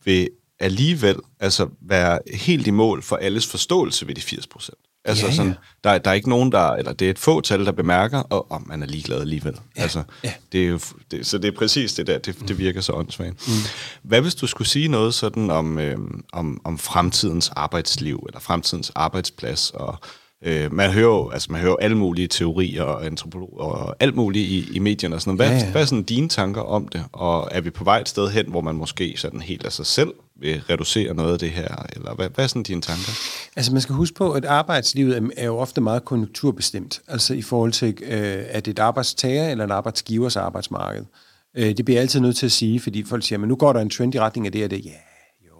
vil 0.04 0.28
alligevel 0.60 1.16
altså 1.40 1.68
være 1.80 2.18
helt 2.34 2.66
i 2.66 2.70
mål 2.70 3.02
for 3.02 3.16
alles 3.16 3.46
forståelse 3.46 4.06
ved 4.06 4.14
de 4.14 4.20
80 4.20 4.46
procent. 4.46 4.78
Altså 5.04 5.24
ja, 5.24 5.30
ja. 5.30 5.36
sådan, 5.36 5.54
der, 5.84 5.98
der 5.98 6.10
er 6.10 6.14
ikke 6.14 6.28
nogen, 6.28 6.52
der, 6.52 6.70
eller 6.70 6.92
det 6.92 7.06
er 7.06 7.10
et 7.10 7.18
få 7.18 7.40
tal, 7.40 7.66
der 7.66 7.72
bemærker, 7.72 8.18
og, 8.18 8.52
og 8.52 8.62
man 8.66 8.82
er 8.82 8.86
ligeglad 8.86 9.20
alligevel. 9.20 9.54
Ja, 9.76 9.82
altså, 9.82 10.02
ja. 10.24 10.32
Det 10.52 10.64
er 10.64 10.68
jo, 10.68 10.80
det, 11.10 11.26
så 11.26 11.38
det 11.38 11.48
er 11.48 11.58
præcis 11.58 11.94
det 11.94 12.06
der, 12.06 12.18
det, 12.18 12.48
det 12.48 12.58
virker 12.58 12.80
så 12.80 12.92
åndssvagt. 12.92 13.48
Mm. 13.48 13.54
Hvad 14.02 14.20
hvis 14.20 14.34
du 14.34 14.46
skulle 14.46 14.68
sige 14.68 14.88
noget 14.88 15.14
sådan 15.14 15.50
om, 15.50 15.78
øh, 15.78 15.98
om, 16.32 16.60
om 16.64 16.78
fremtidens 16.78 17.48
arbejdsliv, 17.56 18.24
eller 18.28 18.40
fremtidens 18.40 18.92
arbejdsplads, 18.94 19.70
og 19.70 19.96
øh, 20.44 20.72
man 20.72 20.90
hører 20.90 21.30
altså 21.30 21.52
man 21.52 21.60
hører 21.60 21.76
alle 21.76 21.96
mulige 21.96 22.28
teorier 22.28 22.82
og 22.82 23.06
antropologer 23.06 23.64
og 23.64 23.96
alt 24.00 24.14
muligt 24.14 24.48
i, 24.48 24.76
i 24.76 24.78
medierne 24.78 25.14
og 25.14 25.20
sådan 25.20 25.36
noget. 25.36 25.50
Hvad, 25.50 25.58
ja, 25.58 25.64
ja. 25.64 25.72
hvad 25.72 25.82
er 25.82 25.86
sådan 25.86 26.02
dine 26.02 26.28
tanker 26.28 26.60
om 26.62 26.88
det, 26.88 27.04
og 27.12 27.48
er 27.50 27.60
vi 27.60 27.70
på 27.70 27.84
vej 27.84 28.00
et 28.00 28.08
sted 28.08 28.30
hen, 28.30 28.46
hvor 28.48 28.60
man 28.60 28.74
måske 28.74 29.14
sådan 29.16 29.40
helt 29.40 29.66
af 29.66 29.72
sig 29.72 29.86
selv 29.86 30.12
vil 30.40 30.62
reducere 30.70 31.14
noget 31.14 31.32
af 31.32 31.38
det 31.38 31.50
her? 31.50 31.86
Eller 31.92 32.14
hvad, 32.14 32.28
hvad 32.34 32.44
er 32.44 32.48
sådan 32.48 32.62
dine 32.62 32.80
tanker? 32.80 33.12
Altså 33.56 33.72
man 33.72 33.80
skal 33.80 33.94
huske 33.94 34.14
på, 34.14 34.32
at 34.32 34.44
arbejdslivet 34.44 35.30
er 35.36 35.46
jo 35.46 35.58
ofte 35.58 35.80
meget 35.80 36.04
konjunkturbestemt. 36.04 37.02
Altså 37.08 37.34
i 37.34 37.42
forhold 37.42 37.72
til, 37.72 37.98
øh, 38.02 38.44
at 38.48 38.68
et 38.68 38.78
arbejdstager 38.78 39.48
eller 39.48 39.64
en 39.64 39.70
arbejdsgivers 39.70 40.36
arbejdsmarked. 40.36 41.04
Øh, 41.56 41.76
det 41.76 41.84
bliver 41.84 41.96
jeg 41.96 42.02
altid 42.02 42.20
nødt 42.20 42.36
til 42.36 42.46
at 42.46 42.52
sige, 42.52 42.80
fordi 42.80 43.04
folk 43.04 43.24
siger, 43.24 43.38
men 43.38 43.48
nu 43.48 43.56
går 43.56 43.72
der 43.72 43.80
en 43.80 43.90
trend 43.90 44.14
i 44.14 44.20
retning 44.20 44.46
af 44.46 44.52
det 44.52 44.64
og 44.64 44.70
det. 44.70 44.84
Ja, 44.84 44.90
jo, 45.48 45.54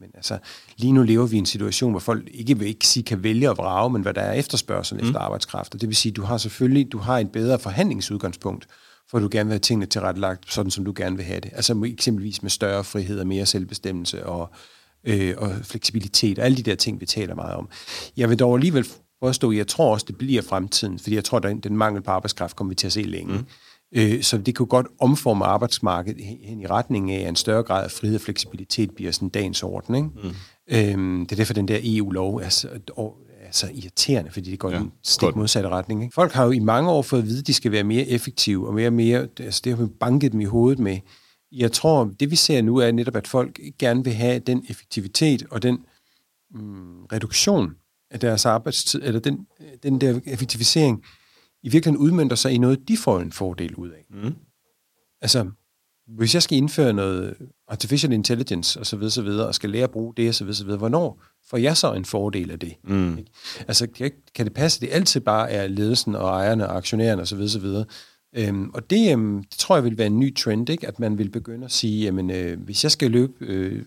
men 0.00 0.10
altså 0.14 0.38
lige 0.76 0.92
nu 0.92 1.02
lever 1.02 1.26
vi 1.26 1.36
i 1.36 1.38
en 1.38 1.46
situation, 1.46 1.90
hvor 1.90 2.00
folk 2.00 2.28
ikke 2.34 2.58
vil 2.58 2.68
ikke 2.68 2.86
sige, 2.86 3.04
kan 3.04 3.22
vælge 3.22 3.50
at 3.50 3.58
vrage, 3.58 3.90
men 3.90 4.02
hvad 4.02 4.14
der 4.14 4.20
er 4.20 4.32
efterspørgsel 4.32 4.98
mm. 4.98 5.06
efter 5.06 5.20
arbejdskraft. 5.20 5.74
Og 5.74 5.80
det 5.80 5.88
vil 5.88 5.96
sige, 5.96 6.12
du 6.12 6.22
har 6.22 6.38
selvfølgelig 6.38 6.92
du 6.92 6.98
har 6.98 7.18
en 7.18 7.28
bedre 7.28 7.58
forhandlingsudgangspunkt 7.58 8.66
for 9.10 9.18
du 9.18 9.28
gerne 9.30 9.48
vil 9.48 9.52
have 9.52 9.58
tingene 9.58 9.86
tilrettelagt, 9.86 10.52
sådan 10.52 10.70
som 10.70 10.84
du 10.84 10.92
gerne 10.96 11.16
vil 11.16 11.24
have 11.24 11.40
det. 11.40 11.50
Altså 11.54 11.82
eksempelvis 11.86 12.42
med 12.42 12.50
større 12.50 12.84
frihed 12.84 13.20
og 13.20 13.26
mere 13.26 13.46
selvbestemmelse 13.46 14.26
og, 14.26 14.50
øh, 15.04 15.34
og 15.38 15.52
fleksibilitet 15.62 16.38
og 16.38 16.44
alle 16.44 16.56
de 16.56 16.62
der 16.62 16.74
ting, 16.74 17.00
vi 17.00 17.06
taler 17.06 17.34
meget 17.34 17.54
om. 17.54 17.68
Jeg 18.16 18.30
vil 18.30 18.38
dog 18.38 18.54
alligevel 18.54 18.86
påstå, 19.22 19.50
at 19.50 19.56
jeg 19.56 19.66
tror 19.66 19.92
også, 19.92 20.06
det 20.08 20.18
bliver 20.18 20.42
fremtiden, 20.42 20.98
fordi 20.98 21.14
jeg 21.14 21.24
tror, 21.24 21.38
at 21.38 21.64
den 21.64 21.76
mangel 21.76 22.02
på 22.02 22.10
arbejdskraft 22.10 22.56
kommer 22.56 22.68
vi 22.68 22.74
til 22.74 22.86
at 22.86 22.92
se 22.92 23.02
længe. 23.02 23.32
Mm. 23.32 23.46
Øh, 23.92 24.22
så 24.22 24.38
det 24.38 24.54
kunne 24.54 24.66
godt 24.66 24.86
omforme 25.00 25.44
arbejdsmarkedet 25.44 26.24
hen 26.24 26.60
i 26.60 26.66
retning 26.66 27.10
af, 27.10 27.20
at 27.22 27.28
en 27.28 27.36
større 27.36 27.62
grad 27.62 27.84
af 27.84 27.90
frihed 27.90 28.16
og 28.16 28.20
fleksibilitet 28.20 28.90
bliver 28.90 29.12
sådan 29.12 29.28
dagens 29.28 29.62
orden. 29.62 29.94
Ikke? 29.94 30.08
Mm. 30.08 30.32
Øhm, 30.70 31.26
det 31.26 31.32
er 31.32 31.36
derfor, 31.36 31.54
den 31.54 31.68
der 31.68 31.78
EU-lov 31.82 32.36
er 32.36 32.48
så, 33.56 33.66
er 33.66 33.70
irriterende, 33.70 34.30
fordi 34.30 34.50
det 34.50 34.58
går 34.58 34.70
ja, 34.70 34.78
i 34.78 34.80
en 34.80 34.92
stik 35.02 35.36
modsatte 35.36 35.68
retning. 35.68 36.02
Ikke? 36.02 36.14
Folk 36.14 36.32
har 36.32 36.44
jo 36.44 36.50
i 36.50 36.58
mange 36.58 36.90
år 36.90 37.02
fået 37.02 37.20
at 37.20 37.26
vide, 37.26 37.38
at 37.38 37.46
de 37.46 37.54
skal 37.54 37.72
være 37.72 37.84
mere 37.84 38.06
effektive, 38.06 38.66
og 38.66 38.74
mere 38.74 38.90
mere, 38.90 39.28
altså 39.40 39.60
det 39.64 39.76
har 39.76 39.84
vi 39.84 39.90
banket 40.00 40.32
dem 40.32 40.40
i 40.40 40.44
hovedet 40.44 40.78
med. 40.78 40.98
Jeg 41.52 41.72
tror, 41.72 42.10
det 42.20 42.30
vi 42.30 42.36
ser 42.36 42.62
nu 42.62 42.76
er 42.76 42.92
netop, 42.92 43.16
at 43.16 43.26
folk 43.26 43.60
gerne 43.78 44.04
vil 44.04 44.12
have 44.12 44.38
den 44.38 44.64
effektivitet 44.68 45.46
og 45.50 45.62
den 45.62 45.78
mm, 46.50 47.04
reduktion 47.04 47.74
af 48.10 48.20
deres 48.20 48.46
arbejdstid, 48.46 49.02
eller 49.04 49.20
den, 49.20 49.46
den 49.82 50.00
der 50.00 50.20
effektivisering, 50.26 51.04
i 51.62 51.68
virkeligheden 51.68 52.06
udmyndter 52.06 52.36
sig 52.36 52.52
i 52.52 52.58
noget, 52.58 52.88
de 52.88 52.96
får 52.96 53.20
en 53.20 53.32
fordel 53.32 53.74
ud 53.74 53.90
af. 53.90 54.04
Mm. 54.10 54.34
Altså, 55.20 55.50
hvis 56.08 56.34
jeg 56.34 56.42
skal 56.42 56.58
indføre 56.58 56.92
noget 56.92 57.34
artificial 57.68 58.12
intelligence 58.12 58.80
og 58.80 58.86
så 58.86 58.96
videre, 58.96 59.10
så 59.10 59.22
videre, 59.22 59.46
og 59.46 59.54
skal 59.54 59.70
lære 59.70 59.84
at 59.84 59.90
bruge 59.90 60.14
det 60.16 60.28
og 60.28 60.34
så 60.34 60.44
videre, 60.44 60.56
så 60.56 60.64
videre, 60.64 60.78
hvornår 60.78 61.22
får 61.50 61.56
jeg 61.56 61.76
så 61.76 61.92
en 61.92 62.04
fordel 62.04 62.50
af 62.50 62.58
det? 62.58 62.74
Mm. 62.84 63.18
Ikke? 63.18 63.30
Altså, 63.68 63.86
kan, 63.86 64.10
kan 64.34 64.46
det 64.46 64.54
passe, 64.54 64.80
det 64.80 64.88
altid 64.92 65.20
bare 65.20 65.50
er 65.50 65.66
ledelsen 65.66 66.14
og 66.14 66.28
ejerne 66.28 66.68
og 66.68 66.76
aktionærerne 66.76 67.22
og 67.22 67.28
så 67.28 67.36
videre, 67.36 67.50
så 67.50 67.58
videre? 67.58 67.84
Øhm, 68.36 68.70
og 68.74 68.90
det, 68.90 69.12
øhm, 69.12 69.44
det 69.44 69.58
tror 69.58 69.76
jeg 69.76 69.84
vil 69.84 69.98
være 69.98 70.06
en 70.06 70.20
ny 70.20 70.36
trend, 70.36 70.68
ikke? 70.68 70.88
at 70.88 71.00
man 71.00 71.18
vil 71.18 71.30
begynde 71.30 71.64
at 71.64 71.72
sige, 71.72 72.04
jamen, 72.04 72.30
øh, 72.30 72.60
hvis 72.60 72.84
jeg 72.84 72.90
skal 72.90 73.10
løbe, 73.10 73.32
øh, 73.40 73.82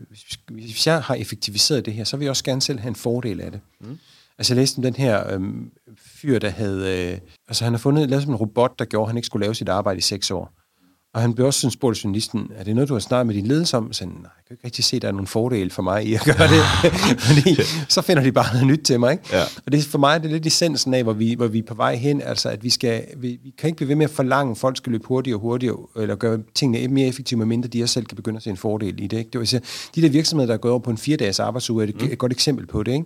hvis, 0.47 0.87
jeg 0.87 1.01
har 1.01 1.15
effektiviseret 1.15 1.85
det 1.85 1.93
her, 1.93 2.03
så 2.03 2.17
vil 2.17 2.25
jeg 2.25 2.29
også 2.29 2.43
gerne 2.43 2.61
selv 2.61 2.79
have 2.79 2.89
en 2.89 2.95
fordel 2.95 3.41
af 3.41 3.51
det. 3.51 3.61
Mm. 3.81 3.97
Altså 4.37 4.53
jeg 4.53 4.59
læste 4.61 4.77
om 4.77 4.83
den 4.83 4.95
her 4.95 5.33
øhm, 5.33 5.71
fyr, 5.97 6.39
der 6.39 6.49
havde... 6.49 7.11
Øh, 7.11 7.19
altså 7.47 7.63
han 7.63 7.73
har 7.73 7.77
fundet, 7.77 8.09
lavet 8.09 8.23
som 8.23 8.31
en 8.31 8.37
robot, 8.37 8.79
der 8.79 8.85
gjorde, 8.85 9.03
at 9.03 9.07
han 9.07 9.17
ikke 9.17 9.25
skulle 9.25 9.45
lave 9.45 9.55
sit 9.55 9.69
arbejde 9.69 9.97
i 9.97 10.01
seks 10.01 10.31
år. 10.31 10.58
Og 11.13 11.21
han 11.21 11.33
blev 11.33 11.47
også 11.47 11.59
sådan 11.59 11.71
spurgt 11.71 12.03
journalisten, 12.03 12.51
er 12.55 12.63
det 12.63 12.75
noget, 12.75 12.89
du 12.89 12.93
har 12.93 12.99
snakket 12.99 13.27
med 13.27 13.35
din 13.35 13.47
ledelse 13.47 13.77
om? 13.77 13.93
Så 13.93 14.05
nej, 14.05 14.13
jeg 14.15 14.29
kan 14.47 14.53
ikke 14.53 14.65
rigtig 14.65 14.85
se, 14.85 14.95
at 14.95 15.01
der 15.01 15.07
er 15.07 15.11
nogen 15.11 15.27
fordel 15.27 15.69
for 15.69 15.81
mig 15.81 16.05
i 16.05 16.13
at 16.13 16.21
gøre 16.21 16.47
det. 16.47 16.63
Fordi 17.27 17.61
så 17.87 18.01
finder 18.01 18.23
de 18.23 18.31
bare 18.31 18.53
noget 18.53 18.67
nyt 18.67 18.79
til 18.79 18.99
mig. 18.99 19.11
Ikke? 19.11 19.23
Ja. 19.31 19.43
Og 19.65 19.71
det, 19.71 19.83
for 19.83 19.97
mig 19.97 20.15
er 20.15 20.17
det 20.17 20.31
lidt 20.31 20.45
essensen 20.45 20.93
af, 20.93 21.03
hvor 21.03 21.13
vi, 21.13 21.33
hvor 21.33 21.47
vi 21.47 21.59
er 21.59 21.63
på 21.63 21.73
vej 21.73 21.95
hen. 21.95 22.21
Altså, 22.21 22.49
at 22.49 22.63
vi, 22.63 22.69
skal, 22.69 23.03
vi, 23.17 23.39
vi 23.43 23.53
kan 23.57 23.67
ikke 23.67 23.77
blive 23.77 23.89
ved 23.89 23.95
med 23.95 24.05
at 24.05 24.11
forlange, 24.11 24.51
at 24.51 24.57
folk 24.57 24.77
skal 24.77 24.91
løbe 24.91 25.07
hurtigere 25.07 25.37
og 25.37 25.41
hurtigere, 25.41 25.77
eller 25.97 26.15
gøre 26.15 26.39
tingene 26.55 26.87
mere 26.87 27.07
effektive, 27.07 27.37
medmindre 27.37 27.67
de 27.69 27.83
også 27.83 27.93
selv 27.93 28.05
kan 28.05 28.15
begynde 28.15 28.37
at 28.37 28.43
se 28.43 28.49
en 28.49 28.57
fordel 28.57 29.03
i 29.03 29.07
det. 29.07 29.17
Ikke? 29.17 29.29
det 29.31 29.39
vil 29.39 29.47
sige, 29.47 29.61
de 29.95 30.01
der 30.01 30.09
virksomheder, 30.09 30.47
der 30.47 30.53
er 30.53 30.57
gået 30.57 30.71
over 30.71 30.79
på 30.79 30.91
en 30.91 30.97
fire-dages 30.97 31.39
arbejdsuge, 31.39 31.83
er 31.83 31.87
et, 31.87 32.01
mm. 32.01 32.07
et 32.11 32.17
godt 32.17 32.31
eksempel 32.31 32.67
på 32.67 32.83
det. 32.83 32.91
Ikke? 32.91 33.05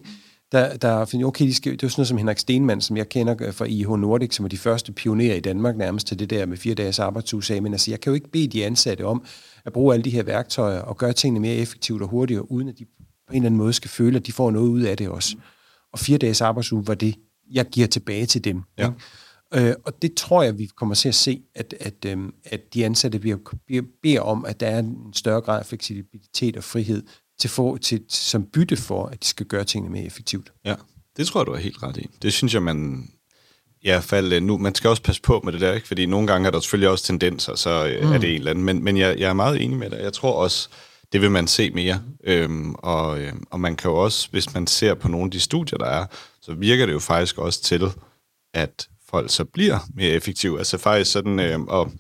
Der, 0.54 0.78
der 0.78 1.06
finder, 1.06 1.28
okay, 1.28 1.46
de 1.46 1.54
skal, 1.54 1.72
det 1.72 1.84
er 1.84 1.88
sådan 1.88 2.00
noget 2.00 2.08
som 2.08 2.18
Henrik 2.18 2.40
Stenmann, 2.40 2.82
som 2.82 2.98
jeg 2.98 3.10
kender 3.10 3.52
fra 3.52 3.66
IH 3.66 3.90
Nordic, 3.90 4.36
som 4.36 4.46
er 4.46 4.50
de 4.50 4.58
første 4.58 4.92
pionerer 4.92 5.36
i 5.36 5.40
Danmark 5.40 5.78
nærmest 5.78 6.08
til 6.08 6.20
det 6.20 6.30
der 6.30 6.46
med 6.46 6.58
fire 6.58 6.74
dages 6.74 7.00
arbejdsuge, 7.00 7.44
sagde, 7.44 7.62
men 7.62 7.74
altså, 7.74 7.92
jeg 7.92 8.02
kan 8.02 8.10
jo 8.10 8.16
ikke 8.16 8.32
bede 8.32 8.48
de 8.48 8.66
ansatte 8.66 9.06
om 9.06 9.26
at 9.66 9.74
bruge 9.74 9.94
alle 9.94 10.04
de 10.04 10.10
her 10.10 10.24
værktøjer 10.24 10.80
og 10.80 10.98
gøre 10.98 11.14
tingene 11.14 11.40
mere 11.40 11.56
effektivt 11.56 12.02
og 12.02 12.08
hurtigere, 12.08 12.52
uden 12.52 12.70
at 12.70 12.80
de 12.80 12.86
på 12.86 13.32
en 13.32 13.36
eller 13.36 13.46
anden 13.46 13.58
måde 13.58 13.74
skal 13.74 13.90
føle, 13.90 14.18
at 14.18 14.28
de 14.28 14.32
får 14.32 14.52
noget 14.52 14.70
ud 14.70 14.82
af 14.82 14.98
det 14.98 15.10
også. 15.10 15.36
Og 15.94 16.00
fire 16.00 16.18
dages 16.18 16.42
arbejdsuge 16.42 16.88
var 16.88 16.94
det, 16.94 17.16
jeg 17.52 17.66
giver 17.66 17.88
tilbage 17.88 18.26
til 18.26 18.44
dem. 18.44 18.62
Ja. 18.78 18.90
Øh, 19.56 19.76
og 19.86 20.02
det 20.02 20.14
tror 20.14 20.44
jeg, 20.44 20.58
vi 20.58 20.66
kommer 20.66 20.96
til 20.96 21.10
at 21.10 21.16
se, 21.16 21.42
at, 21.56 21.76
at, 21.80 22.06
øh, 22.06 22.18
at 22.44 22.74
de 22.74 22.86
ansatte 22.86 23.20
bliver, 23.20 23.38
bliver, 23.66 23.84
beder 24.04 24.22
om, 24.22 24.46
at 24.46 24.60
der 24.60 24.68
er 24.68 24.80
en 24.80 25.14
større 25.14 25.42
grad 25.42 25.60
af 25.60 25.66
fleksibilitet 25.66 26.58
og 26.58 26.64
frihed 26.64 27.04
til 27.40 27.50
for, 27.50 27.78
til, 27.78 28.02
som 28.10 28.46
bytte 28.54 28.78
for, 28.78 29.06
at 29.06 29.24
de 29.24 29.28
skal 29.28 29.46
gøre 29.46 29.64
tingene 29.64 29.92
mere 29.92 30.06
effektivt. 30.06 30.52
Ja, 30.66 30.76
det 31.18 31.28
tror 31.28 31.42
jeg, 31.42 31.48
du 31.48 31.52
er 31.52 31.58
helt 31.58 31.84
ret 31.84 31.98
i. 31.98 32.08
Det 32.22 32.34
synes 32.34 32.54
jeg, 32.54 32.64
man... 32.64 33.10
I 33.82 33.90
hvert 33.90 34.04
fald 34.04 34.42
nu, 34.42 34.58
man 34.58 34.76
skal 34.76 34.90
også 34.90 35.04
passe 35.04 35.22
på 35.22 35.42
med 35.44 35.54
det 35.54 35.62
der, 35.62 35.74
ikke? 35.74 35.88
fordi 35.88 36.06
nogle 36.06 36.28
gange 36.28 36.48
er 36.48 36.52
der 36.52 36.60
selvfølgelig 36.60 36.90
også 36.90 37.06
tendenser, 37.06 37.56
så 37.56 37.88
øh, 37.88 38.08
mm. 38.08 38.14
er 38.14 38.18
det 38.18 38.30
en 38.30 38.36
eller 38.36 38.52
anden. 38.52 38.64
Men, 38.64 38.84
men 38.84 38.98
jeg, 38.98 39.20
jeg 39.20 39.30
er 39.30 39.34
meget 39.34 39.62
enig 39.62 39.78
med 39.78 39.90
dig. 39.90 40.00
Jeg 40.02 40.14
tror 40.14 40.34
også, 40.34 40.70
det 41.14 41.22
vil 41.22 41.32
man 41.32 41.48
se 41.48 41.72
mere. 41.72 42.02
Øhm, 42.24 42.76
og, 42.76 43.20
øh, 43.20 43.34
og 43.52 43.60
man 43.60 43.76
kan 43.76 43.92
jo 43.92 43.98
også, 43.98 44.28
hvis 44.32 44.54
man 44.54 44.68
ser 44.68 44.94
på 44.94 45.08
nogle 45.08 45.26
af 45.26 45.32
de 45.32 45.40
studier, 45.40 45.78
der 45.78 45.86
er, 45.86 46.06
så 46.42 46.54
virker 46.54 46.86
det 46.86 46.94
jo 46.94 47.00
faktisk 47.00 47.38
også 47.38 47.62
til, 47.62 47.84
at 48.54 48.88
folk 49.10 49.32
så 49.32 49.46
bliver 49.46 49.80
mere 49.96 50.10
effektive. 50.10 50.58
Altså 50.58 50.78
faktisk 50.78 51.12
sådan, 51.12 51.40
øh, 51.40 51.60
og 51.62 51.92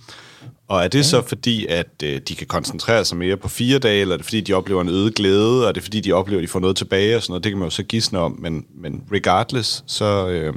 og 0.73 0.83
er 0.83 0.87
det 0.87 1.05
så 1.05 1.21
fordi, 1.21 1.65
at 1.65 2.03
øh, 2.03 2.21
de 2.27 2.35
kan 2.35 2.47
koncentrere 2.47 3.05
sig 3.05 3.17
mere 3.17 3.37
på 3.37 3.47
fire 3.47 3.79
dage, 3.79 4.01
eller 4.01 4.13
er 4.13 4.17
det 4.17 4.25
fordi, 4.25 4.41
de 4.41 4.53
oplever 4.53 4.81
en 4.81 4.89
øget 4.89 5.15
glæde, 5.15 5.63
og 5.63 5.67
er 5.67 5.71
det 5.71 5.83
fordi, 5.83 5.99
de 5.99 6.13
oplever, 6.13 6.39
at 6.39 6.43
de 6.43 6.47
får 6.47 6.59
noget 6.59 6.77
tilbage 6.77 7.15
og 7.15 7.21
sådan 7.21 7.31
noget? 7.31 7.43
Det 7.43 7.51
kan 7.51 7.59
man 7.59 7.65
jo 7.65 7.69
så 7.69 7.83
gisne 7.83 8.19
om, 8.19 8.37
men, 8.39 8.65
men 8.75 9.03
regardless, 9.11 9.83
så... 9.87 10.27
Øh, 10.29 10.53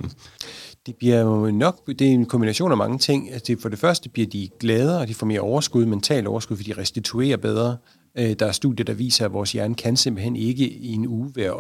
det 0.87 0.95
bliver 0.97 1.21
jo 1.21 1.51
nok, 1.51 1.87
det 1.87 2.01
er 2.01 2.13
en 2.13 2.27
kombination 2.27 2.71
af 2.71 2.77
mange 2.77 2.99
ting. 2.99 3.33
Altså, 3.33 3.57
for 3.61 3.69
det 3.69 3.79
første 3.79 4.09
bliver 4.09 4.29
de 4.29 4.49
gladere, 4.61 5.01
og 5.01 5.09
de 5.09 5.15
får 5.15 5.27
mere 5.27 5.41
overskud, 5.41 5.87
mental 5.87 6.27
overskud, 6.27 6.57
fordi 6.57 6.73
de 6.73 6.81
restituerer 6.81 7.37
bedre. 7.37 7.77
Øh, 8.19 8.33
der 8.39 8.47
er 8.47 8.53
studier, 8.53 8.85
der 8.85 8.95
viser, 8.95 9.25
at 9.25 9.33
vores 9.33 9.53
hjerne 9.53 9.75
kan 9.75 9.97
simpelthen 9.97 10.37
ikke 10.37 10.69
i 10.69 10.93
en 10.93 11.07
uge 11.07 11.33
være 11.35 11.55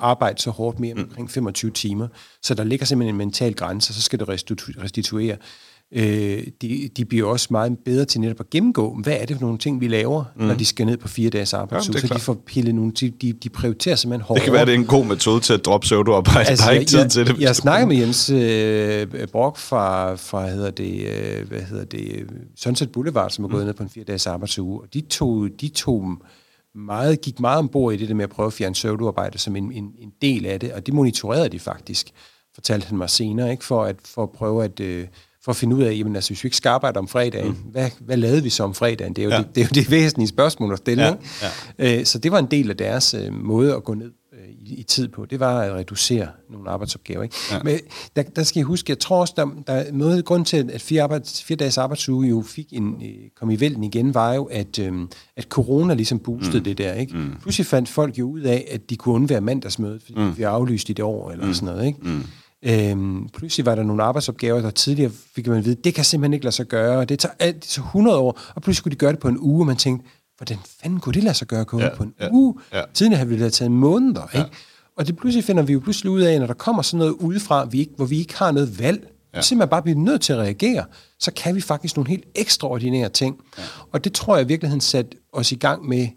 arbejde 0.00 0.42
så 0.42 0.50
hårdt 0.50 0.80
mere 0.80 0.90
end 0.90 1.00
omkring 1.00 1.30
25 1.30 1.70
timer. 1.70 2.08
Så 2.42 2.54
der 2.54 2.64
ligger 2.64 2.86
simpelthen 2.86 3.14
en 3.14 3.18
mental 3.18 3.54
grænse, 3.54 3.90
og 3.90 3.94
så 3.94 4.02
skal 4.02 4.18
det 4.18 4.28
restituere 4.28 5.36
øh, 5.94 6.46
de, 6.62 6.90
de 6.96 7.04
bliver 7.04 7.28
også 7.28 7.48
meget 7.50 7.78
bedre 7.84 8.04
til 8.04 8.20
netop 8.20 8.40
at 8.40 8.50
gennemgå, 8.50 8.98
hvad 9.02 9.16
er 9.20 9.26
det 9.26 9.36
for 9.36 9.40
nogle 9.40 9.58
ting, 9.58 9.80
vi 9.80 9.88
laver, 9.88 10.24
mm. 10.36 10.44
når 10.44 10.54
de 10.54 10.64
skal 10.64 10.86
ned 10.86 10.96
på 10.96 11.08
fire 11.08 11.30
dages 11.30 11.54
arbejde. 11.54 11.84
Ja, 11.94 12.00
så 12.00 12.14
de 12.14 12.20
får 12.20 12.34
pillet 12.34 12.74
nogle, 12.74 12.92
de, 12.92 13.10
de, 13.10 13.32
de 13.32 13.48
prioriterer 13.48 13.96
simpelthen 13.96 14.24
hårdere. 14.26 14.40
Det 14.40 14.44
kan 14.44 14.52
være, 14.52 14.66
det 14.66 14.74
er 14.74 14.78
en 14.78 14.86
god 14.86 15.04
metode 15.04 15.40
til 15.40 15.52
at 15.52 15.64
droppe 15.64 15.84
pseudoarbejde. 15.84 16.48
Altså, 16.48 16.64
der 16.64 16.70
er 16.70 16.78
ikke 16.78 16.90
tid 16.90 16.98
jeg, 16.98 17.10
til 17.10 17.26
det. 17.26 17.40
Jeg 17.40 17.56
snakker 17.56 17.86
med 17.86 17.96
Jens 17.96 18.30
øh, 18.30 19.28
Brock 19.28 19.56
fra, 19.56 20.14
fra 20.14 20.48
hedder 20.48 20.70
det, 20.70 21.08
øh, 21.08 21.48
hvad 21.48 21.60
hedder 21.60 21.84
det, 21.84 22.26
Sunset 22.56 22.92
Boulevard, 22.92 23.30
som 23.30 23.44
er 23.44 23.48
gået 23.48 23.62
mm. 23.62 23.66
ned 23.66 23.74
på 23.74 23.82
en 23.82 23.88
fire 23.88 24.04
dages 24.04 24.26
arbejdsuge, 24.26 24.80
og 24.80 24.86
de 24.94 25.00
tog, 25.00 25.48
de 25.60 25.68
tog 25.68 26.04
meget, 26.74 27.20
gik 27.20 27.40
meget 27.40 27.58
ombord 27.58 27.94
i 27.94 27.96
det 27.96 28.08
der 28.08 28.14
med 28.14 28.24
at 28.24 28.30
prøve 28.30 28.46
at 28.46 28.52
fjerne 28.52 28.72
pseudoarbejde 28.72 29.38
som 29.38 29.56
en, 29.56 29.72
en, 29.72 29.84
en 29.98 30.12
del 30.22 30.46
af 30.46 30.60
det, 30.60 30.72
og 30.72 30.86
det 30.86 30.94
monitorerede 30.94 31.48
de 31.48 31.58
faktisk, 31.58 32.10
fortalte 32.54 32.86
han 32.86 32.98
mig 32.98 33.10
senere, 33.10 33.50
ikke 33.50 33.64
for 33.64 33.84
at, 33.84 33.96
for 34.04 34.22
at 34.22 34.30
prøve 34.30 34.64
at... 34.64 34.80
Øh, 34.80 35.06
for 35.44 35.52
at 35.52 35.56
finde 35.56 35.76
ud 35.76 35.82
af, 35.82 35.94
jamen, 35.98 36.16
altså, 36.16 36.30
hvis 36.30 36.44
vi 36.44 36.46
ikke 36.46 36.56
skal 36.56 36.68
arbejde 36.68 36.98
om 36.98 37.08
fredagen, 37.08 37.48
mm. 37.48 37.70
hvad, 37.70 37.90
hvad 38.00 38.16
lavede 38.16 38.42
vi 38.42 38.50
så 38.50 38.64
om 38.64 38.74
fredagen? 38.74 39.14
Det 39.14 39.22
er 39.22 39.26
jo, 39.26 39.30
ja. 39.30 39.38
det, 39.38 39.54
det, 39.54 39.60
er 39.60 39.64
jo 39.64 39.70
det 39.74 39.90
væsentlige 39.90 40.28
spørgsmål 40.28 40.72
at 40.72 40.78
stille. 40.78 41.04
Ja. 41.04 41.14
Ja. 41.78 41.98
Øh, 41.98 42.04
så 42.04 42.18
det 42.18 42.32
var 42.32 42.38
en 42.38 42.46
del 42.46 42.70
af 42.70 42.76
deres 42.76 43.14
øh, 43.14 43.32
måde 43.32 43.74
at 43.74 43.84
gå 43.84 43.94
ned 43.94 44.12
øh, 44.32 44.48
i, 44.48 44.74
i 44.74 44.82
tid 44.82 45.08
på. 45.08 45.24
Det 45.24 45.40
var 45.40 45.60
at 45.60 45.72
reducere 45.72 46.28
nogle 46.50 46.70
arbejdsopgaver. 46.70 47.22
Ikke? 47.22 47.36
Ja. 47.52 47.58
Men 47.64 47.78
der, 48.16 48.22
der 48.22 48.42
skal 48.42 48.60
jeg 48.60 48.66
huske, 48.66 48.90
jeg 48.90 48.98
tror 48.98 49.20
også, 49.20 49.34
der, 49.36 49.46
der 49.66 49.72
er 49.72 49.92
noget 49.92 50.24
grund 50.24 50.44
til, 50.44 50.70
at 50.72 50.80
fire, 50.80 51.02
arbejds, 51.02 51.42
fire 51.42 51.56
dages 51.56 51.78
arbejdsuge 51.78 52.28
jo 52.28 52.42
fik 52.46 52.66
en, 52.72 53.02
kom 53.36 53.50
i 53.50 53.60
vælden 53.60 53.84
igen, 53.84 54.14
var 54.14 54.34
jo, 54.34 54.44
at, 54.44 54.78
øh, 54.78 54.92
at 55.36 55.44
corona 55.44 55.94
ligesom 55.94 56.18
boostede 56.18 56.58
mm. 56.58 56.64
det 56.64 56.78
der. 56.78 56.94
Ikke? 56.94 57.16
Mm. 57.16 57.30
Pludselig 57.42 57.66
fandt 57.66 57.88
folk 57.88 58.18
jo 58.18 58.30
ud 58.30 58.40
af, 58.40 58.68
at 58.70 58.90
de 58.90 58.96
kunne 58.96 59.14
undvære 59.14 59.40
mandagsmødet, 59.40 60.02
fordi 60.02 60.20
mm. 60.20 60.38
vi 60.38 60.42
aflyst 60.42 60.90
i 60.90 60.92
det 60.92 61.04
år, 61.04 61.30
eller 61.30 61.46
mm. 61.46 61.54
sådan 61.54 61.74
noget. 61.74 61.86
Ikke? 61.86 61.98
Mm. 62.02 62.22
Øhm, 62.64 63.28
pludselig 63.28 63.66
var 63.66 63.74
der 63.74 63.82
nogle 63.82 64.02
arbejdsopgaver, 64.02 64.60
der 64.60 64.70
tidligere 64.70 65.12
fik 65.34 65.46
man 65.46 65.58
at 65.58 65.64
vide, 65.64 65.76
det 65.84 65.94
kan 65.94 66.04
simpelthen 66.04 66.32
ikke 66.32 66.44
lade 66.44 66.54
sig 66.54 66.66
gøre, 66.66 67.04
det 67.04 67.18
tager 67.18 67.34
alt, 67.38 67.64
så 67.64 67.80
100 67.80 68.18
år, 68.18 68.40
og 68.54 68.62
pludselig 68.62 68.76
skulle 68.76 68.92
de 68.92 68.98
gøre 68.98 69.12
det 69.12 69.18
på 69.18 69.28
en 69.28 69.38
uge, 69.38 69.62
og 69.62 69.66
man 69.66 69.76
tænkte, 69.76 70.08
hvordan 70.36 70.58
fanden 70.82 71.00
kunne 71.00 71.12
det 71.14 71.24
lade 71.24 71.34
sig 71.34 71.48
gøre 71.48 71.66
ja, 71.78 71.94
på 71.94 72.02
en 72.02 72.14
ja, 72.20 72.28
uge? 72.32 72.54
Ja. 72.72 72.82
Tidligere 72.94 73.18
har 73.18 73.24
vi 73.24 73.38
det 73.38 73.52
taget 73.52 73.70
måneder, 73.70 74.22
ja. 74.34 74.38
ikke? 74.38 74.56
Og 74.96 75.06
det 75.06 75.16
pludselig 75.16 75.44
finder 75.44 75.62
vi 75.62 75.72
jo 75.72 75.80
pludselig 75.80 76.10
ud 76.10 76.20
af, 76.20 76.40
når 76.40 76.46
der 76.46 76.54
kommer 76.54 76.82
sådan 76.82 76.98
noget 76.98 77.12
udefra, 77.12 77.64
vi 77.64 77.78
ikke, 77.78 77.92
hvor 77.96 78.04
vi 78.04 78.18
ikke 78.18 78.38
har 78.38 78.52
noget 78.52 78.78
valg, 78.78 79.08
ja. 79.34 79.42
så 79.42 79.48
simpelthen 79.48 79.70
bare 79.70 79.82
bliver 79.82 79.98
nødt 79.98 80.20
til 80.20 80.32
at 80.32 80.38
reagere, 80.38 80.84
så 81.18 81.32
kan 81.36 81.54
vi 81.54 81.60
faktisk 81.60 81.96
nogle 81.96 82.10
helt 82.10 82.24
ekstraordinære 82.34 83.08
ting. 83.08 83.36
Ja. 83.58 83.62
Og 83.92 84.04
det 84.04 84.12
tror 84.12 84.36
jeg 84.36 84.44
i 84.44 84.48
virkeligheden 84.48 84.80
satte 84.80 85.16
os 85.32 85.52
i 85.52 85.54
gang 85.54 85.88
med 85.88 86.08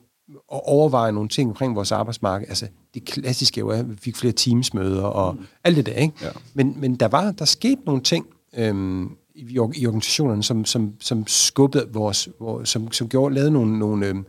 at 0.53 0.61
overveje 0.63 1.11
nogle 1.11 1.29
ting 1.29 1.49
omkring 1.49 1.75
vores 1.75 1.91
arbejdsmarked. 1.91 2.47
Altså, 2.49 2.67
det 2.93 3.05
klassiske 3.05 3.59
jo 3.59 3.69
er, 3.69 3.77
at 3.77 3.89
vi 3.89 3.95
fik 4.01 4.15
flere 4.15 4.33
teamsmøder 4.33 5.03
og 5.03 5.35
mm. 5.35 5.45
alt 5.63 5.77
det 5.77 5.85
der, 5.85 5.93
ikke? 5.93 6.13
Ja. 6.21 6.29
Men, 6.53 6.75
men 6.79 6.95
der 6.95 7.07
var, 7.07 7.31
der 7.31 7.45
skete 7.45 7.81
nogle 7.85 8.01
ting 8.01 8.25
øhm, 8.57 9.11
i, 9.35 9.41
i 9.75 9.87
organisationerne, 9.87 10.43
som, 10.43 10.65
som, 10.65 10.93
som 10.99 11.27
skubbede 11.27 11.87
vores, 11.93 12.29
vores 12.39 12.69
som, 12.69 12.91
som 12.91 13.09
gjorde, 13.09 13.35
lavede 13.35 13.51
nogle, 13.51 13.79
nogle, 13.79 14.07
øhm, 14.07 14.25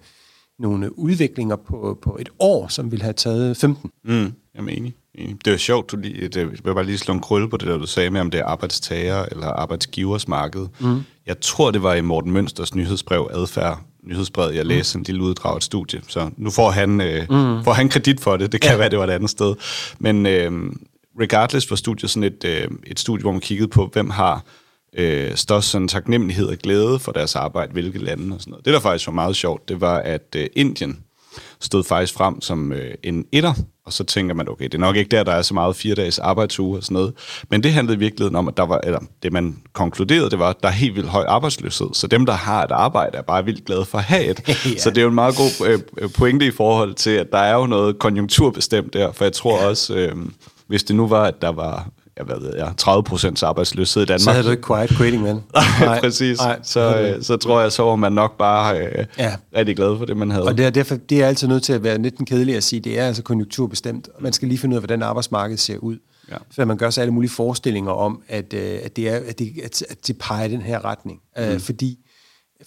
nogle 0.59 0.99
udviklinger 0.99 1.57
på, 1.57 1.99
på 2.03 2.17
et 2.21 2.29
år, 2.39 2.69
som 2.69 2.91
ville 2.91 3.03
have 3.03 3.13
taget 3.13 3.57
15. 3.57 3.91
Mm, 4.05 4.13
jeg 4.15 4.33
er 4.55 4.67
enig. 4.69 4.95
Det 5.45 5.53
er 5.53 5.57
sjovt, 5.57 5.91
du 5.93 5.97
lige, 5.97 6.29
det, 6.29 6.37
jeg 6.37 6.49
vil 6.65 6.75
bare 6.75 6.85
lige 6.85 6.99
slå 6.99 7.15
en 7.15 7.21
krølle 7.21 7.49
på 7.49 7.57
det 7.57 7.69
der, 7.69 7.79
du 7.79 7.87
sagde 7.87 8.11
med, 8.11 8.21
om 8.21 8.31
det 8.31 8.41
er 8.41 8.45
arbejdstager 8.45 9.25
eller 9.25 9.47
arbejdsgivers 9.47 10.29
marked. 10.29 10.67
Mm. 10.81 11.01
Jeg 11.27 11.41
tror, 11.41 11.71
det 11.71 11.83
var 11.83 11.95
i 11.95 12.01
Morten 12.01 12.33
Mønsters 12.33 12.75
nyhedsbrev 12.75 13.31
Adfærd, 13.35 13.83
nyhedsbrevet, 14.07 14.55
jeg 14.55 14.67
læste 14.67 14.99
mm. 14.99 15.01
en 15.01 15.05
lille 15.05 15.23
uddrag 15.23 15.57
et 15.57 15.65
studie. 15.65 16.01
Så 16.09 16.31
nu 16.37 16.51
får 16.51 16.71
han, 16.71 17.01
øh, 17.01 17.21
mm. 17.21 17.65
får 17.65 17.73
han 17.73 17.89
kredit 17.89 18.21
for 18.21 18.37
det. 18.37 18.53
Det 18.53 18.61
kan 18.61 18.71
ja. 18.71 18.77
være, 18.77 18.89
det 18.91 18.99
var 18.99 19.05
et 19.05 19.11
andet 19.11 19.31
sted. 19.31 19.55
Men 19.99 20.27
øh, 20.27 20.53
regardless 21.21 21.71
var 21.71 21.77
studiet 21.77 22.11
sådan 22.11 22.25
et, 22.25 22.45
øh, 22.45 22.69
et 22.87 22.99
studie, 22.99 23.23
hvor 23.23 23.33
man 23.33 23.41
kiggede 23.41 23.69
på, 23.69 23.91
hvem 23.93 24.11
har 24.11 24.45
øh, 24.97 25.35
størst 25.35 25.69
sådan 25.69 25.89
taknemmelighed 25.89 26.47
og 26.47 26.57
glæde 26.57 26.99
for 26.99 27.13
deres 27.13 27.37
arbejde, 27.37 27.73
hvilke 27.73 27.99
lande 27.99 28.35
og 28.35 28.41
sådan 28.41 28.51
noget. 28.51 28.65
Det, 28.65 28.75
der 28.75 28.81
faktisk 28.81 29.07
var 29.07 29.13
meget 29.13 29.37
sjovt, 29.37 29.69
det 29.69 29.81
var, 29.81 29.99
at 29.99 30.37
øh, 30.37 30.47
Indien 30.57 30.99
stod 31.61 31.85
faktisk 31.85 32.15
frem 32.15 32.41
som 32.41 32.73
øh, 32.73 32.95
en 33.03 33.25
etter, 33.33 33.53
og 33.87 33.93
så 33.93 34.05
tænker 34.05 34.35
man, 34.35 34.49
okay, 34.49 34.65
det 34.65 34.75
er 34.75 34.79
nok 34.79 34.97
ikke 34.97 35.17
der, 35.17 35.23
der 35.23 35.33
er 35.33 35.43
så 35.43 35.55
meget 35.55 35.77
fire 35.77 35.95
dages 35.95 36.19
arbejdsuge 36.19 36.77
og 36.77 36.83
sådan 36.83 36.95
noget. 36.95 37.15
Men 37.51 37.63
det 37.63 37.73
handlede 37.73 37.97
i 37.97 37.99
virkeligheden 37.99 38.37
om, 38.37 38.49
at 38.49 38.57
der 38.57 38.63
var, 38.63 38.81
eller 38.85 39.01
det 39.23 39.33
man 39.33 39.57
konkluderede, 39.73 40.31
det 40.31 40.39
var, 40.39 40.49
at 40.51 40.57
der 40.63 40.69
er 40.69 40.73
helt 40.73 40.95
vildt 40.95 41.09
høj 41.09 41.25
arbejdsløshed. 41.29 41.87
Så 41.93 42.07
dem, 42.07 42.27
der 42.27 42.33
har 42.33 42.65
et 42.65 42.71
arbejde, 42.71 43.19
er 43.19 43.23
bare 43.23 43.45
vildt 43.45 43.65
glade 43.65 43.85
for 43.85 43.99
at 43.99 44.05
have 44.05 44.25
et. 44.25 44.41
ja. 44.49 44.79
Så 44.79 44.91
det 44.91 44.99
er 44.99 45.03
jo 45.03 45.09
en 45.09 45.15
meget 45.15 45.37
god 45.37 45.69
øh, 45.99 46.11
pointe 46.11 46.47
i 46.47 46.51
forhold 46.51 46.95
til, 46.95 47.11
at 47.11 47.27
der 47.33 47.39
er 47.39 47.55
jo 47.55 47.67
noget 47.67 47.99
konjunkturbestemt 47.99 48.93
der, 48.93 49.13
for 49.13 49.25
jeg 49.25 49.33
tror 49.33 49.63
ja. 49.63 49.69
også, 49.69 49.95
øh, 49.95 50.17
hvis 50.67 50.85
det 50.85 50.97
nu 50.97 51.07
var, 51.07 51.25
at 51.25 51.43
der 51.43 51.53
var 51.53 51.89
jeg 52.17 52.25
hvad 52.25 52.41
ved 52.41 52.57
jeg, 52.57 52.73
30 52.77 53.03
procents 53.03 53.43
arbejdsløshed 53.43 54.03
i 54.03 54.07
Danmark. 54.07 54.21
Så 54.21 54.31
havde 54.31 54.45
du 54.45 54.51
ikke 54.51 54.63
quiet 54.63 54.91
quitting, 54.91 55.25
vel? 55.25 55.35
Nej, 55.81 56.01
præcis. 56.01 56.39
Nej, 56.39 56.59
så, 56.63 57.01
øh, 57.01 57.23
så 57.23 57.37
tror 57.37 57.61
jeg, 57.61 57.73
så 57.73 57.83
var 57.83 57.97
man 57.97 58.13
nok 58.13 58.39
bare 58.39 58.79
øh, 58.81 59.07
ja. 59.19 59.37
rigtig 59.57 59.77
glad 59.77 59.99
for 59.99 60.05
det, 60.05 60.17
man 60.17 60.31
havde. 60.31 60.45
Og 60.45 60.59
det 60.59 60.67
er, 60.67 60.71
derfor, 60.71 60.97
det 60.97 61.23
er 61.23 61.27
altid 61.27 61.49
nødt 61.49 61.63
til 61.63 61.73
at 61.73 61.83
være 61.83 61.99
lidt 61.99 62.15
kedelig 62.27 62.57
at 62.57 62.65
sige, 62.65 62.81
det 62.81 62.99
er 62.99 63.07
altså 63.07 63.23
konjunkturbestemt. 63.23 64.09
Man 64.21 64.33
skal 64.33 64.49
lige 64.49 64.59
finde 64.59 64.75
ud 64.75 64.77
af, 64.77 64.81
hvordan 64.81 65.03
arbejdsmarkedet 65.03 65.61
ser 65.61 65.79
ud. 65.79 65.99
Ja. 66.31 66.37
Så 66.51 66.65
man 66.65 66.77
gør 66.77 66.91
sig 66.91 67.03
alle 67.03 67.15
mulige 67.15 67.31
forestillinger 67.31 67.93
om, 67.93 68.23
at, 68.29 68.53
øh, 68.53 68.79
at, 68.85 68.97
det, 68.97 69.09
er, 69.09 69.17
at, 69.29 69.39
det, 69.39 69.53
at, 69.65 69.83
at 69.91 70.07
det 70.07 70.19
peger 70.19 70.45
i 70.45 70.51
den 70.51 70.63
her 70.63 70.85
retning. 70.85 71.21
Øh, 71.39 71.49
mm. 71.49 71.55
Uh, 71.55 71.61
fordi 71.61 71.99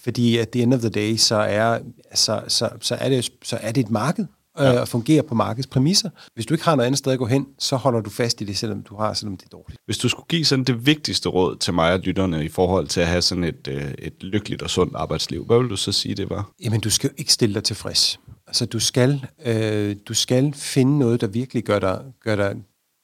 fordi 0.04 0.38
at 0.38 0.50
the 0.50 0.62
end 0.62 0.74
of 0.74 0.80
the 0.80 0.90
day, 0.90 1.16
så 1.16 1.36
er, 1.36 1.80
så, 2.14 2.42
så, 2.48 2.70
så 2.82 2.96
er, 2.96 3.10
det, 3.10 3.30
så 3.44 3.58
er 3.62 3.72
det 3.72 3.82
et 3.82 3.90
marked, 3.90 4.26
ja. 4.58 4.74
øh, 4.74 4.82
og 4.82 4.88
fungerer 4.88 5.22
på 5.22 5.36
markedets 5.36 5.68
præmisser. 5.68 6.10
Hvis 6.34 6.46
du 6.46 6.54
ikke 6.54 6.66
har 6.66 6.76
noget 6.76 6.86
andet 6.88 6.98
sted 6.98 7.12
at 7.12 7.20
gå 7.20 7.26
hen, 7.26 7.48
så 7.60 7.76
holder 7.76 8.02
du 8.02 8.10
fast 8.10 8.42
i 8.42 8.44
det, 8.44 8.58
selvom 8.58 8.84
du 8.84 8.96
har, 8.96 9.14
selvom 9.14 9.38
det 9.38 9.46
er 9.46 9.50
dårligt. 9.50 9.80
Hvis 9.86 9.98
du 9.98 10.10
skulle 10.10 10.28
give 10.28 10.46
sådan 10.46 10.64
det 10.64 10.86
vigtigste 10.86 11.30
råd 11.30 11.56
til 11.56 11.74
mig 11.74 11.94
og 11.94 12.00
lytterne 12.00 12.46
i 12.46 12.50
forhold 12.50 12.88
til 12.88 13.02
at 13.02 13.08
have 13.08 13.22
sådan 13.22 13.44
et, 13.44 13.68
øh, 13.68 13.92
et 13.98 14.24
lykkeligt 14.24 14.62
og 14.62 14.70
sundt 14.70 14.96
arbejdsliv, 14.96 15.46
hvad 15.46 15.60
vil 15.60 15.70
du 15.70 15.76
så 15.76 15.92
sige, 15.92 16.16
det 16.16 16.30
var? 16.30 16.52
Jamen, 16.64 16.80
du 16.80 16.90
skal 16.90 17.08
jo 17.08 17.14
ikke 17.18 17.34
stille 17.34 17.56
dig 17.56 17.64
tilfreds. 17.64 18.20
Altså, 18.48 18.66
du 18.66 18.80
skal, 18.80 19.26
øh, 19.46 19.96
du 20.08 20.14
skal 20.14 20.54
finde 20.54 21.00
noget, 21.00 21.22
der 21.22 21.28
virkelig 21.28 21.64
gør 21.64 21.80
dig, 21.80 22.02
gør 22.24 22.36
dig 22.36 22.56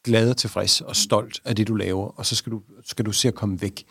glad 0.03 0.29
og 0.29 0.37
tilfreds 0.37 0.81
og 0.81 0.95
stolt 0.95 1.41
af 1.45 1.55
det, 1.55 1.67
du 1.67 1.75
laver, 1.75 2.07
og 2.07 2.25
så 2.25 2.35
skal 2.35 2.51
du, 2.51 2.61
skal 2.83 3.05
du 3.05 3.11
se 3.11 3.27
at 3.27 3.35
komme 3.35 3.61
væk 3.61 3.85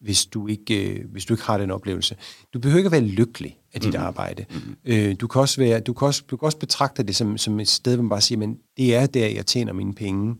hvis 0.00 0.26
du 0.26 0.46
ikke, 0.46 0.90
øh, 0.90 1.04
hvis 1.12 1.24
du 1.24 1.34
ikke 1.34 1.44
har 1.44 1.58
den 1.58 1.70
oplevelse. 1.70 2.16
Du 2.54 2.58
behøver 2.58 2.78
ikke 2.78 2.86
at 2.86 2.92
være 2.92 3.00
lykkelig 3.00 3.58
af 3.74 3.80
dit 3.80 3.94
mm. 3.94 4.00
arbejde. 4.00 4.44
Mm. 4.50 4.76
Øh, 4.84 5.16
du, 5.20 5.26
kan 5.26 5.40
også 5.40 5.60
være, 5.60 5.80
du, 5.80 5.92
kan 5.92 6.06
også, 6.06 6.22
du 6.30 6.36
kan 6.36 6.46
også 6.46 6.58
betragte 6.58 7.02
det 7.02 7.16
som, 7.16 7.38
som 7.38 7.60
et 7.60 7.68
sted, 7.68 7.94
hvor 7.94 8.02
man 8.02 8.10
bare 8.10 8.20
siger, 8.20 8.38
men 8.38 8.56
det 8.76 8.94
er 8.94 9.06
der, 9.06 9.26
jeg 9.26 9.46
tjener 9.46 9.72
mine 9.72 9.94
penge. 9.94 10.34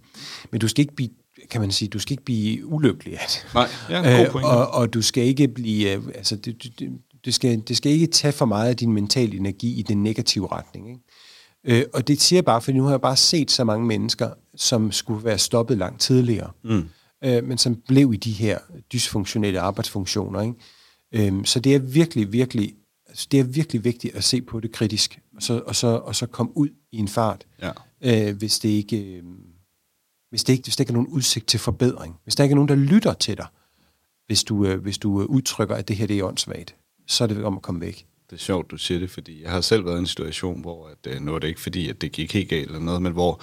Men 0.50 0.60
du 0.60 0.68
skal 0.68 0.82
ikke 0.82 0.94
blive 0.94 1.10
kan 1.50 1.60
man 1.60 1.70
sige, 1.70 1.88
du 1.88 1.98
skal 1.98 2.12
ikke 2.12 2.24
blive 2.24 2.66
ulykkelig 2.66 3.14
af 3.14 3.26
det. 3.28 3.46
Nej, 3.54 3.68
ja, 3.90 4.22
god 4.32 4.40
øh, 4.40 4.44
og, 4.44 4.70
og 4.70 4.94
du 4.94 5.02
skal 5.02 5.24
ikke 5.24 5.48
blive, 5.48 5.92
øh, 5.92 6.02
altså 6.14 6.36
det, 6.36 6.62
det, 6.62 6.88
det, 7.24 7.34
skal, 7.34 7.62
det 7.68 7.76
skal 7.76 7.92
ikke 7.92 8.06
tage 8.06 8.32
for 8.32 8.44
meget 8.44 8.68
af 8.68 8.76
din 8.76 8.92
mentale 8.92 9.36
energi 9.36 9.78
i 9.78 9.82
den 9.82 10.02
negative 10.02 10.52
retning. 10.52 10.88
Ikke? 10.88 11.80
Øh, 11.80 11.84
og 11.94 12.08
det 12.08 12.20
siger 12.20 12.36
jeg 12.36 12.44
bare, 12.44 12.62
for 12.62 12.72
nu 12.72 12.84
har 12.84 12.90
jeg 12.90 13.00
bare 13.00 13.16
set 13.16 13.50
så 13.50 13.64
mange 13.64 13.86
mennesker, 13.86 14.30
som 14.56 14.92
skulle 14.92 15.24
være 15.24 15.38
stoppet 15.38 15.78
langt 15.78 16.00
tidligere. 16.00 16.50
Mm 16.64 16.88
øh, 17.24 17.44
men 17.44 17.58
som 17.58 17.76
blev 17.76 18.14
i 18.14 18.16
de 18.16 18.32
her 18.32 18.58
dysfunktionelle 18.92 19.60
arbejdsfunktioner. 19.60 20.40
Ikke? 20.40 21.28
Øh, 21.28 21.44
så 21.44 21.60
det 21.60 21.74
er 21.74 21.78
virkelig, 21.78 22.32
virkelig, 22.32 22.74
altså 23.08 23.28
det 23.30 23.40
er 23.40 23.44
virkelig 23.44 23.84
vigtigt 23.84 24.14
at 24.14 24.24
se 24.24 24.42
på 24.42 24.60
det 24.60 24.72
kritisk, 24.72 25.20
og 25.36 25.42
så, 25.42 25.62
og 25.66 25.76
så, 25.76 25.86
og 25.86 26.16
så 26.16 26.26
komme 26.26 26.56
ud 26.56 26.68
i 26.92 26.98
en 26.98 27.08
fart, 27.08 27.46
ja. 27.62 27.70
øh, 28.00 28.36
hvis, 28.36 28.58
det 28.58 28.68
ikke, 28.68 29.16
øh, 29.16 29.22
hvis, 30.30 30.44
det 30.44 30.52
ikke, 30.52 30.64
hvis 30.64 30.76
der 30.76 30.82
ikke 30.82 30.90
er 30.90 30.94
nogen 30.94 31.08
udsigt 31.08 31.46
til 31.46 31.60
forbedring. 31.60 32.16
Hvis 32.24 32.34
der 32.34 32.44
ikke 32.44 32.52
er 32.52 32.56
nogen, 32.56 32.68
der 32.68 32.74
lytter 32.74 33.14
til 33.14 33.36
dig, 33.36 33.46
hvis 34.26 34.44
du, 34.44 34.66
øh, 34.66 34.82
hvis 34.82 34.98
du 34.98 35.20
øh, 35.22 35.26
udtrykker, 35.26 35.74
at 35.74 35.88
det 35.88 35.96
her 35.96 36.06
det 36.06 36.18
er 36.18 36.24
åndssvagt, 36.24 36.76
så 37.06 37.24
er 37.24 37.28
det 37.28 37.44
om 37.44 37.56
at 37.56 37.62
komme 37.62 37.80
væk. 37.80 38.06
Det 38.30 38.36
er 38.36 38.40
sjovt, 38.40 38.70
du 38.70 38.76
siger 38.76 39.00
det, 39.00 39.10
fordi 39.10 39.42
jeg 39.42 39.50
har 39.50 39.60
selv 39.60 39.84
været 39.84 39.96
i 39.96 40.00
en 40.00 40.06
situation, 40.06 40.60
hvor 40.60 40.88
at, 40.88 41.14
øh, 41.14 41.20
nu 41.20 41.34
er 41.34 41.38
det 41.38 41.48
ikke 41.48 41.60
fordi, 41.60 41.88
at 41.88 42.00
det 42.00 42.12
gik 42.12 42.32
helt 42.32 42.48
galt 42.48 42.66
eller 42.66 42.80
noget, 42.80 43.02
men 43.02 43.12
hvor 43.12 43.42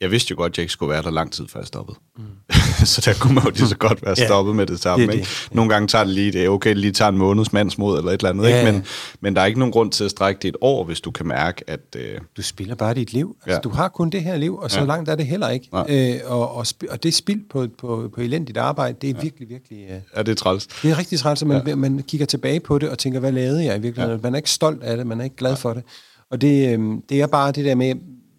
jeg 0.00 0.10
vidste 0.10 0.30
jo 0.30 0.36
godt, 0.36 0.52
at 0.52 0.58
jeg 0.58 0.62
ikke 0.62 0.72
skulle 0.72 0.90
være 0.90 1.02
der 1.02 1.10
lang 1.10 1.32
tid, 1.32 1.48
før 1.48 1.60
jeg 1.60 1.66
stoppede. 1.66 1.98
Mm. 2.18 2.24
så 2.92 3.02
der 3.04 3.14
kunne 3.20 3.34
man 3.34 3.44
jo 3.44 3.50
lige 3.50 3.66
så 3.66 3.76
godt 3.88 4.06
være 4.06 4.16
stoppet 4.16 4.52
ja, 4.52 4.56
med 4.56 4.66
det 4.66 4.80
samme. 4.80 5.06
Det, 5.06 5.12
det, 5.12 5.18
ikke? 5.18 5.28
Nogle 5.52 5.72
gange 5.72 5.88
tager 5.88 6.04
det 6.04 6.14
lige, 6.14 6.32
det 6.32 6.44
er 6.44 6.48
okay, 6.48 6.74
lige 6.74 6.92
tager 6.92 7.08
en 7.08 7.18
måneds 7.18 7.52
mandsmod 7.52 7.98
eller 7.98 8.10
et 8.10 8.20
eller 8.20 8.30
andet, 8.30 8.44
ja, 8.44 8.58
ikke? 8.58 8.72
Men, 8.72 8.84
men 9.20 9.36
der 9.36 9.42
er 9.42 9.46
ikke 9.46 9.58
nogen 9.58 9.72
grund 9.72 9.92
til 9.92 10.04
at 10.04 10.10
strække 10.10 10.38
det 10.42 10.48
et 10.48 10.56
år, 10.60 10.84
hvis 10.84 11.00
du 11.00 11.10
kan 11.10 11.26
mærke, 11.26 11.70
at... 11.70 11.80
Øh... 11.96 12.18
Du 12.36 12.42
spiller 12.42 12.74
bare 12.74 12.94
dit 12.94 13.12
liv. 13.12 13.36
Altså, 13.42 13.54
ja. 13.54 13.60
Du 13.60 13.68
har 13.68 13.88
kun 13.88 14.10
det 14.10 14.22
her 14.22 14.36
liv, 14.36 14.56
og 14.56 14.70
så 14.70 14.80
ja. 14.80 14.86
langt 14.86 15.10
er 15.10 15.14
det 15.14 15.26
heller 15.26 15.48
ikke. 15.48 15.68
Øh, 15.88 16.20
og, 16.24 16.54
og, 16.54 16.66
og 16.90 17.02
det 17.02 17.14
spil 17.14 17.40
på, 17.50 17.66
på, 17.78 18.10
på 18.14 18.20
elendigt 18.20 18.58
arbejde, 18.58 18.96
det 19.00 19.10
er 19.10 19.14
ja. 19.14 19.22
virkelig, 19.22 19.48
virkelig... 19.48 19.78
Øh... 19.90 20.00
Ja, 20.16 20.22
det 20.22 20.28
er 20.28 20.34
træls. 20.34 20.66
Det 20.66 20.90
er 20.90 20.98
rigtig 20.98 21.18
træls, 21.18 21.42
at 21.42 21.48
man, 21.48 21.62
ja. 21.66 21.74
man 21.74 22.02
kigger 22.08 22.26
tilbage 22.26 22.60
på 22.60 22.78
det 22.78 22.88
og 22.88 22.98
tænker, 22.98 23.20
hvad 23.20 23.32
lavede 23.32 23.64
jeg 23.64 23.76
i 23.76 23.80
virkeligheden? 23.80 24.18
Ja. 24.18 24.22
Man 24.22 24.34
er 24.34 24.36
ikke 24.36 24.50
stolt 24.50 24.82
af 24.82 24.96
det, 24.96 25.06
man 25.06 25.20
er 25.20 25.24
ikke 25.24 25.36
glad 25.36 25.50
ja. 25.50 25.56
for 25.56 25.72
det. 25.72 25.82
Og 26.30 26.40
det, 26.40 26.78
øh, 26.78 26.80
det 27.08 27.20
er 27.20 27.26
bare 27.26 27.52
det 27.52 27.64
der 27.64 27.74
med, 27.74 27.94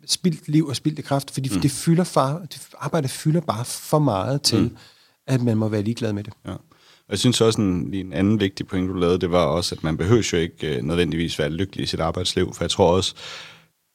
spildt 0.08 0.48
liv 0.48 0.68
og 0.68 0.76
spildte 0.76 1.02
kraft, 1.02 1.32
fordi 1.32 1.50
mm. 1.54 1.62
det 1.62 1.72
fylder 1.72 2.04
far, 2.04 2.40
det 2.40 2.68
arbejde 2.80 3.08
fylder 3.08 3.42
bare 3.42 3.66
for 3.66 4.00
meget 4.00 4.42
til, 4.42 4.62
mm. 4.62 4.78
at 5.28 5.42
man 5.42 5.58
må 5.58 5.68
være 5.68 5.82
ligeglad 5.82 6.14
med 6.14 6.24
det. 6.24 6.34
Ja. 6.48 6.54
Jeg 7.10 7.20
synes 7.20 7.42
også, 7.42 7.62
en, 7.62 7.94
en 7.94 8.14
anden 8.14 8.40
vigtig 8.40 8.68
point, 8.68 8.90
du 8.90 8.94
lavede, 8.94 9.20
det 9.20 9.32
var 9.32 9.44
også, 9.44 9.76
at 9.76 9.84
man 9.84 9.98
behøver 9.98 10.30
jo 10.34 10.38
ikke 10.38 10.78
uh, 10.78 10.86
nødvendigvis 10.86 11.40
være 11.40 11.50
lykkelig 11.50 11.84
i 11.84 11.88
sit 11.88 12.00
arbejdsliv, 12.00 12.54
for 12.54 12.64
jeg 12.64 12.72
tror 12.72 12.92
også, 12.92 13.16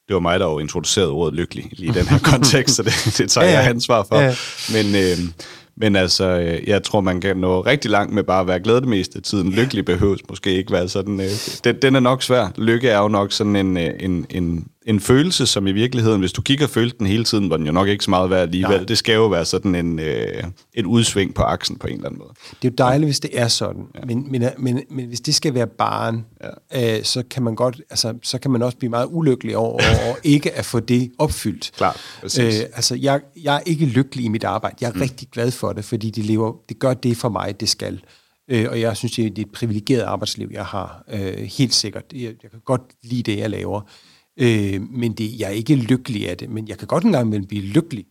det 0.07 0.13
var 0.13 0.19
mig, 0.19 0.39
der 0.39 0.45
jo 0.45 0.59
introducerede 0.59 1.11
ordet 1.11 1.33
lykkelig 1.33 1.69
lige 1.71 1.89
i 1.89 1.93
den 1.93 2.07
her 2.07 2.19
kontekst, 2.31 2.75
så 2.75 2.83
det, 2.83 3.15
det 3.17 3.29
tager 3.29 3.47
ja, 3.47 3.53
ja. 3.53 3.59
jeg 3.59 3.69
ansvar 3.69 4.03
for. 4.03 4.19
Ja. 4.19 4.35
Men, 4.73 4.95
øh, 4.95 5.33
men 5.77 5.95
altså, 5.95 6.25
øh, 6.25 6.67
jeg 6.67 6.83
tror, 6.83 7.01
man 7.01 7.21
kan 7.21 7.37
nå 7.37 7.61
rigtig 7.61 7.91
langt 7.91 8.13
med 8.13 8.23
bare 8.23 8.41
at 8.41 8.47
være 8.47 8.59
glad 8.59 8.75
det 8.75 8.87
meste 8.87 9.17
af 9.17 9.23
tiden. 9.23 9.51
Lykkelig 9.51 9.85
behøves 9.85 10.21
måske 10.29 10.55
ikke 10.55 10.71
være 10.71 10.89
sådan. 10.89 11.19
Øh, 11.21 11.29
den, 11.63 11.75
den 11.81 11.95
er 11.95 11.99
nok 11.99 12.23
svær. 12.23 12.47
Lykke 12.57 12.89
er 12.89 12.99
jo 12.99 13.07
nok 13.07 13.31
sådan 13.31 13.55
en, 13.55 13.77
øh, 13.77 13.93
en, 13.99 14.25
en, 14.29 14.67
en 14.85 14.99
følelse, 14.99 15.47
som 15.47 15.67
i 15.67 15.71
virkeligheden, 15.71 16.19
hvis 16.19 16.33
du 16.33 16.41
kigger 16.41 16.65
og 16.65 16.69
føler 16.69 16.91
den 16.91 17.07
hele 17.07 17.23
tiden, 17.23 17.49
var 17.49 17.57
den 17.57 17.65
jo 17.65 17.71
nok 17.71 17.87
ikke 17.87 18.03
så 18.03 18.09
meget 18.09 18.29
værd 18.29 18.41
alligevel. 18.41 18.77
Nej. 18.77 18.85
Det 18.85 18.97
skal 18.97 19.13
jo 19.13 19.27
være 19.27 19.45
sådan 19.45 19.75
en, 19.75 19.99
øh, 19.99 20.43
et 20.73 20.85
udsving 20.85 21.33
på 21.33 21.41
aksen 21.41 21.75
på 21.75 21.87
en 21.87 21.93
eller 21.93 22.05
anden 22.05 22.19
måde. 22.19 22.31
Det 22.61 22.67
er 22.67 22.71
jo 22.71 22.75
dejligt, 22.77 23.07
hvis 23.07 23.19
det 23.19 23.39
er 23.39 23.47
sådan. 23.47 23.83
Ja. 23.95 24.05
Men, 24.05 24.31
men, 24.31 24.43
men, 24.57 24.83
men 24.89 25.07
hvis 25.07 25.21
det 25.21 25.35
skal 25.35 25.53
være 25.53 25.67
barn, 25.67 26.25
ja. 26.73 26.97
øh, 26.97 27.03
så 27.03 27.23
kan 27.29 27.43
man 27.43 27.55
godt, 27.55 27.81
altså, 27.89 28.13
så 28.23 28.39
kan 28.39 28.51
man 28.51 28.61
også 28.61 28.77
blive 28.77 28.89
meget 28.89 29.07
ulykkelig 29.11 29.57
over, 29.57 29.71
over 30.05 30.15
ikke 30.33 30.51
at 30.51 30.65
få 30.65 30.79
det 30.79 31.11
opfyldt. 31.17 31.71
Klart, 31.77 32.01
øh, 32.23 32.53
altså, 32.75 32.95
jeg, 32.95 33.21
jeg 33.43 33.55
er 33.55 33.61
ikke 33.65 33.85
lykkelig 33.85 34.25
i 34.25 34.27
mit 34.27 34.43
arbejde. 34.43 34.75
Jeg 34.81 34.89
er 34.89 34.93
mm. 34.93 35.01
rigtig 35.01 35.27
glad 35.31 35.51
for 35.51 35.73
det, 35.73 35.85
fordi 35.85 36.09
det, 36.09 36.25
lever, 36.25 36.53
det 36.69 36.79
gør 36.79 36.93
det 36.93 37.17
for 37.17 37.29
mig, 37.29 37.59
det 37.59 37.69
skal. 37.69 38.01
Øh, 38.47 38.65
og 38.69 38.79
jeg 38.79 38.97
synes, 38.97 39.13
det 39.13 39.25
er 39.25 39.41
et 39.41 39.51
privilegeret 39.51 40.01
arbejdsliv, 40.01 40.49
jeg 40.51 40.65
har. 40.65 41.03
Øh, 41.11 41.37
helt 41.37 41.73
sikkert. 41.73 42.03
Jeg, 42.13 42.21
jeg 42.21 42.51
kan 42.51 42.59
godt 42.65 42.81
lide 43.03 43.31
det, 43.31 43.37
jeg 43.37 43.49
laver. 43.49 43.81
Øh, 44.39 44.81
men 44.81 45.13
det, 45.13 45.39
jeg 45.39 45.45
er 45.45 45.53
ikke 45.53 45.75
lykkelig 45.75 46.29
af 46.29 46.37
det. 46.37 46.49
Men 46.49 46.67
jeg 46.67 46.77
kan 46.77 46.87
godt 46.87 47.03
engang 47.03 47.29
mellem 47.29 47.47
blive 47.47 47.63
lykkelig 47.63 48.05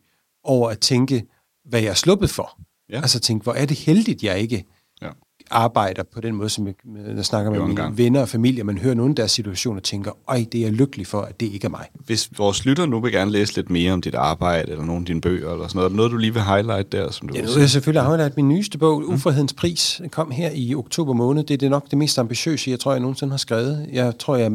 over 0.45 0.71
at 0.71 0.79
tænke, 0.79 1.25
hvad 1.65 1.81
jeg 1.81 1.89
er 1.91 1.95
sluppet 1.95 2.31
for. 2.31 2.61
Ja. 2.91 2.97
Altså 2.97 3.21
tænke, 3.21 3.43
hvor 3.43 3.53
er 3.53 3.67
det 3.67 3.79
heldigt, 3.79 4.23
jeg 4.23 4.39
ikke 4.41 4.65
ja. 5.03 5.09
arbejder 5.51 6.03
på 6.03 6.21
den 6.21 6.35
måde, 6.35 6.49
som 6.49 6.67
jeg, 6.67 6.75
jeg 7.17 7.25
snakker 7.25 7.51
med 7.51 7.61
mine 7.61 7.77
gang. 7.77 7.99
venner 7.99 8.21
og 8.21 8.29
familie. 8.29 8.65
Man 8.65 8.79
hører 8.79 8.95
nogle 8.95 9.11
af 9.11 9.17
deres 9.17 9.31
situationer 9.31 9.81
og 9.81 9.85
tænker, 9.85 10.11
ej, 10.29 10.47
det 10.53 10.59
er 10.59 10.63
jeg 10.63 10.73
lykkelig 10.73 11.07
for, 11.07 11.21
at 11.21 11.41
det 11.41 11.47
ikke 11.53 11.65
er 11.65 11.71
mig. 11.71 11.87
Hvis 11.95 12.31
vores 12.39 12.65
lytter 12.65 12.87
nu 12.87 13.01
vil 13.01 13.13
gerne 13.13 13.31
læse 13.31 13.55
lidt 13.57 13.71
mere 13.71 13.93
om 13.93 14.01
dit 14.01 14.15
arbejde, 14.15 14.73
eller 14.73 14.85
nogle 14.85 15.01
af 15.01 15.07
dine 15.07 15.21
bøger, 15.21 15.53
eller 15.53 15.69
sådan 15.69 15.79
noget, 15.79 15.91
er 15.91 15.97
noget, 15.97 16.13
du 16.13 16.17
lige 16.17 16.33
vil 16.33 16.43
highlight 16.43 16.93
der? 16.93 17.11
Som 17.11 17.29
du 17.29 17.35
ja, 17.35 17.43
nu 17.43 17.53
vil 17.53 17.61
jeg 17.61 17.71
selvfølgelig 17.71 18.07
highlight 18.07 18.37
min 18.37 18.49
nyeste 18.49 18.79
bog, 18.79 19.03
mm. 19.03 19.15
Ufrihedens 19.15 19.53
Pris, 19.53 20.01
kom 20.11 20.31
her 20.31 20.51
i 20.55 20.75
oktober 20.75 21.13
måned. 21.13 21.45
Det 21.45 21.55
er 21.55 21.59
det 21.59 21.71
nok 21.71 21.91
det 21.91 21.99
mest 21.99 22.19
ambitiøse, 22.19 22.71
jeg 22.71 22.81
tror, 22.81 22.93
jeg 22.93 23.01
nogensinde 23.01 23.31
har 23.31 23.39
skrevet. 23.39 23.89
Jeg 23.93 24.19
tror, 24.19 24.37
jeg 24.37 24.53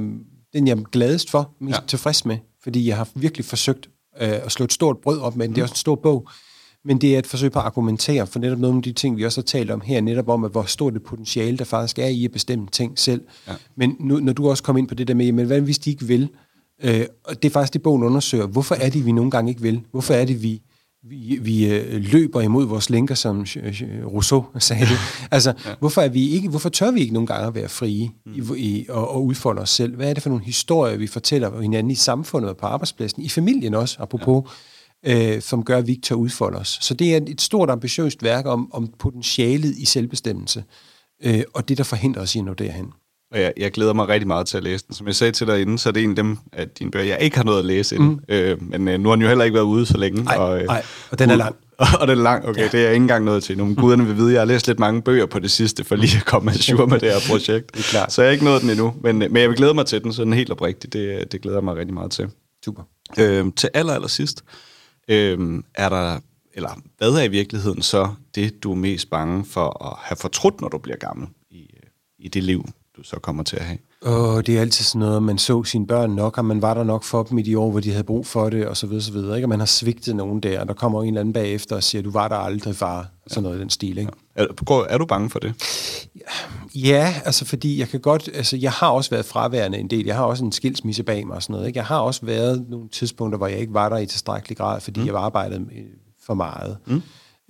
den 0.53 0.67
jeg 0.67 0.77
er 0.77 0.83
gladest 0.91 1.29
for, 1.29 1.55
mest 1.59 1.79
ja. 1.79 1.85
tilfreds 1.87 2.25
med, 2.25 2.37
fordi 2.63 2.87
jeg 2.87 2.97
har 2.97 3.09
virkelig 3.15 3.45
forsøgt 3.45 3.89
øh, 4.21 4.29
at 4.45 4.51
slå 4.51 4.63
et 4.63 4.73
stort 4.73 4.97
brød 4.97 5.19
op 5.19 5.35
med 5.35 5.47
den. 5.47 5.55
Det 5.55 5.61
er 5.61 5.65
også 5.65 5.73
en 5.73 5.77
stor 5.77 5.95
bog, 5.95 6.29
men 6.85 7.01
det 7.01 7.15
er 7.15 7.19
et 7.19 7.27
forsøg 7.27 7.51
på 7.51 7.59
at 7.59 7.65
argumentere 7.65 8.27
for 8.27 8.39
netop 8.39 8.59
nogle 8.59 8.77
af 8.77 8.83
de 8.83 8.91
ting, 8.91 9.17
vi 9.17 9.25
også 9.25 9.41
har 9.41 9.45
talt 9.45 9.71
om 9.71 9.81
her, 9.81 10.01
netop 10.01 10.29
om, 10.29 10.43
at 10.43 10.51
hvor 10.51 10.63
stort 10.63 10.93
det 10.93 11.03
potentiale, 11.03 11.57
der 11.57 11.63
faktisk 11.65 11.99
er 11.99 12.07
i 12.07 12.25
at 12.25 12.31
bestemme 12.31 12.67
ting 12.71 12.99
selv. 12.99 13.21
Ja. 13.47 13.53
Men 13.75 13.95
nu, 13.99 14.19
når 14.19 14.33
du 14.33 14.49
også 14.49 14.63
kom 14.63 14.77
ind 14.77 14.87
på 14.87 14.95
det 14.95 15.07
der 15.07 15.13
med, 15.13 15.31
men 15.31 15.45
hvad 15.45 15.61
hvis 15.61 15.79
de 15.79 15.89
ikke 15.89 16.05
vil? 16.05 16.29
Øh, 16.83 17.05
og 17.23 17.43
det 17.43 17.49
er 17.49 17.53
faktisk 17.53 17.73
det, 17.73 17.81
bogen 17.81 18.03
undersøger. 18.03 18.47
Hvorfor 18.47 18.75
er 18.75 18.89
det, 18.89 19.05
vi 19.05 19.11
nogle 19.11 19.31
gange 19.31 19.51
ikke 19.51 19.61
vil? 19.61 19.81
Hvorfor 19.91 20.13
er 20.13 20.25
det, 20.25 20.43
vi 20.43 20.61
vi, 21.09 21.39
vi 21.41 21.73
øh, 21.73 22.03
løber 22.11 22.41
imod 22.41 22.65
vores 22.65 22.89
lænker, 22.89 23.15
som 23.15 23.45
Rousseau 24.05 24.45
sagde 24.59 24.85
det. 24.85 24.97
Altså, 25.31 25.53
ja. 25.65 25.73
hvorfor, 25.79 26.01
er 26.01 26.09
vi 26.09 26.29
ikke, 26.29 26.49
hvorfor 26.49 26.69
tør 26.69 26.91
vi 26.91 26.99
ikke 26.99 27.13
nogle 27.13 27.27
gange 27.27 27.47
at 27.47 27.55
være 27.55 27.69
frie 27.69 28.11
mm. 28.25 28.33
i, 28.33 28.59
i, 28.59 28.85
og, 28.89 29.11
og 29.11 29.25
udfolde 29.25 29.61
os 29.61 29.69
selv? 29.69 29.95
Hvad 29.95 30.09
er 30.09 30.13
det 30.13 30.23
for 30.23 30.29
nogle 30.29 30.45
historier, 30.45 30.97
vi 30.97 31.07
fortæller 31.07 31.61
hinanden 31.61 31.91
i 31.91 31.95
samfundet 31.95 32.49
og 32.49 32.57
på 32.57 32.65
arbejdspladsen, 32.65 33.21
i 33.21 33.29
familien 33.29 33.73
også, 33.73 33.97
apropos, 33.99 34.51
ja. 35.05 35.35
øh, 35.35 35.41
som 35.41 35.63
gør, 35.63 35.77
at 35.77 35.87
vi 35.87 35.91
ikke 35.91 36.01
tør 36.01 36.15
udfolde 36.15 36.57
os? 36.57 36.79
Så 36.81 36.93
det 36.93 37.15
er 37.15 37.21
et 37.27 37.41
stort, 37.41 37.69
ambitiøst 37.69 38.23
værk 38.23 38.45
om, 38.45 38.73
om 38.73 38.87
potentialet 38.99 39.77
i 39.77 39.85
selvbestemmelse, 39.85 40.63
øh, 41.23 41.43
og 41.53 41.69
det, 41.69 41.77
der 41.77 41.83
forhindrer 41.83 42.21
os 42.21 42.35
i 42.35 42.39
at 42.39 42.45
nå 42.45 42.53
derhen. 42.53 42.85
Og 43.31 43.39
jeg, 43.41 43.53
jeg 43.57 43.71
glæder 43.71 43.93
mig 43.93 44.07
rigtig 44.07 44.27
meget 44.27 44.47
til 44.47 44.57
at 44.57 44.63
læse 44.63 44.85
den. 44.87 44.95
Som 44.95 45.07
jeg 45.07 45.15
sagde 45.15 45.31
til 45.31 45.47
dig 45.47 45.61
inden, 45.61 45.77
så 45.77 45.89
er 45.89 45.93
det 45.93 46.03
en 46.03 46.09
af 46.09 46.15
dem 46.15 46.37
af 46.53 46.69
dine 46.69 46.91
bøger, 46.91 47.05
jeg 47.05 47.21
ikke 47.21 47.37
har 47.37 47.43
noget 47.43 47.59
at 47.59 47.65
læse 47.65 47.95
inden. 47.95 48.09
Mm. 48.09 48.19
Øh, 48.35 48.63
men 48.63 48.87
øh, 48.87 48.99
nu 48.99 49.09
har 49.09 49.15
den 49.15 49.21
jo 49.21 49.27
heller 49.27 49.45
ikke 49.45 49.55
været 49.55 49.65
ude 49.65 49.85
så 49.85 49.97
længe. 49.97 50.23
Nej, 50.23 50.35
og, 50.35 50.61
øh, 50.61 50.67
og 51.11 51.19
den 51.19 51.29
er 51.29 51.35
lang. 51.35 51.55
og 51.77 52.07
det 52.07 52.09
er 52.09 52.21
langt. 52.23 52.49
Okay, 52.49 52.61
ja. 52.61 52.67
det 52.67 52.73
er 52.73 52.83
jeg 52.83 52.93
ikke 52.93 53.03
engang 53.03 53.25
nået 53.25 53.43
til 53.43 53.57
nu. 53.57 53.65
Men 53.65 53.75
guderne 53.75 54.05
vil 54.05 54.17
vide, 54.17 54.33
jeg 54.33 54.41
har 54.41 54.45
læst 54.45 54.67
lidt 54.67 54.79
mange 54.79 55.01
bøger 55.01 55.25
på 55.25 55.39
det 55.39 55.51
sidste, 55.51 55.83
for 55.83 55.95
lige 55.95 56.17
at 56.17 56.25
komme 56.25 56.53
sur 56.53 56.85
med 56.85 56.99
det 56.99 57.11
her 57.11 57.19
projekt. 57.29 57.71
Det 57.73 57.79
er 57.79 57.83
klart. 57.83 58.13
Så 58.13 58.21
jeg 58.21 58.29
har 58.29 58.33
ikke 58.33 58.45
nået 58.45 58.61
den 58.61 58.69
endnu. 58.69 58.95
Men, 59.01 59.17
men 59.17 59.37
jeg 59.37 59.49
vil 59.49 59.57
glæde 59.57 59.73
mig 59.73 59.85
til 59.85 60.03
den, 60.03 60.13
så 60.13 60.23
den 60.23 60.33
helt 60.33 60.51
oprigtigt. 60.51 60.93
Det, 60.93 61.31
det 61.31 61.41
glæder 61.41 61.57
jeg 61.57 61.63
mig 61.63 61.75
rigtig 61.75 61.93
meget 61.93 62.11
til. 62.11 62.29
Super. 62.65 62.83
Øhm, 63.19 63.51
til 63.51 63.69
aller, 63.73 63.93
aller 63.93 64.07
sidst, 64.07 64.43
øhm, 65.07 65.63
er 65.75 65.89
der, 65.89 66.19
eller 66.53 66.69
hvad 66.97 67.11
er 67.11 67.23
i 67.23 67.27
virkeligheden 67.27 67.81
så 67.81 68.09
det, 68.35 68.63
du 68.63 68.71
er 68.71 68.75
mest 68.75 69.09
bange 69.09 69.45
for 69.45 69.85
at 69.87 69.97
have 70.01 70.17
fortrudt, 70.17 70.61
når 70.61 70.67
du 70.67 70.77
bliver 70.77 70.97
gammel 70.97 71.27
i, 71.49 71.61
øh, 71.61 71.89
i 72.19 72.27
det 72.27 72.43
liv, 72.43 72.65
du 72.97 73.03
så 73.03 73.15
kommer 73.19 73.43
til 73.43 73.55
at 73.55 73.65
have? 73.65 73.77
Og 74.01 74.47
det 74.47 74.57
er 74.57 74.61
altid 74.61 74.85
sådan 74.85 74.99
noget, 74.99 75.23
man 75.23 75.37
så 75.37 75.63
sine 75.63 75.87
børn 75.87 76.11
nok, 76.11 76.37
og 76.37 76.45
man 76.45 76.61
var 76.61 76.73
der 76.73 76.83
nok 76.83 77.03
for 77.03 77.23
dem 77.23 77.37
i 77.37 77.41
de 77.41 77.59
år, 77.59 77.71
hvor 77.71 77.79
de 77.79 77.91
havde 77.91 78.03
brug 78.03 78.27
for 78.27 78.49
det, 78.49 78.67
og 78.67 78.77
så 78.77 78.87
videre, 78.87 79.01
så 79.01 79.11
videre. 79.11 79.35
Ikke? 79.35 79.45
Og 79.45 79.49
man 79.49 79.59
har 79.59 79.65
svigtet 79.65 80.15
nogen 80.15 80.39
der, 80.39 80.59
og 80.59 80.67
der 80.67 80.73
kommer 80.73 81.01
en 81.01 81.07
eller 81.07 81.19
anden 81.19 81.33
bagefter 81.33 81.75
og 81.75 81.83
siger, 81.83 82.01
du 82.01 82.11
var 82.11 82.27
der 82.27 82.35
aldrig, 82.35 82.75
far. 82.75 83.07
Sådan 83.27 83.43
noget 83.43 83.57
i 83.57 83.61
den 83.61 83.69
stil, 83.69 83.97
ikke? 83.97 84.11
Er, 84.35 84.45
går- 84.65 84.85
er 84.89 84.97
du 84.97 85.05
bange 85.05 85.29
for 85.29 85.39
det? 85.39 85.53
Ja, 86.75 87.13
altså 87.25 87.45
fordi 87.45 87.79
jeg 87.79 87.87
kan 87.87 87.99
godt, 87.99 88.29
altså 88.33 88.57
jeg 88.57 88.71
har 88.71 88.89
også 88.89 89.09
været 89.09 89.25
fraværende 89.25 89.77
en 89.77 89.89
del. 89.89 90.05
Jeg 90.05 90.15
har 90.15 90.23
også 90.23 90.45
en 90.45 90.51
skilsmisse 90.51 91.03
bag 91.03 91.27
mig 91.27 91.35
og 91.35 91.43
sådan 91.43 91.53
noget. 91.53 91.67
Ikke? 91.67 91.77
Jeg 91.77 91.85
har 91.85 91.99
også 91.99 92.25
været 92.25 92.65
nogle 92.69 92.89
tidspunkter, 92.89 93.37
hvor 93.37 93.47
jeg 93.47 93.59
ikke 93.59 93.73
var 93.73 93.89
der 93.89 93.97
i 93.97 94.05
tilstrækkelig 94.05 94.57
grad, 94.57 94.81
fordi 94.81 94.99
mm. 94.99 95.05
jeg 95.05 95.13
var 95.13 95.19
arbejdet 95.19 95.59
øh, 95.59 95.83
for 96.25 96.33
meget. 96.33 96.77
Mm. 96.85 97.01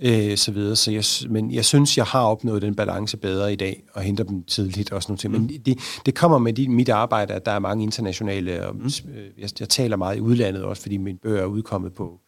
Øh, 0.02 0.38
så 0.38 0.52
videre. 0.52 0.76
Så 0.76 0.92
jeg, 0.92 1.04
men 1.32 1.52
jeg 1.54 1.66
synes, 1.66 1.98
jeg 1.98 2.06
har 2.06 2.22
opnået 2.24 2.62
den 2.62 2.76
balance 2.76 3.18
bedre 3.18 3.54
i 3.54 3.56
dag, 3.56 3.84
og 3.94 4.02
henter 4.02 4.24
dem 4.24 4.44
tidligt 4.44 4.92
og 4.92 5.04
sådan 5.04 5.18
noget. 5.32 5.42
Mm. 5.42 5.48
Men 5.48 5.62
det, 5.66 5.80
det 6.06 6.16
kommer 6.16 6.38
med 6.38 6.54
dit, 6.54 6.70
mit 6.70 6.90
arbejde, 6.90 7.34
at 7.34 7.46
der 7.46 7.52
er 7.52 7.60
mange 7.60 7.84
internationale, 7.84 8.68
og 8.68 8.76
mm. 8.76 8.90
jeg, 9.38 9.50
jeg 9.60 9.70
taler 9.70 9.96
meget 9.98 10.18
i 10.18 10.22
udlandet 10.22 10.64
også, 10.64 10.82
fordi 10.82 10.98
mine 10.98 11.18
bøger 11.18 11.42
er 11.42 11.46
udkommet 11.46 11.94
på 11.94 12.20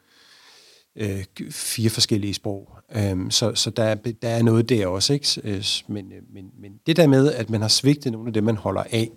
øh, 0.96 1.24
fire 1.52 1.90
forskellige 1.90 2.34
sprog. 2.34 2.78
Um, 3.12 3.32
så 3.32 3.56
så 3.56 3.70
der, 3.70 3.84
er- 3.84 3.96
der 4.22 4.30
er 4.30 4.44
noget 4.44 4.70
der 4.70 4.88
også. 4.88 5.14
Ikke? 5.14 5.42
Øh, 5.44 5.64
Men, 5.88 6.12
øh, 6.12 6.22
men, 6.34 6.46
men 6.62 6.72
det 6.86 6.98
der 6.98 7.08
med, 7.08 7.34
at 7.34 7.50
man 7.50 7.62
har 7.62 7.68
svigtet 7.68 8.12
nogle 8.12 8.28
af 8.28 8.34
dem, 8.34 8.44
man 8.44 8.58
holder 8.58 8.84
af, 8.92 9.10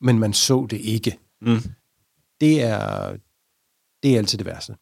men 0.00 0.18
man 0.18 0.32
så 0.32 0.66
det 0.70 0.80
ikke, 0.80 1.18
Mm. 1.42 1.58
det 2.40 2.62
er, 2.62 3.12
det 4.02 4.14
er 4.14 4.18
altid 4.18 4.38
det 4.38 4.46
værste. 4.46 4.74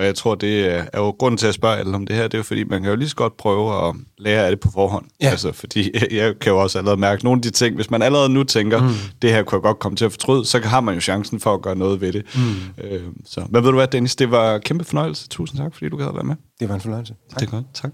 Og 0.00 0.06
jeg 0.06 0.14
tror, 0.14 0.34
det 0.34 0.66
er 0.66 0.84
jo 0.96 1.10
grunden 1.10 1.38
til 1.38 1.46
at 1.46 1.54
spørge 1.54 1.76
alle 1.76 1.94
om 1.94 2.06
det 2.06 2.16
her, 2.16 2.22
det 2.22 2.34
er 2.34 2.38
jo 2.38 2.42
fordi, 2.42 2.64
man 2.64 2.82
kan 2.82 2.90
jo 2.90 2.96
lige 2.96 3.08
så 3.08 3.16
godt 3.16 3.36
prøve 3.36 3.88
at 3.88 3.94
lære 4.18 4.44
af 4.44 4.50
det 4.50 4.60
på 4.60 4.70
forhånd. 4.70 5.04
Ja. 5.20 5.30
Altså, 5.30 5.52
fordi 5.52 5.90
jeg 6.16 6.38
kan 6.38 6.52
jo 6.52 6.58
også 6.58 6.78
allerede 6.78 7.00
mærke 7.00 7.24
nogle 7.24 7.38
af 7.38 7.42
de 7.42 7.50
ting, 7.50 7.74
hvis 7.74 7.90
man 7.90 8.02
allerede 8.02 8.28
nu 8.28 8.44
tænker, 8.44 8.82
mm. 8.82 8.88
det 9.22 9.32
her 9.32 9.42
kunne 9.42 9.56
jeg 9.56 9.62
godt 9.62 9.78
komme 9.78 9.96
til 9.96 10.04
at 10.04 10.12
fortryde, 10.12 10.44
så 10.44 10.60
har 10.64 10.80
man 10.80 10.94
jo 10.94 11.00
chancen 11.00 11.40
for 11.40 11.54
at 11.54 11.62
gøre 11.62 11.76
noget 11.76 12.00
ved 12.00 12.12
det. 12.12 12.24
Mm. 12.34 12.84
Øh, 12.84 13.02
så, 13.24 13.40
men 13.50 13.62
ved 13.62 13.70
du 13.70 13.76
hvad, 13.76 13.88
Dennis, 13.88 14.16
det 14.16 14.30
var 14.30 14.58
kæmpe 14.58 14.84
fornøjelse. 14.84 15.28
Tusind 15.28 15.58
tak, 15.58 15.74
fordi 15.74 15.88
du 15.88 15.96
gad 15.96 16.06
at 16.06 16.14
være 16.14 16.24
med. 16.24 16.36
Det 16.60 16.68
var 16.68 16.74
en 16.74 16.80
fornøjelse. 16.80 17.14
Tak. 17.30 17.40
Det 17.40 17.46
er 17.46 17.50
godt. 17.50 17.64
Tak. 17.74 17.90